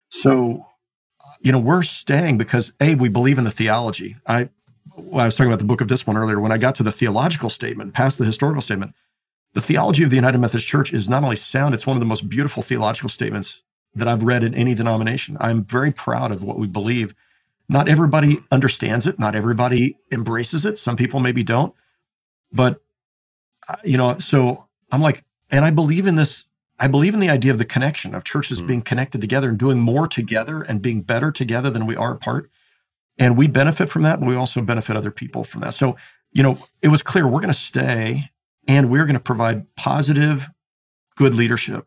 So 0.08 0.66
you 1.40 1.52
know, 1.52 1.58
we're 1.58 1.82
staying 1.82 2.38
because 2.38 2.72
A, 2.80 2.94
we 2.94 3.08
believe 3.08 3.38
in 3.38 3.44
the 3.44 3.50
theology. 3.50 4.16
I, 4.26 4.50
well, 4.96 5.20
I 5.20 5.24
was 5.24 5.36
talking 5.36 5.50
about 5.50 5.58
the 5.58 5.64
book 5.64 5.80
of 5.80 5.88
discipline 5.88 6.16
earlier. 6.16 6.38
When 6.38 6.52
I 6.52 6.58
got 6.58 6.74
to 6.76 6.82
the 6.82 6.92
theological 6.92 7.48
statement, 7.48 7.94
past 7.94 8.18
the 8.18 8.24
historical 8.24 8.60
statement, 8.60 8.94
the 9.54 9.60
theology 9.60 10.04
of 10.04 10.10
the 10.10 10.16
United 10.16 10.38
Methodist 10.38 10.68
Church 10.68 10.92
is 10.92 11.08
not 11.08 11.24
only 11.24 11.36
sound, 11.36 11.74
it's 11.74 11.86
one 11.86 11.96
of 11.96 12.00
the 12.00 12.06
most 12.06 12.28
beautiful 12.28 12.62
theological 12.62 13.08
statements 13.08 13.62
that 13.94 14.08
I've 14.08 14.22
read 14.22 14.42
in 14.42 14.54
any 14.54 14.74
denomination. 14.74 15.36
I'm 15.40 15.64
very 15.64 15.92
proud 15.92 16.32
of 16.32 16.42
what 16.42 16.58
we 16.58 16.66
believe. 16.66 17.14
Not 17.68 17.88
everybody 17.88 18.38
understands 18.50 19.06
it, 19.06 19.18
not 19.18 19.34
everybody 19.34 19.96
embraces 20.12 20.64
it. 20.64 20.78
Some 20.78 20.96
people 20.96 21.20
maybe 21.20 21.42
don't. 21.42 21.74
But, 22.52 22.80
uh, 23.68 23.76
you 23.84 23.96
know, 23.96 24.18
so 24.18 24.66
I'm 24.90 25.00
like, 25.00 25.22
and 25.50 25.64
I 25.64 25.70
believe 25.70 26.06
in 26.06 26.16
this 26.16 26.46
I 26.80 26.88
believe 26.88 27.12
in 27.12 27.20
the 27.20 27.28
idea 27.28 27.52
of 27.52 27.58
the 27.58 27.66
connection 27.66 28.14
of 28.14 28.24
churches 28.24 28.62
mm. 28.62 28.66
being 28.66 28.82
connected 28.82 29.20
together 29.20 29.50
and 29.50 29.58
doing 29.58 29.78
more 29.78 30.08
together 30.08 30.62
and 30.62 30.80
being 30.80 31.02
better 31.02 31.30
together 31.30 31.68
than 31.68 31.84
we 31.84 31.94
are 31.94 32.14
apart. 32.14 32.50
And 33.18 33.36
we 33.36 33.48
benefit 33.48 33.90
from 33.90 34.02
that, 34.02 34.18
but 34.18 34.26
we 34.26 34.34
also 34.34 34.62
benefit 34.62 34.96
other 34.96 35.10
people 35.10 35.44
from 35.44 35.60
that. 35.60 35.74
So, 35.74 35.96
you 36.32 36.42
know, 36.42 36.56
it 36.80 36.88
was 36.88 37.02
clear 37.02 37.26
we're 37.26 37.42
going 37.42 37.52
to 37.52 37.58
stay 37.58 38.24
and 38.66 38.90
we're 38.90 39.04
going 39.04 39.14
to 39.14 39.20
provide 39.20 39.74
positive, 39.76 40.48
good 41.16 41.34
leadership. 41.34 41.86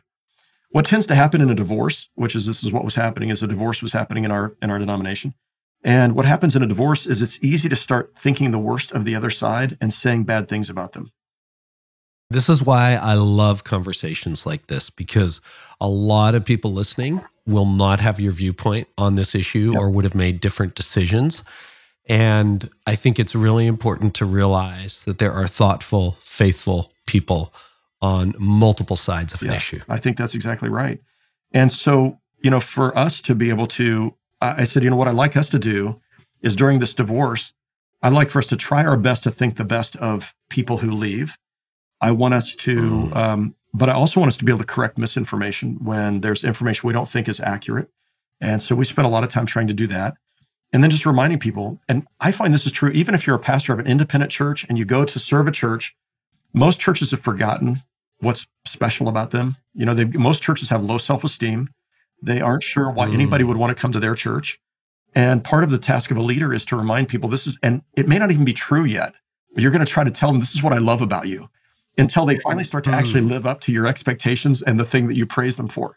What 0.74 0.88
tends 0.88 1.06
to 1.06 1.16
happen 1.16 1.40
in 1.40 1.52
a 1.52 1.56
divorce, 1.56 2.10
which 2.16 2.36
is 2.36 2.48
this 2.48 2.64
is 2.64 2.72
what 2.72 2.84
was 2.84 2.96
happening, 2.96 3.30
is 3.30 3.44
a 3.44 3.48
divorce 3.48 3.84
was 3.84 3.94
happening 3.94 4.24
in 4.24 4.32
our 4.32 4.56
in 4.60 4.72
our 4.72 4.80
denomination. 4.80 5.36
And 5.84 6.16
what 6.16 6.26
happens 6.26 6.56
in 6.56 6.64
a 6.64 6.68
divorce 6.68 7.06
is 7.06 7.22
it's 7.22 7.38
easy 7.44 7.70
to 7.70 7.76
start 7.76 8.18
thinking 8.18 8.50
the 8.50 8.58
worst 8.58 8.92
of 8.92 9.06
the 9.06 9.14
other 9.14 9.30
side 9.30 9.78
and 9.80 9.94
saying 9.94 10.24
bad 10.24 10.48
things 10.48 10.72
about 10.72 10.94
them. 10.94 11.12
This 12.32 12.50
is 12.50 12.64
why 12.64 12.96
I 12.96 13.14
love 13.14 13.64
conversations 13.64 14.48
like 14.48 14.66
this 14.66 14.90
because 14.90 15.42
a 15.80 15.88
lot 15.88 16.34
of 16.34 16.44
people 16.44 16.74
listening 16.74 17.22
will 17.46 17.68
not 17.68 18.00
have 18.00 18.20
your 18.20 18.32
viewpoint 18.32 18.88
on 18.98 19.14
this 19.14 19.36
issue 19.36 19.74
yep. 19.74 19.80
or 19.80 19.92
would 19.92 20.06
have 20.06 20.16
made 20.16 20.40
different 20.40 20.74
decisions. 20.74 21.44
And 22.08 22.68
I 22.88 22.96
think 22.96 23.20
it's 23.20 23.36
really 23.36 23.68
important 23.68 24.16
to 24.16 24.26
realize 24.26 25.04
that 25.04 25.20
there 25.20 25.34
are 25.34 25.46
thoughtful, 25.46 26.14
faithful 26.14 26.92
people 27.06 27.54
on 28.04 28.36
multiple 28.38 28.98
sides 28.98 29.34
of 29.34 29.42
an 29.42 29.48
yeah, 29.48 29.56
issue. 29.56 29.80
I 29.88 29.98
think 29.98 30.18
that's 30.18 30.36
exactly 30.36 30.68
right. 30.68 31.00
And 31.54 31.72
so, 31.72 32.20
you 32.42 32.52
know, 32.52 32.60
for 32.60 32.96
us 32.98 33.22
to 33.22 33.34
be 33.34 33.50
able 33.50 33.66
to, 33.68 34.16
I 34.42 34.66
said, 34.66 34.84
you 34.84 34.90
know, 34.90 34.98
what 34.98 35.08
I'd 35.08 35.16
like 35.16 35.38
us 35.38 35.50
to 35.52 35.60
do 35.60 36.02
is 36.42 36.54
during 36.54 36.80
this 36.80 36.94
divorce, 36.94 37.54
I'd 38.02 38.12
like 38.12 38.30
for 38.30 38.40
us 38.40 38.48
to 38.48 38.58
try 38.58 38.84
our 38.84 38.98
best 38.98 39.24
to 39.24 39.32
think 39.32 39.56
the 39.56 39.64
best 39.64 39.96
of 39.96 40.36
people 40.50 40.80
who 40.80 40.92
leave. 40.92 41.38
I 42.02 42.12
want 42.12 42.34
us 42.34 42.54
to, 42.56 42.76
mm. 42.76 43.16
um, 43.16 43.56
but 43.74 43.88
I 43.88 43.94
also 43.94 44.20
want 44.20 44.28
us 44.28 44.38
to 44.38 44.44
be 44.44 44.52
able 44.52 44.60
to 44.60 44.66
correct 44.66 44.98
misinformation 44.98 45.78
when 45.82 46.20
there's 46.20 46.44
information 46.44 46.86
we 46.86 46.94
don't 46.94 47.08
think 47.08 47.30
is 47.30 47.40
accurate. 47.40 47.88
And 48.42 48.62
so 48.62 48.76
we 48.76 48.84
spend 48.84 49.06
a 49.06 49.10
lot 49.10 49.24
of 49.24 49.30
time 49.30 49.46
trying 49.46 49.68
to 49.68 49.74
do 49.74 49.88
that. 49.88 50.16
And 50.74 50.84
then 50.84 50.90
just 50.90 51.06
reminding 51.06 51.40
people, 51.40 51.80
and 51.88 52.06
I 52.20 52.34
find 52.34 52.54
this 52.54 52.66
is 52.66 52.74
true, 52.74 52.90
even 52.90 53.16
if 53.16 53.26
you're 53.26 53.38
a 53.38 53.40
pastor 53.40 53.72
of 53.72 53.80
an 53.80 53.88
independent 53.88 54.32
church 54.32 54.66
and 54.68 54.78
you 54.78 54.84
go 54.84 55.06
to 55.06 55.20
serve 55.20 55.48
a 55.48 55.52
church, 55.52 55.96
most 56.54 56.82
churches 56.82 57.12
have 57.12 57.22
forgotten 57.22 57.78
what's 58.20 58.48
special 58.66 59.08
about 59.08 59.32
them. 59.32 59.56
You 59.74 59.86
know, 59.86 59.96
most 60.14 60.42
churches 60.42 60.70
have 60.70 60.84
low 60.84 60.98
self 60.98 61.24
esteem. 61.24 61.70
They 62.22 62.42
aren't 62.42 62.64
sure 62.64 62.90
why 62.90 63.08
mm. 63.08 63.14
anybody 63.14 63.44
would 63.44 63.58
want 63.58 63.76
to 63.76 63.82
come 63.82 63.92
to 63.92 64.00
their 64.00 64.16
church. 64.16 64.60
And 65.16 65.44
part 65.44 65.64
of 65.64 65.70
the 65.70 65.78
task 65.78 66.10
of 66.10 66.18
a 66.18 66.22
leader 66.22 66.54
is 66.54 66.66
to 66.66 66.76
remind 66.76 67.08
people 67.08 67.30
this 67.30 67.46
is, 67.46 67.60
and 67.62 67.84
it 67.96 68.08
may 68.08 68.18
not 68.18 68.32
even 68.32 68.46
be 68.46 68.54
true 68.54 68.84
yet, 68.84 69.14
but 69.54 69.62
you're 69.62 69.72
going 69.72 69.86
to 69.86 69.92
try 69.92 70.04
to 70.04 70.12
tell 70.12 70.30
them 70.30 70.40
this 70.40 70.56
is 70.56 70.64
what 70.64 70.74
I 70.74 70.80
love 70.80 71.02
about 71.02 71.28
you 71.28 71.48
until 71.98 72.26
they 72.26 72.38
finally 72.38 72.64
start 72.64 72.84
to 72.86 72.90
mm. 72.90 72.94
actually 72.94 73.22
live 73.22 73.46
up 73.46 73.62
to 73.62 73.72
your 73.72 73.86
expectations 73.86 74.62
and 74.62 74.80
the 74.80 74.86
thing 74.86 75.08
that 75.08 75.16
you 75.16 75.26
praise 75.26 75.58
them 75.58 75.68
for. 75.68 75.96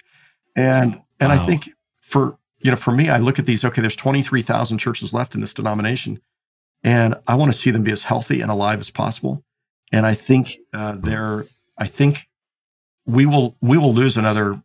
And, 0.55 1.01
and 1.21 1.31
wow. 1.31 1.35
I 1.35 1.47
think 1.47 1.71
for, 2.01 2.39
you 2.59 2.71
know, 2.71 2.77
for 2.77 2.93
me, 2.93 3.09
I 3.09 3.19
look 3.19 3.39
at 3.39 3.47
these, 3.47 3.65
okay, 3.65 3.81
there's 3.81 3.97
23,000 3.97 4.79
churches 4.79 5.15
left 5.15 5.35
in 5.35 5.41
this 5.41 5.55
denomination, 5.55 6.21
and 6.83 7.17
I 7.27 7.35
want 7.35 7.53
to 7.53 7.59
see 7.59 7.71
them 7.71 7.83
be 7.83 7.93
as 7.93 8.05
healthy 8.05 8.41
and 8.41 8.51
alive 8.51 8.81
as 8.81 8.91
possible. 8.91 9.45
And 9.93 10.05
I 10.05 10.15
think 10.15 10.57
uh, 10.73 10.97
they're, 10.99 11.47
I 11.79 11.87
think 11.87 12.29
we 13.07 13.27
will, 13.27 13.57
we 13.61 13.79
will 13.79 13.95
lose 13.95 14.17
another 14.17 14.63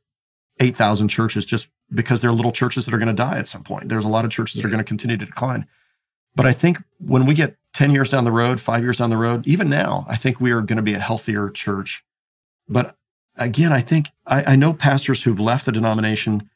8,000 0.59 1.07
churches 1.07 1.45
just 1.45 1.69
because 1.93 2.21
they're 2.21 2.31
little 2.31 2.51
churches 2.51 2.85
that 2.85 2.93
are 2.93 2.97
going 2.97 3.07
to 3.07 3.13
die 3.13 3.38
at 3.38 3.47
some 3.47 3.63
point. 3.63 3.89
There's 3.89 4.05
a 4.05 4.09
lot 4.09 4.25
of 4.25 4.31
churches 4.31 4.55
that 4.55 4.65
are 4.65 4.69
going 4.69 4.79
to 4.79 4.85
continue 4.85 5.17
to 5.17 5.25
decline. 5.25 5.67
But 6.35 6.45
I 6.45 6.53
think 6.53 6.77
when 6.99 7.25
we 7.25 7.33
get 7.33 7.57
10 7.73 7.91
years 7.91 8.09
down 8.09 8.23
the 8.23 8.31
road, 8.31 8.61
five 8.61 8.83
years 8.83 8.97
down 8.97 9.09
the 9.09 9.17
road, 9.17 9.45
even 9.47 9.69
now, 9.69 10.05
I 10.07 10.15
think 10.15 10.39
we 10.39 10.51
are 10.51 10.61
going 10.61 10.77
to 10.77 10.83
be 10.83 10.93
a 10.93 10.99
healthier 10.99 11.49
church. 11.49 12.03
But 12.67 12.95
again, 13.35 13.73
I 13.73 13.79
think 13.79 14.07
I, 14.25 14.53
I 14.53 14.55
know 14.55 14.73
pastors 14.73 15.23
who've 15.23 15.39
left 15.39 15.65
the 15.65 15.71
denomination 15.71 16.49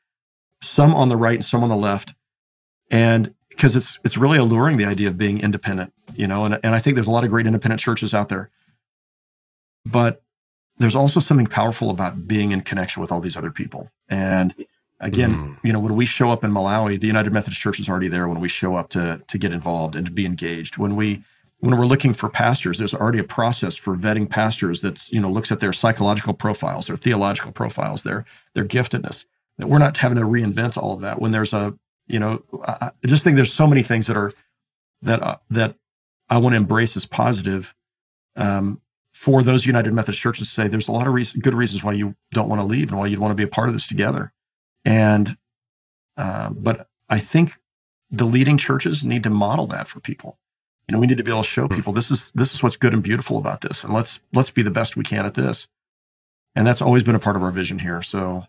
some 0.62 0.96
on 0.96 1.10
the 1.10 1.18
right 1.18 1.36
and 1.36 1.44
some 1.44 1.64
on 1.64 1.70
the 1.70 1.76
left. 1.76 2.14
And 2.90 3.34
because 3.50 3.76
it's 3.76 4.00
it's 4.04 4.18
really 4.18 4.38
alluring 4.38 4.78
the 4.78 4.86
idea 4.86 5.08
of 5.08 5.18
being 5.18 5.42
independent, 5.42 5.94
you 6.14 6.28
know, 6.28 6.46
and, 6.46 6.60
and 6.64 6.76
I 6.76 6.80
think 6.80 6.96
there's 6.96 7.08
a 7.08 7.12
lot 7.12 7.24
of 7.24 7.30
great 7.30 7.46
independent 7.46 7.80
churches 7.80 8.14
out 8.14 8.30
there. 8.30 8.50
But 9.86 10.24
there's 10.78 10.96
also 10.96 11.20
something 11.20 11.48
powerful 11.48 11.90
about 11.90 12.28
being 12.28 12.52
in 12.52 12.62
connection 12.62 13.02
with 13.02 13.12
all 13.12 13.20
these 13.20 13.38
other 13.38 13.52
people. 13.52 13.90
And 14.10 14.54
again, 15.00 15.32
mm. 15.32 15.58
you 15.64 15.72
know, 15.72 15.80
when 15.80 15.96
we 15.96 16.06
show 16.06 16.32
up 16.32 16.44
in 16.44 16.52
Malawi, 16.52 17.00
the 17.00 17.08
United 17.08 17.32
Methodist 17.32 17.62
Church 17.62 17.80
is 17.80 17.90
already 17.90 18.08
there 18.08 18.28
when 18.28 18.40
we 18.40 18.50
show 18.50 18.76
up 18.76 18.90
to 18.90 19.22
to 19.28 19.38
get 19.38 19.52
involved 19.52 19.96
and 19.96 20.06
to 20.06 20.12
be 20.12 20.26
engaged. 20.26 20.78
When 20.78 20.96
we 20.96 21.22
when 21.60 21.78
we're 21.78 21.86
looking 21.86 22.14
for 22.14 22.30
pastors, 22.30 22.78
there's 22.78 22.94
already 22.94 23.20
a 23.20 23.24
process 23.24 23.76
for 23.76 23.96
vetting 23.96 24.30
pastors 24.30 24.82
that's, 24.82 25.12
you 25.12 25.20
know, 25.20 25.30
looks 25.30 25.52
at 25.52 25.62
their 25.62 25.74
psychological 25.74 26.34
profiles, 26.34 26.88
their 26.88 26.98
theological 26.98 27.52
profiles, 27.52 28.04
their 28.04 28.26
their 28.54 28.66
giftedness 28.66 29.26
that 29.58 29.68
we're 29.68 29.80
not 29.80 29.98
having 29.98 30.18
to 30.18 30.24
reinvent 30.24 30.78
all 30.78 30.94
of 30.94 31.02
that 31.02 31.22
when 31.22 31.32
there's 31.32 31.54
a 31.54 31.74
you 32.08 32.20
know 32.20 32.44
i, 32.64 32.92
I 33.04 33.08
just 33.08 33.24
think 33.24 33.36
there's 33.36 33.54
so 33.54 33.68
many 33.68 33.84
things 33.84 34.08
that 34.08 34.18
are 34.18 34.32
that 35.02 35.22
uh, 35.22 35.38
that 35.50 35.76
i 36.30 36.38
want 36.38 36.54
to 36.54 36.58
embrace 36.58 36.96
as 36.98 37.06
positive 37.06 37.76
um, 38.36 38.82
for 39.16 39.42
those 39.42 39.66
united 39.66 39.94
methodist 39.94 40.20
churches 40.20 40.50
to 40.50 40.54
say 40.54 40.68
there's 40.68 40.90
a 40.90 40.92
lot 40.92 41.08
of 41.08 41.14
reason, 41.14 41.40
good 41.40 41.54
reasons 41.54 41.82
why 41.82 41.94
you 41.94 42.16
don't 42.32 42.50
want 42.50 42.60
to 42.60 42.66
leave 42.66 42.90
and 42.90 43.00
why 43.00 43.08
you'd 43.08 43.18
want 43.18 43.32
to 43.32 43.36
be 43.36 43.44
a 43.44 43.48
part 43.48 43.70
of 43.70 43.74
this 43.74 43.88
together. 43.88 44.34
And 44.84 45.38
uh, 46.18 46.50
but 46.50 46.88
i 47.10 47.18
think 47.18 47.52
the 48.12 48.26
leading 48.26 48.58
churches 48.58 49.04
need 49.04 49.24
to 49.24 49.30
model 49.30 49.68
that 49.68 49.88
for 49.88 50.02
people. 50.02 50.38
You 50.88 50.94
know 50.94 51.00
we 51.00 51.08
need 51.08 51.18
to 51.18 51.24
be 51.24 51.32
able 51.32 51.44
to 51.44 51.50
show 51.50 51.70
people 51.70 51.94
this 51.94 52.12
is 52.12 52.34
this 52.34 52.54
is 52.54 52.62
what's 52.62 52.76
good 52.76 52.94
and 52.94 53.02
beautiful 53.02 53.38
about 53.38 53.62
this 53.62 53.86
and 53.86 53.94
let's 53.94 54.20
let's 54.34 54.52
be 54.52 54.62
the 54.62 54.70
best 54.70 54.98
we 54.98 55.04
can 55.04 55.26
at 55.26 55.34
this. 55.34 55.68
And 56.54 56.68
that's 56.68 56.82
always 56.82 57.04
been 57.04 57.16
a 57.16 57.20
part 57.20 57.38
of 57.38 57.44
our 57.44 57.52
vision 57.52 57.80
here 57.80 58.02
so 58.02 58.46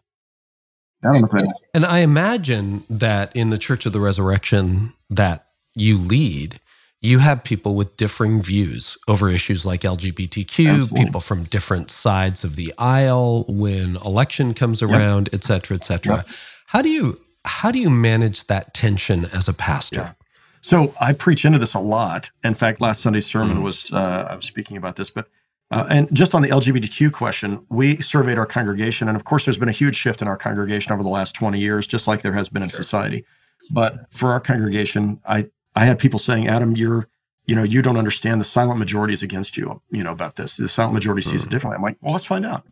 and 1.72 1.86
I 1.86 2.00
imagine 2.00 2.82
that 2.90 3.34
in 3.36 3.50
the 3.50 3.58
Church 3.58 3.86
of 3.86 3.92
the 3.92 4.00
Resurrection 4.00 4.94
that 5.08 5.46
you 5.74 5.96
lead, 5.96 6.58
you 7.00 7.18
have 7.18 7.44
people 7.44 7.74
with 7.74 7.96
differing 7.96 8.42
views 8.42 8.96
over 9.06 9.28
issues 9.28 9.66
like 9.66 9.82
LGBTQ, 9.82 10.68
Absolutely. 10.68 11.04
people 11.04 11.20
from 11.20 11.44
different 11.44 11.90
sides 11.90 12.42
of 12.42 12.56
the 12.56 12.72
aisle 12.78 13.44
when 13.48 13.96
election 13.96 14.54
comes 14.54 14.82
around, 14.82 15.28
yep. 15.28 15.34
et 15.34 15.44
cetera, 15.44 15.76
et 15.76 15.84
cetera. 15.84 16.16
Yep. 16.16 16.26
How 16.68 16.82
do 16.82 16.88
you 16.88 17.18
how 17.44 17.70
do 17.70 17.78
you 17.78 17.90
manage 17.90 18.46
that 18.46 18.74
tension 18.74 19.26
as 19.26 19.46
a 19.46 19.52
pastor? 19.52 20.00
Yeah. 20.00 20.12
So 20.60 20.92
I 21.00 21.12
preach 21.12 21.44
into 21.44 21.60
this 21.60 21.74
a 21.74 21.78
lot. 21.78 22.30
In 22.42 22.54
fact, 22.54 22.80
last 22.80 23.02
Sunday's 23.02 23.26
sermon 23.26 23.58
mm. 23.58 23.62
was 23.62 23.92
uh, 23.92 24.28
I 24.30 24.34
was 24.34 24.46
speaking 24.46 24.76
about 24.76 24.96
this, 24.96 25.10
but 25.10 25.28
uh, 25.70 25.86
and 25.90 26.14
just 26.14 26.34
on 26.34 26.42
the 26.42 26.48
LGBTQ 26.48 27.12
question, 27.12 27.66
we 27.68 27.98
surveyed 27.98 28.38
our 28.38 28.46
congregation, 28.46 29.08
and 29.08 29.16
of 29.16 29.24
course, 29.24 29.44
there's 29.44 29.58
been 29.58 29.68
a 29.68 29.72
huge 29.72 29.96
shift 29.96 30.22
in 30.22 30.28
our 30.28 30.36
congregation 30.36 30.92
over 30.92 31.02
the 31.02 31.08
last 31.08 31.34
20 31.34 31.60
years, 31.60 31.86
just 31.86 32.06
like 32.06 32.22
there 32.22 32.32
has 32.32 32.48
been 32.48 32.62
in 32.62 32.68
sure. 32.68 32.78
society. 32.78 33.24
But 33.70 34.12
for 34.12 34.32
our 34.32 34.40
congregation, 34.40 35.20
I 35.26 35.46
I 35.76 35.84
had 35.84 35.98
people 35.98 36.18
saying, 36.18 36.48
"Adam, 36.48 36.74
you're, 36.74 37.08
you 37.46 37.54
know, 37.54 37.62
you 37.62 37.82
don't 37.82 37.96
understand. 37.96 38.40
The 38.40 38.44
silent 38.44 38.78
majority 38.78 39.14
is 39.14 39.22
against 39.22 39.56
you, 39.56 39.82
you 39.90 40.02
know, 40.02 40.12
about 40.12 40.36
this. 40.36 40.56
The 40.56 40.68
silent 40.68 40.94
majority 40.94 41.22
sees 41.22 41.44
it 41.44 41.48
mm. 41.48 41.50
differently." 41.50 41.76
I'm 41.76 41.82
like, 41.82 41.98
"Well, 42.00 42.12
let's 42.12 42.24
find 42.24 42.44
out." 42.44 42.66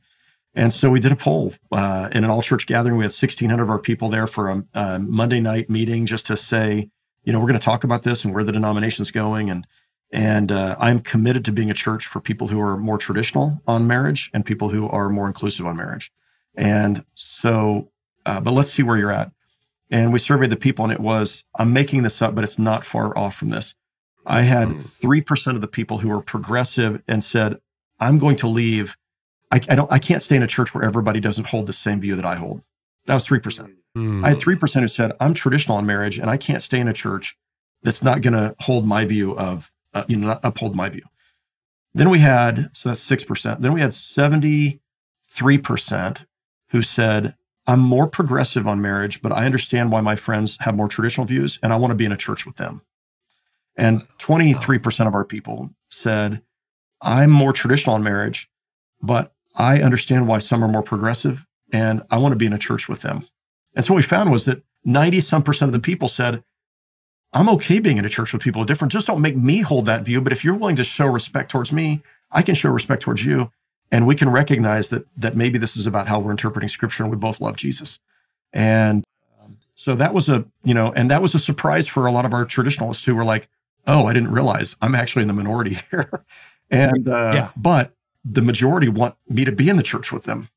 And 0.56 0.72
so 0.72 0.89
we 0.90 1.01
did 1.01 1.12
a 1.12 1.16
poll 1.16 1.52
uh, 1.72 2.09
in 2.12 2.24
an 2.24 2.31
all 2.31 2.43
church 2.43 2.66
gathering. 2.66 2.97
We 2.97 3.05
had 3.05 3.12
1,600 3.12 3.62
of 3.62 3.70
our 3.70 3.78
people 3.78 4.09
there 4.09 4.26
for 4.26 4.48
a, 4.48 4.64
a 4.72 4.98
Monday 5.01 5.40
night 5.40 5.68
meeting, 5.68 6.06
just 6.06 6.26
to 6.26 6.36
say, 6.36 6.90
you 7.24 7.32
know, 7.32 7.40
we're 7.40 7.48
going 7.48 7.59
to 7.59 7.64
talk 7.64 7.82
about 7.82 8.05
this 8.05 8.24
and 8.24 8.32
where 8.32 8.44
the 8.44 8.52
denomination's 8.52 9.10
going, 9.10 9.51
and 9.51 9.66
and 10.12 10.52
uh, 10.52 10.76
I'm 10.78 11.01
committed 11.01 11.44
to 11.47 11.52
being 11.52 11.70
a 11.70 11.74
church 11.74 12.06
for 12.06 12.20
people 12.20 12.48
who 12.48 12.60
are 12.60 12.76
more 12.76 12.98
traditional 12.98 13.60
on 13.66 13.86
marriage 13.86 14.31
and 14.32 14.47
people 14.47 14.68
who 14.68 14.89
are 14.89 15.09
more 15.09 15.26
inclusive 15.26 15.66
on 15.66 15.76
marriage. 15.76 16.12
And 16.55 17.05
so, 17.14 17.90
uh, 18.24 18.40
but 18.40 18.52
let's 18.52 18.70
see 18.70 18.85
where 18.85 18.97
you're 18.97 19.10
at. 19.10 19.32
And 19.95 20.12
we 20.12 20.19
surveyed 20.19 20.51
the 20.51 20.57
people, 20.57 20.85
and 20.85 20.93
it 20.93 20.99
was, 20.99 21.45
I'm 21.57 21.73
making 21.73 22.03
this 22.03 22.21
up, 22.21 22.35
but 22.35 22.43
it's 22.43 22.59
not 22.59 22.85
far 22.85 23.16
off 23.16 23.37
from 23.37 23.51
this. 23.51 23.77
I 24.27 24.43
had 24.43 24.69
3% 24.69 25.45
hmm. 25.45 25.51
of 25.51 25.61
the 25.61 25.69
people 25.69 25.99
who 25.99 26.09
were 26.09 26.21
progressive 26.21 27.01
and 27.07 27.23
said, 27.23 27.59
I'm 28.01 28.19
going 28.19 28.35
to 28.37 28.49
leave. 28.49 28.97
I, 29.53 29.61
I, 29.69 29.77
don't, 29.77 29.93
I 29.93 30.01
can't 30.01 30.21
stay 30.21 30.35
in 30.35 30.43
a 30.43 30.49
church 30.49 30.75
where 30.75 30.83
everybody 30.83 31.21
doesn't 31.21 31.47
hold 31.47 31.69
the 31.69 31.73
same 31.73 32.01
view 32.01 32.16
that 32.16 32.25
I 32.25 32.35
hold. 32.35 32.65
That 33.05 33.15
was 33.15 33.25
3%. 33.25 33.73
Mm. 33.97 34.25
I 34.25 34.31
had 34.31 34.39
3% 34.39 34.81
who 34.81 34.89
said, 34.89 35.12
I'm 35.21 35.33
traditional 35.33 35.79
on 35.79 35.87
marriage 35.87 36.19
and 36.19 36.29
I 36.29 36.39
can't 36.39 36.61
stay 36.61 36.81
in 36.81 36.89
a 36.89 36.93
church 36.93 37.37
that's 37.85 38.03
not 38.03 38.21
going 38.21 38.35
to 38.35 38.57
hold 38.61 38.89
my 38.89 39.05
view 39.05 39.39
of 39.39 39.71
uh, 39.95 40.03
you 40.09 40.16
know, 40.16 40.39
uphold 40.43 40.75
my 40.75 40.89
view. 40.89 41.05
Then 41.95 42.11
we 42.11 42.19
had, 42.19 42.77
so 42.77 42.89
that's 42.89 43.09
6%. 43.09 43.61
Then 43.61 43.73
we 43.73 43.81
had 43.81 43.91
73% 43.91 46.27
who 46.71 46.83
said, 46.83 47.35
I'm 47.66 47.81
more 47.81 48.07
progressive 48.07 48.66
on 48.66 48.82
marriage, 48.82 49.23
but 49.23 49.32
I 49.32 49.47
understand 49.47 49.91
why 49.91 50.01
my 50.01 50.16
friends 50.16 50.59
have 50.61 50.77
more 50.77 50.89
traditional 50.89 51.27
views 51.27 51.59
and 51.62 51.73
I 51.73 51.77
want 51.77 51.93
to 51.93 51.97
be 51.97 52.05
in 52.05 52.12
a 52.12 52.16
church 52.16 52.45
with 52.45 52.57
them. 52.57 52.82
And 53.77 54.07
23% 54.19 55.07
of 55.07 55.15
our 55.15 55.24
people 55.24 55.70
said, 55.89 56.43
I'm 57.01 57.31
more 57.31 57.53
traditional 57.53 57.95
on 57.95 58.03
marriage, 58.03 58.51
but 59.03 59.32
I 59.57 59.81
understand 59.81 60.28
why 60.28 60.39
some 60.39 60.62
are 60.62 60.69
more 60.69 60.82
progressive 60.82 61.47
and 61.73 62.03
I 62.11 62.19
want 62.19 62.32
to 62.32 62.36
be 62.36 62.47
in 62.47 62.53
a 62.53 62.59
church 62.59 62.89
with 62.89 63.03
them. 63.03 63.24
And 63.74 63.85
so 63.85 63.95
what 63.95 63.99
we 63.99 64.03
found 64.03 64.31
was 64.31 64.45
that 64.45 64.62
90 64.85 65.20
some 65.20 65.43
percent 65.43 65.69
of 65.69 65.73
the 65.73 65.81
people 65.81 66.09
said, 66.09 66.45
I'm 67.32 67.49
okay 67.49 67.81
being 67.81 67.97
in 67.97 68.05
a 68.05 68.09
church 68.09 68.32
with 68.32 68.43
people 68.43 68.65
different. 68.65 68.93
Just 68.93 69.09
don't 69.09 69.20
make 69.20 69.36
me 69.36 69.61
hold 69.61 69.86
that 69.86 70.05
view. 70.05 70.20
But 70.20 70.32
if 70.32 70.45
you're 70.45 70.57
willing 70.57 70.77
to 70.77 70.85
show 70.85 71.07
respect 71.07 71.51
towards 71.51 71.73
me, 71.73 72.03
I 72.31 72.43
can 72.43 72.55
show 72.55 72.70
respect 72.70 73.03
towards 73.03 73.24
you. 73.24 73.51
And 73.90 74.06
we 74.06 74.15
can 74.15 74.28
recognize 74.28 74.89
that 74.89 75.06
that 75.16 75.36
maybe 75.36 75.59
this 75.59 75.77
is 75.77 75.86
about 75.86 76.09
how 76.09 76.19
we're 76.20 76.32
interpreting 76.32 76.69
scripture 76.69 77.05
and 77.05 77.12
we 77.12 77.16
both 77.16 77.40
love 77.40 77.56
Jesus. 77.56 78.01
And 78.52 79.05
um, 79.43 79.59
so 79.73 79.94
that 79.94 80.15
was 80.15 80.28
a, 80.28 80.44
you 80.62 80.74
know, 80.74 80.93
and 80.94 81.11
that 81.11 81.23
was 81.23 81.35
a 81.35 81.39
surprise 81.39 81.86
for 81.86 82.06
a 82.06 82.12
lot 82.12 82.24
of 82.24 82.32
our 82.32 82.44
traditionalists 82.44 83.05
who 83.05 83.15
were 83.15 83.24
like, 83.24 83.48
oh, 83.86 84.06
I 84.06 84.12
didn't 84.12 84.32
realize 84.32 84.77
I'm 84.81 84.94
actually 84.94 85.23
in 85.23 85.28
the 85.28 85.35
minority 85.35 85.78
here. 85.90 86.11
and, 86.70 87.09
uh, 87.09 87.32
yeah. 87.35 87.51
but 87.56 87.93
the 88.24 88.43
majority 88.43 88.89
want 88.89 89.16
me 89.28 89.44
to 89.44 89.52
be 89.52 89.69
in 89.69 89.77
the 89.77 89.82
church 89.82 90.11
with 90.12 90.24
them. 90.24 90.48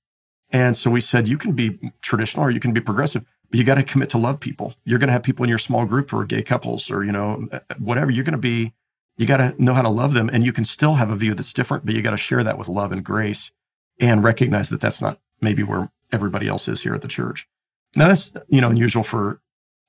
And 0.49 0.77
so 0.77 0.89
we 0.89 1.01
said, 1.01 1.27
you 1.27 1.37
can 1.37 1.51
be 1.51 1.91
traditional 2.01 2.45
or 2.45 2.51
you 2.51 2.61
can 2.61 2.71
be 2.71 2.79
progressive, 2.79 3.25
but 3.49 3.59
you 3.59 3.65
got 3.65 3.75
to 3.75 3.83
commit 3.83 4.09
to 4.09 4.17
love 4.17 4.39
people. 4.39 4.75
You're 4.85 4.99
going 4.99 5.07
to 5.09 5.13
have 5.13 5.23
people 5.23 5.43
in 5.43 5.49
your 5.49 5.57
small 5.57 5.85
group 5.85 6.09
who 6.09 6.19
are 6.19 6.25
gay 6.25 6.41
couples 6.41 6.89
or, 6.89 7.03
you 7.03 7.11
know, 7.11 7.49
whatever. 7.77 8.11
You're 8.11 8.23
going 8.23 8.31
to 8.31 8.37
be, 8.37 8.73
you 9.17 9.25
got 9.25 9.37
to 9.37 9.55
know 9.61 9.73
how 9.73 9.81
to 9.81 9.89
love 9.89 10.13
them 10.13 10.29
and 10.31 10.45
you 10.45 10.53
can 10.53 10.65
still 10.65 10.95
have 10.95 11.09
a 11.09 11.15
view 11.15 11.33
that's 11.33 11.53
different, 11.53 11.85
but 11.85 11.95
you 11.95 12.01
got 12.01 12.11
to 12.11 12.17
share 12.17 12.43
that 12.43 12.57
with 12.57 12.67
love 12.67 12.91
and 12.91 13.03
grace 13.03 13.51
and 13.99 14.23
recognize 14.23 14.69
that 14.69 14.79
that's 14.79 15.01
not 15.01 15.19
maybe 15.41 15.63
where 15.63 15.91
everybody 16.11 16.47
else 16.47 16.67
is 16.67 16.83
here 16.83 16.93
at 16.93 17.01
the 17.01 17.07
church. 17.07 17.47
Now 17.95 18.07
that's, 18.07 18.31
you 18.47 18.61
know, 18.61 18.69
unusual 18.69 19.03
for 19.03 19.41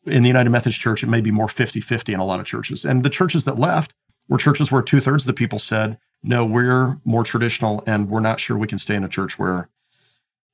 in 0.07 0.23
the 0.23 0.29
United 0.29 0.51
Methodist 0.51 0.81
Church. 0.81 1.03
It 1.03 1.09
may 1.09 1.21
be 1.21 1.31
more 1.31 1.49
50 1.49 1.81
50 1.81 2.15
in 2.15 2.21
a 2.21 2.25
lot 2.25 2.41
of 2.41 2.47
churches. 2.47 2.85
And 2.85 3.03
the 3.03 3.11
churches 3.11 3.45
that 3.45 3.59
left 3.59 3.95
were 4.29 4.39
churches 4.39 4.73
where 4.73 4.83
two 4.83 5.01
thirds 5.01 5.25
of 5.25 5.27
the 5.27 5.33
people 5.35 5.59
said, 5.59 5.99
no, 6.23 6.45
we're 6.45 6.99
more 7.05 7.23
traditional 7.23 7.83
and 7.87 8.09
we're 8.09 8.21
not 8.21 8.41
sure 8.41 8.57
we 8.57 8.67
can 8.67 8.79
stay 8.79 8.95
in 8.95 9.05
a 9.05 9.09
church 9.09 9.39
where, 9.39 9.69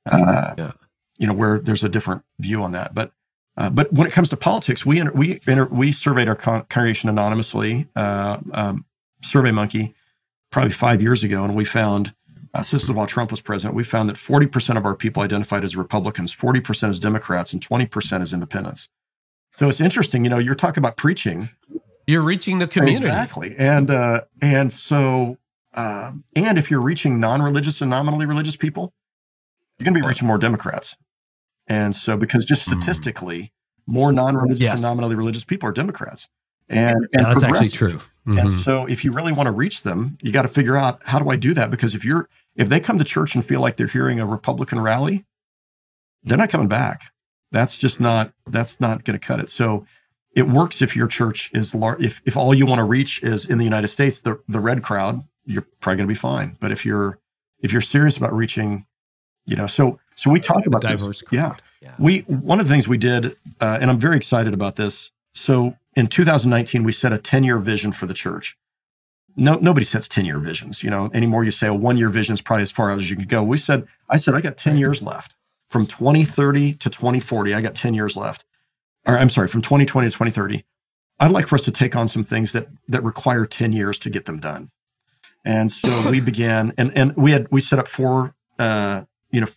uh, 0.05 0.53
yeah. 0.57 0.71
you 1.17 1.27
know, 1.27 1.33
where 1.33 1.59
there's 1.59 1.83
a 1.83 1.89
different 1.89 2.23
view 2.39 2.61
on 2.61 2.71
that. 2.73 2.93
But, 2.93 3.11
uh, 3.57 3.69
but 3.69 3.91
when 3.93 4.07
it 4.07 4.13
comes 4.13 4.29
to 4.29 4.37
politics, 4.37 4.85
we, 4.85 5.01
we, 5.09 5.39
we 5.71 5.91
surveyed 5.91 6.27
our 6.27 6.35
con- 6.35 6.65
congregation 6.69 7.09
anonymously, 7.09 7.87
uh, 7.95 8.39
um, 8.53 8.85
Survey 9.23 9.51
Monkey, 9.51 9.95
probably 10.51 10.71
five 10.71 11.01
years 11.01 11.23
ago, 11.23 11.43
and 11.43 11.55
we 11.55 11.65
found 11.65 12.13
uh, 12.53 12.59
this 12.59 12.73
is 12.73 12.89
while 12.89 13.05
Trump 13.05 13.31
was 13.31 13.41
president, 13.41 13.75
we 13.75 13.83
found 13.83 14.07
that 14.07 14.15
40% 14.15 14.77
of 14.77 14.85
our 14.85 14.95
people 14.95 15.21
identified 15.21 15.63
as 15.63 15.75
Republicans, 15.75 16.33
40% 16.33 16.89
as 16.89 16.99
Democrats, 16.99 17.51
and 17.51 17.65
20% 17.65 18.21
as 18.21 18.33
independents. 18.33 18.87
So 19.51 19.67
it's 19.67 19.81
interesting, 19.81 20.23
you 20.23 20.29
know, 20.29 20.37
you're 20.37 20.55
talking 20.55 20.81
about 20.81 20.95
preaching. 20.95 21.49
You're 22.07 22.21
reaching 22.21 22.59
the 22.59 22.67
community. 22.67 23.05
Exactly. 23.05 23.55
And 23.57 23.89
uh, 23.89 24.21
and 24.41 24.71
so 24.71 25.37
uh, 25.73 26.11
and 26.35 26.57
if 26.57 26.71
you're 26.71 26.81
reaching 26.81 27.19
non-religious 27.19 27.81
and 27.81 27.89
nominally 27.89 28.25
religious 28.25 28.55
people, 28.55 28.93
you're 29.77 29.85
going 29.85 29.93
to 29.93 30.01
be 30.01 30.07
reaching 30.07 30.27
more 30.27 30.37
Democrats. 30.37 30.97
And 31.67 31.95
so 31.95 32.17
because 32.17 32.45
just 32.45 32.67
hmm. 32.67 32.79
statistically, 32.79 33.39
mm. 33.39 33.49
more 33.87 34.11
non-religious 34.11 34.59
yes. 34.59 34.73
and 34.73 34.81
nominally 34.81 35.15
religious 35.15 35.43
people 35.43 35.69
are 35.69 35.71
Democrats. 35.71 36.27
And, 36.67 36.95
and 36.95 37.07
yeah, 37.13 37.23
that's 37.23 37.43
actually 37.43 37.69
true. 37.69 37.99
Mm-hmm. 38.27 38.39
And 38.39 38.49
so 38.49 38.87
if 38.87 39.05
you 39.05 39.11
really 39.11 39.31
want 39.31 39.47
to 39.47 39.51
reach 39.51 39.83
them, 39.83 40.17
you 40.21 40.31
got 40.31 40.43
to 40.43 40.47
figure 40.47 40.75
out 40.75 41.01
how 41.05 41.19
do 41.19 41.29
I 41.29 41.35
do 41.35 41.53
that? 41.53 41.69
Because 41.69 41.93
if 41.93 42.03
you're 42.03 42.27
if 42.55 42.69
they 42.69 42.79
come 42.79 42.97
to 42.97 43.03
church 43.03 43.35
and 43.35 43.45
feel 43.45 43.61
like 43.61 43.75
they're 43.75 43.87
hearing 43.87 44.19
a 44.19 44.25
Republican 44.25 44.79
rally, 44.79 45.23
they're 46.23 46.37
not 46.37 46.49
coming 46.49 46.67
back. 46.67 47.11
That's 47.51 47.77
just 47.77 47.99
not 47.99 48.33
that's 48.47 48.81
not 48.81 49.03
going 49.03 49.17
to 49.19 49.25
cut 49.25 49.39
it. 49.39 49.49
So 49.49 49.85
it 50.35 50.47
works 50.47 50.81
if 50.81 50.95
your 50.95 51.07
church 51.07 51.51
is 51.53 51.75
large. 51.75 52.03
If 52.03 52.21
if 52.25 52.35
all 52.35 52.53
you 52.53 52.65
want 52.65 52.79
to 52.79 52.83
reach 52.83 53.21
is 53.21 53.47
in 53.47 53.59
the 53.59 53.63
United 53.63 53.87
States, 53.89 54.21
the 54.21 54.41
the 54.47 54.59
red 54.59 54.81
crowd, 54.81 55.21
you're 55.45 55.67
probably 55.79 55.97
going 55.97 56.07
to 56.07 56.11
be 56.11 56.15
fine. 56.15 56.57
But 56.59 56.71
if 56.71 56.83
you're 56.85 57.19
if 57.59 57.71
you're 57.71 57.81
serious 57.81 58.17
about 58.17 58.33
reaching, 58.33 58.85
you 59.45 59.55
know, 59.55 59.67
so 59.67 59.99
so 60.15 60.31
we 60.31 60.39
talk 60.39 60.65
about 60.65 60.81
diverse. 60.81 61.23
Yeah. 61.31 61.55
yeah. 61.81 61.95
we 61.99 62.19
one 62.21 62.59
of 62.59 62.67
the 62.67 62.71
things 62.71 62.87
we 62.87 62.97
did, 62.97 63.35
uh, 63.59 63.79
and 63.81 63.89
I'm 63.91 63.99
very 63.99 64.15
excited 64.15 64.53
about 64.53 64.75
this. 64.75 65.11
So 65.33 65.75
in 65.95 66.07
2019, 66.07 66.83
we 66.83 66.91
set 66.91 67.13
a 67.13 67.17
10 67.17 67.43
year 67.43 67.57
vision 67.59 67.91
for 67.91 68.05
the 68.05 68.13
church 68.13 68.57
no, 69.35 69.55
nobody 69.55 69.85
sets 69.85 70.07
10 70.07 70.25
year 70.25 70.39
visions, 70.39 70.83
you 70.83 70.89
know, 70.89 71.09
anymore. 71.13 71.43
You 71.43 71.51
say 71.51 71.67
a 71.67 71.73
one 71.73 71.97
year 71.97 72.09
vision 72.09 72.33
is 72.33 72.41
probably 72.41 72.63
as 72.63 72.71
far 72.71 72.91
as 72.91 73.09
you 73.09 73.17
can 73.17 73.27
go. 73.27 73.43
We 73.43 73.57
said, 73.57 73.85
I 74.09 74.17
said, 74.17 74.33
I 74.33 74.41
got 74.41 74.57
10 74.57 74.77
years 74.77 75.03
left 75.03 75.35
from 75.67 75.85
2030 75.85 76.73
to 76.73 76.89
2040. 76.89 77.53
I 77.53 77.61
got 77.61 77.75
10 77.75 77.93
years 77.93 78.15
left. 78.15 78.45
Or 79.07 79.17
I'm 79.17 79.29
sorry, 79.29 79.47
from 79.47 79.61
2020 79.61 80.07
to 80.07 80.11
2030. 80.11 80.63
I'd 81.19 81.31
like 81.31 81.47
for 81.47 81.55
us 81.55 81.63
to 81.63 81.71
take 81.71 81.95
on 81.95 82.07
some 82.07 82.23
things 82.23 82.51
that, 82.53 82.67
that 82.87 83.03
require 83.03 83.45
10 83.45 83.71
years 83.71 83.99
to 83.99 84.09
get 84.09 84.25
them 84.25 84.39
done. 84.39 84.69
And 85.43 85.69
so 85.69 86.09
we 86.09 86.19
began, 86.21 86.73
and, 86.77 86.95
and 86.97 87.15
we 87.15 87.31
had, 87.31 87.47
we 87.51 87.61
set 87.61 87.79
up 87.79 87.87
four, 87.87 88.35
uh, 88.57 89.03
you 89.35 89.41
know, 89.41 89.47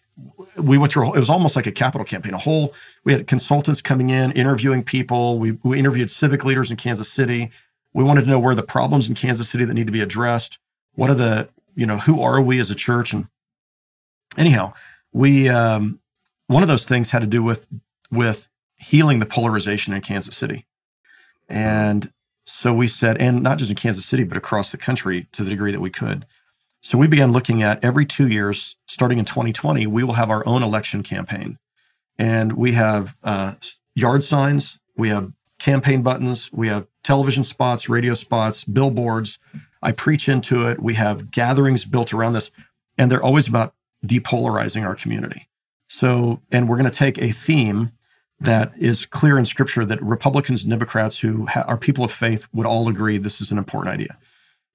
we 0.60 0.76
went 0.76 0.92
through, 0.92 1.14
it 1.14 1.18
was 1.18 1.30
almost 1.30 1.54
like 1.54 1.68
a 1.68 1.72
capital 1.72 2.04
campaign, 2.04 2.34
a 2.34 2.38
whole, 2.38 2.74
we 3.04 3.12
had 3.12 3.28
consultants 3.28 3.80
coming 3.80 4.10
in, 4.10 4.32
interviewing 4.32 4.82
people. 4.82 5.38
We, 5.38 5.52
we 5.62 5.78
interviewed 5.78 6.10
civic 6.10 6.44
leaders 6.44 6.72
in 6.72 6.76
Kansas 6.76 7.08
City. 7.08 7.52
We 7.94 8.02
wanted 8.02 8.22
to 8.22 8.26
know 8.26 8.40
where 8.40 8.56
the 8.56 8.64
problems 8.64 9.08
in 9.08 9.14
Kansas 9.14 9.48
City 9.48 9.64
that 9.64 9.74
need 9.74 9.86
to 9.86 9.92
be 9.92 10.00
addressed. 10.00 10.58
What 10.96 11.10
are 11.10 11.14
the, 11.14 11.48
you 11.76 11.86
know, 11.86 11.98
who 11.98 12.20
are 12.22 12.42
we 12.42 12.58
as 12.58 12.72
a 12.72 12.74
church? 12.74 13.12
And 13.12 13.28
anyhow, 14.36 14.74
we, 15.12 15.48
um, 15.48 16.00
one 16.48 16.64
of 16.64 16.68
those 16.68 16.88
things 16.88 17.12
had 17.12 17.20
to 17.20 17.28
do 17.28 17.44
with, 17.44 17.68
with 18.10 18.50
healing 18.78 19.20
the 19.20 19.26
polarization 19.26 19.94
in 19.94 20.00
Kansas 20.00 20.36
City. 20.36 20.66
And 21.48 22.12
so 22.44 22.74
we 22.74 22.88
said, 22.88 23.16
and 23.18 23.44
not 23.44 23.58
just 23.58 23.70
in 23.70 23.76
Kansas 23.76 24.04
City, 24.04 24.24
but 24.24 24.36
across 24.36 24.72
the 24.72 24.76
country 24.76 25.28
to 25.30 25.44
the 25.44 25.50
degree 25.50 25.70
that 25.70 25.80
we 25.80 25.90
could. 25.90 26.26
So 26.80 26.96
we 26.96 27.06
began 27.08 27.32
looking 27.32 27.62
at 27.62 27.82
every 27.84 28.06
two 28.06 28.28
years, 28.28 28.76
starting 28.86 29.18
in 29.18 29.24
2020, 29.24 29.86
we 29.86 30.04
will 30.04 30.14
have 30.14 30.30
our 30.30 30.46
own 30.46 30.62
election 30.62 31.02
campaign. 31.02 31.56
And 32.18 32.52
we 32.54 32.72
have 32.72 33.16
uh, 33.22 33.54
yard 33.94 34.22
signs, 34.22 34.78
we 34.96 35.08
have 35.08 35.32
campaign 35.58 36.02
buttons, 36.02 36.50
we 36.52 36.68
have 36.68 36.86
television 37.02 37.42
spots, 37.42 37.88
radio 37.88 38.14
spots, 38.14 38.64
billboards. 38.64 39.38
I 39.82 39.92
preach 39.92 40.28
into 40.28 40.66
it. 40.66 40.80
We 40.80 40.94
have 40.94 41.30
gatherings 41.30 41.84
built 41.84 42.12
around 42.12 42.32
this, 42.32 42.50
and 42.96 43.10
they're 43.10 43.22
always 43.22 43.48
about 43.48 43.74
depolarizing 44.04 44.84
our 44.84 44.94
community. 44.94 45.48
So, 45.88 46.42
and 46.50 46.68
we're 46.68 46.76
going 46.76 46.90
to 46.90 46.96
take 46.96 47.18
a 47.18 47.30
theme 47.30 47.90
that 48.40 48.72
is 48.78 49.06
clear 49.06 49.38
in 49.38 49.44
scripture 49.44 49.84
that 49.84 50.02
Republicans 50.02 50.62
and 50.62 50.70
Democrats 50.70 51.18
who 51.20 51.46
ha- 51.46 51.64
are 51.66 51.76
people 51.76 52.04
of 52.04 52.12
faith 52.12 52.48
would 52.52 52.66
all 52.66 52.88
agree 52.88 53.18
this 53.18 53.40
is 53.40 53.50
an 53.50 53.58
important 53.58 53.92
idea. 53.92 54.16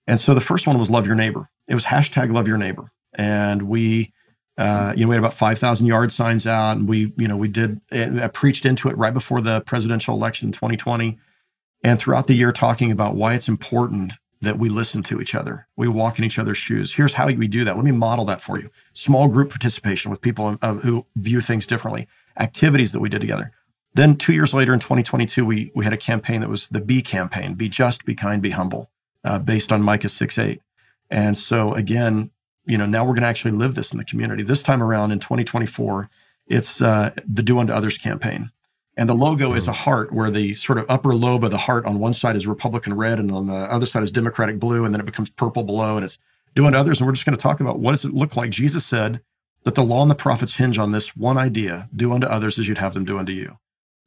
And 0.08 0.20
so 0.20 0.34
the 0.34 0.42
first 0.42 0.68
one 0.68 0.78
was 0.78 0.90
love 0.90 1.06
your 1.06 1.16
neighbor. 1.16 1.48
It 1.68 1.76
was 1.76 1.86
hashtag 1.86 2.34
love 2.34 2.48
your 2.48 2.58
neighbor. 2.58 2.86
And 3.14 3.64
we 3.64 4.14
uh, 4.58 4.94
you 4.96 5.04
know, 5.04 5.10
we 5.10 5.16
had 5.16 5.24
about 5.24 5.34
5,000 5.34 5.88
yard 5.88 6.12
signs 6.12 6.46
out 6.46 6.78
and 6.78 6.88
we, 6.88 7.12
you 7.18 7.28
know, 7.28 7.38
we 7.38 7.48
did, 7.48 7.82
I 7.92 8.28
preached 8.28 8.66
into 8.66 8.88
it 8.88 8.98
right 8.98 9.14
before 9.14 9.42
the 9.42 9.62
presidential 9.62 10.16
election 10.16 10.50
in 10.50 10.52
2020. 10.52 11.18
And 11.84 12.00
throughout 12.00 12.28
the 12.28 12.36
year, 12.36 12.52
talking 12.52 12.92
about 12.92 13.16
why 13.16 13.34
it's 13.34 13.48
important 13.48 14.14
that 14.42 14.60
we 14.60 14.70
listen 14.70 15.02
to 15.04 15.22
each 15.22 15.34
other. 15.36 15.68
We 15.76 15.88
walk 15.88 16.20
in 16.20 16.26
each 16.26 16.38
other's 16.38 16.58
shoes. 16.58 16.94
Here's 16.94 17.14
how 17.14 17.28
we 17.28 17.48
do 17.48 17.64
that. 17.64 17.76
Let 17.76 17.86
me 17.86 17.92
model 17.92 18.26
that 18.26 18.42
for 18.42 18.60
you. 18.60 18.70
Small 18.94 19.28
group 19.28 19.50
participation 19.50 20.12
with 20.12 20.22
people 20.22 20.58
uh, 20.62 20.76
who 20.76 21.06
view 21.16 21.42
things 21.42 21.66
differently, 21.66 22.08
activities 22.38 22.92
that 22.92 23.00
we 23.00 23.10
did 23.10 23.22
together. 23.22 23.52
Then 23.96 24.18
two 24.18 24.34
years 24.34 24.54
later 24.54 24.74
in 24.74 24.80
2022, 24.80 25.46
we, 25.46 25.72
we 25.76 25.84
had 25.84 25.94
a 25.94 25.98
campaign 25.98 26.42
that 26.42 26.50
was 26.50 26.68
the 26.70 26.82
Be 26.82 27.02
campaign, 27.02 27.54
Be 27.54 27.70
Just, 27.70 28.06
Be 28.06 28.16
Kind, 28.16 28.42
Be 28.42 28.50
Humble, 28.50 28.90
uh, 29.24 29.40
based 29.40 29.72
on 29.72 29.82
Micah 29.82 30.10
6 30.10 30.38
8. 30.38 30.62
And 31.10 31.38
so 31.38 31.74
again, 31.74 32.32
you 32.66 32.78
know, 32.78 32.86
now 32.86 33.04
we're 33.04 33.14
going 33.14 33.24
to 33.24 33.28
actually 33.28 33.52
live 33.52 33.76
this 33.76 33.92
in 33.92 33.98
the 33.98 34.06
community. 34.06 34.44
This 34.44 34.64
time 34.64 34.82
around 34.82 35.12
in 35.12 35.20
2024, 35.20 36.10
it's 36.48 36.82
uh, 36.82 37.12
the 37.28 37.44
Do 37.44 37.60
Unto 37.60 37.74
Others 37.74 37.98
campaign. 37.98 38.50
And 38.96 39.10
the 39.10 39.16
logo 39.16 39.54
is 39.54 39.68
a 39.68 39.74
heart 39.74 40.14
where 40.14 40.30
the 40.30 40.54
sort 40.54 40.78
of 40.78 40.86
upper 40.88 41.16
lobe 41.16 41.44
of 41.44 41.52
the 41.52 41.58
heart 41.58 41.86
on 41.86 42.00
one 42.00 42.14
side 42.14 42.36
is 42.36 42.46
Republican 42.46 42.94
red 42.94 43.18
and 43.18 43.32
on 43.32 43.48
the 43.48 43.54
other 43.54 43.88
side 43.88 44.04
is 44.04 44.12
Democratic 44.12 44.60
blue. 44.60 44.86
And 44.86 44.94
then 44.94 45.02
it 45.02 45.06
becomes 45.06 45.30
purple 45.30 45.64
below 45.64 45.96
and 45.96 46.06
it's 46.06 46.20
Do 46.56 46.66
Unto 46.66 46.78
Others. 46.78 47.00
And 47.00 47.08
we're 47.08 47.14
just 47.14 47.26
going 47.26 47.36
to 47.36 47.42
talk 47.42 47.60
about 47.60 47.80
what 47.80 47.92
does 47.92 48.06
it 48.06 48.14
look 48.14 48.36
like? 48.36 48.52
Jesus 48.52 48.86
said 48.86 49.22
that 49.64 49.76
the 49.76 49.84
law 49.84 50.02
and 50.02 50.12
the 50.12 50.16
prophets 50.16 50.56
hinge 50.56 50.78
on 50.78 50.92
this 50.92 51.16
one 51.16 51.38
idea 51.38 51.90
do 51.96 52.14
unto 52.14 52.28
others 52.28 52.60
as 52.60 52.68
you'd 52.68 52.78
have 52.78 52.94
them 52.94 53.06
do 53.06 53.18
unto 53.18 53.34
you. 53.34 53.58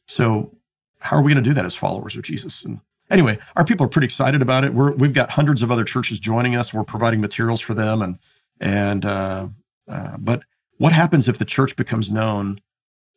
So, 0.07 0.55
how 1.01 1.17
are 1.17 1.23
we 1.23 1.33
going 1.33 1.43
to 1.43 1.51
do 1.51 1.55
that 1.55 1.65
as 1.65 1.75
followers 1.75 2.17
of 2.17 2.23
Jesus? 2.23 2.65
And 2.65 2.81
anyway, 3.11 3.39
our 3.55 3.65
people 3.65 3.87
are 3.87 3.89
pretty 3.89 4.07
excited 4.07 4.43
about 4.43 4.65
it. 4.65 4.75
We're, 4.75 4.93
we've 4.93 5.13
got 5.13 5.31
hundreds 5.31 5.63
of 5.63 5.71
other 5.71 5.85
churches 5.85 6.21
joining 6.21 6.57
us. 6.57 6.73
We're 6.73 6.85
providing 6.85 7.21
materials 7.21 7.61
for 7.61 7.75
them. 7.75 8.03
And 8.03 8.19
and 8.61 9.05
uh, 9.05 9.49
uh, 9.89 10.17
but 10.19 10.43
what 10.79 10.93
happens 10.93 11.29
if 11.29 11.39
the 11.39 11.45
church 11.45 11.77
becomes 11.77 12.11
known 12.11 12.59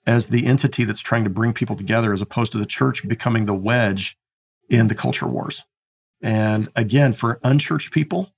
as 0.06 0.30
the 0.30 0.46
entity 0.46 0.84
that's 0.84 1.02
trying 1.02 1.24
to 1.24 1.30
bring 1.30 1.54
people 1.54 1.76
together, 1.76 2.14
as 2.14 2.22
opposed 2.22 2.52
to 2.54 2.58
the 2.58 2.66
church 2.66 3.08
becoming 3.08 3.46
the 3.46 3.54
wedge 3.54 4.18
in 4.70 4.88
the 4.88 4.96
culture 4.96 5.28
wars? 5.28 5.64
And 6.22 6.70
again, 6.76 7.14
for 7.14 7.40
unchurched 7.44 7.94
people, 7.94 8.34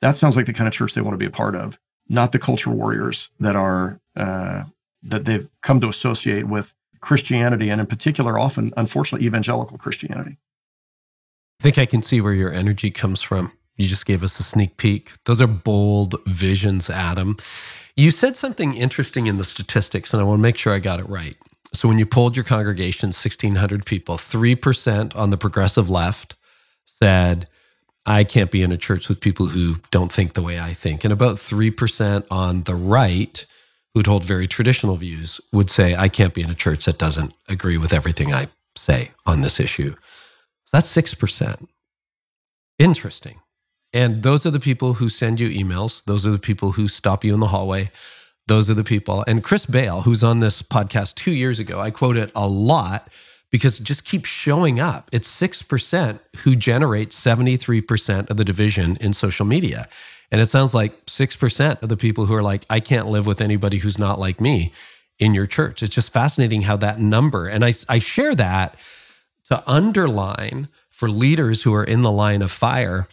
that 0.00 0.14
sounds 0.14 0.36
like 0.36 0.46
the 0.46 0.52
kind 0.52 0.68
of 0.68 0.74
church 0.74 0.94
they 0.94 1.00
want 1.00 1.14
to 1.14 1.18
be 1.18 1.26
a 1.26 1.30
part 1.30 1.56
of, 1.56 1.78
not 2.08 2.32
the 2.32 2.38
culture 2.38 2.70
warriors 2.70 3.30
that 3.40 3.56
are 3.56 4.00
uh, 4.16 4.64
that 5.02 5.24
they've 5.24 5.48
come 5.60 5.80
to 5.80 5.88
associate 5.88 6.44
with 6.44 6.74
Christianity, 7.00 7.68
and 7.68 7.80
in 7.80 7.86
particular, 7.86 8.38
often, 8.38 8.72
unfortunately, 8.76 9.26
evangelical 9.26 9.76
Christianity. 9.76 10.38
I 11.60 11.62
think 11.62 11.78
I 11.78 11.86
can 11.86 12.02
see 12.02 12.20
where 12.20 12.32
your 12.32 12.52
energy 12.52 12.90
comes 12.90 13.22
from. 13.22 13.52
You 13.76 13.86
just 13.86 14.06
gave 14.06 14.22
us 14.22 14.38
a 14.38 14.42
sneak 14.42 14.76
peek. 14.76 15.12
Those 15.24 15.40
are 15.42 15.46
bold 15.46 16.14
visions, 16.26 16.88
Adam. 16.88 17.36
You 17.96 18.10
said 18.10 18.36
something 18.36 18.74
interesting 18.74 19.26
in 19.26 19.36
the 19.36 19.44
statistics, 19.44 20.12
and 20.12 20.20
I 20.20 20.24
want 20.24 20.38
to 20.38 20.42
make 20.42 20.56
sure 20.56 20.74
I 20.74 20.78
got 20.78 21.00
it 21.00 21.08
right. 21.08 21.36
So, 21.72 21.88
when 21.88 21.98
you 21.98 22.06
polled 22.06 22.36
your 22.36 22.44
congregation, 22.44 23.08
1,600 23.08 23.84
people, 23.84 24.16
3% 24.16 25.16
on 25.16 25.30
the 25.30 25.36
progressive 25.36 25.90
left 25.90 26.34
said, 26.84 27.48
I 28.06 28.22
can't 28.22 28.50
be 28.50 28.62
in 28.62 28.70
a 28.70 28.76
church 28.76 29.08
with 29.08 29.20
people 29.20 29.46
who 29.46 29.76
don't 29.90 30.12
think 30.12 30.34
the 30.34 30.42
way 30.42 30.60
I 30.60 30.72
think. 30.72 31.04
And 31.04 31.12
about 31.12 31.36
3% 31.36 32.24
on 32.30 32.62
the 32.62 32.74
right, 32.74 33.44
who'd 33.94 34.06
hold 34.06 34.24
very 34.24 34.46
traditional 34.46 34.96
views, 34.96 35.40
would 35.52 35.70
say, 35.70 35.96
I 35.96 36.08
can't 36.08 36.34
be 36.34 36.42
in 36.42 36.50
a 36.50 36.54
church 36.54 36.84
that 36.84 36.98
doesn't 36.98 37.32
agree 37.48 37.78
with 37.78 37.92
everything 37.92 38.32
I 38.32 38.48
say 38.76 39.10
on 39.24 39.40
this 39.40 39.58
issue. 39.58 39.94
That's 40.74 40.92
6%. 40.92 41.68
Interesting. 42.80 43.40
And 43.92 44.24
those 44.24 44.44
are 44.44 44.50
the 44.50 44.58
people 44.58 44.94
who 44.94 45.08
send 45.08 45.38
you 45.38 45.48
emails. 45.48 46.02
Those 46.02 46.26
are 46.26 46.32
the 46.32 46.38
people 46.40 46.72
who 46.72 46.88
stop 46.88 47.22
you 47.22 47.32
in 47.32 47.38
the 47.38 47.46
hallway. 47.46 47.92
Those 48.48 48.68
are 48.68 48.74
the 48.74 48.82
people. 48.82 49.24
And 49.28 49.44
Chris 49.44 49.66
Bail, 49.66 50.00
who's 50.00 50.24
on 50.24 50.40
this 50.40 50.62
podcast 50.62 51.14
two 51.14 51.30
years 51.30 51.60
ago, 51.60 51.78
I 51.78 51.92
quote 51.92 52.16
it 52.16 52.32
a 52.34 52.48
lot 52.48 53.06
because 53.52 53.78
it 53.78 53.84
just 53.84 54.04
keeps 54.04 54.28
showing 54.28 54.80
up. 54.80 55.08
It's 55.12 55.28
6% 55.40 56.18
who 56.38 56.56
generate 56.56 57.10
73% 57.10 58.28
of 58.28 58.36
the 58.36 58.44
division 58.44 58.96
in 59.00 59.12
social 59.12 59.46
media. 59.46 59.86
And 60.32 60.40
it 60.40 60.48
sounds 60.48 60.74
like 60.74 61.06
6% 61.06 61.82
of 61.84 61.88
the 61.88 61.96
people 61.96 62.26
who 62.26 62.34
are 62.34 62.42
like, 62.42 62.64
I 62.68 62.80
can't 62.80 63.06
live 63.06 63.28
with 63.28 63.40
anybody 63.40 63.78
who's 63.78 63.96
not 63.96 64.18
like 64.18 64.40
me 64.40 64.72
in 65.20 65.34
your 65.34 65.46
church. 65.46 65.84
It's 65.84 65.94
just 65.94 66.12
fascinating 66.12 66.62
how 66.62 66.76
that 66.78 66.98
number, 66.98 67.46
and 67.46 67.64
I, 67.64 67.72
I 67.88 68.00
share 68.00 68.34
that 68.34 68.76
to 69.44 69.62
underline 69.70 70.68
for 70.90 71.08
leaders 71.08 71.62
who 71.62 71.74
are 71.74 71.84
in 71.84 72.02
the 72.02 72.10
line 72.10 72.42
of 72.42 72.50
fire, 72.50 73.06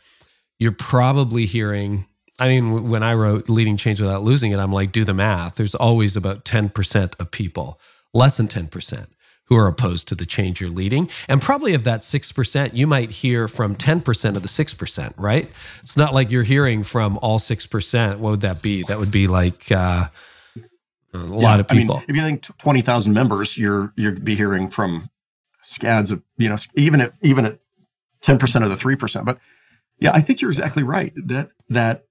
you're 0.60 0.72
probably 0.72 1.46
hearing. 1.46 2.06
I 2.40 2.48
mean, 2.48 2.90
when 2.90 3.04
I 3.04 3.14
wrote 3.14 3.50
Leading 3.50 3.78
Change 3.78 4.02
Without 4.02 4.22
Losing 4.22 4.52
It, 4.52 4.58
I'm 4.58 4.72
like, 4.72 4.92
do 4.92 5.04
the 5.04 5.14
math. 5.14 5.56
There's 5.56 5.76
always 5.76 6.16
about 6.16 6.46
10% 6.46 7.20
of 7.20 7.32
people, 7.32 7.80
less 8.14 8.38
than 8.38 8.48
10%, 8.48 9.08
who 9.46 9.56
are 9.56 9.68
opposed 9.68 10.08
to 10.08 10.16
the 10.16 10.26
change 10.26 10.62
you're 10.62 10.70
leading. 10.70 11.10
And 11.28 11.42
probably 11.42 11.74
of 11.74 11.84
that 11.84 12.02
6%, 12.02 12.74
you 12.74 12.88
might 12.88 13.12
hear 13.12 13.48
from 13.48 13.76
10% 13.76 14.36
of 14.36 14.42
the 14.42 14.48
6%, 14.48 15.14
right? 15.18 15.46
It's 15.82 15.98
not 15.98 16.14
like 16.14 16.32
you're 16.32 16.44
hearing 16.44 16.84
from 16.84 17.20
all 17.22 17.38
6%. 17.38 18.18
What 18.18 18.30
would 18.30 18.42
that 18.42 18.62
be? 18.62 18.84
That 18.84 19.00
would 19.00 19.12
be 19.12 19.28
like, 19.28 19.72
uh, 19.72 20.06
a 21.14 21.18
lot 21.18 21.60
of 21.60 21.68
people. 21.68 21.96
I 21.96 22.00
mean, 22.00 22.06
if 22.08 22.16
you 22.16 22.22
think 22.22 22.58
twenty 22.58 22.82
thousand 22.82 23.14
members, 23.14 23.58
you're 23.58 23.94
you'd 23.98 24.24
be 24.24 24.36
hearing 24.36 24.70
from 24.70 25.10
scads 25.72 26.12
of 26.12 26.22
you 26.38 26.50
know 26.50 26.58
even 26.76 27.02
at 27.02 27.12
even 27.22 27.46
at 27.46 27.60
ten 28.22 28.38
percent 28.38 28.64
of 28.64 28.70
the 28.70 28.78
three 28.78 28.96
percent. 28.96 29.26
But 29.26 29.40
yeah, 30.00 30.12
I 30.14 30.20
think 30.22 30.42
you're 30.42 30.52
exactly 30.52 30.84
right 30.84 31.14
that 31.16 31.50
that. 31.70 32.06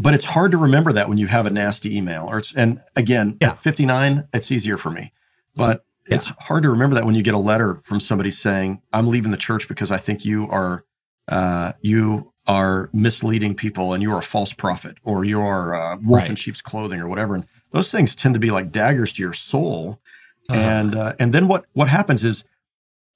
But 0.00 0.14
it's 0.14 0.26
hard 0.26 0.52
to 0.52 0.58
remember 0.58 0.92
that 0.92 1.08
when 1.08 1.18
you 1.18 1.26
have 1.26 1.44
a 1.46 1.50
nasty 1.50 1.96
email, 1.96 2.26
or 2.26 2.38
it's 2.38 2.54
and 2.54 2.80
again 2.94 3.36
Yeah. 3.40 3.50
at 3.50 3.58
fifty 3.58 3.84
nine, 3.84 4.28
it's 4.32 4.52
easier 4.52 4.76
for 4.78 4.90
me. 4.90 5.12
But 5.56 5.84
Yeah. 6.08 6.16
it's 6.16 6.26
hard 6.38 6.62
to 6.62 6.70
remember 6.70 6.94
that 6.94 7.04
when 7.04 7.16
you 7.16 7.22
get 7.24 7.34
a 7.34 7.38
letter 7.38 7.80
from 7.82 7.98
somebody 7.98 8.30
saying, 8.30 8.80
"I'm 8.92 9.08
leaving 9.08 9.32
the 9.32 9.36
church 9.36 9.66
because 9.66 9.90
I 9.90 9.96
think 9.98 10.24
you 10.24 10.48
are 10.50 10.84
uh, 11.26 11.72
you 11.82 12.32
are 12.46 12.88
misleading 12.92 13.54
people 13.54 13.92
and 13.92 14.02
you 14.02 14.12
are 14.12 14.18
a 14.20 14.22
false 14.22 14.52
prophet 14.54 14.96
or 15.02 15.24
you 15.24 15.40
are 15.40 15.74
uh, 15.74 15.96
wolf 16.02 16.28
in 16.30 16.36
sheep's 16.36 16.60
clothing 16.62 17.00
or 17.00 17.08
whatever." 17.08 17.34
And 17.34 17.44
those 17.72 17.90
things 17.90 18.14
tend 18.14 18.34
to 18.34 18.40
be 18.40 18.52
like 18.52 18.70
daggers 18.70 19.12
to 19.14 19.22
your 19.22 19.34
soul. 19.34 20.00
Uh-huh. 20.48 20.58
And 20.60 20.94
uh, 20.94 21.14
and 21.18 21.32
then 21.32 21.48
what 21.48 21.66
what 21.72 21.88
happens 21.88 22.22
is, 22.24 22.44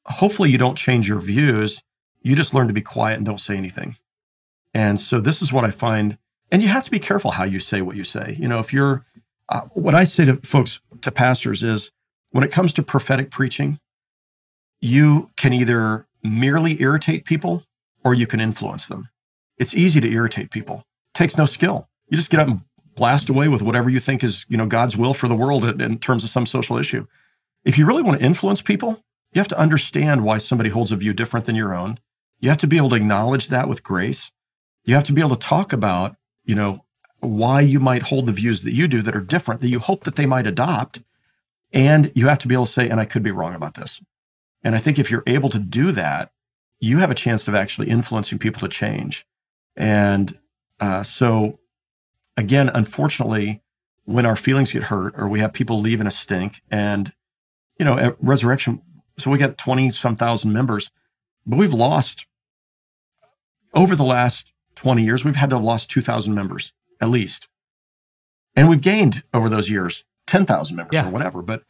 hopefully 0.07 0.51
you 0.51 0.59
don't 0.59 0.77
change 0.77 1.09
your 1.09 1.21
views. 1.21 1.83
You 2.23 2.37
just 2.37 2.55
learn 2.55 2.69
to 2.69 2.75
be 2.75 2.83
quiet 2.83 3.17
and 3.17 3.27
don't 3.27 3.41
say 3.41 3.57
anything. 3.57 3.97
And 4.75 4.99
so 4.99 5.21
this 5.21 5.43
is 5.43 5.53
what 5.53 5.65
I 5.65 5.71
find. 5.71 6.19
And 6.51 6.63
you 6.63 6.69
have 6.69 6.85
to 6.85 6.91
be 6.91 6.99
careful 6.99 7.33
how 7.33 7.45
you 7.45 7.59
say 7.59 7.83
what 7.83 7.97
you 7.97 8.05
say. 8.05 8.37
You 8.39 8.49
know, 8.49 8.59
if 8.59 8.73
you're, 8.73 9.03
uh, 9.49 9.63
what 9.73 9.95
I 9.95 10.05
say 10.05 10.25
to 10.27 10.37
folks, 10.37 10.81
to 11.01 11.11
pastors 11.11 11.63
is 11.63 11.91
when 12.31 12.45
it 12.45 12.53
comes 12.53 12.73
to 12.75 12.83
prophetic 12.83 13.31
preaching, 13.31 13.79
you 14.81 15.29
can 15.37 15.53
either 15.53 16.07
merely 16.23 16.81
irritate 16.81 17.25
people 17.25 17.65
or 18.05 18.15
you 18.15 18.27
can 18.27 18.41
influence 18.41 18.89
them. 18.89 19.09
It's 19.59 19.75
easy 19.75 20.01
to 20.01 20.11
irritate 20.11 20.51
people. 20.51 20.85
takes 21.15 21.37
no 21.37 21.45
skill. 21.45 21.89
You 22.09 22.17
just 22.17 22.31
get 22.31 22.41
up 22.41 22.49
and 22.49 22.61
blast 22.95 23.29
away 23.29 23.49
with 23.49 23.63
whatever 23.63 23.91
you 23.91 24.01
think 24.01 24.25
is, 24.25 24.47
you 24.49 24.57
know, 24.57 24.67
God's 24.67 24.97
will 24.97 25.15
for 25.15 25.29
the 25.29 25.35
world 25.35 25.65
in, 25.65 25.81
in 25.81 25.99
terms 25.99 26.25
of 26.25 26.31
some 26.31 26.47
social 26.47 26.79
issue. 26.79 27.07
If 27.65 27.79
you 27.79 27.87
really 27.87 28.03
want 28.03 28.19
to 28.19 28.27
influence 28.27 28.63
people, 28.63 29.03
you 29.33 29.41
have 29.41 29.49
to 29.49 29.59
understand 29.59 30.25
why 30.25 30.39
somebody 30.39 30.71
holds 30.71 30.93
a 30.93 30.97
view 30.97 31.15
different 31.15 31.47
than 31.47 31.57
your 31.57 31.75
own. 31.75 31.99
You 32.41 32.49
have 32.51 32.59
to 32.59 32.67
be 32.67 32.77
able 32.77 32.91
to 32.91 32.97
acknowledge 32.97 33.49
that 33.49 33.69
with 33.69 33.83
grace. 33.83 34.31
You 34.85 34.95
have 34.95 35.05
to 35.05 35.13
be 35.13 35.21
able 35.21 35.37
to 35.37 35.49
talk 35.49 35.73
about, 35.73 36.17
you 36.45 36.55
know, 36.55 36.85
why 37.21 37.61
you 37.61 37.79
might 37.79 38.03
hold 38.03 38.27
the 38.27 38.33
views 38.33 38.63
that 38.63 38.75
you 38.75 38.89
do 38.89 39.01
that 39.03 39.15
are 39.15 39.21
different 39.21 39.61
that 39.61 39.69
you 39.69 39.79
hope 39.79 40.05
that 40.05 40.17
they 40.17 40.27
might 40.27 40.47
adopt. 40.47 41.03
And 41.73 42.13
you 42.15 42.29
have 42.29 42.41
to 42.41 42.49
be 42.49 42.55
able 42.55 42.67
to 42.67 42.73
say, 42.73 42.89
and 42.89 43.01
I 43.01 43.05
could 43.05 43.23
be 43.23 43.31
wrong 43.31 43.55
about 43.55 43.75
this. 43.75 44.03
And 44.63 44.75
I 44.75 44.79
think 44.79 44.99
if 44.99 45.11
you're 45.11 45.23
able 45.27 45.49
to 45.51 45.59
do 45.59 45.93
that, 45.93 46.33
you 46.81 46.99
have 46.99 47.11
a 47.11 47.15
chance 47.15 47.49
of 47.49 47.55
actually 47.55 47.89
influencing 47.89 48.39
people 48.39 48.61
to 48.61 48.69
change. 48.69 49.25
And 49.77 50.39
uh, 50.81 51.05
so, 51.05 51.61
again, 52.37 52.71
unfortunately, 52.75 53.63
when 54.05 54.27
our 54.27 54.37
feelings 54.37 54.73
get 54.73 54.85
hurt 54.85 55.15
or 55.17 55.29
we 55.29 55.39
have 55.39 55.53
people 55.53 55.79
leave 55.79 56.01
in 56.01 56.09
a 56.09 56.11
stink, 56.11 56.61
and, 56.71 57.13
you 57.79 57.85
know, 57.85 57.97
at 57.97 58.17
Resurrection, 58.21 58.83
so 59.19 59.31
we 59.31 59.39
got 59.39 59.59
20 59.59 59.91
some 59.91 60.17
thousand 60.17 60.53
members, 60.53 60.91
but 61.47 61.59
we've 61.59 61.73
lost 61.75 62.27
over 63.75 63.97
the 63.97 64.05
last 64.05 64.53
20 64.77 65.03
years, 65.03 65.25
we've 65.25 65.37
had 65.37 65.51
to 65.51 65.57
have 65.57 65.65
lost 65.65 65.91
2,000 65.91 66.35
members 66.35 66.73
at 67.01 67.09
least. 67.09 67.49
And 68.55 68.69
we've 68.69 68.83
gained 68.83 69.23
over 69.33 69.49
those 69.49 69.71
years 69.71 70.05
10,000 70.27 70.77
members 70.77 70.95
Yeah. 70.95 71.09
or 71.09 71.11
whatever. 71.11 71.43
But, 71.43 71.65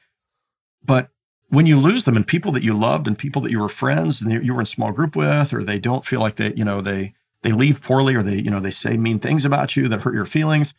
but 0.85 1.11
when 1.49 1.67
you 1.67 1.79
lose 1.79 2.05
them 2.05 2.17
and 2.17 2.27
people 2.27 2.53
that 2.53 2.63
you 2.63 2.75
loved 2.75 3.07
and 3.07 3.17
people 3.17 3.43
that 3.43 3.51
you 3.51 3.61
were 3.61 3.69
friends 3.69 4.21
and 4.21 4.45
you 4.45 4.55
were 4.55 4.61
in 4.61 4.67
small 4.67 4.93
group 4.93 5.15
with, 5.15 5.53
or 5.53 5.63
they 5.63 5.79
don't 5.79 6.05
feel 6.05 6.21
like 6.21 6.37
they, 6.37 6.53
you 6.55 6.65
know, 6.65 6.81
they, 6.81 7.15
they 7.43 7.53
leave 7.53 7.83
poorly 7.83 8.15
or 8.15 8.23
they, 8.23 8.37
you 8.37 8.51
know, 8.51 8.61
they 8.61 8.71
say 8.71 8.97
mean 8.97 9.19
things 9.19 9.45
about 9.45 9.77
you 9.77 9.89
that 9.89 10.03
hurt 10.03 10.15
your 10.15 10.27
feelings. 10.27 10.75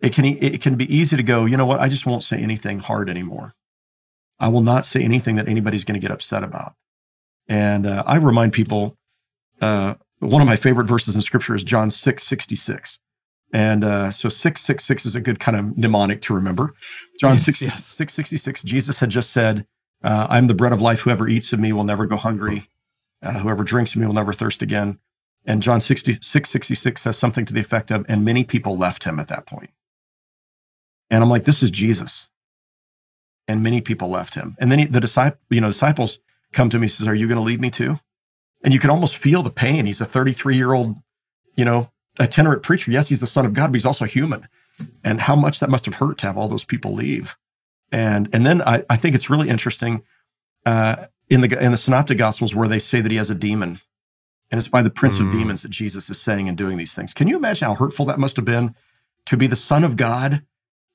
It 0.00 0.14
can, 0.14 0.24
it 0.24 0.60
can 0.62 0.76
be 0.76 0.92
easy 0.94 1.16
to 1.16 1.22
go, 1.22 1.44
you 1.44 1.56
know 1.56 1.66
what? 1.66 1.80
I 1.80 1.88
just 1.88 2.06
won't 2.06 2.22
say 2.22 2.38
anything 2.38 2.78
hard 2.78 3.10
anymore. 3.10 3.52
I 4.40 4.48
will 4.48 4.62
not 4.62 4.84
say 4.84 5.02
anything 5.02 5.36
that 5.36 5.48
anybody's 5.48 5.84
going 5.84 6.00
to 6.00 6.04
get 6.04 6.12
upset 6.12 6.42
about. 6.42 6.74
And 7.48 7.86
uh, 7.86 8.02
I 8.06 8.16
remind 8.16 8.52
people, 8.52 8.96
uh, 9.60 9.94
one 10.20 10.40
of 10.40 10.48
my 10.48 10.56
favorite 10.56 10.86
verses 10.86 11.14
in 11.14 11.20
scripture 11.20 11.54
is 11.54 11.62
John 11.62 11.90
6, 11.90 12.22
66. 12.22 12.98
And 13.52 13.84
uh, 13.84 14.10
so 14.10 14.28
666 14.28 15.06
is 15.06 15.14
a 15.14 15.20
good 15.20 15.40
kind 15.40 15.56
of 15.56 15.76
mnemonic 15.76 16.20
to 16.22 16.34
remember. 16.34 16.74
John 17.20 17.32
Yes, 17.32 17.44
6, 17.44 17.62
yes. 17.62 17.86
666, 17.86 18.62
Jesus 18.62 19.00
had 19.00 19.10
just 19.10 19.30
said, 19.30 19.66
uh, 20.02 20.26
I'm 20.30 20.46
the 20.46 20.54
bread 20.54 20.72
of 20.72 20.80
life. 20.80 21.02
Whoever 21.02 21.28
eats 21.28 21.52
of 21.52 21.60
me 21.60 21.72
will 21.72 21.84
never 21.84 22.06
go 22.06 22.16
hungry. 22.16 22.64
Uh, 23.22 23.40
whoever 23.40 23.64
drinks 23.64 23.94
of 23.94 24.00
me 24.00 24.06
will 24.06 24.14
never 24.14 24.32
thirst 24.32 24.62
again. 24.62 24.98
And 25.44 25.62
John 25.62 25.80
60, 25.80 26.14
666 26.14 27.02
says 27.02 27.18
something 27.18 27.44
to 27.44 27.52
the 27.52 27.60
effect 27.60 27.90
of, 27.90 28.06
and 28.08 28.24
many 28.24 28.44
people 28.44 28.76
left 28.76 29.04
him 29.04 29.18
at 29.18 29.26
that 29.26 29.46
point. 29.46 29.70
And 31.10 31.22
I'm 31.22 31.28
like, 31.28 31.44
this 31.44 31.62
is 31.62 31.70
Jesus. 31.70 32.29
And 33.50 33.62
many 33.62 33.80
people 33.80 34.08
left 34.08 34.34
him. 34.34 34.54
And 34.60 34.70
then 34.70 34.78
he, 34.78 34.86
the 34.86 35.00
disciple, 35.00 35.40
you 35.50 35.60
know, 35.60 35.66
disciples 35.68 36.20
come 36.52 36.70
to 36.70 36.78
me 36.78 36.84
and 36.84 36.90
says, 36.90 37.08
are 37.08 37.14
you 37.14 37.26
going 37.26 37.42
to 37.42 37.42
leave 37.50 37.60
me 37.60 37.70
too? 37.70 37.96
And 38.62 38.72
you 38.72 38.78
can 38.78 38.90
almost 38.90 39.16
feel 39.16 39.42
the 39.42 39.50
pain. 39.50 39.86
He's 39.86 40.00
a 40.00 40.04
33 40.04 40.56
year 40.56 40.72
old, 40.72 40.98
you 41.56 41.64
know, 41.64 41.88
itinerant 42.20 42.62
preacher. 42.62 42.90
Yes, 42.92 43.08
he's 43.08 43.20
the 43.20 43.26
son 43.26 43.46
of 43.46 43.52
God, 43.52 43.68
but 43.68 43.74
he's 43.74 43.86
also 43.86 44.04
human. 44.04 44.46
And 45.02 45.20
how 45.22 45.34
much 45.36 45.58
that 45.60 45.70
must 45.70 45.86
have 45.86 45.96
hurt 45.96 46.18
to 46.18 46.26
have 46.26 46.38
all 46.38 46.48
those 46.48 46.64
people 46.64 46.92
leave. 46.94 47.36
And 47.92 48.28
and 48.32 48.46
then 48.46 48.62
I, 48.62 48.84
I 48.88 48.96
think 48.96 49.14
it's 49.16 49.28
really 49.30 49.48
interesting 49.48 50.02
uh, 50.64 51.06
in 51.28 51.40
the 51.40 51.64
in 51.64 51.70
the 51.72 51.76
synoptic 51.76 52.18
gospels 52.18 52.54
where 52.54 52.68
they 52.68 52.78
say 52.78 53.00
that 53.00 53.10
he 53.10 53.18
has 53.18 53.30
a 53.30 53.34
demon. 53.34 53.78
And 54.50 54.58
it's 54.58 54.68
by 54.68 54.82
the 54.82 54.90
prince 54.90 55.18
Mm. 55.18 55.26
of 55.26 55.32
demons 55.32 55.62
that 55.62 55.70
Jesus 55.70 56.08
is 56.10 56.20
saying 56.20 56.48
and 56.48 56.56
doing 56.58 56.76
these 56.78 56.94
things. 56.94 57.12
Can 57.14 57.28
you 57.28 57.36
imagine 57.36 57.68
how 57.68 57.74
hurtful 57.74 58.06
that 58.06 58.18
must 58.18 58.36
have 58.36 58.44
been 58.44 58.74
to 59.26 59.36
be 59.36 59.46
the 59.48 59.56
son 59.56 59.84
of 59.84 59.96
God, 59.96 60.42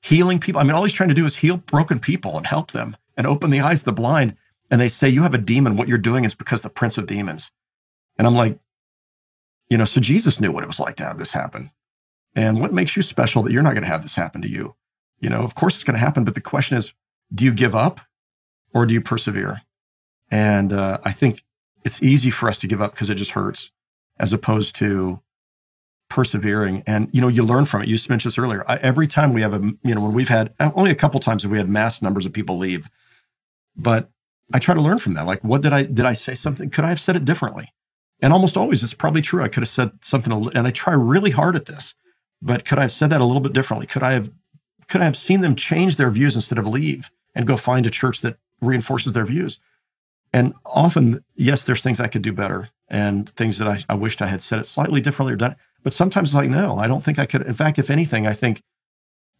healing 0.02 0.38
people? 0.38 0.60
I 0.60 0.64
mean, 0.64 0.72
all 0.72 0.84
he's 0.84 0.92
trying 0.92 1.08
to 1.08 1.14
do 1.14 1.26
is 1.26 1.36
heal 1.36 1.56
broken 1.56 1.98
people 1.98 2.36
and 2.36 2.46
help 2.46 2.72
them 2.72 2.96
and 3.16 3.26
open 3.26 3.50
the 3.50 3.60
eyes 3.60 3.80
of 3.80 3.84
the 3.86 3.92
blind. 3.92 4.36
And 4.70 4.80
they 4.80 4.88
say, 4.88 5.08
You 5.08 5.22
have 5.22 5.34
a 5.34 5.38
demon. 5.38 5.76
What 5.76 5.88
you're 5.88 5.98
doing 5.98 6.24
is 6.24 6.34
because 6.34 6.62
the 6.62 6.70
prince 6.70 6.98
of 6.98 7.06
demons. 7.06 7.50
And 8.18 8.26
I'm 8.26 8.34
like, 8.34 8.58
you 9.68 9.76
know, 9.76 9.84
so 9.84 10.00
Jesus 10.00 10.40
knew 10.40 10.52
what 10.52 10.64
it 10.64 10.68
was 10.68 10.80
like 10.80 10.96
to 10.96 11.04
have 11.04 11.18
this 11.18 11.32
happen. 11.32 11.70
And 12.34 12.60
what 12.60 12.72
makes 12.72 12.96
you 12.96 13.02
special 13.02 13.42
that 13.42 13.52
you're 13.52 13.62
not 13.62 13.74
going 13.74 13.82
to 13.82 13.88
have 13.88 14.02
this 14.02 14.14
happen 14.14 14.42
to 14.42 14.48
you? 14.48 14.76
You 15.20 15.30
know, 15.30 15.40
of 15.40 15.54
course 15.54 15.74
it's 15.74 15.84
going 15.84 15.94
to 15.94 16.00
happen, 16.00 16.24
but 16.24 16.34
the 16.34 16.40
question 16.40 16.76
is, 16.76 16.92
do 17.34 17.44
you 17.44 17.52
give 17.52 17.74
up 17.74 18.00
or 18.74 18.86
do 18.86 18.94
you 18.94 19.00
persevere? 19.00 19.62
And 20.30 20.72
uh, 20.72 20.98
I 21.04 21.12
think 21.12 21.42
it's 21.84 22.02
easy 22.02 22.30
for 22.30 22.48
us 22.48 22.58
to 22.60 22.66
give 22.66 22.82
up 22.82 22.92
because 22.92 23.10
it 23.10 23.14
just 23.14 23.32
hurts 23.32 23.70
as 24.18 24.32
opposed 24.32 24.76
to 24.76 25.20
persevering. 26.08 26.82
And, 26.86 27.08
you 27.12 27.20
know, 27.20 27.28
you 27.28 27.44
learn 27.44 27.64
from 27.64 27.82
it. 27.82 27.88
You 27.88 27.98
mentioned 28.08 28.30
this 28.30 28.38
earlier. 28.38 28.64
I, 28.68 28.76
every 28.76 29.06
time 29.06 29.32
we 29.32 29.42
have 29.42 29.54
a, 29.54 29.60
you 29.82 29.94
know, 29.94 30.00
when 30.00 30.12
we've 30.12 30.28
had 30.28 30.54
only 30.60 30.90
a 30.90 30.94
couple 30.94 31.20
times 31.20 31.42
have 31.42 31.52
we 31.52 31.58
had 31.58 31.68
mass 31.68 32.00
numbers 32.02 32.26
of 32.26 32.32
people 32.32 32.58
leave, 32.58 32.88
but 33.76 34.10
I 34.54 34.58
try 34.58 34.74
to 34.74 34.80
learn 34.80 34.98
from 34.98 35.14
that. 35.14 35.26
Like, 35.26 35.42
what 35.42 35.62
did 35.62 35.72
I, 35.72 35.82
did 35.82 36.04
I 36.04 36.12
say 36.12 36.34
something? 36.34 36.70
Could 36.70 36.84
I 36.84 36.90
have 36.90 37.00
said 37.00 37.16
it 37.16 37.24
differently? 37.24 37.72
And 38.20 38.32
almost 38.32 38.56
always 38.56 38.82
it's 38.82 38.94
probably 38.94 39.20
true. 39.20 39.42
I 39.42 39.48
could 39.48 39.62
have 39.62 39.68
said 39.68 39.90
something, 40.02 40.32
and 40.32 40.66
I 40.66 40.70
try 40.70 40.94
really 40.94 41.32
hard 41.32 41.56
at 41.56 41.66
this, 41.66 41.94
but 42.40 42.64
could 42.64 42.78
I 42.78 42.82
have 42.82 42.92
said 42.92 43.10
that 43.10 43.20
a 43.20 43.24
little 43.24 43.42
bit 43.42 43.52
differently? 43.52 43.86
Could 43.86 44.02
I 44.02 44.12
have, 44.12 44.30
could 44.88 45.00
I 45.00 45.04
have 45.04 45.16
seen 45.16 45.40
them 45.40 45.56
change 45.56 45.96
their 45.96 46.10
views 46.10 46.34
instead 46.34 46.58
of 46.58 46.66
leave 46.66 47.10
and 47.34 47.46
go 47.46 47.56
find 47.56 47.84
a 47.84 47.90
church 47.90 48.20
that 48.22 48.38
reinforces 48.60 49.12
their 49.12 49.26
views? 49.26 49.58
And 50.32 50.54
often, 50.64 51.24
yes, 51.34 51.64
there's 51.64 51.82
things 51.82 52.00
I 52.00 52.08
could 52.08 52.22
do 52.22 52.32
better 52.32 52.68
and 52.88 53.28
things 53.30 53.58
that 53.58 53.68
I, 53.68 53.78
I 53.88 53.94
wished 53.94 54.22
I 54.22 54.26
had 54.26 54.42
said 54.42 54.58
it 54.58 54.66
slightly 54.66 55.00
differently 55.00 55.32
or 55.32 55.36
done. 55.36 55.56
But 55.86 55.92
sometimes 55.92 56.30
it's 56.30 56.34
like, 56.34 56.50
no, 56.50 56.78
I 56.78 56.88
don't 56.88 57.04
think 57.04 57.16
I 57.16 57.26
could. 57.26 57.42
In 57.42 57.54
fact, 57.54 57.78
if 57.78 57.90
anything, 57.90 58.26
I 58.26 58.32
think, 58.32 58.60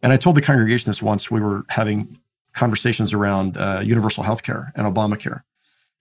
and 0.01 0.13
I 0.13 0.17
told 0.17 0.37
the 0.37 0.41
congregation 0.41 0.89
this 0.89 1.03
once, 1.03 1.29
we 1.29 1.41
were 1.41 1.65
having 1.71 2.19
conversations 2.53 3.13
around 3.13 3.57
uh, 3.57 3.83
universal 3.85 4.23
health 4.23 4.45
care 4.45 4.73
and 4.77 4.87
Obamacare. 4.87 5.41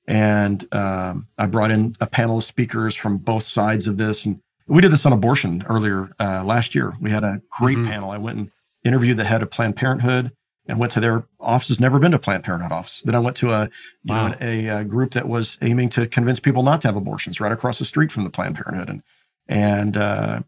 And 0.08 0.64
um, 0.72 1.26
I 1.40 1.48
brought 1.48 1.72
in 1.72 1.96
a 2.00 2.06
panel 2.06 2.38
of 2.38 2.44
speakers 2.44 2.94
from 2.94 3.18
both 3.18 3.42
sides 3.42 3.88
of 3.88 3.98
this. 3.98 4.24
And 4.24 4.40
we 4.68 4.84
did 4.84 4.92
this 4.92 5.04
on 5.08 5.14
abortion 5.14 5.66
earlier 5.68 6.10
uh, 6.20 6.44
last 6.46 6.76
year. 6.76 6.94
We 7.02 7.10
had 7.10 7.24
a 7.24 7.42
great 7.50 7.80
Mhm. 7.80 7.88
panel. 7.88 8.12
I 8.12 8.20
went 8.20 8.38
and 8.38 8.52
interviewed 8.84 9.18
the 9.18 9.24
head 9.26 9.42
of 9.42 9.50
Planned 9.50 9.76
Parenthood 9.78 10.32
and 10.68 10.78
went 10.78 10.92
to 10.92 11.00
their 11.00 11.26
offices. 11.40 11.80
Never 11.80 11.98
been 11.98 12.12
to 12.12 12.20
Planned 12.20 12.44
Parenthood 12.44 12.72
office. 12.72 13.02
Then 13.04 13.16
I 13.16 13.20
went 13.20 13.36
to 13.38 13.50
a 13.52 13.64
you 14.04 14.14
Wow. 14.14 14.28
know 14.28 14.36
a, 14.40 14.68
a 14.68 14.84
group 14.84 15.14
that 15.14 15.28
was 15.28 15.58
aiming 15.64 15.90
to 15.90 16.06
convince 16.06 16.40
people 16.40 16.62
not 16.62 16.82
to 16.82 16.88
have 16.88 16.96
abortions 16.96 17.40
right 17.42 17.52
across 17.52 17.80
the 17.80 17.86
street 17.86 18.12
from 18.12 18.26
the 18.26 18.30
Planned 18.30 18.58
Parenthood, 18.58 18.90
and 18.90 19.02
and 19.48 19.98
uh, 19.98 20.42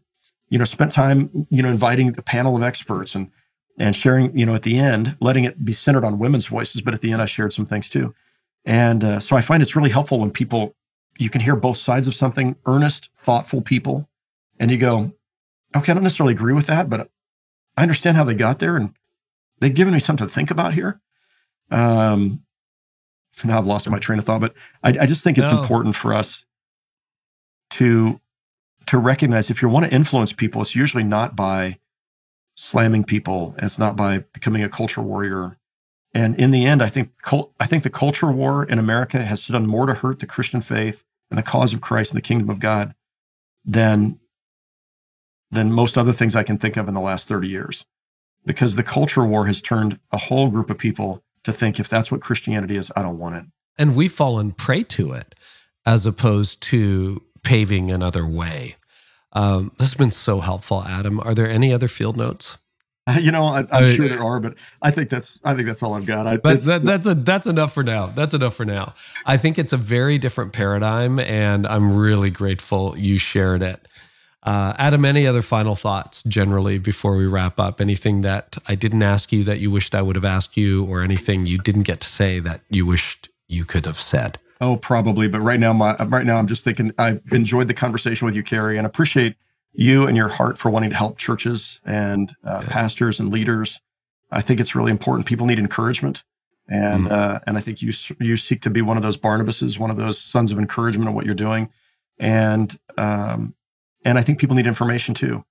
you 0.48 0.58
know 0.58 0.64
spent 0.64 0.92
time 0.92 1.46
you 1.50 1.62
know 1.62 1.70
inviting 1.70 2.08
a 2.18 2.22
panel 2.22 2.56
of 2.56 2.62
experts 2.62 3.14
and 3.14 3.30
and 3.78 3.94
sharing 3.94 4.36
you 4.36 4.44
know 4.46 4.54
at 4.54 4.62
the 4.62 4.78
end 4.78 5.16
letting 5.20 5.44
it 5.44 5.64
be 5.64 5.72
centered 5.72 6.04
on 6.04 6.18
women's 6.18 6.46
voices, 6.46 6.82
but 6.82 6.94
at 6.94 7.00
the 7.00 7.12
end 7.12 7.22
I 7.22 7.26
shared 7.26 7.52
some 7.52 7.66
things 7.66 7.88
too, 7.88 8.14
and 8.64 9.04
uh, 9.04 9.20
so 9.20 9.36
I 9.36 9.40
find 9.40 9.62
it's 9.62 9.76
really 9.76 9.90
helpful 9.90 10.18
when 10.20 10.30
people 10.30 10.74
you 11.18 11.30
can 11.30 11.40
hear 11.40 11.56
both 11.56 11.76
sides 11.76 12.06
of 12.06 12.14
something, 12.14 12.54
earnest, 12.66 13.10
thoughtful 13.16 13.60
people, 13.60 14.08
and 14.60 14.70
you 14.70 14.78
go, 14.78 15.12
okay, 15.76 15.90
I 15.90 15.94
don't 15.94 16.04
necessarily 16.04 16.32
agree 16.32 16.54
with 16.54 16.68
that, 16.68 16.88
but 16.88 17.10
I 17.76 17.82
understand 17.82 18.16
how 18.16 18.24
they 18.24 18.34
got 18.34 18.58
there, 18.60 18.76
and 18.76 18.94
they've 19.60 19.74
given 19.74 19.92
me 19.92 20.00
something 20.00 20.26
to 20.28 20.32
think 20.32 20.50
about 20.50 20.74
here. 20.74 21.00
Um, 21.70 22.44
now 23.44 23.58
I've 23.58 23.66
lost 23.66 23.88
my 23.88 23.98
train 23.98 24.18
of 24.18 24.24
thought, 24.24 24.40
but 24.40 24.54
I, 24.82 24.90
I 24.90 25.06
just 25.06 25.22
think 25.22 25.38
it's 25.38 25.50
No. 25.50 25.58
important 25.58 25.94
for 25.96 26.12
us 26.12 26.44
to 27.70 28.20
to 28.88 28.98
recognize 28.98 29.50
if 29.50 29.60
you 29.60 29.68
want 29.68 29.84
to 29.84 29.94
influence 29.94 30.32
people, 30.32 30.62
it's 30.62 30.74
usually 30.74 31.02
not 31.02 31.36
by 31.36 31.78
slamming 32.56 33.04
people. 33.04 33.54
It's 33.58 33.78
not 33.78 33.96
by 33.96 34.20
becoming 34.32 34.62
a 34.62 34.68
culture 34.70 35.02
warrior. 35.02 35.58
And 36.14 36.34
in 36.40 36.52
the 36.52 36.64
end, 36.64 36.82
I 36.82 36.88
think 36.88 37.12
I 37.60 37.66
think 37.66 37.82
the 37.82 37.90
culture 37.90 38.32
war 38.32 38.64
in 38.64 38.78
America 38.78 39.20
has 39.20 39.46
done 39.46 39.66
more 39.66 39.84
to 39.84 39.92
hurt 39.92 40.20
the 40.20 40.26
Christian 40.26 40.62
faith 40.62 41.04
and 41.30 41.36
the 41.36 41.42
cause 41.42 41.74
of 41.74 41.82
Christ 41.82 42.12
and 42.12 42.16
the 42.16 42.26
kingdom 42.26 42.48
of 42.48 42.60
God 42.60 42.94
than 43.62 44.18
than 45.50 45.70
most 45.70 45.98
other 45.98 46.12
things 46.12 46.34
I 46.34 46.42
can 46.42 46.56
think 46.56 46.78
of 46.78 46.88
in 46.88 46.94
the 46.94 47.00
last 47.00 47.28
30 47.28 47.46
years. 47.46 47.84
Because 48.46 48.76
the 48.76 48.82
culture 48.82 49.24
war 49.24 49.46
has 49.46 49.60
turned 49.60 50.00
a 50.10 50.16
whole 50.16 50.48
group 50.48 50.70
of 50.70 50.78
people 50.78 51.22
to 51.44 51.52
think 51.52 51.78
if 51.78 51.90
that's 51.90 52.10
what 52.10 52.22
Christianity 52.22 52.76
is, 52.76 52.90
I 52.96 53.02
don't 53.02 53.18
want 53.18 53.36
it. 53.36 53.44
And 53.76 53.94
we've 53.94 54.12
fallen 54.12 54.52
prey 54.52 54.82
to 54.84 55.12
it 55.12 55.34
as 55.84 56.06
opposed 56.06 56.62
to 56.62 57.22
paving 57.42 57.90
another 57.90 58.26
way. 58.26 58.76
Um, 59.32 59.70
this 59.78 59.88
has 59.88 59.94
been 59.94 60.10
so 60.10 60.40
helpful, 60.40 60.82
Adam. 60.84 61.20
Are 61.20 61.34
there 61.34 61.48
any 61.48 61.72
other 61.72 61.88
field 61.88 62.16
notes? 62.16 62.58
You 63.18 63.32
know, 63.32 63.44
I, 63.46 63.60
I'm 63.72 63.84
I- 63.84 63.86
sure 63.86 64.06
there 64.06 64.22
are, 64.22 64.38
but 64.38 64.58
I 64.82 64.90
think 64.90 65.08
that's 65.08 65.40
I 65.42 65.54
think 65.54 65.66
that's 65.66 65.82
all 65.82 65.94
I've 65.94 66.04
got. 66.04 66.26
I, 66.26 66.36
But 66.36 66.60
that, 66.64 66.84
that's 66.84 67.06
a 67.06 67.14
that's 67.14 67.46
enough 67.46 67.72
for 67.72 67.82
now. 67.82 68.06
That's 68.08 68.34
enough 68.34 68.54
for 68.54 68.66
now. 68.66 68.92
I 69.24 69.38
think 69.38 69.58
it's 69.58 69.72
a 69.72 69.78
very 69.78 70.18
different 70.18 70.52
paradigm, 70.52 71.18
and 71.18 71.66
I'm 71.66 71.96
really 71.96 72.28
grateful 72.30 72.98
you 72.98 73.16
shared 73.16 73.62
it. 73.62 73.88
Uh, 74.42 74.74
Adam, 74.76 75.06
any 75.06 75.26
other 75.26 75.40
final 75.40 75.74
thoughts 75.74 76.22
generally 76.24 76.78
before 76.78 77.16
we 77.16 77.26
wrap 77.26 77.58
up? 77.58 77.80
Anything 77.80 78.20
that 78.22 78.58
I 78.68 78.74
didn't 78.74 79.02
ask 79.02 79.32
you 79.32 79.42
that 79.44 79.58
you 79.58 79.70
wished 79.70 79.94
I 79.94 80.02
would 80.02 80.16
have 80.16 80.24
asked 80.26 80.58
you, 80.58 80.84
or 80.84 81.00
anything 81.00 81.46
you 81.46 81.56
didn't 81.56 81.84
get 81.84 82.00
to 82.00 82.08
say 82.08 82.40
that 82.40 82.60
you 82.68 82.84
wished 82.84 83.30
you 83.48 83.64
could 83.64 83.86
have 83.86 83.96
said? 83.96 84.38
Oh, 84.60 84.76
probably. 84.76 85.28
But 85.28 85.40
right 85.40 85.60
now, 85.60 85.72
my 85.72 85.94
right 86.06 86.26
now, 86.26 86.36
I'm 86.36 86.46
just 86.46 86.64
thinking. 86.64 86.92
I've 86.98 87.22
enjoyed 87.30 87.68
the 87.68 87.74
conversation 87.74 88.26
with 88.26 88.34
you, 88.34 88.42
Carey, 88.42 88.76
and 88.76 88.86
appreciate 88.86 89.36
you 89.72 90.06
and 90.06 90.16
your 90.16 90.28
heart 90.28 90.58
for 90.58 90.70
wanting 90.70 90.90
to 90.90 90.96
help 90.96 91.16
churches 91.18 91.80
and 91.84 92.32
uh, 92.44 92.62
pastors 92.62 93.20
and 93.20 93.30
leaders. 93.30 93.80
I 94.30 94.40
think 94.40 94.58
it's 94.60 94.74
really 94.74 94.90
important. 94.90 95.26
People 95.26 95.46
need 95.46 95.58
encouragement, 95.58 96.24
and 96.68 97.06
Mm. 97.06 97.10
uh, 97.10 97.40
and 97.46 97.56
I 97.56 97.60
think 97.60 97.82
you 97.82 97.92
you 98.20 98.36
seek 98.36 98.60
to 98.62 98.70
be 98.70 98.82
one 98.82 98.96
of 98.96 99.02
those 99.02 99.16
Barnabases, 99.16 99.78
one 99.78 99.90
of 99.90 99.96
those 99.96 100.18
sons 100.20 100.50
of 100.52 100.58
encouragement 100.58 101.08
of 101.08 101.14
what 101.14 101.24
you're 101.24 101.34
doing, 101.34 101.70
and 102.18 102.76
um, 102.96 103.54
and 104.04 104.18
I 104.18 104.22
think 104.22 104.40
people 104.40 104.56
need 104.56 104.66
information 104.66 105.14
too, 105.14 105.44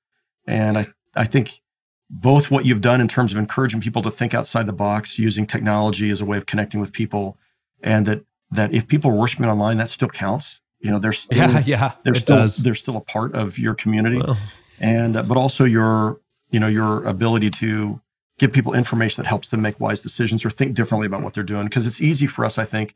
and 0.46 0.78
I 0.78 0.88
I 1.16 1.24
think 1.26 1.62
both 2.10 2.52
what 2.52 2.66
you've 2.66 2.82
done 2.82 3.02
in 3.02 3.08
terms 3.08 3.32
of 3.34 3.38
encouraging 3.38 3.82
people 3.82 4.02
to 4.02 4.12
think 4.12 4.34
outside 4.34 4.66
the 4.66 4.74
box, 4.74 5.18
using 5.18 5.46
technology 5.46 6.10
as 6.10 6.22
a 6.22 6.26
way 6.26 6.38
of 6.38 6.46
connecting 6.46 6.80
with 6.82 6.92
people, 6.94 7.38
and 7.82 8.06
that 8.06 8.26
that 8.52 8.74
if 8.74 8.88
people 8.88 9.12
are 9.12 9.16
worshiping 9.16 9.46
online, 9.48 9.78
that 9.78 9.90
still 9.90 10.08
counts. 10.10 10.62
You 10.80 10.92
know, 10.92 11.00
they're 11.00 11.12
still, 11.12 11.38
Yeah, 11.38 11.64
yeah, 11.66 11.92
they're 12.04 12.14
it 12.14 12.20
still 12.20 12.38
does. 12.38 12.58
they're 12.58 12.76
still 12.76 12.98
a 12.98 13.02
part 13.02 13.34
of 13.34 13.58
your 13.60 13.74
community, 13.74 14.18
Well, 14.20 14.38
and 14.80 15.18
uh, 15.18 15.24
but 15.24 15.38
also 15.38 15.64
your 15.66 16.20
you 16.52 16.60
know 16.60 16.68
your 16.68 17.04
ability 17.04 17.50
to 17.50 18.00
give 18.40 18.54
people 18.54 18.74
information 18.74 19.24
that 19.24 19.28
helps 19.28 19.50
them 19.50 19.62
make 19.62 19.80
wise 19.80 20.02
decisions 20.02 20.46
or 20.46 20.52
think 20.52 20.76
differently 20.76 21.08
about 21.08 21.24
what 21.24 21.34
they're 21.34 21.44
doing. 21.44 21.66
Because 21.66 21.88
it's 21.88 22.00
easy 22.00 22.28
for 22.28 22.46
us, 22.46 22.58
I 22.60 22.66
think, 22.66 22.94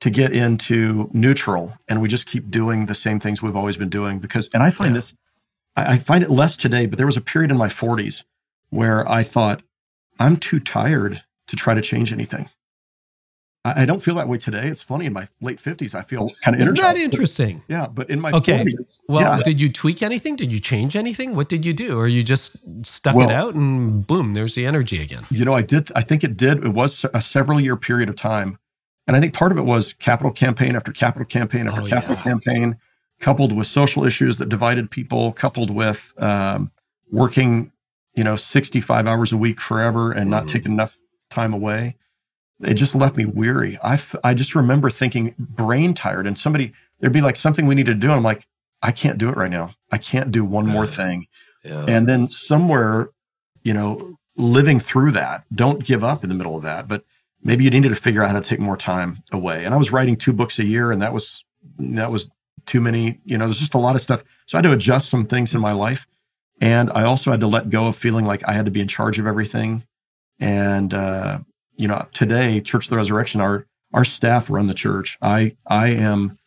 to 0.00 0.08
get 0.10 0.32
into 0.32 1.10
neutral 1.12 1.74
and 1.88 2.00
we 2.00 2.08
just 2.08 2.26
keep 2.26 2.48
doing 2.50 2.86
the 2.86 2.94
same 2.94 3.18
things 3.18 3.42
we've 3.42 3.56
always 3.56 3.76
been 3.76 3.88
doing. 3.88 4.20
Because 4.20 4.48
and 4.54 4.62
I 4.62 4.70
find 4.70 4.90
Yeah. 4.90 4.94
this, 4.94 5.14
I, 5.76 5.94
I 5.94 5.98
find 5.98 6.22
it 6.22 6.30
less 6.30 6.56
today, 6.56 6.86
but 6.86 6.96
there 6.98 7.06
was 7.06 7.16
a 7.16 7.20
period 7.20 7.50
in 7.50 7.56
my 7.56 7.66
40s 7.66 8.22
where 8.70 9.06
I 9.10 9.24
thought 9.24 9.62
I'm 10.20 10.36
too 10.36 10.60
tired 10.60 11.24
to 11.48 11.56
try 11.56 11.74
to 11.74 11.80
change 11.82 12.12
anything. 12.12 12.46
I, 13.64 13.82
I 13.82 13.86
don't 13.86 14.02
feel 14.02 14.14
that 14.16 14.28
way 14.28 14.38
today. 14.38 14.66
It's 14.66 14.80
funny 14.82 15.06
in 15.06 15.12
my 15.12 15.28
late 15.40 15.58
50s, 15.58 15.94
I 15.94 16.02
feel 16.02 16.30
kind 16.42 16.54
of 16.54 16.62
isn't 16.62 16.76
that 16.78 16.96
interesting? 16.96 17.62
Yeah, 17.68 17.86
but 17.88 18.08
in 18.10 18.20
my 18.20 18.32
Okay. 18.32 18.64
40s, 18.64 18.98
Well, 19.08 19.36
yeah, 19.36 19.42
did 19.42 19.60
you 19.60 19.70
tweak 19.70 20.02
anything? 20.02 20.36
Did 20.36 20.52
you 20.52 20.60
change 20.60 20.96
anything? 20.96 21.36
What 21.36 21.48
did 21.48 21.64
you 21.64 21.72
do? 21.72 21.98
Or 21.98 22.06
you 22.06 22.22
just 22.22 22.56
stuck 22.86 23.16
it 23.16 23.30
out 23.30 23.54
and 23.54 24.06
boom, 24.06 24.34
there's 24.34 24.54
the 24.54 24.66
energy 24.66 25.00
again? 25.02 25.24
you 25.30 25.44
know, 25.44 25.52
I 25.54 25.62
did. 25.62 25.90
I 25.94 26.02
think 26.02 26.24
it 26.24 26.36
did. 26.36 26.64
It 26.64 26.72
was 26.72 27.04
a 27.12 27.20
several 27.20 27.60
year 27.60 27.76
period 27.76 28.08
of 28.08 28.16
time, 28.16 28.58
and 29.06 29.16
I 29.16 29.20
think 29.20 29.34
part 29.34 29.52
of 29.52 29.58
it 29.58 29.64
was 29.64 29.92
capital 29.94 30.32
campaign 30.32 30.74
after 30.76 30.92
capital 30.92 31.26
campaign 31.26 31.66
after 31.68 31.82
Oh, 31.82 31.86
capital 31.86 32.16
yeah. 32.16 32.22
campaign, 32.22 32.76
coupled 33.18 33.52
with 33.54 33.66
social 33.66 34.04
issues 34.06 34.38
that 34.38 34.48
divided 34.48 34.90
people, 34.90 35.32
coupled 35.32 35.70
with 35.70 36.12
um, 36.18 36.70
working, 37.10 37.72
you 38.14 38.24
know, 38.24 38.36
sixty 38.36 38.80
five 38.80 39.06
hours 39.06 39.32
a 39.32 39.36
week 39.36 39.60
forever 39.60 40.12
and 40.12 40.30
not 40.30 40.44
Mhm. 40.44 40.48
taking 40.48 40.72
enough 40.72 40.96
time 41.28 41.52
away. 41.52 41.96
It 42.62 42.74
just 42.74 42.94
left 42.94 43.16
me 43.16 43.24
weary. 43.24 43.78
I, 43.82 43.94
f- 43.94 44.16
I 44.22 44.34
just 44.34 44.54
remember 44.54 44.90
thinking 44.90 45.34
brain 45.38 45.94
tired, 45.94 46.26
and 46.26 46.38
somebody 46.38 46.72
there'd 46.98 47.12
be 47.12 47.22
like 47.22 47.36
something 47.36 47.66
we 47.66 47.74
need 47.74 47.86
to 47.86 47.94
do, 47.94 48.08
and 48.08 48.16
I'm 48.16 48.22
like, 48.22 48.44
I 48.82 48.92
can't 48.92 49.18
do 49.18 49.28
it 49.28 49.36
right 49.36 49.50
now. 49.50 49.70
I 49.90 49.98
can't 49.98 50.30
do 50.30 50.44
one 50.44 50.66
more 50.66 50.86
thing. 50.86 51.26
Yeah. 51.64 51.84
And 51.86 52.08
then 52.08 52.28
somewhere, 52.28 53.10
you 53.62 53.74
know, 53.74 54.18
living 54.36 54.78
through 54.78 55.10
that, 55.12 55.44
don't 55.54 55.84
give 55.84 56.02
up 56.02 56.22
in 56.22 56.28
the 56.28 56.34
middle 56.34 56.56
of 56.56 56.62
that, 56.62 56.88
but 56.88 57.04
maybe 57.42 57.64
you 57.64 57.70
needed 57.70 57.90
to 57.90 57.94
figure 57.94 58.22
out 58.22 58.30
how 58.30 58.40
to 58.40 58.48
take 58.48 58.60
more 58.60 58.76
time 58.76 59.16
away. 59.32 59.64
And 59.64 59.74
I 59.74 59.76
was 59.78 59.92
writing 59.92 60.16
two 60.16 60.32
books 60.32 60.58
a 60.58 60.64
year 60.64 60.90
and 60.90 61.02
that 61.02 61.12
was, 61.12 61.44
that 61.78 62.10
was 62.10 62.30
too 62.66 62.80
many, 62.80 63.20
you 63.24 63.36
know, 63.36 63.44
there's 63.46 63.58
just 63.58 63.74
a 63.74 63.78
lot 63.78 63.94
of 63.94 64.00
stuff. 64.00 64.24
So 64.46 64.56
I 64.56 64.60
had 64.60 64.68
to 64.68 64.72
adjust 64.72 65.10
some 65.10 65.26
things 65.26 65.54
in 65.54 65.60
my 65.60 65.72
life. 65.72 66.06
And 66.60 66.90
I 66.90 67.04
also 67.04 67.30
had 67.30 67.40
to 67.40 67.46
let 67.46 67.70
go 67.70 67.88
of 67.88 67.96
feeling 67.96 68.24
like 68.24 68.46
I 68.48 68.52
had 68.52 68.66
to 68.66 68.70
be 68.70 68.80
in 68.80 68.88
charge 68.88 69.18
of 69.18 69.26
everything. 69.26 69.84
And, 70.38 70.92
uh, 70.94 71.40
you 71.80 71.88
know, 71.88 72.04
today, 72.12 72.60
Church 72.60 72.86
of 72.86 72.90
the 72.90 72.96
Resurrection, 72.96 73.40
our, 73.40 73.66
our 73.94 74.04
staff 74.04 74.50
run 74.50 74.66
the 74.66 74.74
church. 74.74 75.16
I, 75.22 75.56
I 75.66 75.88
am, 75.88 76.38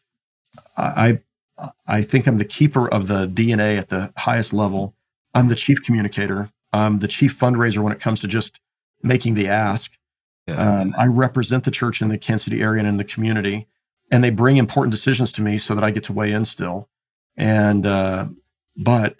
I, 0.77 1.19
I 1.87 2.01
think 2.03 2.27
I'm 2.27 2.37
the 2.37 2.45
keeper 2.45 2.87
of 2.87 3.07
the 3.07 3.25
DNA 3.27 3.77
at 3.77 3.89
the 3.89 4.13
highest 4.15 4.53
level. 4.53 4.93
I'm 5.33 5.47
the 5.47 5.55
chief 5.55 5.81
communicator. 5.81 6.49
I'm 6.71 6.99
the 6.99 7.07
chief 7.07 7.37
fundraiser 7.37 7.79
when 7.79 7.91
it 7.91 7.99
comes 7.99 8.19
to 8.19 8.27
just 8.27 8.59
making 9.01 9.33
the 9.33 9.47
ask. 9.47 9.97
Yeah. 10.47 10.55
Um, 10.55 10.95
I 10.97 11.07
represent 11.07 11.63
the 11.63 11.71
church 11.71 12.01
in 12.01 12.09
the 12.09 12.17
Kansas 12.19 12.45
City 12.45 12.61
area 12.61 12.79
and 12.79 12.87
in 12.87 12.97
the 12.97 13.03
community, 13.03 13.67
and 14.11 14.23
they 14.23 14.29
bring 14.29 14.57
important 14.57 14.91
decisions 14.91 15.31
to 15.33 15.41
me 15.41 15.57
so 15.57 15.73
that 15.73 15.83
I 15.83 15.89
get 15.89 16.03
to 16.05 16.13
weigh 16.13 16.31
in 16.31 16.45
still. 16.45 16.89
And 17.37 17.87
uh, 17.87 18.27
but 18.75 19.15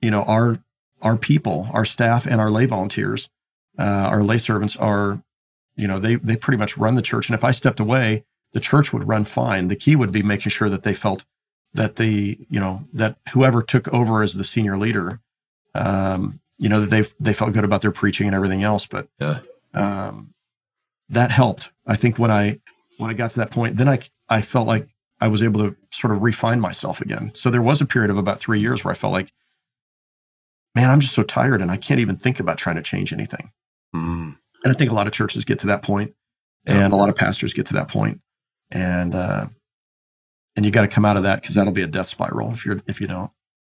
you 0.00 0.10
know 0.10 0.22
our 0.22 0.58
our 1.02 1.16
people, 1.18 1.68
our 1.72 1.84
staff, 1.84 2.26
and 2.26 2.40
our 2.40 2.50
lay 2.50 2.64
volunteers, 2.64 3.28
uh, 3.78 4.08
our 4.10 4.22
lay 4.22 4.38
servants 4.38 4.76
are, 4.76 5.22
you 5.76 5.88
know, 5.88 5.98
they 5.98 6.16
they 6.16 6.36
pretty 6.36 6.58
much 6.58 6.76
run 6.78 6.94
the 6.94 7.02
church. 7.02 7.28
And 7.28 7.34
if 7.34 7.44
I 7.44 7.50
stepped 7.50 7.80
away, 7.80 8.24
the 8.52 8.60
church 8.60 8.92
would 8.92 9.08
run 9.08 9.24
fine. 9.24 9.68
The 9.68 9.76
key 9.76 9.96
would 9.96 10.12
be 10.12 10.22
making 10.22 10.50
sure 10.50 10.68
that 10.70 10.82
they 10.84 10.94
felt 10.94 11.24
that 11.74 11.96
the 11.96 12.38
you 12.48 12.60
know 12.60 12.80
that 12.92 13.16
whoever 13.32 13.62
took 13.62 13.92
over 13.92 14.22
as 14.22 14.34
the 14.34 14.44
senior 14.44 14.78
leader, 14.78 15.20
um, 15.74 16.40
you 16.58 16.68
know, 16.68 16.80
that 16.80 16.90
they 16.90 17.02
they 17.18 17.32
felt 17.34 17.52
good 17.52 17.64
about 17.64 17.80
their 17.82 17.90
preaching 17.90 18.26
and 18.26 18.34
everything 18.36 18.62
else. 18.62 18.86
But 18.86 19.08
Yeah. 19.20 19.40
um, 19.74 20.34
that 21.08 21.30
helped. 21.32 21.72
I 21.86 21.96
think 21.96 22.18
when 22.18 22.30
I 22.30 22.60
when 22.98 23.10
I 23.10 23.14
got 23.14 23.30
to 23.32 23.38
that 23.40 23.50
point, 23.50 23.76
then 23.76 23.88
I 23.88 23.98
I 24.28 24.40
felt 24.40 24.68
like 24.68 24.88
I 25.20 25.28
was 25.28 25.42
able 25.42 25.60
to 25.68 25.76
sort 25.90 26.12
of 26.14 26.22
refine 26.22 26.60
myself 26.60 27.00
again. 27.00 27.32
So 27.34 27.50
there 27.50 27.62
was 27.62 27.80
a 27.80 27.86
period 27.86 28.10
of 28.10 28.18
about 28.18 28.38
three 28.38 28.60
years 28.60 28.84
where 28.84 28.92
I 28.92 28.94
felt 28.96 29.12
like, 29.12 29.32
man, 30.74 30.90
I'm 30.90 31.00
just 31.00 31.14
so 31.14 31.22
tired 31.22 31.60
and 31.60 31.70
I 31.70 31.76
can't 31.76 32.00
even 32.00 32.16
think 32.16 32.40
about 32.40 32.58
trying 32.58 32.76
to 32.76 32.82
change 32.82 33.12
anything. 33.12 33.50
Mm. 33.94 34.36
And 34.64 34.72
I 34.72 34.76
think 34.76 34.90
a 34.90 34.94
lot 34.94 35.06
of 35.06 35.12
churches 35.12 35.44
get 35.44 35.60
to 35.60 35.66
that 35.68 35.82
point, 35.82 36.14
and 36.66 36.92
a 36.92 36.96
lot 36.96 37.08
of 37.08 37.16
pastors 37.16 37.52
get 37.52 37.66
to 37.66 37.74
that 37.74 37.88
point, 37.88 38.20
and 38.70 39.14
uh, 39.14 39.46
and 40.56 40.64
you 40.64 40.70
got 40.70 40.82
to 40.82 40.88
come 40.88 41.04
out 41.04 41.16
of 41.16 41.24
that 41.24 41.42
because 41.42 41.54
that'll 41.54 41.72
be 41.72 41.82
a 41.82 41.86
death 41.86 42.06
spiral 42.06 42.52
if 42.52 42.64
you're 42.64 42.80
if 42.86 43.00
you 43.00 43.06
don't. 43.06 43.30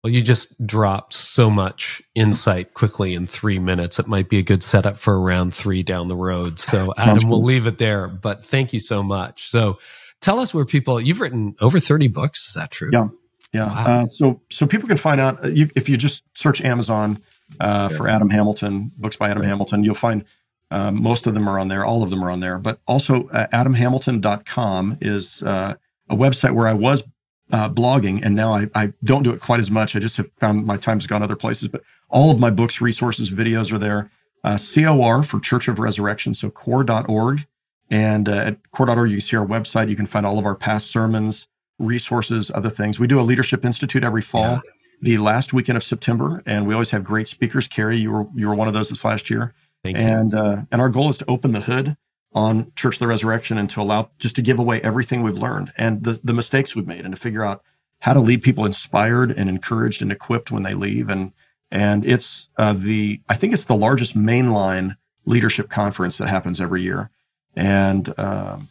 Well, 0.04 0.14
you 0.14 0.22
just 0.22 0.68
dropped 0.68 1.14
so 1.14 1.50
much 1.50 2.00
insight 2.14 2.76
quickly 2.76 3.16
in 3.16 3.26
three 3.26 3.58
minutes. 3.58 3.98
It 3.98 4.06
might 4.06 4.30
be 4.30 4.38
a 4.38 4.44
good 4.44 4.62
setup 4.62 4.98
for 4.98 5.20
round 5.20 5.52
three 5.52 5.82
down 5.82 6.10
the 6.10 6.16
road. 6.16 6.60
So, 6.60 6.94
Adam, 6.98 7.28
we'll 7.28 7.42
leave 7.42 7.66
it 7.66 7.80
there. 7.80 8.08
But 8.08 8.44
thank 8.44 8.72
you 8.72 8.80
so 8.80 9.02
much. 9.02 9.50
So, 9.50 9.80
tell 10.22 10.40
us 10.40 10.54
where 10.54 10.64
people. 10.64 11.02
You've 11.02 11.22
written 11.22 11.56
over 11.60 11.80
thirty 11.80 12.08
books. 12.08 12.48
Is 12.48 12.54
that 12.54 12.70
true? 12.70 12.92
Yeah. 12.94 13.08
Yeah. 13.52 13.66
Wow. 13.66 14.02
Uh, 14.02 14.06
so 14.06 14.42
so 14.52 14.68
people 14.68 14.88
can 14.88 14.98
find 14.98 15.20
out 15.20 15.44
uh, 15.44 15.48
you, 15.48 15.70
if 15.76 15.90
you 15.90 15.98
just 15.98 16.24
search 16.36 16.62
Amazon. 16.62 17.18
Uh, 17.60 17.88
for 17.90 18.10
Adam 18.10 18.30
Hamilton, 18.32 18.92
books 18.98 19.16
by 19.16 19.30
Adam 19.30 19.44
Hamilton. 19.44 19.84
You'll 19.84 19.94
find 19.96 20.26
uh, 20.72 20.92
most 20.92 21.28
of 21.28 21.34
them 21.34 21.48
are 21.48 21.60
on 21.60 21.68
there. 21.68 21.86
All 21.86 22.04
of 22.04 22.10
them 22.10 22.24
are 22.24 22.30
on 22.30 22.40
there. 22.40 22.58
But 22.58 22.80
also, 22.88 23.28
uh, 23.30 23.48
adamhamilton.com 23.48 24.98
is 25.02 25.44
uh, 25.44 25.76
a 26.10 26.16
website 26.16 26.54
where 26.54 26.68
I 26.68 26.74
was 26.74 27.08
uh, 27.52 27.70
blogging, 27.70 28.24
and 28.24 28.36
now 28.36 28.54
I, 28.54 28.68
I 28.74 28.94
don't 29.04 29.24
do 29.24 29.32
it 29.32 29.40
quite 29.40 29.60
as 29.60 29.70
much. 29.70 29.96
I 29.96 30.00
just 30.00 30.18
have 30.18 30.30
found 30.38 30.66
my 30.66 30.78
time's 30.78 31.08
gone 31.08 31.22
other 31.22 31.36
places. 31.36 31.68
But 31.68 31.84
all 32.10 32.32
of 32.32 32.40
my 32.40 32.50
books, 32.50 32.82
resources, 32.82 33.32
videos 33.32 33.72
are 33.72 33.78
there. 33.78 34.10
Uh, 34.44 34.58
COR 34.58 35.24
for 35.24 35.40
Church 35.40 35.68
of 35.68 35.80
Resurrection, 35.80 36.34
so 36.34 36.50
cor.org. 36.50 37.46
And 37.90 38.28
uh, 38.28 38.34
at 38.34 38.72
cor.org, 38.72 39.10
you 39.12 39.18
can 39.18 39.22
see 39.22 39.38
our 39.38 39.46
website. 39.46 39.90
You 39.90 39.96
can 39.96 40.08
find 40.08 40.26
all 40.26 40.40
of 40.40 40.46
our 40.46 40.56
past 40.56 40.88
sermons, 40.88 41.48
resources, 41.78 42.52
other 42.54 42.70
things. 42.70 43.00
We 43.00 43.08
do 43.08 43.20
a 43.20 43.22
leadership 43.22 43.64
institute 43.64 44.04
every 44.04 44.22
fall. 44.22 44.42
Yeah 44.42 44.60
the 45.02 45.18
last 45.18 45.54
weekend 45.54 45.78
of 45.78 45.84
September, 45.84 46.42
and 46.46 46.68
we 46.68 46.74
always 46.74 46.92
have 46.92 47.04
great 47.04 47.28
speakers. 47.28 47.68
Carey, 47.68 47.98
you 47.98 48.12
were 48.12 48.28
you 48.34 48.48
were 48.48 48.56
one 48.56 48.68
of 48.68 48.74
those 48.74 48.90
this 48.90 49.04
last 49.04 49.30
year. 49.30 49.54
Thank 49.84 49.98
you. 49.98 50.04
and 50.04 50.34
uh, 50.34 50.62
and 50.72 50.82
our 50.82 50.90
goal 50.90 51.10
is 51.10 51.18
to 51.18 51.26
open 51.30 51.52
the 51.52 51.62
hood 51.62 51.98
on 52.34 52.72
Church 52.76 52.96
of 52.96 53.00
the 53.00 53.08
Resurrection 53.08 53.58
and 53.58 53.70
to 53.70 53.82
allow 53.82 54.10
just 54.20 54.36
to 54.36 54.42
give 54.42 54.60
away 54.60 54.82
everything 54.82 55.22
we've 55.22 55.38
learned 55.38 55.72
and 55.78 56.04
the 56.04 56.20
the 56.24 56.34
mistakes 56.34 56.76
we've 56.76 56.88
made, 56.88 57.06
and 57.06 57.14
to 57.14 57.22
figure 57.22 57.44
out 57.44 57.64
how 58.02 58.14
to 58.14 58.20
leave 58.20 58.42
people 58.42 58.66
inspired 58.66 59.32
and 59.32 59.50
encouraged 59.50 60.02
and 60.02 60.12
equipped 60.12 60.52
when 60.52 60.64
they 60.64 60.74
leave. 60.74 61.10
And 61.10 61.34
and 61.72 62.06
it's 62.06 62.50
uh, 62.58 62.74
the 62.74 63.22
I 63.30 63.36
think 63.36 63.54
it's 63.54 63.66
the 63.66 63.76
largest 63.76 64.18
mainline 64.18 64.96
leadership 65.26 65.70
conference 65.70 66.18
that 66.18 66.28
happens 66.28 66.62
every 66.62 66.82
year. 66.82 67.10
And 67.56 68.12
um, 68.20 68.68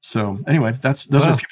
so 0.00 0.38
anyway, 0.46 0.72
that's 0.72 1.06
those 1.06 1.24
wow. 1.24 1.30
are. 1.30 1.34
A 1.34 1.38
few, 1.38 1.48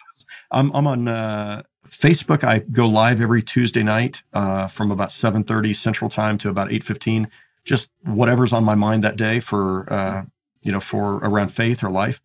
I'm 0.50 0.70
I'm 0.74 0.86
on. 0.86 1.08
Uh, 1.08 1.62
Facebook, 2.00 2.42
I 2.42 2.60
go 2.60 2.88
live 2.88 3.20
every 3.20 3.42
Tuesday 3.42 3.82
night 3.82 4.22
uh, 4.32 4.66
from 4.66 4.90
about 4.90 5.10
7:30 5.10 5.74
Central 5.74 6.08
Time 6.08 6.38
to 6.38 6.48
about 6.48 6.70
8:15. 6.70 7.28
Just 7.64 7.90
whatever's 8.02 8.52
on 8.54 8.64
my 8.64 8.74
mind 8.74 9.04
that 9.04 9.16
day 9.16 9.38
for 9.38 9.92
uh, 9.92 10.22
you 10.62 10.72
know 10.72 10.80
for 10.80 11.16
around 11.16 11.48
faith 11.48 11.84
or 11.84 11.90
life. 11.90 12.22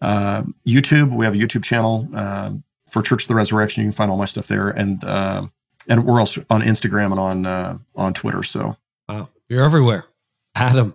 Uh, 0.00 0.44
YouTube, 0.66 1.14
we 1.14 1.26
have 1.26 1.34
a 1.34 1.36
YouTube 1.36 1.62
channel 1.62 2.08
uh, 2.14 2.52
for 2.88 3.02
Church 3.02 3.24
of 3.24 3.28
the 3.28 3.34
Resurrection. 3.34 3.82
You 3.82 3.88
can 3.88 3.96
find 3.96 4.10
all 4.10 4.16
my 4.16 4.24
stuff 4.24 4.46
there, 4.46 4.70
and 4.70 5.04
uh, 5.04 5.46
and 5.88 6.06
we're 6.06 6.20
also 6.20 6.44
on 6.48 6.62
Instagram 6.62 7.10
and 7.10 7.20
on 7.20 7.46
uh, 7.46 7.78
on 7.96 8.14
Twitter. 8.14 8.42
So 8.42 8.76
wow, 9.10 9.28
you're 9.48 9.64
everywhere, 9.64 10.06
Adam. 10.54 10.94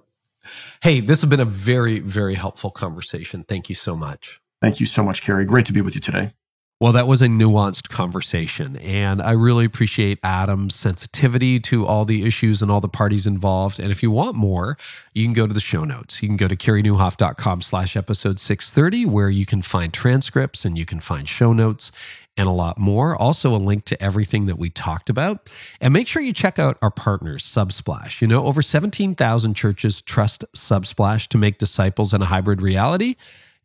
Hey, 0.82 1.00
this 1.02 1.22
has 1.22 1.30
been 1.30 1.40
a 1.40 1.46
very 1.46 2.00
very 2.00 2.34
helpful 2.34 2.72
conversation. 2.72 3.44
Thank 3.44 3.70
you 3.70 3.76
so 3.76 3.96
much. 3.96 4.42
Thank 4.60 4.80
you 4.80 4.88
so 4.88 5.04
much, 5.04 5.22
Carey. 5.22 5.46
Great 5.46 5.66
to 5.68 5.74
be 5.74 5.82
with 5.82 5.94
you 5.94 6.02
today. 6.02 6.30
Well, 6.80 6.92
that 6.92 7.08
was 7.08 7.22
a 7.22 7.28
nuanced 7.28 7.88
conversation. 7.88 8.76
And 8.78 9.22
I 9.22 9.32
really 9.32 9.64
appreciate 9.64 10.20
Adam's 10.22 10.76
sensitivity 10.76 11.60
to 11.62 11.86
all 11.86 12.04
the 12.04 12.26
issues 12.26 12.62
and 12.62 12.70
all 12.70 12.82
the 12.82 12.90
parties 12.90 13.26
involved. 13.26 13.80
And 13.80 13.90
if 13.90 14.04
you 14.04 14.12
want 14.12 14.36
more, 14.36 14.78
you 15.14 15.24
can 15.24 15.34
go 15.34 15.48
to 15.48 15.54
the 15.54 15.62
show 15.62 15.86
notes. 15.86 16.22
You 16.22 16.28
can 16.28 16.36
go 16.36 16.50
to 16.50 16.58
careynieuwhof.com 16.58 17.62
slash 17.62 17.96
episode 17.96 18.38
630, 18.38 19.06
where 19.06 19.30
you 19.30 19.46
can 19.46 19.62
find 19.62 19.94
transcripts 19.94 20.66
and 20.66 20.78
you 20.78 20.86
can 20.86 21.00
find 21.00 21.30
show 21.30 21.54
notes 21.54 21.90
and 22.36 22.50
a 22.50 22.52
lot 22.52 22.78
more. 22.78 23.16
Also, 23.16 23.56
a 23.56 23.58
link 23.58 23.86
to 23.86 24.04
everything 24.04 24.48
that 24.48 24.58
we 24.58 24.70
talked 24.70 25.10
about. 25.10 25.54
And 25.80 25.94
make 25.94 26.08
sure 26.08 26.22
you 26.22 26.34
check 26.34 26.60
out 26.60 26.78
our 26.82 26.92
partners, 26.92 27.44
Subsplash. 27.44 28.22
You 28.22 28.28
know, 28.28 28.46
over 28.46 28.62
17,000 28.62 29.54
churches 29.54 30.02
trust 30.02 30.44
Subsplash 30.54 31.28
to 31.30 31.38
make 31.38 31.60
disciples 31.60 32.14
in 32.14 32.22
a 32.22 32.26
hybrid 32.26 32.62
reality. 32.62 33.16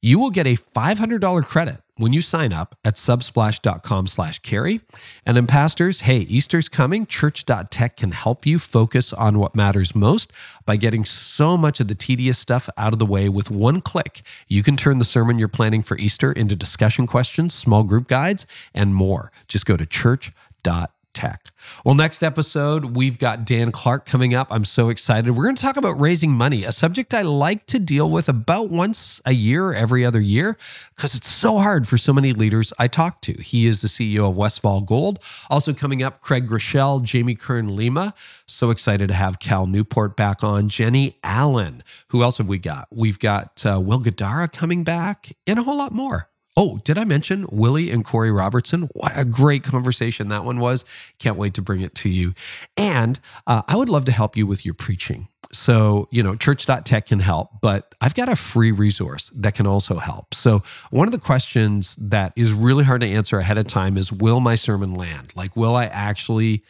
You 0.01 0.21
will 0.21 0.31
get 0.31 0.47
a 0.47 0.55
$500 0.55 1.45
credit 1.45 1.81
when 1.99 2.13
you 2.13 2.21
sign 2.21 2.53
up 2.53 2.77
at 2.85 2.95
subsplash.com 2.95 4.07
slash 4.07 4.39
carey. 4.39 4.81
And 5.27 5.37
then 5.37 5.47
pastors, 5.47 6.01
hey, 6.01 6.21
Easter's 6.21 6.69
coming. 6.69 7.05
Church.tech 7.05 7.97
can 7.97 8.13
help 8.13 8.47
you 8.47 8.59
focus 8.59 9.13
on 9.13 9.39
what 9.39 9.55
matters 9.55 9.95
most 9.95 10.33
by 10.65 10.77
getting 10.77 11.05
so 11.05 11.57
much 11.57 11.81
of 11.81 11.89
the 11.89 11.95
tedious 11.95 12.39
stuff 12.39 12.71
out 12.77 12.93
of 12.93 12.99
the 12.99 13.07
way 13.07 13.29
with 13.29 13.51
one 13.51 13.81
click. 13.81 14.23
You 14.49 14.63
can 14.63 14.77
turn 14.77 14.99
the 14.99 15.05
sermon 15.05 15.39
you're 15.39 15.49
planning 15.49 15.83
for 15.83 15.99
Easter 15.99 16.33
into 16.33 16.57
discussion 16.57 17.07
questions, 17.07 17.55
small 17.55 17.83
group 17.83 18.09
guides, 18.09 18.47
and 18.75 18.95
more. 18.95 19.31
Just 19.47 19.67
go 19.67 19.77
to 19.77 19.85
church.tech 19.85 20.98
tech. 21.13 21.49
Well, 21.85 21.95
next 21.95 22.23
episode, 22.23 22.97
we've 22.97 23.19
got 23.19 23.45
Dan 23.45 23.73
Clark 23.73 24.07
coming 24.07 24.35
up. 24.35 24.49
I'm 24.51 24.65
so 24.65 24.89
excited. 24.89 25.35
We're 25.35 25.45
going 25.45 25.57
to 25.57 25.63
talk 25.63 25.77
about 25.77 25.99
raising 25.99 26.33
money, 26.33 26.65
a 26.65 26.73
subject 26.73 27.13
I 27.13 27.23
like 27.23 27.67
to 27.67 27.79
deal 27.79 28.11
with 28.11 28.29
about 28.29 28.71
once 28.71 29.21
a 29.25 29.33
year, 29.33 29.73
every 29.73 30.05
other 30.05 30.21
year, 30.21 30.57
because 30.95 31.15
it's 31.15 31.29
so 31.29 31.59
hard 31.59 31.89
for 31.89 31.99
so 31.99 32.13
many 32.13 32.33
leaders 32.33 32.73
I 32.79 32.89
talk 32.89 33.21
to. 33.23 33.33
He 33.35 33.67
is 33.67 33.83
the 33.83 33.89
CEO 33.89 34.31
of 34.31 34.37
Westfall 34.37 34.83
Gold. 34.83 35.23
Also 35.51 35.73
coming 35.73 36.03
up, 36.03 36.21
Craig 36.21 36.47
Groeschel, 36.49 37.03
Jamie 37.03 37.35
Kern 37.35 37.75
Lima. 37.75 38.15
So 38.47 38.71
excited 38.71 39.09
to 39.09 39.15
have 39.15 39.39
Cal 39.39 39.67
Newport 39.67 40.17
back 40.17 40.45
on. 40.45 40.69
Jennie 40.69 41.17
Allen. 41.25 41.83
Who 42.11 42.23
else 42.23 42.39
have 42.39 42.49
we 42.49 42.59
got? 42.59 42.89
We've 42.91 43.19
got 43.19 43.65
uh, 43.67 43.81
Will 43.81 44.01
Guidara 44.01 44.53
coming 44.53 44.85
back 44.85 45.33
and 45.47 45.59
a 45.59 45.63
whole 45.63 45.79
lot 45.79 45.93
more. 45.93 46.29
Oh, 46.61 46.81
did 46.83 46.99
I 46.99 47.05
mention 47.05 47.47
Willie 47.53 47.89
and 47.89 48.05
Korie 48.05 48.37
Robertson? 48.37 48.89
What 48.93 49.13
a 49.15 49.25
great 49.25 49.63
conversation 49.63 50.27
that 50.31 50.43
one 50.43 50.59
was. 50.59 50.85
Can't 51.21 51.37
wait 51.37 51.55
to 51.55 51.63
bring 51.63 51.83
it 51.83 51.95
to 51.95 52.09
you. 52.09 52.35
And 52.77 53.21
uh, 53.47 53.63
I 53.69 53.77
would 53.77 53.89
love 53.89 54.05
to 54.07 54.13
help 54.13 54.37
you 54.37 54.45
with 54.45 54.65
your 54.65 54.75
preaching. 54.75 55.29
So, 55.53 56.09
you 56.11 56.21
know, 56.21 56.35
church.tech 56.35 57.07
can 57.07 57.21
help, 57.21 57.61
but 57.63 57.95
I've 58.01 58.17
got 58.17 58.29
a 58.29 58.35
free 58.35 58.73
resource 58.73 59.31
that 59.37 59.55
can 59.55 59.69
also 59.69 59.99
help. 59.99 60.35
So, 60.35 60.65
one 60.91 61.07
of 61.07 61.13
the 61.13 61.21
questions 61.21 61.95
that 61.95 62.33
is 62.35 62.53
really 62.53 62.83
hard 62.83 63.03
to 63.03 63.07
answer 63.07 63.39
ahead 63.39 63.57
of 63.57 63.69
time 63.69 63.97
is 63.97 64.13
Will 64.13 64.41
my 64.41 64.57
sermon 64.57 64.95
land? 64.95 65.35
Like, 65.37 65.55
will 65.55 65.77
I 65.77 65.85
actually 65.85 66.65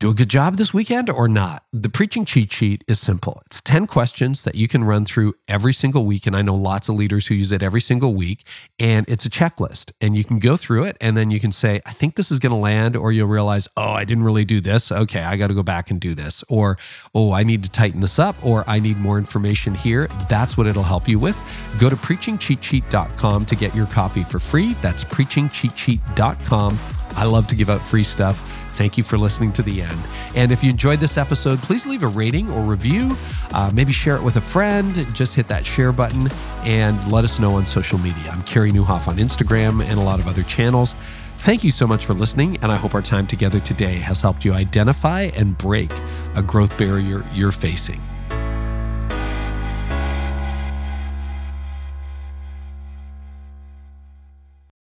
do 0.00 0.10
a 0.10 0.14
good 0.14 0.28
job 0.28 0.56
this 0.56 0.74
weekend 0.74 1.08
or 1.08 1.28
not? 1.28 1.64
The 1.72 1.88
preaching 1.88 2.24
cheat 2.24 2.52
sheet 2.52 2.84
is 2.88 3.00
simple. 3.00 3.42
It's 3.46 3.60
10 3.60 3.86
questions 3.86 4.44
that 4.44 4.54
you 4.54 4.68
can 4.68 4.84
run 4.84 5.04
through 5.04 5.34
every 5.46 5.72
single 5.72 6.04
week. 6.04 6.26
And 6.26 6.36
I 6.36 6.42
know 6.42 6.54
lots 6.54 6.88
of 6.88 6.96
leaders 6.96 7.28
who 7.28 7.34
use 7.34 7.52
it 7.52 7.62
every 7.62 7.80
single 7.80 8.12
week. 8.12 8.44
And 8.78 9.08
it's 9.08 9.24
a 9.24 9.30
checklist. 9.30 9.92
And 10.00 10.16
you 10.16 10.24
can 10.24 10.40
go 10.40 10.56
through 10.56 10.84
it 10.84 10.96
and 11.00 11.16
then 11.16 11.30
you 11.30 11.38
can 11.38 11.52
say, 11.52 11.80
I 11.86 11.92
think 11.92 12.16
this 12.16 12.30
is 12.30 12.38
going 12.38 12.50
to 12.50 12.58
land. 12.58 12.96
Or 12.96 13.12
you'll 13.12 13.28
realize, 13.28 13.68
oh, 13.76 13.92
I 13.92 14.04
didn't 14.04 14.24
really 14.24 14.44
do 14.44 14.60
this. 14.60 14.90
Okay, 14.90 15.22
I 15.22 15.36
got 15.36 15.46
to 15.46 15.54
go 15.54 15.62
back 15.62 15.90
and 15.90 16.00
do 16.00 16.14
this. 16.14 16.42
Or, 16.48 16.76
oh, 17.14 17.32
I 17.32 17.44
need 17.44 17.62
to 17.64 17.70
tighten 17.70 18.00
this 18.00 18.18
up. 18.18 18.36
Or 18.44 18.68
I 18.68 18.80
need 18.80 18.98
more 18.98 19.16
information 19.16 19.74
here. 19.74 20.08
That's 20.28 20.58
what 20.58 20.66
it'll 20.66 20.82
help 20.82 21.08
you 21.08 21.18
with. 21.18 21.36
Go 21.78 21.88
to 21.88 21.96
preachingcheatsheet.com 21.96 23.46
to 23.46 23.56
get 23.56 23.74
your 23.74 23.86
copy 23.86 24.24
for 24.24 24.38
free. 24.38 24.74
That's 24.74 25.04
preachingcheatsheet.com. 25.04 27.03
I 27.16 27.24
love 27.24 27.46
to 27.48 27.54
give 27.54 27.70
out 27.70 27.80
free 27.80 28.04
stuff. 28.04 28.38
Thank 28.72 28.98
you 28.98 29.04
for 29.04 29.16
listening 29.16 29.52
to 29.52 29.62
the 29.62 29.82
end. 29.82 29.98
And 30.34 30.50
if 30.50 30.64
you 30.64 30.70
enjoyed 30.70 30.98
this 30.98 31.16
episode, 31.16 31.60
please 31.60 31.86
leave 31.86 32.02
a 32.02 32.08
rating 32.08 32.50
or 32.50 32.62
review. 32.62 33.16
Uh, 33.52 33.70
maybe 33.72 33.92
share 33.92 34.16
it 34.16 34.22
with 34.22 34.36
a 34.36 34.40
friend. 34.40 34.94
Just 35.14 35.34
hit 35.34 35.48
that 35.48 35.64
share 35.64 35.92
button 35.92 36.28
and 36.64 37.12
let 37.12 37.24
us 37.24 37.38
know 37.38 37.52
on 37.52 37.66
social 37.66 37.98
media. 37.98 38.30
I'm 38.30 38.42
Carey 38.42 38.72
Nieuwhof 38.72 39.06
on 39.06 39.16
Instagram 39.16 39.82
and 39.84 39.98
a 39.98 40.02
lot 40.02 40.18
of 40.18 40.26
other 40.26 40.42
channels. 40.42 40.94
Thank 41.38 41.62
you 41.62 41.70
so 41.70 41.86
much 41.86 42.06
for 42.06 42.14
listening, 42.14 42.56
and 42.62 42.72
I 42.72 42.76
hope 42.76 42.94
our 42.94 43.02
time 43.02 43.26
together 43.26 43.60
today 43.60 43.96
has 43.96 44.22
helped 44.22 44.46
you 44.46 44.54
identify 44.54 45.22
and 45.36 45.58
break 45.58 45.90
a 46.34 46.42
growth 46.42 46.76
barrier 46.78 47.22
you're 47.34 47.52
facing. 47.52 48.00